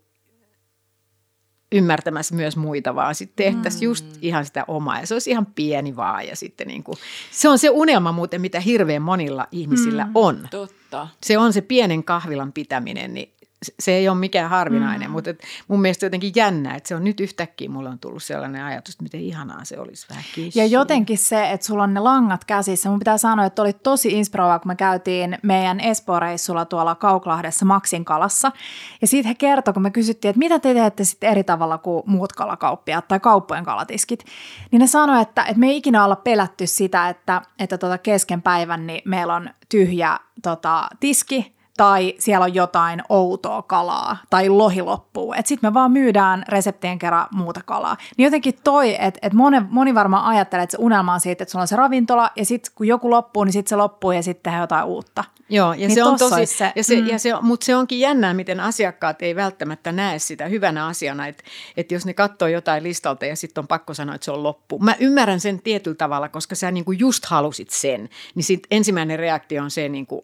ymmärtämässä 1.76 2.34
myös 2.34 2.56
muita, 2.56 2.94
vaan 2.94 3.14
sitten 3.14 3.44
tehtäisiin 3.44 3.80
mm. 3.80 3.90
just 3.90 4.06
ihan 4.22 4.44
sitä 4.44 4.64
omaa. 4.68 5.00
Ja 5.00 5.06
se 5.06 5.14
olisi 5.14 5.30
ihan 5.30 5.46
pieni 5.46 5.96
vaan. 5.96 6.26
Ja 6.26 6.36
sitten 6.36 6.68
niin 6.68 6.82
kuin, 6.82 6.98
se 7.30 7.48
on 7.48 7.58
se 7.58 7.70
unelma 7.70 8.12
muuten, 8.12 8.40
mitä 8.40 8.60
hirveän 8.60 9.02
monilla 9.02 9.46
ihmisillä 9.52 10.04
mm. 10.04 10.10
on. 10.14 10.48
Totta. 10.50 11.08
Se 11.22 11.38
on 11.38 11.52
se 11.52 11.60
pienen 11.60 12.04
kahvilan 12.04 12.52
pitäminen, 12.52 13.14
niin 13.14 13.35
se 13.80 13.92
ei 13.92 14.08
ole 14.08 14.18
mikään 14.18 14.50
harvinainen, 14.50 15.08
mm. 15.08 15.12
mutta 15.12 15.30
et 15.30 15.42
mun 15.68 15.80
mielestä 15.80 16.06
jotenkin 16.06 16.32
jännä, 16.36 16.74
että 16.74 16.88
se 16.88 16.94
on 16.94 17.04
nyt 17.04 17.20
yhtäkkiä 17.20 17.68
mulla 17.68 17.90
on 17.90 17.98
tullut 17.98 18.22
sellainen 18.22 18.64
ajatus, 18.64 18.94
että 18.94 19.02
miten 19.02 19.20
ihanaa 19.20 19.64
se 19.64 19.80
olisi 19.80 20.06
vähän 20.10 20.24
kissu. 20.34 20.58
Ja 20.58 20.66
jotenkin 20.66 21.18
se, 21.18 21.50
että 21.50 21.66
sulla 21.66 21.82
on 21.82 21.94
ne 21.94 22.00
langat 22.00 22.44
käsissä. 22.44 22.88
Mun 22.88 22.98
pitää 22.98 23.18
sanoa, 23.18 23.46
että 23.46 23.62
oli 23.62 23.72
tosi 23.72 24.12
inspiroivaa, 24.12 24.58
kun 24.58 24.68
me 24.68 24.76
käytiin 24.76 25.38
meidän 25.42 25.80
Espoo-reissulla 25.80 26.64
tuolla 26.64 26.94
Kauklahdessa 26.94 27.64
Maksin 27.64 28.04
kalassa. 28.04 28.52
Ja 29.00 29.06
siitä 29.06 29.28
he 29.28 29.34
kertoi, 29.34 29.74
kun 29.74 29.82
me 29.82 29.90
kysyttiin, 29.90 30.30
että 30.30 30.38
mitä 30.38 30.58
te 30.58 30.74
teette 30.74 31.04
sitten 31.04 31.30
eri 31.30 31.44
tavalla 31.44 31.78
kuin 31.78 32.02
muut 32.06 32.32
kalakauppiaat 32.32 33.08
tai 33.08 33.20
kauppojen 33.20 33.64
kalatiskit. 33.64 34.24
Niin 34.70 34.80
ne 34.80 34.86
sanoi, 34.86 35.22
että, 35.22 35.42
että 35.42 35.58
me 35.58 35.66
ei 35.66 35.76
ikinä 35.76 36.04
olla 36.04 36.16
pelätty 36.16 36.66
sitä, 36.66 37.08
että, 37.08 37.42
että 37.58 37.78
tota 37.78 37.98
kesken 37.98 38.42
päivän 38.42 38.86
niin 38.86 39.02
meillä 39.04 39.34
on 39.34 39.50
tyhjä 39.68 40.18
tota, 40.42 40.88
tiski 41.00 41.55
tai 41.76 42.14
siellä 42.18 42.44
on 42.44 42.54
jotain 42.54 43.02
outoa 43.08 43.62
kalaa 43.62 44.16
tai 44.30 44.48
lohi 44.48 44.82
loppuu. 44.82 45.32
Että 45.32 45.48
sitten 45.48 45.70
me 45.70 45.74
vaan 45.74 45.92
myydään 45.92 46.44
reseptien 46.48 46.98
kerran 46.98 47.26
muuta 47.32 47.60
kalaa. 47.66 47.96
Niin 48.16 48.24
jotenkin 48.24 48.54
toi, 48.64 48.96
että 48.98 49.18
et 49.22 49.32
moni, 49.32 49.60
moni 49.70 49.94
varmaan 49.94 50.24
ajattelee, 50.24 50.62
että 50.62 50.76
se 50.76 50.82
unelma 50.82 51.14
on 51.14 51.20
siitä, 51.20 51.42
että 51.42 51.52
sulla 51.52 51.62
on 51.62 51.68
se 51.68 51.76
ravintola 51.76 52.30
ja 52.36 52.44
sitten 52.44 52.72
kun 52.74 52.86
joku 52.86 53.10
loppuu, 53.10 53.44
niin 53.44 53.52
sitten 53.52 53.68
se 53.68 53.76
loppuu 53.76 54.12
ja 54.12 54.22
sitten 54.22 54.42
tehdään 54.42 54.62
jotain 54.62 54.84
uutta. 54.84 55.24
Joo, 55.48 55.72
ja 55.72 55.88
niin 55.88 55.94
se 55.94 56.04
on 56.04 56.18
tosi, 56.18 56.46
se, 56.46 56.72
ja 56.76 56.84
se, 56.84 57.00
mm. 57.00 57.06
ja 57.06 57.18
se, 57.18 57.32
mutta 57.40 57.66
se 57.66 57.76
onkin 57.76 58.00
jännää, 58.00 58.34
miten 58.34 58.60
asiakkaat 58.60 59.22
ei 59.22 59.36
välttämättä 59.36 59.92
näe 59.92 60.18
sitä 60.18 60.46
hyvänä 60.46 60.86
asiana, 60.86 61.26
että, 61.26 61.44
että 61.76 61.94
jos 61.94 62.06
ne 62.06 62.14
katsoo 62.14 62.48
jotain 62.48 62.82
listalta 62.82 63.26
ja 63.26 63.36
sitten 63.36 63.62
on 63.62 63.68
pakko 63.68 63.94
sanoa, 63.94 64.14
että 64.14 64.24
se 64.24 64.30
on 64.30 64.42
loppu. 64.42 64.78
Mä 64.78 64.94
ymmärrän 65.00 65.40
sen 65.40 65.62
tietyllä 65.62 65.96
tavalla, 65.96 66.28
koska 66.28 66.54
sä 66.54 66.70
niinku 66.70 66.92
just 66.92 67.24
halusit 67.24 67.70
sen, 67.70 68.08
niin 68.34 68.44
sitten 68.44 68.68
ensimmäinen 68.70 69.18
reaktio 69.18 69.62
on 69.62 69.70
se 69.70 69.88
niin 69.88 70.06
kuin, 70.06 70.22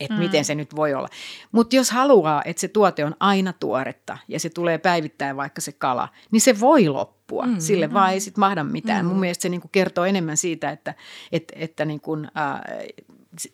että 0.00 0.14
mm. 0.14 0.20
miten 0.20 0.44
se 0.44 0.54
nyt 0.54 0.76
voi 0.76 0.94
olla. 0.94 1.08
Mutta 1.52 1.76
jos 1.76 1.90
haluaa, 1.90 2.42
että 2.44 2.60
se 2.60 2.68
tuote 2.68 3.04
on 3.04 3.14
aina 3.20 3.52
tuoretta 3.52 4.18
ja 4.28 4.40
se 4.40 4.50
tulee 4.50 4.78
päivittäin 4.78 5.36
vaikka 5.36 5.60
se 5.60 5.72
kala, 5.72 6.08
niin 6.30 6.40
se 6.40 6.60
voi 6.60 6.88
loppua. 6.88 7.46
Mm. 7.46 7.54
Sille 7.58 7.92
vaan 7.92 8.12
ei 8.12 8.20
sitten 8.20 8.40
mahda 8.40 8.64
mitään. 8.64 9.04
Mm. 9.04 9.08
Mun 9.08 9.20
mielestä 9.20 9.42
se 9.42 9.48
niinku 9.48 9.68
kertoo 9.72 10.04
enemmän 10.04 10.36
siitä, 10.36 10.70
että, 10.70 10.94
että, 11.32 11.54
että 11.56 11.84
niinku, 11.84 12.16
äh, 12.16 12.60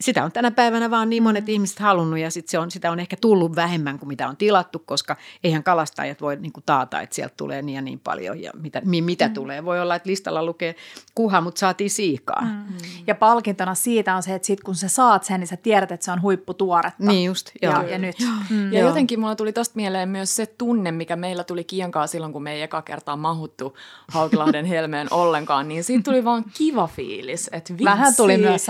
sitä 0.00 0.24
on 0.24 0.32
tänä 0.32 0.50
päivänä 0.50 0.90
vaan 0.90 1.10
niin 1.10 1.22
monet 1.22 1.44
mm. 1.44 1.52
ihmiset 1.52 1.78
halunnut 1.78 2.18
ja 2.18 2.30
sit 2.30 2.48
se 2.48 2.58
on, 2.58 2.70
sitä 2.70 2.90
on 2.90 3.00
ehkä 3.00 3.16
tullut 3.20 3.56
vähemmän 3.56 3.98
kuin 3.98 4.08
mitä 4.08 4.28
on 4.28 4.36
tilattu, 4.36 4.78
koska 4.78 5.16
eihän 5.44 5.62
kalastajat 5.62 6.20
voi 6.20 6.36
niin 6.36 6.52
kuin 6.52 6.64
taata, 6.66 7.00
että 7.00 7.14
sieltä 7.14 7.34
tulee 7.36 7.62
niin 7.62 7.76
ja 7.76 7.82
niin 7.82 8.00
paljon 8.00 8.42
ja 8.42 8.52
mitä, 8.60 8.82
mitä 8.84 9.28
mm. 9.28 9.34
tulee. 9.34 9.64
Voi 9.64 9.80
olla, 9.80 9.94
että 9.94 10.08
listalla 10.08 10.44
lukee 10.44 10.74
kuha, 11.14 11.40
mutta 11.40 11.58
saatiin 11.58 11.90
siikaa. 11.90 12.42
Mm. 12.42 12.64
Ja 13.06 13.14
palkintona 13.14 13.74
siitä 13.74 14.16
on 14.16 14.22
se, 14.22 14.34
että 14.34 14.46
sit 14.46 14.60
kun 14.60 14.74
sä 14.74 14.88
saat 14.88 15.24
sen, 15.24 15.40
niin 15.40 15.48
sä 15.48 15.56
tiedät, 15.56 15.92
että 15.92 16.04
se 16.04 16.12
on 16.12 16.22
huipputuoretta. 16.22 17.04
Niin 17.04 17.24
just. 17.24 17.50
Joo. 17.62 17.72
Ja, 17.72 17.88
ja 17.88 17.98
nyt. 17.98 18.16
Mm. 18.50 18.72
Ja 18.72 18.78
joo. 18.78 18.88
jotenkin 18.88 19.20
mulla 19.20 19.36
tuli 19.36 19.52
tosta 19.52 19.72
mieleen 19.76 20.08
myös 20.08 20.36
se 20.36 20.46
tunne, 20.46 20.92
mikä 20.92 21.16
meillä 21.16 21.44
tuli 21.44 21.64
Kiankaa 21.64 22.06
silloin, 22.06 22.32
kun 22.32 22.42
me 22.42 22.52
ei 22.52 22.62
eka 22.62 22.82
kertaa 22.82 23.16
mahuttu 23.16 23.76
Haukilahden 24.08 24.64
helmeen 24.74 25.08
ollenkaan, 25.10 25.68
niin 25.68 25.84
siitä 25.84 26.02
tuli 26.02 26.24
vaan 26.24 26.44
kiva 26.54 26.86
fiilis. 26.86 27.50
Että 27.52 27.74
Vähän 27.84 28.16
tuli 28.16 28.38
myös 28.38 28.66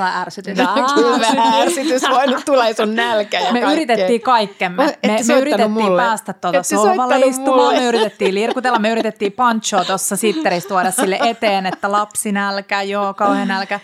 ärsytys. 1.61 2.03
Vähän 2.03 2.17
voinut 2.17 2.45
tulla, 2.45 2.69
jos 2.69 2.81
on 2.81 2.97
nälkä 2.97 3.41
ja 3.41 3.53
Me 3.53 3.61
kaikkea. 3.61 3.73
yritettiin 3.73 4.21
kaikkemme. 4.21 4.85
Me, 5.07 5.19
me 5.27 5.39
yritettiin 5.39 5.71
mulle. 5.71 6.03
päästä 6.03 6.33
tuota 6.33 6.63
sohvalle 6.63 7.19
istumaan, 7.19 7.75
me 7.75 7.85
yritettiin 7.85 8.35
lirkutella, 8.35 8.79
me 8.79 8.91
yritettiin 8.91 9.33
panchoa 9.33 9.85
tuossa 9.85 10.17
sitterissä 10.17 10.69
tuoda 10.69 10.91
sille 10.91 11.19
eteen, 11.23 11.67
että 11.67 11.93
lapsi 11.93 12.33
nälkä, 12.33 12.83
joo, 12.83 13.15
kauhean 13.15 13.49
nälkä. 13.49 13.81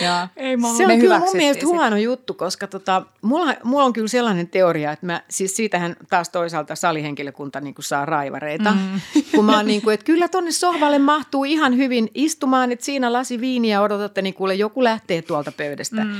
Ja 0.00 0.28
Ei 0.36 0.56
se 0.76 0.86
on 0.86 0.98
kyllä 1.00 1.18
mun 1.18 1.36
mielestä 1.36 1.66
huono 1.66 1.96
juttu, 1.96 2.34
koska 2.34 2.66
tota, 2.66 3.02
mulla, 3.22 3.54
mulla 3.64 3.84
on 3.84 3.92
kyllä 3.92 4.08
sellainen 4.08 4.48
teoria, 4.48 4.92
että 4.92 5.06
mä, 5.06 5.22
siis 5.30 5.56
siitähän 5.56 5.96
taas 6.10 6.28
toisaalta 6.28 6.74
salihenkilökunta 6.74 7.60
niin 7.60 7.74
saa 7.80 8.04
raivareita. 8.04 8.70
Mm. 8.70 9.00
Kun 9.34 9.44
mä 9.44 9.56
oon 9.56 9.66
niin 9.66 9.82
kuin, 9.82 9.94
että 9.94 10.04
kyllä 10.04 10.28
tonne 10.28 10.52
sohvalle 10.52 10.98
mahtuu 10.98 11.44
ihan 11.44 11.76
hyvin 11.76 12.10
istumaan, 12.14 12.72
että 12.72 12.84
siinä 12.84 13.12
lasi 13.12 13.40
viiniä 13.40 13.82
odotatte, 13.82 14.22
niin 14.22 14.34
kuule 14.34 14.54
joku 14.54 14.84
lähtee 14.84 15.22
tuolta 15.22 15.52
pöydästä. 15.52 16.04
Mm. 16.04 16.14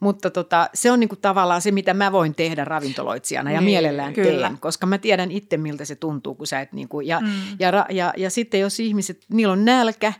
Mutta 0.00 0.30
tota, 0.30 0.70
se 0.74 0.90
on 0.90 1.00
niinku 1.00 1.16
tavallaan 1.16 1.62
se, 1.62 1.70
mitä 1.70 1.94
mä 1.94 2.12
voin 2.12 2.34
tehdä 2.34 2.64
ravintoloitsijana 2.64 3.52
ja 3.52 3.60
niin, 3.60 3.64
mielellään 3.64 4.14
kyllä. 4.14 4.48
teen, 4.48 4.58
koska 4.60 4.86
mä 4.86 4.98
tiedän 4.98 5.30
itse, 5.30 5.56
miltä 5.56 5.84
se 5.84 5.94
tuntuu, 5.94 6.34
kun 6.34 6.46
sä 6.46 6.60
et 6.60 6.72
niinku, 6.72 7.00
ja, 7.00 7.20
mm. 7.20 7.28
ja, 7.58 7.68
ja, 7.68 7.86
ja, 7.90 8.12
ja 8.16 8.30
sitten 8.30 8.60
jos 8.60 8.80
ihmiset, 8.80 9.24
niillä 9.28 9.52
on 9.52 9.64
nälkä, 9.64 10.12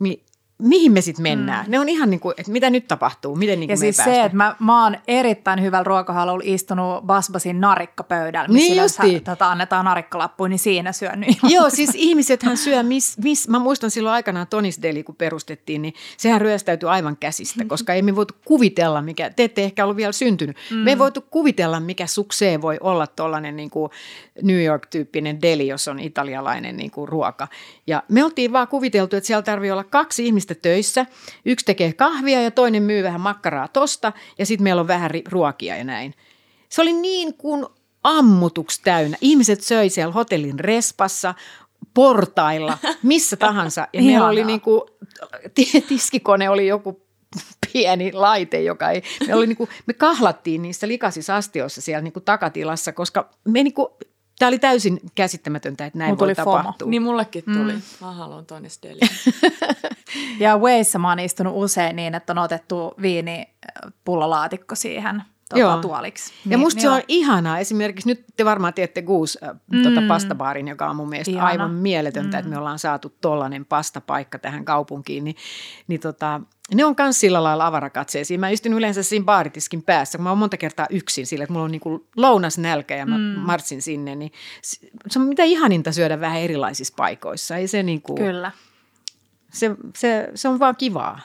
niin 0.00 0.22
mihin 0.58 0.92
me 0.92 1.00
sitten 1.00 1.22
mennään? 1.22 1.66
Mm. 1.66 1.70
Ne 1.70 1.80
on 1.80 1.88
ihan 1.88 2.10
niin 2.10 2.20
kuin, 2.20 2.34
että 2.38 2.52
mitä 2.52 2.70
nyt 2.70 2.88
tapahtuu, 2.88 3.36
miten 3.36 3.60
niin 3.60 3.70
Ja 3.70 3.76
siis 3.76 3.96
se, 3.96 4.24
että 4.24 4.36
mä, 4.36 4.56
mä 4.60 4.84
oon 4.84 4.96
erittäin 5.08 5.62
hyvällä 5.62 5.84
ruokahalulla 5.84 6.44
istunut 6.46 7.02
Basbasin 7.06 7.60
narikkapöydällä, 7.60 8.48
missä 8.48 8.68
niin 8.68 8.82
justi. 8.82 9.20
tota, 9.20 9.50
annetaan 9.50 9.84
narikkalappuja, 9.84 10.48
niin 10.48 10.58
siinä 10.58 10.92
syönyt. 10.92 11.28
Joo, 11.42 11.70
siis 11.70 11.90
ihmisethän 11.94 12.56
syö, 12.56 12.82
miss, 12.82 13.18
miss, 13.18 13.48
mä 13.48 13.58
muistan 13.58 13.90
silloin 13.90 14.14
aikanaan 14.14 14.46
Tonis 14.46 14.82
Deli, 14.82 15.02
kun 15.02 15.16
perustettiin, 15.16 15.82
niin 15.82 15.94
sehän 16.16 16.40
ryöstäytyi 16.40 16.88
aivan 16.88 17.16
käsistä, 17.16 17.64
mm. 17.64 17.68
koska 17.76 17.94
ei 17.94 18.02
me 18.02 18.16
voitu 18.16 18.34
kuvitella, 18.44 19.02
mikä, 19.02 19.30
te 19.30 19.44
ette 19.44 19.64
ehkä 19.64 19.84
ollut 19.84 19.96
vielä 19.96 20.12
syntynyt, 20.12 20.56
mm. 20.70 20.76
me 20.76 20.90
ei 20.90 20.98
voitu 20.98 21.20
kuvitella, 21.20 21.80
mikä 21.80 22.06
suksee 22.06 22.62
voi 22.62 22.76
olla 22.80 23.06
tuollainen 23.06 23.56
niin 23.56 23.70
kuin 23.70 23.90
New 24.42 24.64
York-tyyppinen 24.64 25.42
deli, 25.42 25.68
jos 25.68 25.88
on 25.88 26.00
italialainen 26.00 26.76
niin 26.76 26.90
kuin 26.90 27.08
ruoka. 27.08 27.48
Ja 27.86 28.02
me 28.08 28.24
oltiin 28.24 28.52
vaan 28.52 28.68
kuviteltu, 28.68 29.16
että 29.16 29.26
siellä 29.26 29.42
tarvii 29.42 29.70
olla 29.70 29.84
kaksi 29.84 30.26
ihmistä 30.26 30.45
töissä. 30.54 31.06
Yksi 31.44 31.66
tekee 31.66 31.92
kahvia 31.92 32.42
ja 32.42 32.50
toinen 32.50 32.82
myy 32.82 33.02
vähän 33.02 33.20
makkaraa 33.20 33.68
tosta 33.68 34.12
ja 34.38 34.46
sitten 34.46 34.64
meillä 34.64 34.80
on 34.80 34.88
vähän 34.88 35.10
ruokia 35.28 35.76
ja 35.76 35.84
näin. 35.84 36.14
Se 36.68 36.82
oli 36.82 36.92
niin 36.92 37.34
kuin 37.34 37.66
ammutuksi 38.02 38.80
täynnä. 38.84 39.16
Ihmiset 39.20 39.60
söi 39.60 39.90
siellä 39.90 40.12
hotellin 40.12 40.60
respassa, 40.60 41.34
portailla, 41.94 42.78
missä 43.02 43.36
tahansa. 43.36 43.88
Ja 43.92 44.02
meillä 44.02 44.28
oli 44.28 44.44
niin 44.44 44.60
kuin, 44.60 44.82
tiskikone 45.88 46.50
oli 46.50 46.66
joku 46.66 47.06
pieni 47.72 48.12
laite, 48.12 48.62
joka 48.62 48.90
ei, 48.90 49.02
me, 49.26 49.34
oli 49.34 49.46
niin 49.46 49.56
kuin, 49.56 49.70
me 49.86 49.94
kahlattiin 49.94 50.62
niissä 50.62 50.88
likaisissa 50.88 51.36
astioissa 51.36 51.80
siellä 51.80 52.02
niin 52.02 52.12
kuin 52.12 52.24
takatilassa, 52.24 52.92
koska 52.92 53.30
me 53.44 53.62
niin 53.62 53.74
kuin, 53.74 53.88
Tämä 54.38 54.48
oli 54.48 54.58
täysin 54.58 55.00
käsittämätöntä, 55.14 55.86
että 55.86 55.98
näin 55.98 56.10
Mulla 56.10 56.26
voi 56.26 56.34
tapahtua. 56.34 56.88
Niin 56.88 57.02
mullekin 57.02 57.44
tuli. 57.44 57.72
Mm. 57.72 57.82
Mä 58.00 58.12
haluan 58.12 58.46
tonne 58.46 58.68
Ja 60.38 60.58
Waze 60.58 60.98
mä 60.98 61.08
oon 61.08 61.18
istunut 61.18 61.52
usein 61.56 61.96
niin, 61.96 62.14
että 62.14 62.32
on 62.32 62.38
otettu 62.38 62.94
viini 63.02 63.54
pullolaatikko 64.04 64.74
siihen 64.74 65.22
tota, 65.48 65.78
tuoliksi. 65.82 66.32
Ja 66.32 66.48
niin, 66.48 66.58
musta 66.58 66.76
niin 66.76 66.82
se 66.82 66.90
on 66.90 67.02
ihanaa. 67.08 67.58
Esimerkiksi 67.58 68.08
nyt 68.08 68.24
te 68.36 68.44
varmaan 68.44 68.74
teette 68.74 69.02
Goose 69.02 69.38
äh, 69.42 69.50
mm. 69.72 69.82
tota 69.82 70.02
pastabaarin, 70.08 70.68
joka 70.68 70.90
on 70.90 70.96
mun 70.96 71.08
mielestä 71.08 71.30
Ihana. 71.30 71.46
aivan 71.46 71.74
mieletöntä, 71.74 72.36
mm. 72.36 72.38
että 72.38 72.50
me 72.50 72.58
ollaan 72.58 72.78
saatu 72.78 73.14
tollainen 73.20 73.64
pastapaikka 73.64 74.38
tähän 74.38 74.64
kaupunkiin. 74.64 75.24
Niin, 75.24 75.36
niin 75.88 76.00
tota, 76.00 76.40
ne 76.74 76.84
on 76.84 76.94
myös 76.98 77.20
sillä 77.20 77.42
lailla 77.42 77.66
avarakatseisia. 77.66 78.38
Mä 78.38 78.48
istun 78.48 78.72
yleensä 78.72 79.02
siinä 79.02 79.24
baaritiskin 79.24 79.82
päässä, 79.82 80.18
kun 80.18 80.22
mä 80.22 80.30
oon 80.30 80.38
monta 80.38 80.56
kertaa 80.56 80.86
yksin 80.90 81.26
sillä, 81.26 81.42
että 81.42 81.52
mulla 81.52 81.64
on 81.64 81.70
niinku 81.70 82.06
lounas 82.16 82.58
nälkä 82.58 82.96
ja 82.96 83.06
mä 83.06 83.18
mm. 83.18 83.24
martsin 83.24 83.82
sinne. 83.82 84.14
Niin 84.14 84.32
se 85.06 85.18
on 85.18 85.26
mitä 85.26 85.44
ihaninta 85.44 85.92
syödä 85.92 86.20
vähän 86.20 86.40
erilaisissa 86.40 86.94
paikoissa. 86.96 87.56
Ei 87.56 87.68
se 87.68 87.82
niinku, 87.82 88.14
Kyllä. 88.14 88.52
Se, 89.52 89.76
se, 89.96 90.30
se 90.34 90.48
on 90.48 90.58
vaan 90.58 90.76
kivaa. 90.76 91.20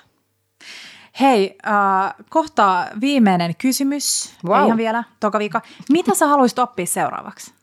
Hei, 1.19 1.57
äh, 1.67 2.13
kohta 2.29 2.87
viimeinen 3.01 3.55
kysymys. 3.55 4.33
Wow. 4.45 4.65
Ihan 4.65 4.77
vielä, 4.77 5.03
toka 5.19 5.39
viikko. 5.39 5.59
Mitä 5.89 6.15
sä 6.15 6.27
haluaisit 6.27 6.59
oppia 6.59 6.85
seuraavaksi? 6.85 7.53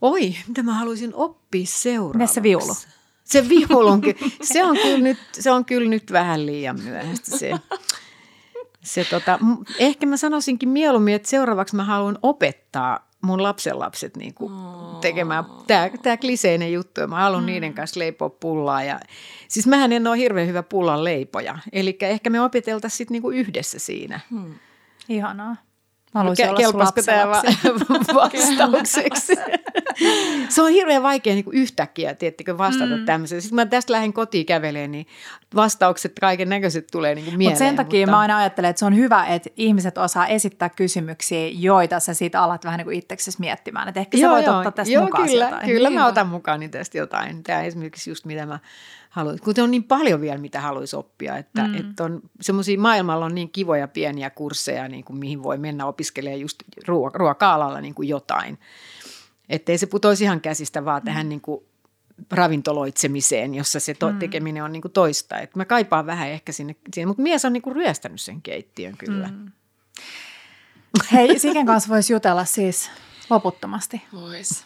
Oi, 0.00 0.34
mitä 0.48 0.62
mä 0.62 0.74
haluaisin 0.74 1.14
oppia 1.14 1.66
seuraavaksi? 1.66 2.18
Mene 2.18 2.26
se 2.26 2.42
viulu. 2.42 2.74
Se 3.24 3.48
viulunkin. 3.48 4.16
Se 4.42 4.64
on 4.64 4.76
kyllä 4.82 4.98
nyt, 4.98 5.18
se 5.32 5.50
on 5.50 5.64
kyllä 5.64 5.90
nyt 5.90 6.12
vähän 6.12 6.46
liian 6.46 6.80
myöhäistä 6.82 7.38
se. 7.38 7.50
se 8.82 9.04
tota, 9.04 9.38
ehkä 9.78 10.06
mä 10.06 10.16
sanoisinkin 10.16 10.68
mieluummin, 10.68 11.14
että 11.14 11.28
seuraavaksi 11.28 11.76
mä 11.76 11.84
haluan 11.84 12.18
opettaa 12.22 13.05
mun 13.22 13.42
lapsenlapset 13.42 14.16
niin 14.16 14.34
kuin 14.34 14.52
tekemään. 15.00 15.44
Tämä, 15.66 15.90
tämä 16.02 16.16
kliseinen 16.16 16.72
juttu 16.72 17.00
ja 17.00 17.06
mä 17.06 17.16
haluan 17.16 17.42
mm. 17.42 17.46
niiden 17.46 17.74
kanssa 17.74 18.00
leipoa 18.00 18.28
pullaa. 18.28 18.82
Ja, 18.82 19.00
siis 19.48 19.66
mähän 19.66 19.92
en 19.92 20.06
ole 20.06 20.18
hirveän 20.18 20.48
hyvä 20.48 20.62
pullan 20.62 21.04
leipoja. 21.04 21.58
Eli 21.72 21.98
ehkä 22.00 22.30
me 22.30 22.40
opeteltaisiin 22.40 22.98
sitten 22.98 23.22
niin 23.22 23.34
yhdessä 23.34 23.78
siinä. 23.78 24.20
Hmm. 24.30 24.54
Ihanaa. 25.08 25.56
Mä 26.14 26.20
haluaisin 26.20 26.46
Ke- 26.46 26.74
olla 26.74 26.92
tämä 27.04 27.28
vastaukseksi? 28.14 29.32
se 30.48 30.62
on 30.62 30.70
hirveän 30.70 31.02
vaikea 31.02 31.34
niin 31.34 31.44
kuin 31.44 31.56
yhtäkkiä 31.56 32.14
tiettikö, 32.14 32.58
vastata 32.58 32.96
mm. 32.96 33.04
tämmöiseen. 33.04 33.42
Sitten 33.42 33.56
mä 33.56 33.66
tästä 33.66 33.92
lähden 33.92 34.12
kotiin 34.12 34.46
kävelemään, 34.46 34.92
niin 34.92 35.06
vastaukset 35.54 36.12
kaiken 36.20 36.48
näköiset 36.48 36.86
tulee 36.92 37.14
niin 37.14 37.24
kuin 37.24 37.38
mieleen. 37.38 37.54
Mut 37.54 37.58
sen 37.58 37.76
takia 37.76 38.00
mutta... 38.00 38.10
mä 38.10 38.18
aina 38.18 38.36
ajattelen, 38.36 38.70
että 38.70 38.80
se 38.80 38.86
on 38.86 38.96
hyvä, 38.96 39.26
että 39.26 39.50
ihmiset 39.56 39.98
osaa 39.98 40.26
esittää 40.26 40.68
kysymyksiä, 40.68 41.48
joita 41.48 42.00
sä 42.00 42.14
siitä 42.14 42.42
alat 42.42 42.64
vähän 42.64 42.78
niin 42.78 42.86
kuin 42.86 42.98
itseksesi 42.98 43.40
miettimään. 43.40 43.88
Että 43.88 44.00
ehkä 44.00 44.18
joo, 44.18 44.30
sä 44.30 44.34
voit 44.34 44.46
joo, 44.46 44.56
ottaa 44.56 44.72
tästä 44.72 44.92
joo, 44.92 45.04
mukaan 45.04 45.28
kyllä, 45.28 45.44
jotain. 45.44 45.66
Kyllä 45.66 45.88
niin, 45.88 45.98
mä 45.98 46.06
otan 46.06 46.28
mukaan 46.28 46.60
niin 46.60 46.70
tästä 46.70 46.98
jotain. 46.98 47.42
Tämä 47.42 47.62
esimerkiksi 47.62 48.10
just 48.10 48.24
mitä 48.24 48.46
mä 48.46 48.58
haluaisin, 49.16 49.44
kun 49.44 49.54
on 49.62 49.70
niin 49.70 49.84
paljon 49.84 50.20
vielä, 50.20 50.38
mitä 50.38 50.60
haluaisi 50.60 50.96
oppia, 50.96 51.36
että, 51.36 51.64
mm. 51.64 51.74
että 51.74 52.04
on 52.04 52.20
semmoisia, 52.40 52.78
maailmalla 52.78 53.24
on 53.24 53.34
niin 53.34 53.50
kivoja 53.50 53.88
pieniä 53.88 54.30
kursseja, 54.30 54.88
niin 54.88 55.04
kuin 55.04 55.18
mihin 55.18 55.42
voi 55.42 55.58
mennä 55.58 55.86
opiskelemaan 55.86 56.40
just 56.40 56.62
ruoka-alalla 57.14 57.80
niin 57.80 57.94
kuin 57.94 58.08
jotain. 58.08 58.58
Että 59.48 59.72
ei 59.72 59.78
se 59.78 59.86
putoisi 59.86 60.24
ihan 60.24 60.40
käsistä 60.40 60.84
vaan 60.84 61.02
mm. 61.02 61.04
tähän 61.04 61.28
niin 61.28 61.40
kuin 61.40 61.64
ravintoloitsemiseen, 62.30 63.54
jossa 63.54 63.80
se 63.80 63.94
to- 63.94 64.12
mm. 64.12 64.18
tekeminen 64.18 64.64
on 64.64 64.72
niin 64.72 64.82
kuin 64.82 64.92
toista. 64.92 65.38
Et 65.38 65.56
mä 65.56 65.64
kaipaan 65.64 66.06
vähän 66.06 66.28
ehkä 66.28 66.52
sinne, 66.52 66.76
sinne 66.94 67.06
mutta 67.06 67.22
mies 67.22 67.44
on 67.44 67.52
niin 67.52 67.62
kuin 67.62 67.76
ryöstänyt 67.76 68.20
sen 68.20 68.42
keittiön 68.42 68.96
kyllä. 68.96 69.28
Mm. 69.28 69.52
Hei, 71.12 71.38
Siken 71.38 71.66
kanssa 71.66 71.88
voisi 71.88 72.12
jutella 72.12 72.44
siis 72.44 72.90
loputtomasti. 73.30 74.02
Vois. 74.12 74.64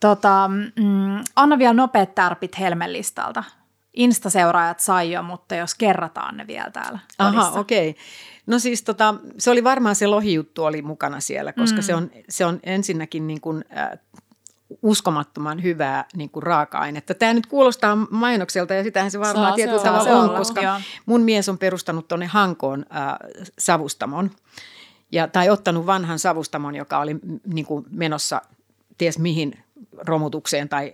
Tota, 0.00 0.50
mm, 0.76 1.24
anna 1.36 1.58
vielä 1.58 1.74
nopeat 1.74 2.14
tärpit 2.14 2.58
Helmen-listalta. 2.58 3.44
Insta-seuraajat 3.94 4.80
sai 4.80 5.12
jo, 5.12 5.22
mutta 5.22 5.54
jos 5.54 5.74
kerrataan 5.74 6.36
ne 6.36 6.46
vielä 6.46 6.70
täällä. 6.70 6.98
Aha, 7.18 7.50
okei. 7.50 7.90
Okay. 7.90 8.02
No 8.46 8.58
siis 8.58 8.82
tota, 8.82 9.14
se 9.38 9.50
oli 9.50 9.64
varmaan 9.64 9.94
se 9.94 10.06
lohijuttu 10.06 10.64
oli 10.64 10.82
mukana 10.82 11.20
siellä, 11.20 11.52
koska 11.52 11.76
mm. 11.76 11.82
se, 11.82 11.94
on, 11.94 12.10
se 12.28 12.44
on 12.44 12.60
ensinnäkin 12.62 13.26
niin 13.26 13.40
kuin, 13.40 13.64
äh, 13.76 13.98
uskomattoman 14.82 15.62
hyvää 15.62 16.04
niin 16.16 16.30
kuin 16.30 16.42
raaka-ainetta. 16.42 17.14
Tämä 17.14 17.34
nyt 17.34 17.46
kuulostaa 17.46 17.96
mainokselta 18.10 18.74
ja 18.74 18.82
sitähän 18.82 19.10
se 19.10 19.20
varmaan 19.20 19.54
tietyllä 19.54 19.82
tavalla 19.82 20.10
on, 20.10 20.36
koska 20.36 20.60
joo. 20.60 20.80
mun 21.06 21.20
mies 21.20 21.48
on 21.48 21.58
perustanut 21.58 22.08
tuonne 22.08 22.26
Hankoon 22.26 22.86
äh, 22.96 23.16
savustamon. 23.58 24.30
Ja, 25.12 25.28
tai 25.28 25.50
ottanut 25.50 25.86
vanhan 25.86 26.18
savustamon, 26.18 26.74
joka 26.74 26.98
oli 26.98 27.16
niin 27.46 27.66
kuin 27.66 27.84
menossa 27.90 28.42
ties 28.98 29.18
mihin 29.18 29.58
romutukseen 29.96 30.68
tai 30.68 30.92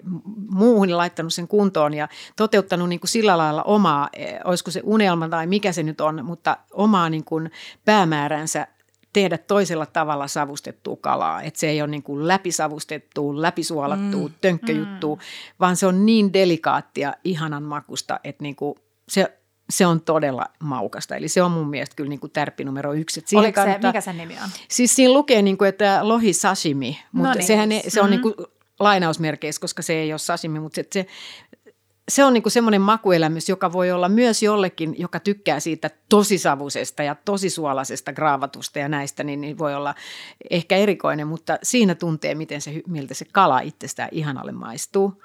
muuhun 0.51 0.89
ja 0.89 0.97
laittanut 0.97 1.35
sen 1.35 1.49
kuntoon 1.49 1.95
ja 1.95 2.09
toteuttanut 2.37 2.89
niin 2.89 3.01
kuin 3.01 3.09
sillä 3.09 3.39
lailla 3.39 3.63
omaa, 3.63 4.09
eh, 4.13 4.41
olisiko 4.45 4.71
se 4.71 4.81
unelma 4.85 5.29
tai 5.29 5.47
mikä 5.47 5.73
se 5.73 5.83
nyt 5.83 6.01
on, 6.01 6.25
mutta 6.25 6.57
omaa 6.73 7.11
niin 7.11 7.25
kuin 7.25 7.51
päämääränsä 7.85 8.67
tehdä 9.15 9.39
toisella 9.39 9.87
tavalla 9.87 10.29
savustettua 10.29 10.97
kalaa. 11.01 11.43
Että 11.43 11.61
se 11.61 11.69
ei 11.69 11.83
ole 11.83 11.91
niin 11.91 12.03
kuin 12.03 12.29
läpisavustettua, 12.29 13.43
läpisuolattua, 13.43 14.29
mm, 14.29 14.35
tönkköjuttua, 14.41 15.15
mm. 15.15 15.21
vaan 15.61 15.77
se 15.77 15.87
on 15.87 16.07
niin 16.07 16.33
delikaattia, 16.33 17.15
ihanan 17.25 17.63
makusta, 17.63 18.21
että 18.25 18.43
niin 18.43 18.57
kuin 18.57 18.75
se, 19.09 19.39
se 19.71 19.87
on 19.87 20.01
todella 20.01 20.47
maukasta. 20.61 21.17
Eli 21.17 21.29
se 21.29 21.43
on 21.43 21.51
mun 21.51 21.71
mielestä 21.71 21.97
kyllä 21.97 22.09
niin 22.09 22.21
kuin 22.21 22.31
tärppi 22.31 22.65
numero 22.65 22.93
yksi. 22.93 23.21
Että 23.21 23.39
Oliko 23.39 23.55
kannattaa, 23.55 23.83
se, 23.83 23.89
mikä 23.89 24.01
sen 24.01 24.19
nimi 24.19 24.35
on? 24.45 24.49
Siis 24.69 24.97
siinä 24.97 25.13
lukee, 25.13 25.43
niin 25.43 25.59
kuin, 25.59 25.69
että 25.69 26.09
lohi 26.09 26.33
sashimi, 26.33 26.99
mutta 27.13 27.29
no 27.29 27.35
niin. 27.35 27.47
sehän 27.47 27.73
ei, 27.73 27.91
se 27.91 28.01
on 28.01 28.11
mm-hmm. 28.11 28.11
niin 28.11 28.37
kuin 28.37 28.47
lainausmerkeissä, 28.81 29.61
koska 29.61 29.83
se 29.83 29.93
ei 29.93 30.13
ole 30.13 30.19
sashimi, 30.19 30.61
mutta 30.61 30.81
se, 30.93 31.07
se, 32.09 32.25
on 32.25 32.33
niinku 32.33 32.51
semmoinen 32.51 32.81
makuelämys, 32.81 33.49
joka 33.49 33.73
voi 33.73 33.93
olla 33.93 34.09
myös 34.09 34.43
jollekin, 34.43 34.95
joka 34.99 35.21
tykkää 35.21 35.61
siitä 35.61 35.91
tosisavusesta 36.09 37.03
ja 37.03 37.17
tosisuolasesta 37.25 38.13
graavatusta 38.13 38.79
ja 38.79 38.89
näistä, 38.89 39.25
niin, 39.25 39.41
niin 39.41 39.59
voi 39.59 39.75
olla 39.75 39.95
ehkä 40.51 40.77
erikoinen, 40.77 41.27
mutta 41.27 41.59
siinä 41.63 41.95
tuntee, 41.95 42.35
miten 42.35 42.61
se, 42.61 42.83
miltä 42.87 43.15
se 43.15 43.25
kala 43.33 43.61
itsestään 43.61 44.09
ihanalle 44.13 44.53
maistuu. 44.53 45.23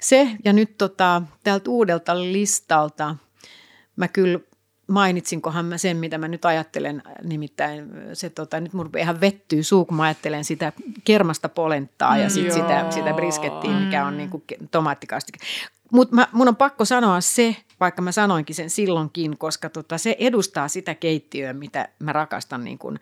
Se, 0.00 0.30
ja 0.44 0.52
nyt 0.52 0.78
tota, 0.78 1.22
täältä 1.44 1.70
uudelta 1.70 2.18
listalta 2.20 3.16
mä 3.96 4.08
kyllä 4.08 4.38
mainitsinkohan 4.88 5.64
mä 5.64 5.78
sen, 5.78 5.96
mitä 5.96 6.18
mä 6.18 6.28
nyt 6.28 6.44
ajattelen, 6.44 7.02
nimittäin 7.22 7.90
se, 8.12 8.30
tota, 8.30 8.60
nyt 8.60 8.72
mun 8.72 8.90
ihan 8.98 9.20
vettyy 9.20 9.62
suu, 9.62 9.84
kun 9.84 9.96
mä 9.96 10.02
ajattelen 10.02 10.44
sitä 10.44 10.72
kermasta 11.04 11.48
polenttaa 11.48 12.16
ja 12.16 12.30
sit 12.30 12.52
sitä, 12.52 12.86
sitä 12.90 13.14
briskettiin, 13.14 13.74
mikä 13.76 14.06
on 14.06 14.16
niinku 14.16 14.42
tomaattikastike. 14.70 15.38
Mutta 15.92 16.28
mun 16.32 16.48
on 16.48 16.56
pakko 16.56 16.84
sanoa 16.84 17.20
se, 17.20 17.56
vaikka 17.80 18.02
mä 18.02 18.12
sanoinkin 18.12 18.56
sen 18.56 18.70
silloinkin, 18.70 19.38
koska 19.38 19.68
tota, 19.68 19.98
se 19.98 20.16
edustaa 20.18 20.68
sitä 20.68 20.94
keittiöä, 20.94 21.52
mitä 21.52 21.88
mä 21.98 22.12
rakastan. 22.12 22.64
Niin 22.64 22.78
kun, 22.78 22.98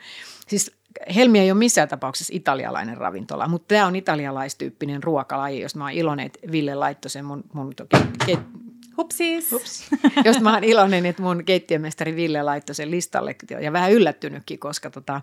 siis 0.49 0.73
Helmi 1.15 1.39
ei 1.39 1.51
ole 1.51 1.59
missään 1.59 1.89
tapauksessa 1.89 2.33
italialainen 2.37 2.97
ravintola, 2.97 3.49
mutta 3.49 3.69
tämä 3.69 3.87
on 3.87 3.97
italialaistyyppinen 3.97 5.03
ruokalaji, 5.03 5.61
jos 5.61 5.77
mä 5.77 5.85
oon 5.85 5.93
iloinen, 5.93 6.27
että 6.27 6.39
Ville 6.53 6.75
laittoi 6.75 7.11
sen 7.11 7.25
mun, 7.25 7.45
mun 7.53 7.75
ke, 8.27 8.39
Hupsis. 9.01 9.53
Hups. 9.53 9.91
Jos 10.25 10.41
mä 10.41 10.55
oon 10.55 10.65
iloinen, 10.65 11.07
että 11.07 11.23
mun 11.23 11.45
keittiömestari 11.45 12.17
Ville 12.17 12.43
laittoi 12.43 12.75
sen 12.75 12.91
listalle 12.91 13.37
ja 13.61 13.73
vähän 13.73 13.93
yllättynytkin, 13.93 14.59
koska 14.59 14.91
tota, 14.91 15.21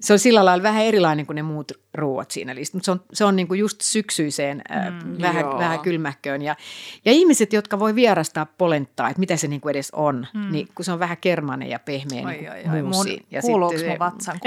se 0.00 0.12
on 0.12 0.18
sillä 0.18 0.44
lailla 0.44 0.62
vähän 0.62 0.84
erilainen 0.84 1.26
kuin 1.26 1.36
ne 1.36 1.42
muut 1.42 1.72
ruuat 1.94 2.30
siinä 2.30 2.54
listassa, 2.54 2.76
mutta 2.76 2.84
se 2.84 2.90
on, 2.92 3.00
se 3.12 3.24
on 3.24 3.36
niin 3.36 3.48
kuin 3.48 3.60
just 3.60 3.80
syksyiseen, 3.80 4.62
mm, 5.04 5.22
vähän, 5.22 5.46
vähän 5.46 5.80
kylmähköön. 5.80 6.42
Ja, 6.42 6.56
ja 7.04 7.12
ihmiset, 7.12 7.52
jotka 7.52 7.78
voi 7.78 7.94
vierastaa 7.94 8.46
polenttaa, 8.46 9.08
että 9.08 9.20
mitä 9.20 9.36
se 9.36 9.48
niin 9.48 9.60
kuin 9.60 9.70
edes 9.70 9.90
on, 9.90 10.26
mm. 10.34 10.52
niin 10.52 10.68
kun 10.74 10.84
se 10.84 10.92
on 10.92 10.98
vähän 10.98 11.16
kermanen 11.16 11.70
ja 11.70 11.78
pehmeä 11.78 12.24
niin 12.72 12.84
muusi. 12.84 13.26
ja 13.30 13.40
kuuluuko 13.40 13.74
mun 13.88 13.98
vatsan 13.98 14.40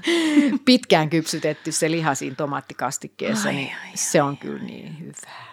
pitkään 0.64 1.10
kypsytetty 1.10 1.72
se 1.72 1.90
liha 1.90 2.14
siinä 2.14 2.36
tomaattikastikkeessa, 2.36 3.48
ai, 3.48 3.54
niin 3.54 3.72
ai, 3.84 3.90
se 3.94 4.22
on 4.22 4.36
kyllä 4.36 4.62
niin 4.62 4.98
hyvää. 4.98 5.49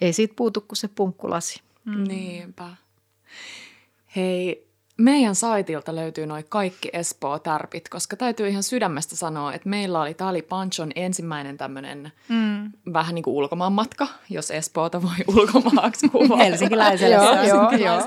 Ei 0.00 0.12
siitä 0.12 0.34
puutu 0.36 0.60
kuin 0.60 0.76
se 0.76 0.88
punkkulasi. 0.88 1.60
Mm. 1.84 2.04
Niinpä. 2.08 2.76
Hei, 4.16 4.69
meidän 5.00 5.34
saitilta 5.34 5.96
löytyy 5.96 6.26
noin 6.26 6.44
kaikki 6.48 6.90
Espoo-tärpit, 6.92 7.88
koska 7.90 8.16
täytyy 8.16 8.48
ihan 8.48 8.62
sydämestä 8.62 9.16
sanoa, 9.16 9.54
että 9.54 9.68
meillä 9.68 10.00
oli, 10.00 10.14
tämä 10.14 10.30
oli 10.30 10.42
Panchon 10.42 10.92
ensimmäinen 10.94 11.56
tämmöinen 11.56 12.12
mm. 12.28 12.72
vähän 12.92 13.14
niin 13.14 13.22
kuin 13.22 13.34
ulkomaanmatka, 13.34 14.08
jos 14.30 14.50
Espoota 14.50 15.02
voi 15.02 15.24
ulkomaaksi 15.40 16.08
kuvaa. 16.08 16.38
Helsinkiläiselle. 16.38 17.14
joo, 17.14 17.42
joo, 17.42 17.70
joo. 17.70 18.00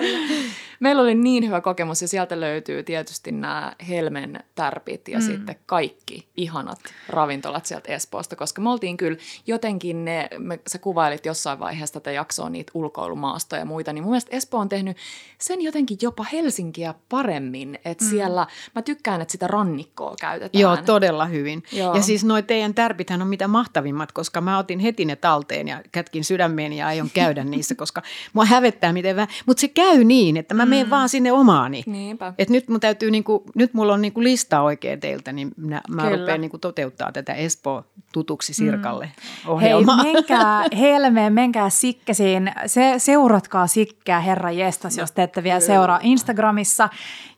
Meillä 0.84 1.02
oli 1.02 1.16
niin 1.16 1.46
hyvä 1.46 1.62
kokemus 1.62 2.02
ja 2.02 2.08
sieltä 2.08 2.40
löytyy 2.40 2.84
tietysti 2.84 3.32
nämä 3.32 3.74
Helmen 3.88 4.44
tärpit 4.56 5.08
ja 5.08 5.20
mm. 5.20 5.26
sitten 5.26 5.56
kaikki 5.66 6.28
ihanat 6.38 6.80
ravintolat 7.10 7.66
sieltä 7.66 7.94
Espoosta, 7.94 8.36
koska 8.36 8.62
me 8.62 8.70
oltiin 8.70 8.98
kyllä 8.98 9.18
jotenkin 9.48 10.06
ne, 10.06 10.30
me, 10.38 10.60
sä 10.68 10.80
kuvailit 10.80 11.26
jossain 11.26 11.60
vaiheessa 11.60 11.94
tätä 11.94 12.12
jaksoa 12.12 12.50
niitä 12.50 12.72
ulkoilumaastoja 12.76 13.60
ja 13.60 13.66
muita, 13.66 13.94
niin 13.94 14.04
mun 14.04 14.12
mielestä 14.12 14.36
Espoo 14.36 14.60
on 14.60 14.70
tehnyt 14.70 14.98
sen 15.38 15.62
jotenkin 15.62 15.98
jopa 16.02 16.24
Helsinkiä 16.24 16.83
paremmin, 17.10 17.80
että 17.86 18.06
mm. 18.06 18.10
siellä, 18.10 18.48
mä 18.76 18.82
tykkään, 18.82 19.22
että 19.22 19.32
sitä 19.32 19.48
rannikkoa 19.48 20.16
käytetään. 20.20 20.62
Joo, 20.62 20.78
todella 20.78 21.26
hyvin. 21.26 21.64
Joo. 21.72 21.96
Ja 21.96 22.02
siis 22.02 22.24
noi 22.24 22.44
teidän 22.44 22.74
tärpithän 22.74 23.22
on 23.22 23.28
mitä 23.28 23.48
mahtavimmat, 23.48 24.12
koska 24.12 24.42
mä 24.42 24.58
otin 24.58 24.80
heti 24.80 25.06
ne 25.06 25.16
talteen 25.16 25.68
ja 25.68 25.82
kätkin 25.92 26.24
sydämeen 26.24 26.74
ja 26.74 26.88
aion 26.88 27.10
käydä 27.14 27.44
niissä, 27.54 27.76
koska 27.76 28.02
mua 28.34 28.46
hävettää 28.46 28.94
miten 28.94 29.16
vähän, 29.16 29.30
mutta 29.46 29.62
se 29.62 29.68
käy 29.68 30.04
niin, 30.04 30.38
että 30.38 30.54
mä 30.54 30.66
mene 30.66 30.90
vaan 30.90 31.10
sinne 31.10 31.32
omaani. 31.32 31.84
Niinpä. 31.86 32.34
Et 32.38 32.50
nyt, 32.50 32.70
mun 32.70 32.80
täytyy, 32.80 33.12
niinku, 33.12 33.44
nyt 33.56 33.74
mulla 33.74 33.94
on 33.94 34.02
niinku 34.02 34.24
lista 34.24 34.62
oikein 34.62 35.00
teiltä, 35.00 35.32
niin 35.32 35.52
minä, 35.58 35.82
mä 35.90 36.04
Kyllä. 36.04 36.18
rupean 36.18 36.42
niinku 36.42 36.58
toteuttaa 36.58 37.12
tätä 37.12 37.34
Espoo 37.34 37.84
tutuksi 38.14 38.54
Sirkalle 38.54 39.06
Hei, 39.06 39.54
ohjelmaa. 39.54 40.04
menkää 40.04 40.66
helmeen, 40.80 41.34
menkää 41.34 41.70
Sikkesiin, 41.70 42.52
se, 42.66 42.94
seuratkaa 42.98 43.68
Sikkeä, 43.68 44.20
herra 44.20 44.52
jestas, 44.52 44.98
jos 44.98 45.12
te 45.12 45.24
ette 45.24 45.44
vielä 45.44 45.60
seuraa 45.60 46.00
Instagramissa. 46.04 46.73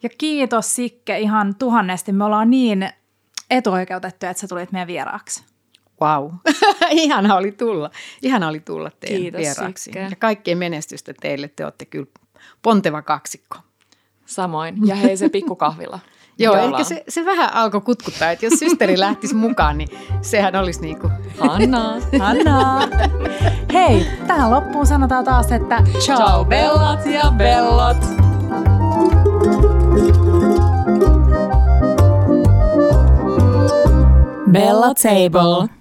Ja 0.03 0.09
kiitos 0.17 0.75
Sikke 0.75 1.19
ihan 1.19 1.55
tuhannesti, 1.55 2.11
me 2.11 2.23
ollaan 2.23 2.49
niin 2.49 2.89
etuoikeutettuja, 3.49 4.29
että 4.29 4.41
sä 4.41 4.47
tulit 4.47 4.71
meidän 4.71 4.87
vieraaksi. 4.87 5.43
Wow. 6.01 6.31
Ihana 6.91 7.35
oli 7.35 7.51
tulla. 7.51 7.91
Ihana 8.21 8.47
oli 8.47 8.59
tulla 8.59 8.91
teidän 8.99 9.21
Kiitos, 9.21 9.41
vieraaksi. 9.41 9.83
Sikke. 9.83 9.99
Ja 9.99 10.15
kaikkien 10.19 10.57
menestystä 10.57 11.13
teille. 11.21 11.47
Te 11.47 11.63
olette 11.63 11.85
kyllä 11.85 12.07
ponteva 12.61 13.01
kaksikko. 13.01 13.57
Samoin. 14.25 14.87
Ja 14.87 14.95
hei 14.95 15.17
se 15.17 15.29
pikkukahvila. 15.29 15.99
Joo, 16.37 16.55
ehkä 16.55 16.83
se, 16.83 17.03
se 17.09 17.25
vähän 17.25 17.53
alkoi 17.53 17.81
kutkuttaa, 17.81 18.31
että 18.31 18.45
jos 18.45 18.59
systeri 18.59 18.99
lähtisi 18.99 19.35
mukaan, 19.35 19.77
niin 19.77 19.89
sehän 20.21 20.55
olisi 20.55 20.81
niin 20.81 20.99
kuin... 20.99 21.13
Hanna. 21.39 21.93
Hanna! 22.19 22.81
Hei, 23.73 24.07
tähän 24.27 24.51
loppuun 24.51 24.87
sanotaan 24.87 25.25
taas, 25.25 25.51
että 25.51 25.83
ciao 25.99 26.45
bellat 26.45 27.05
ja 27.05 27.31
bellot! 27.37 28.34
Bella 34.47 34.93
Table. 34.95 35.74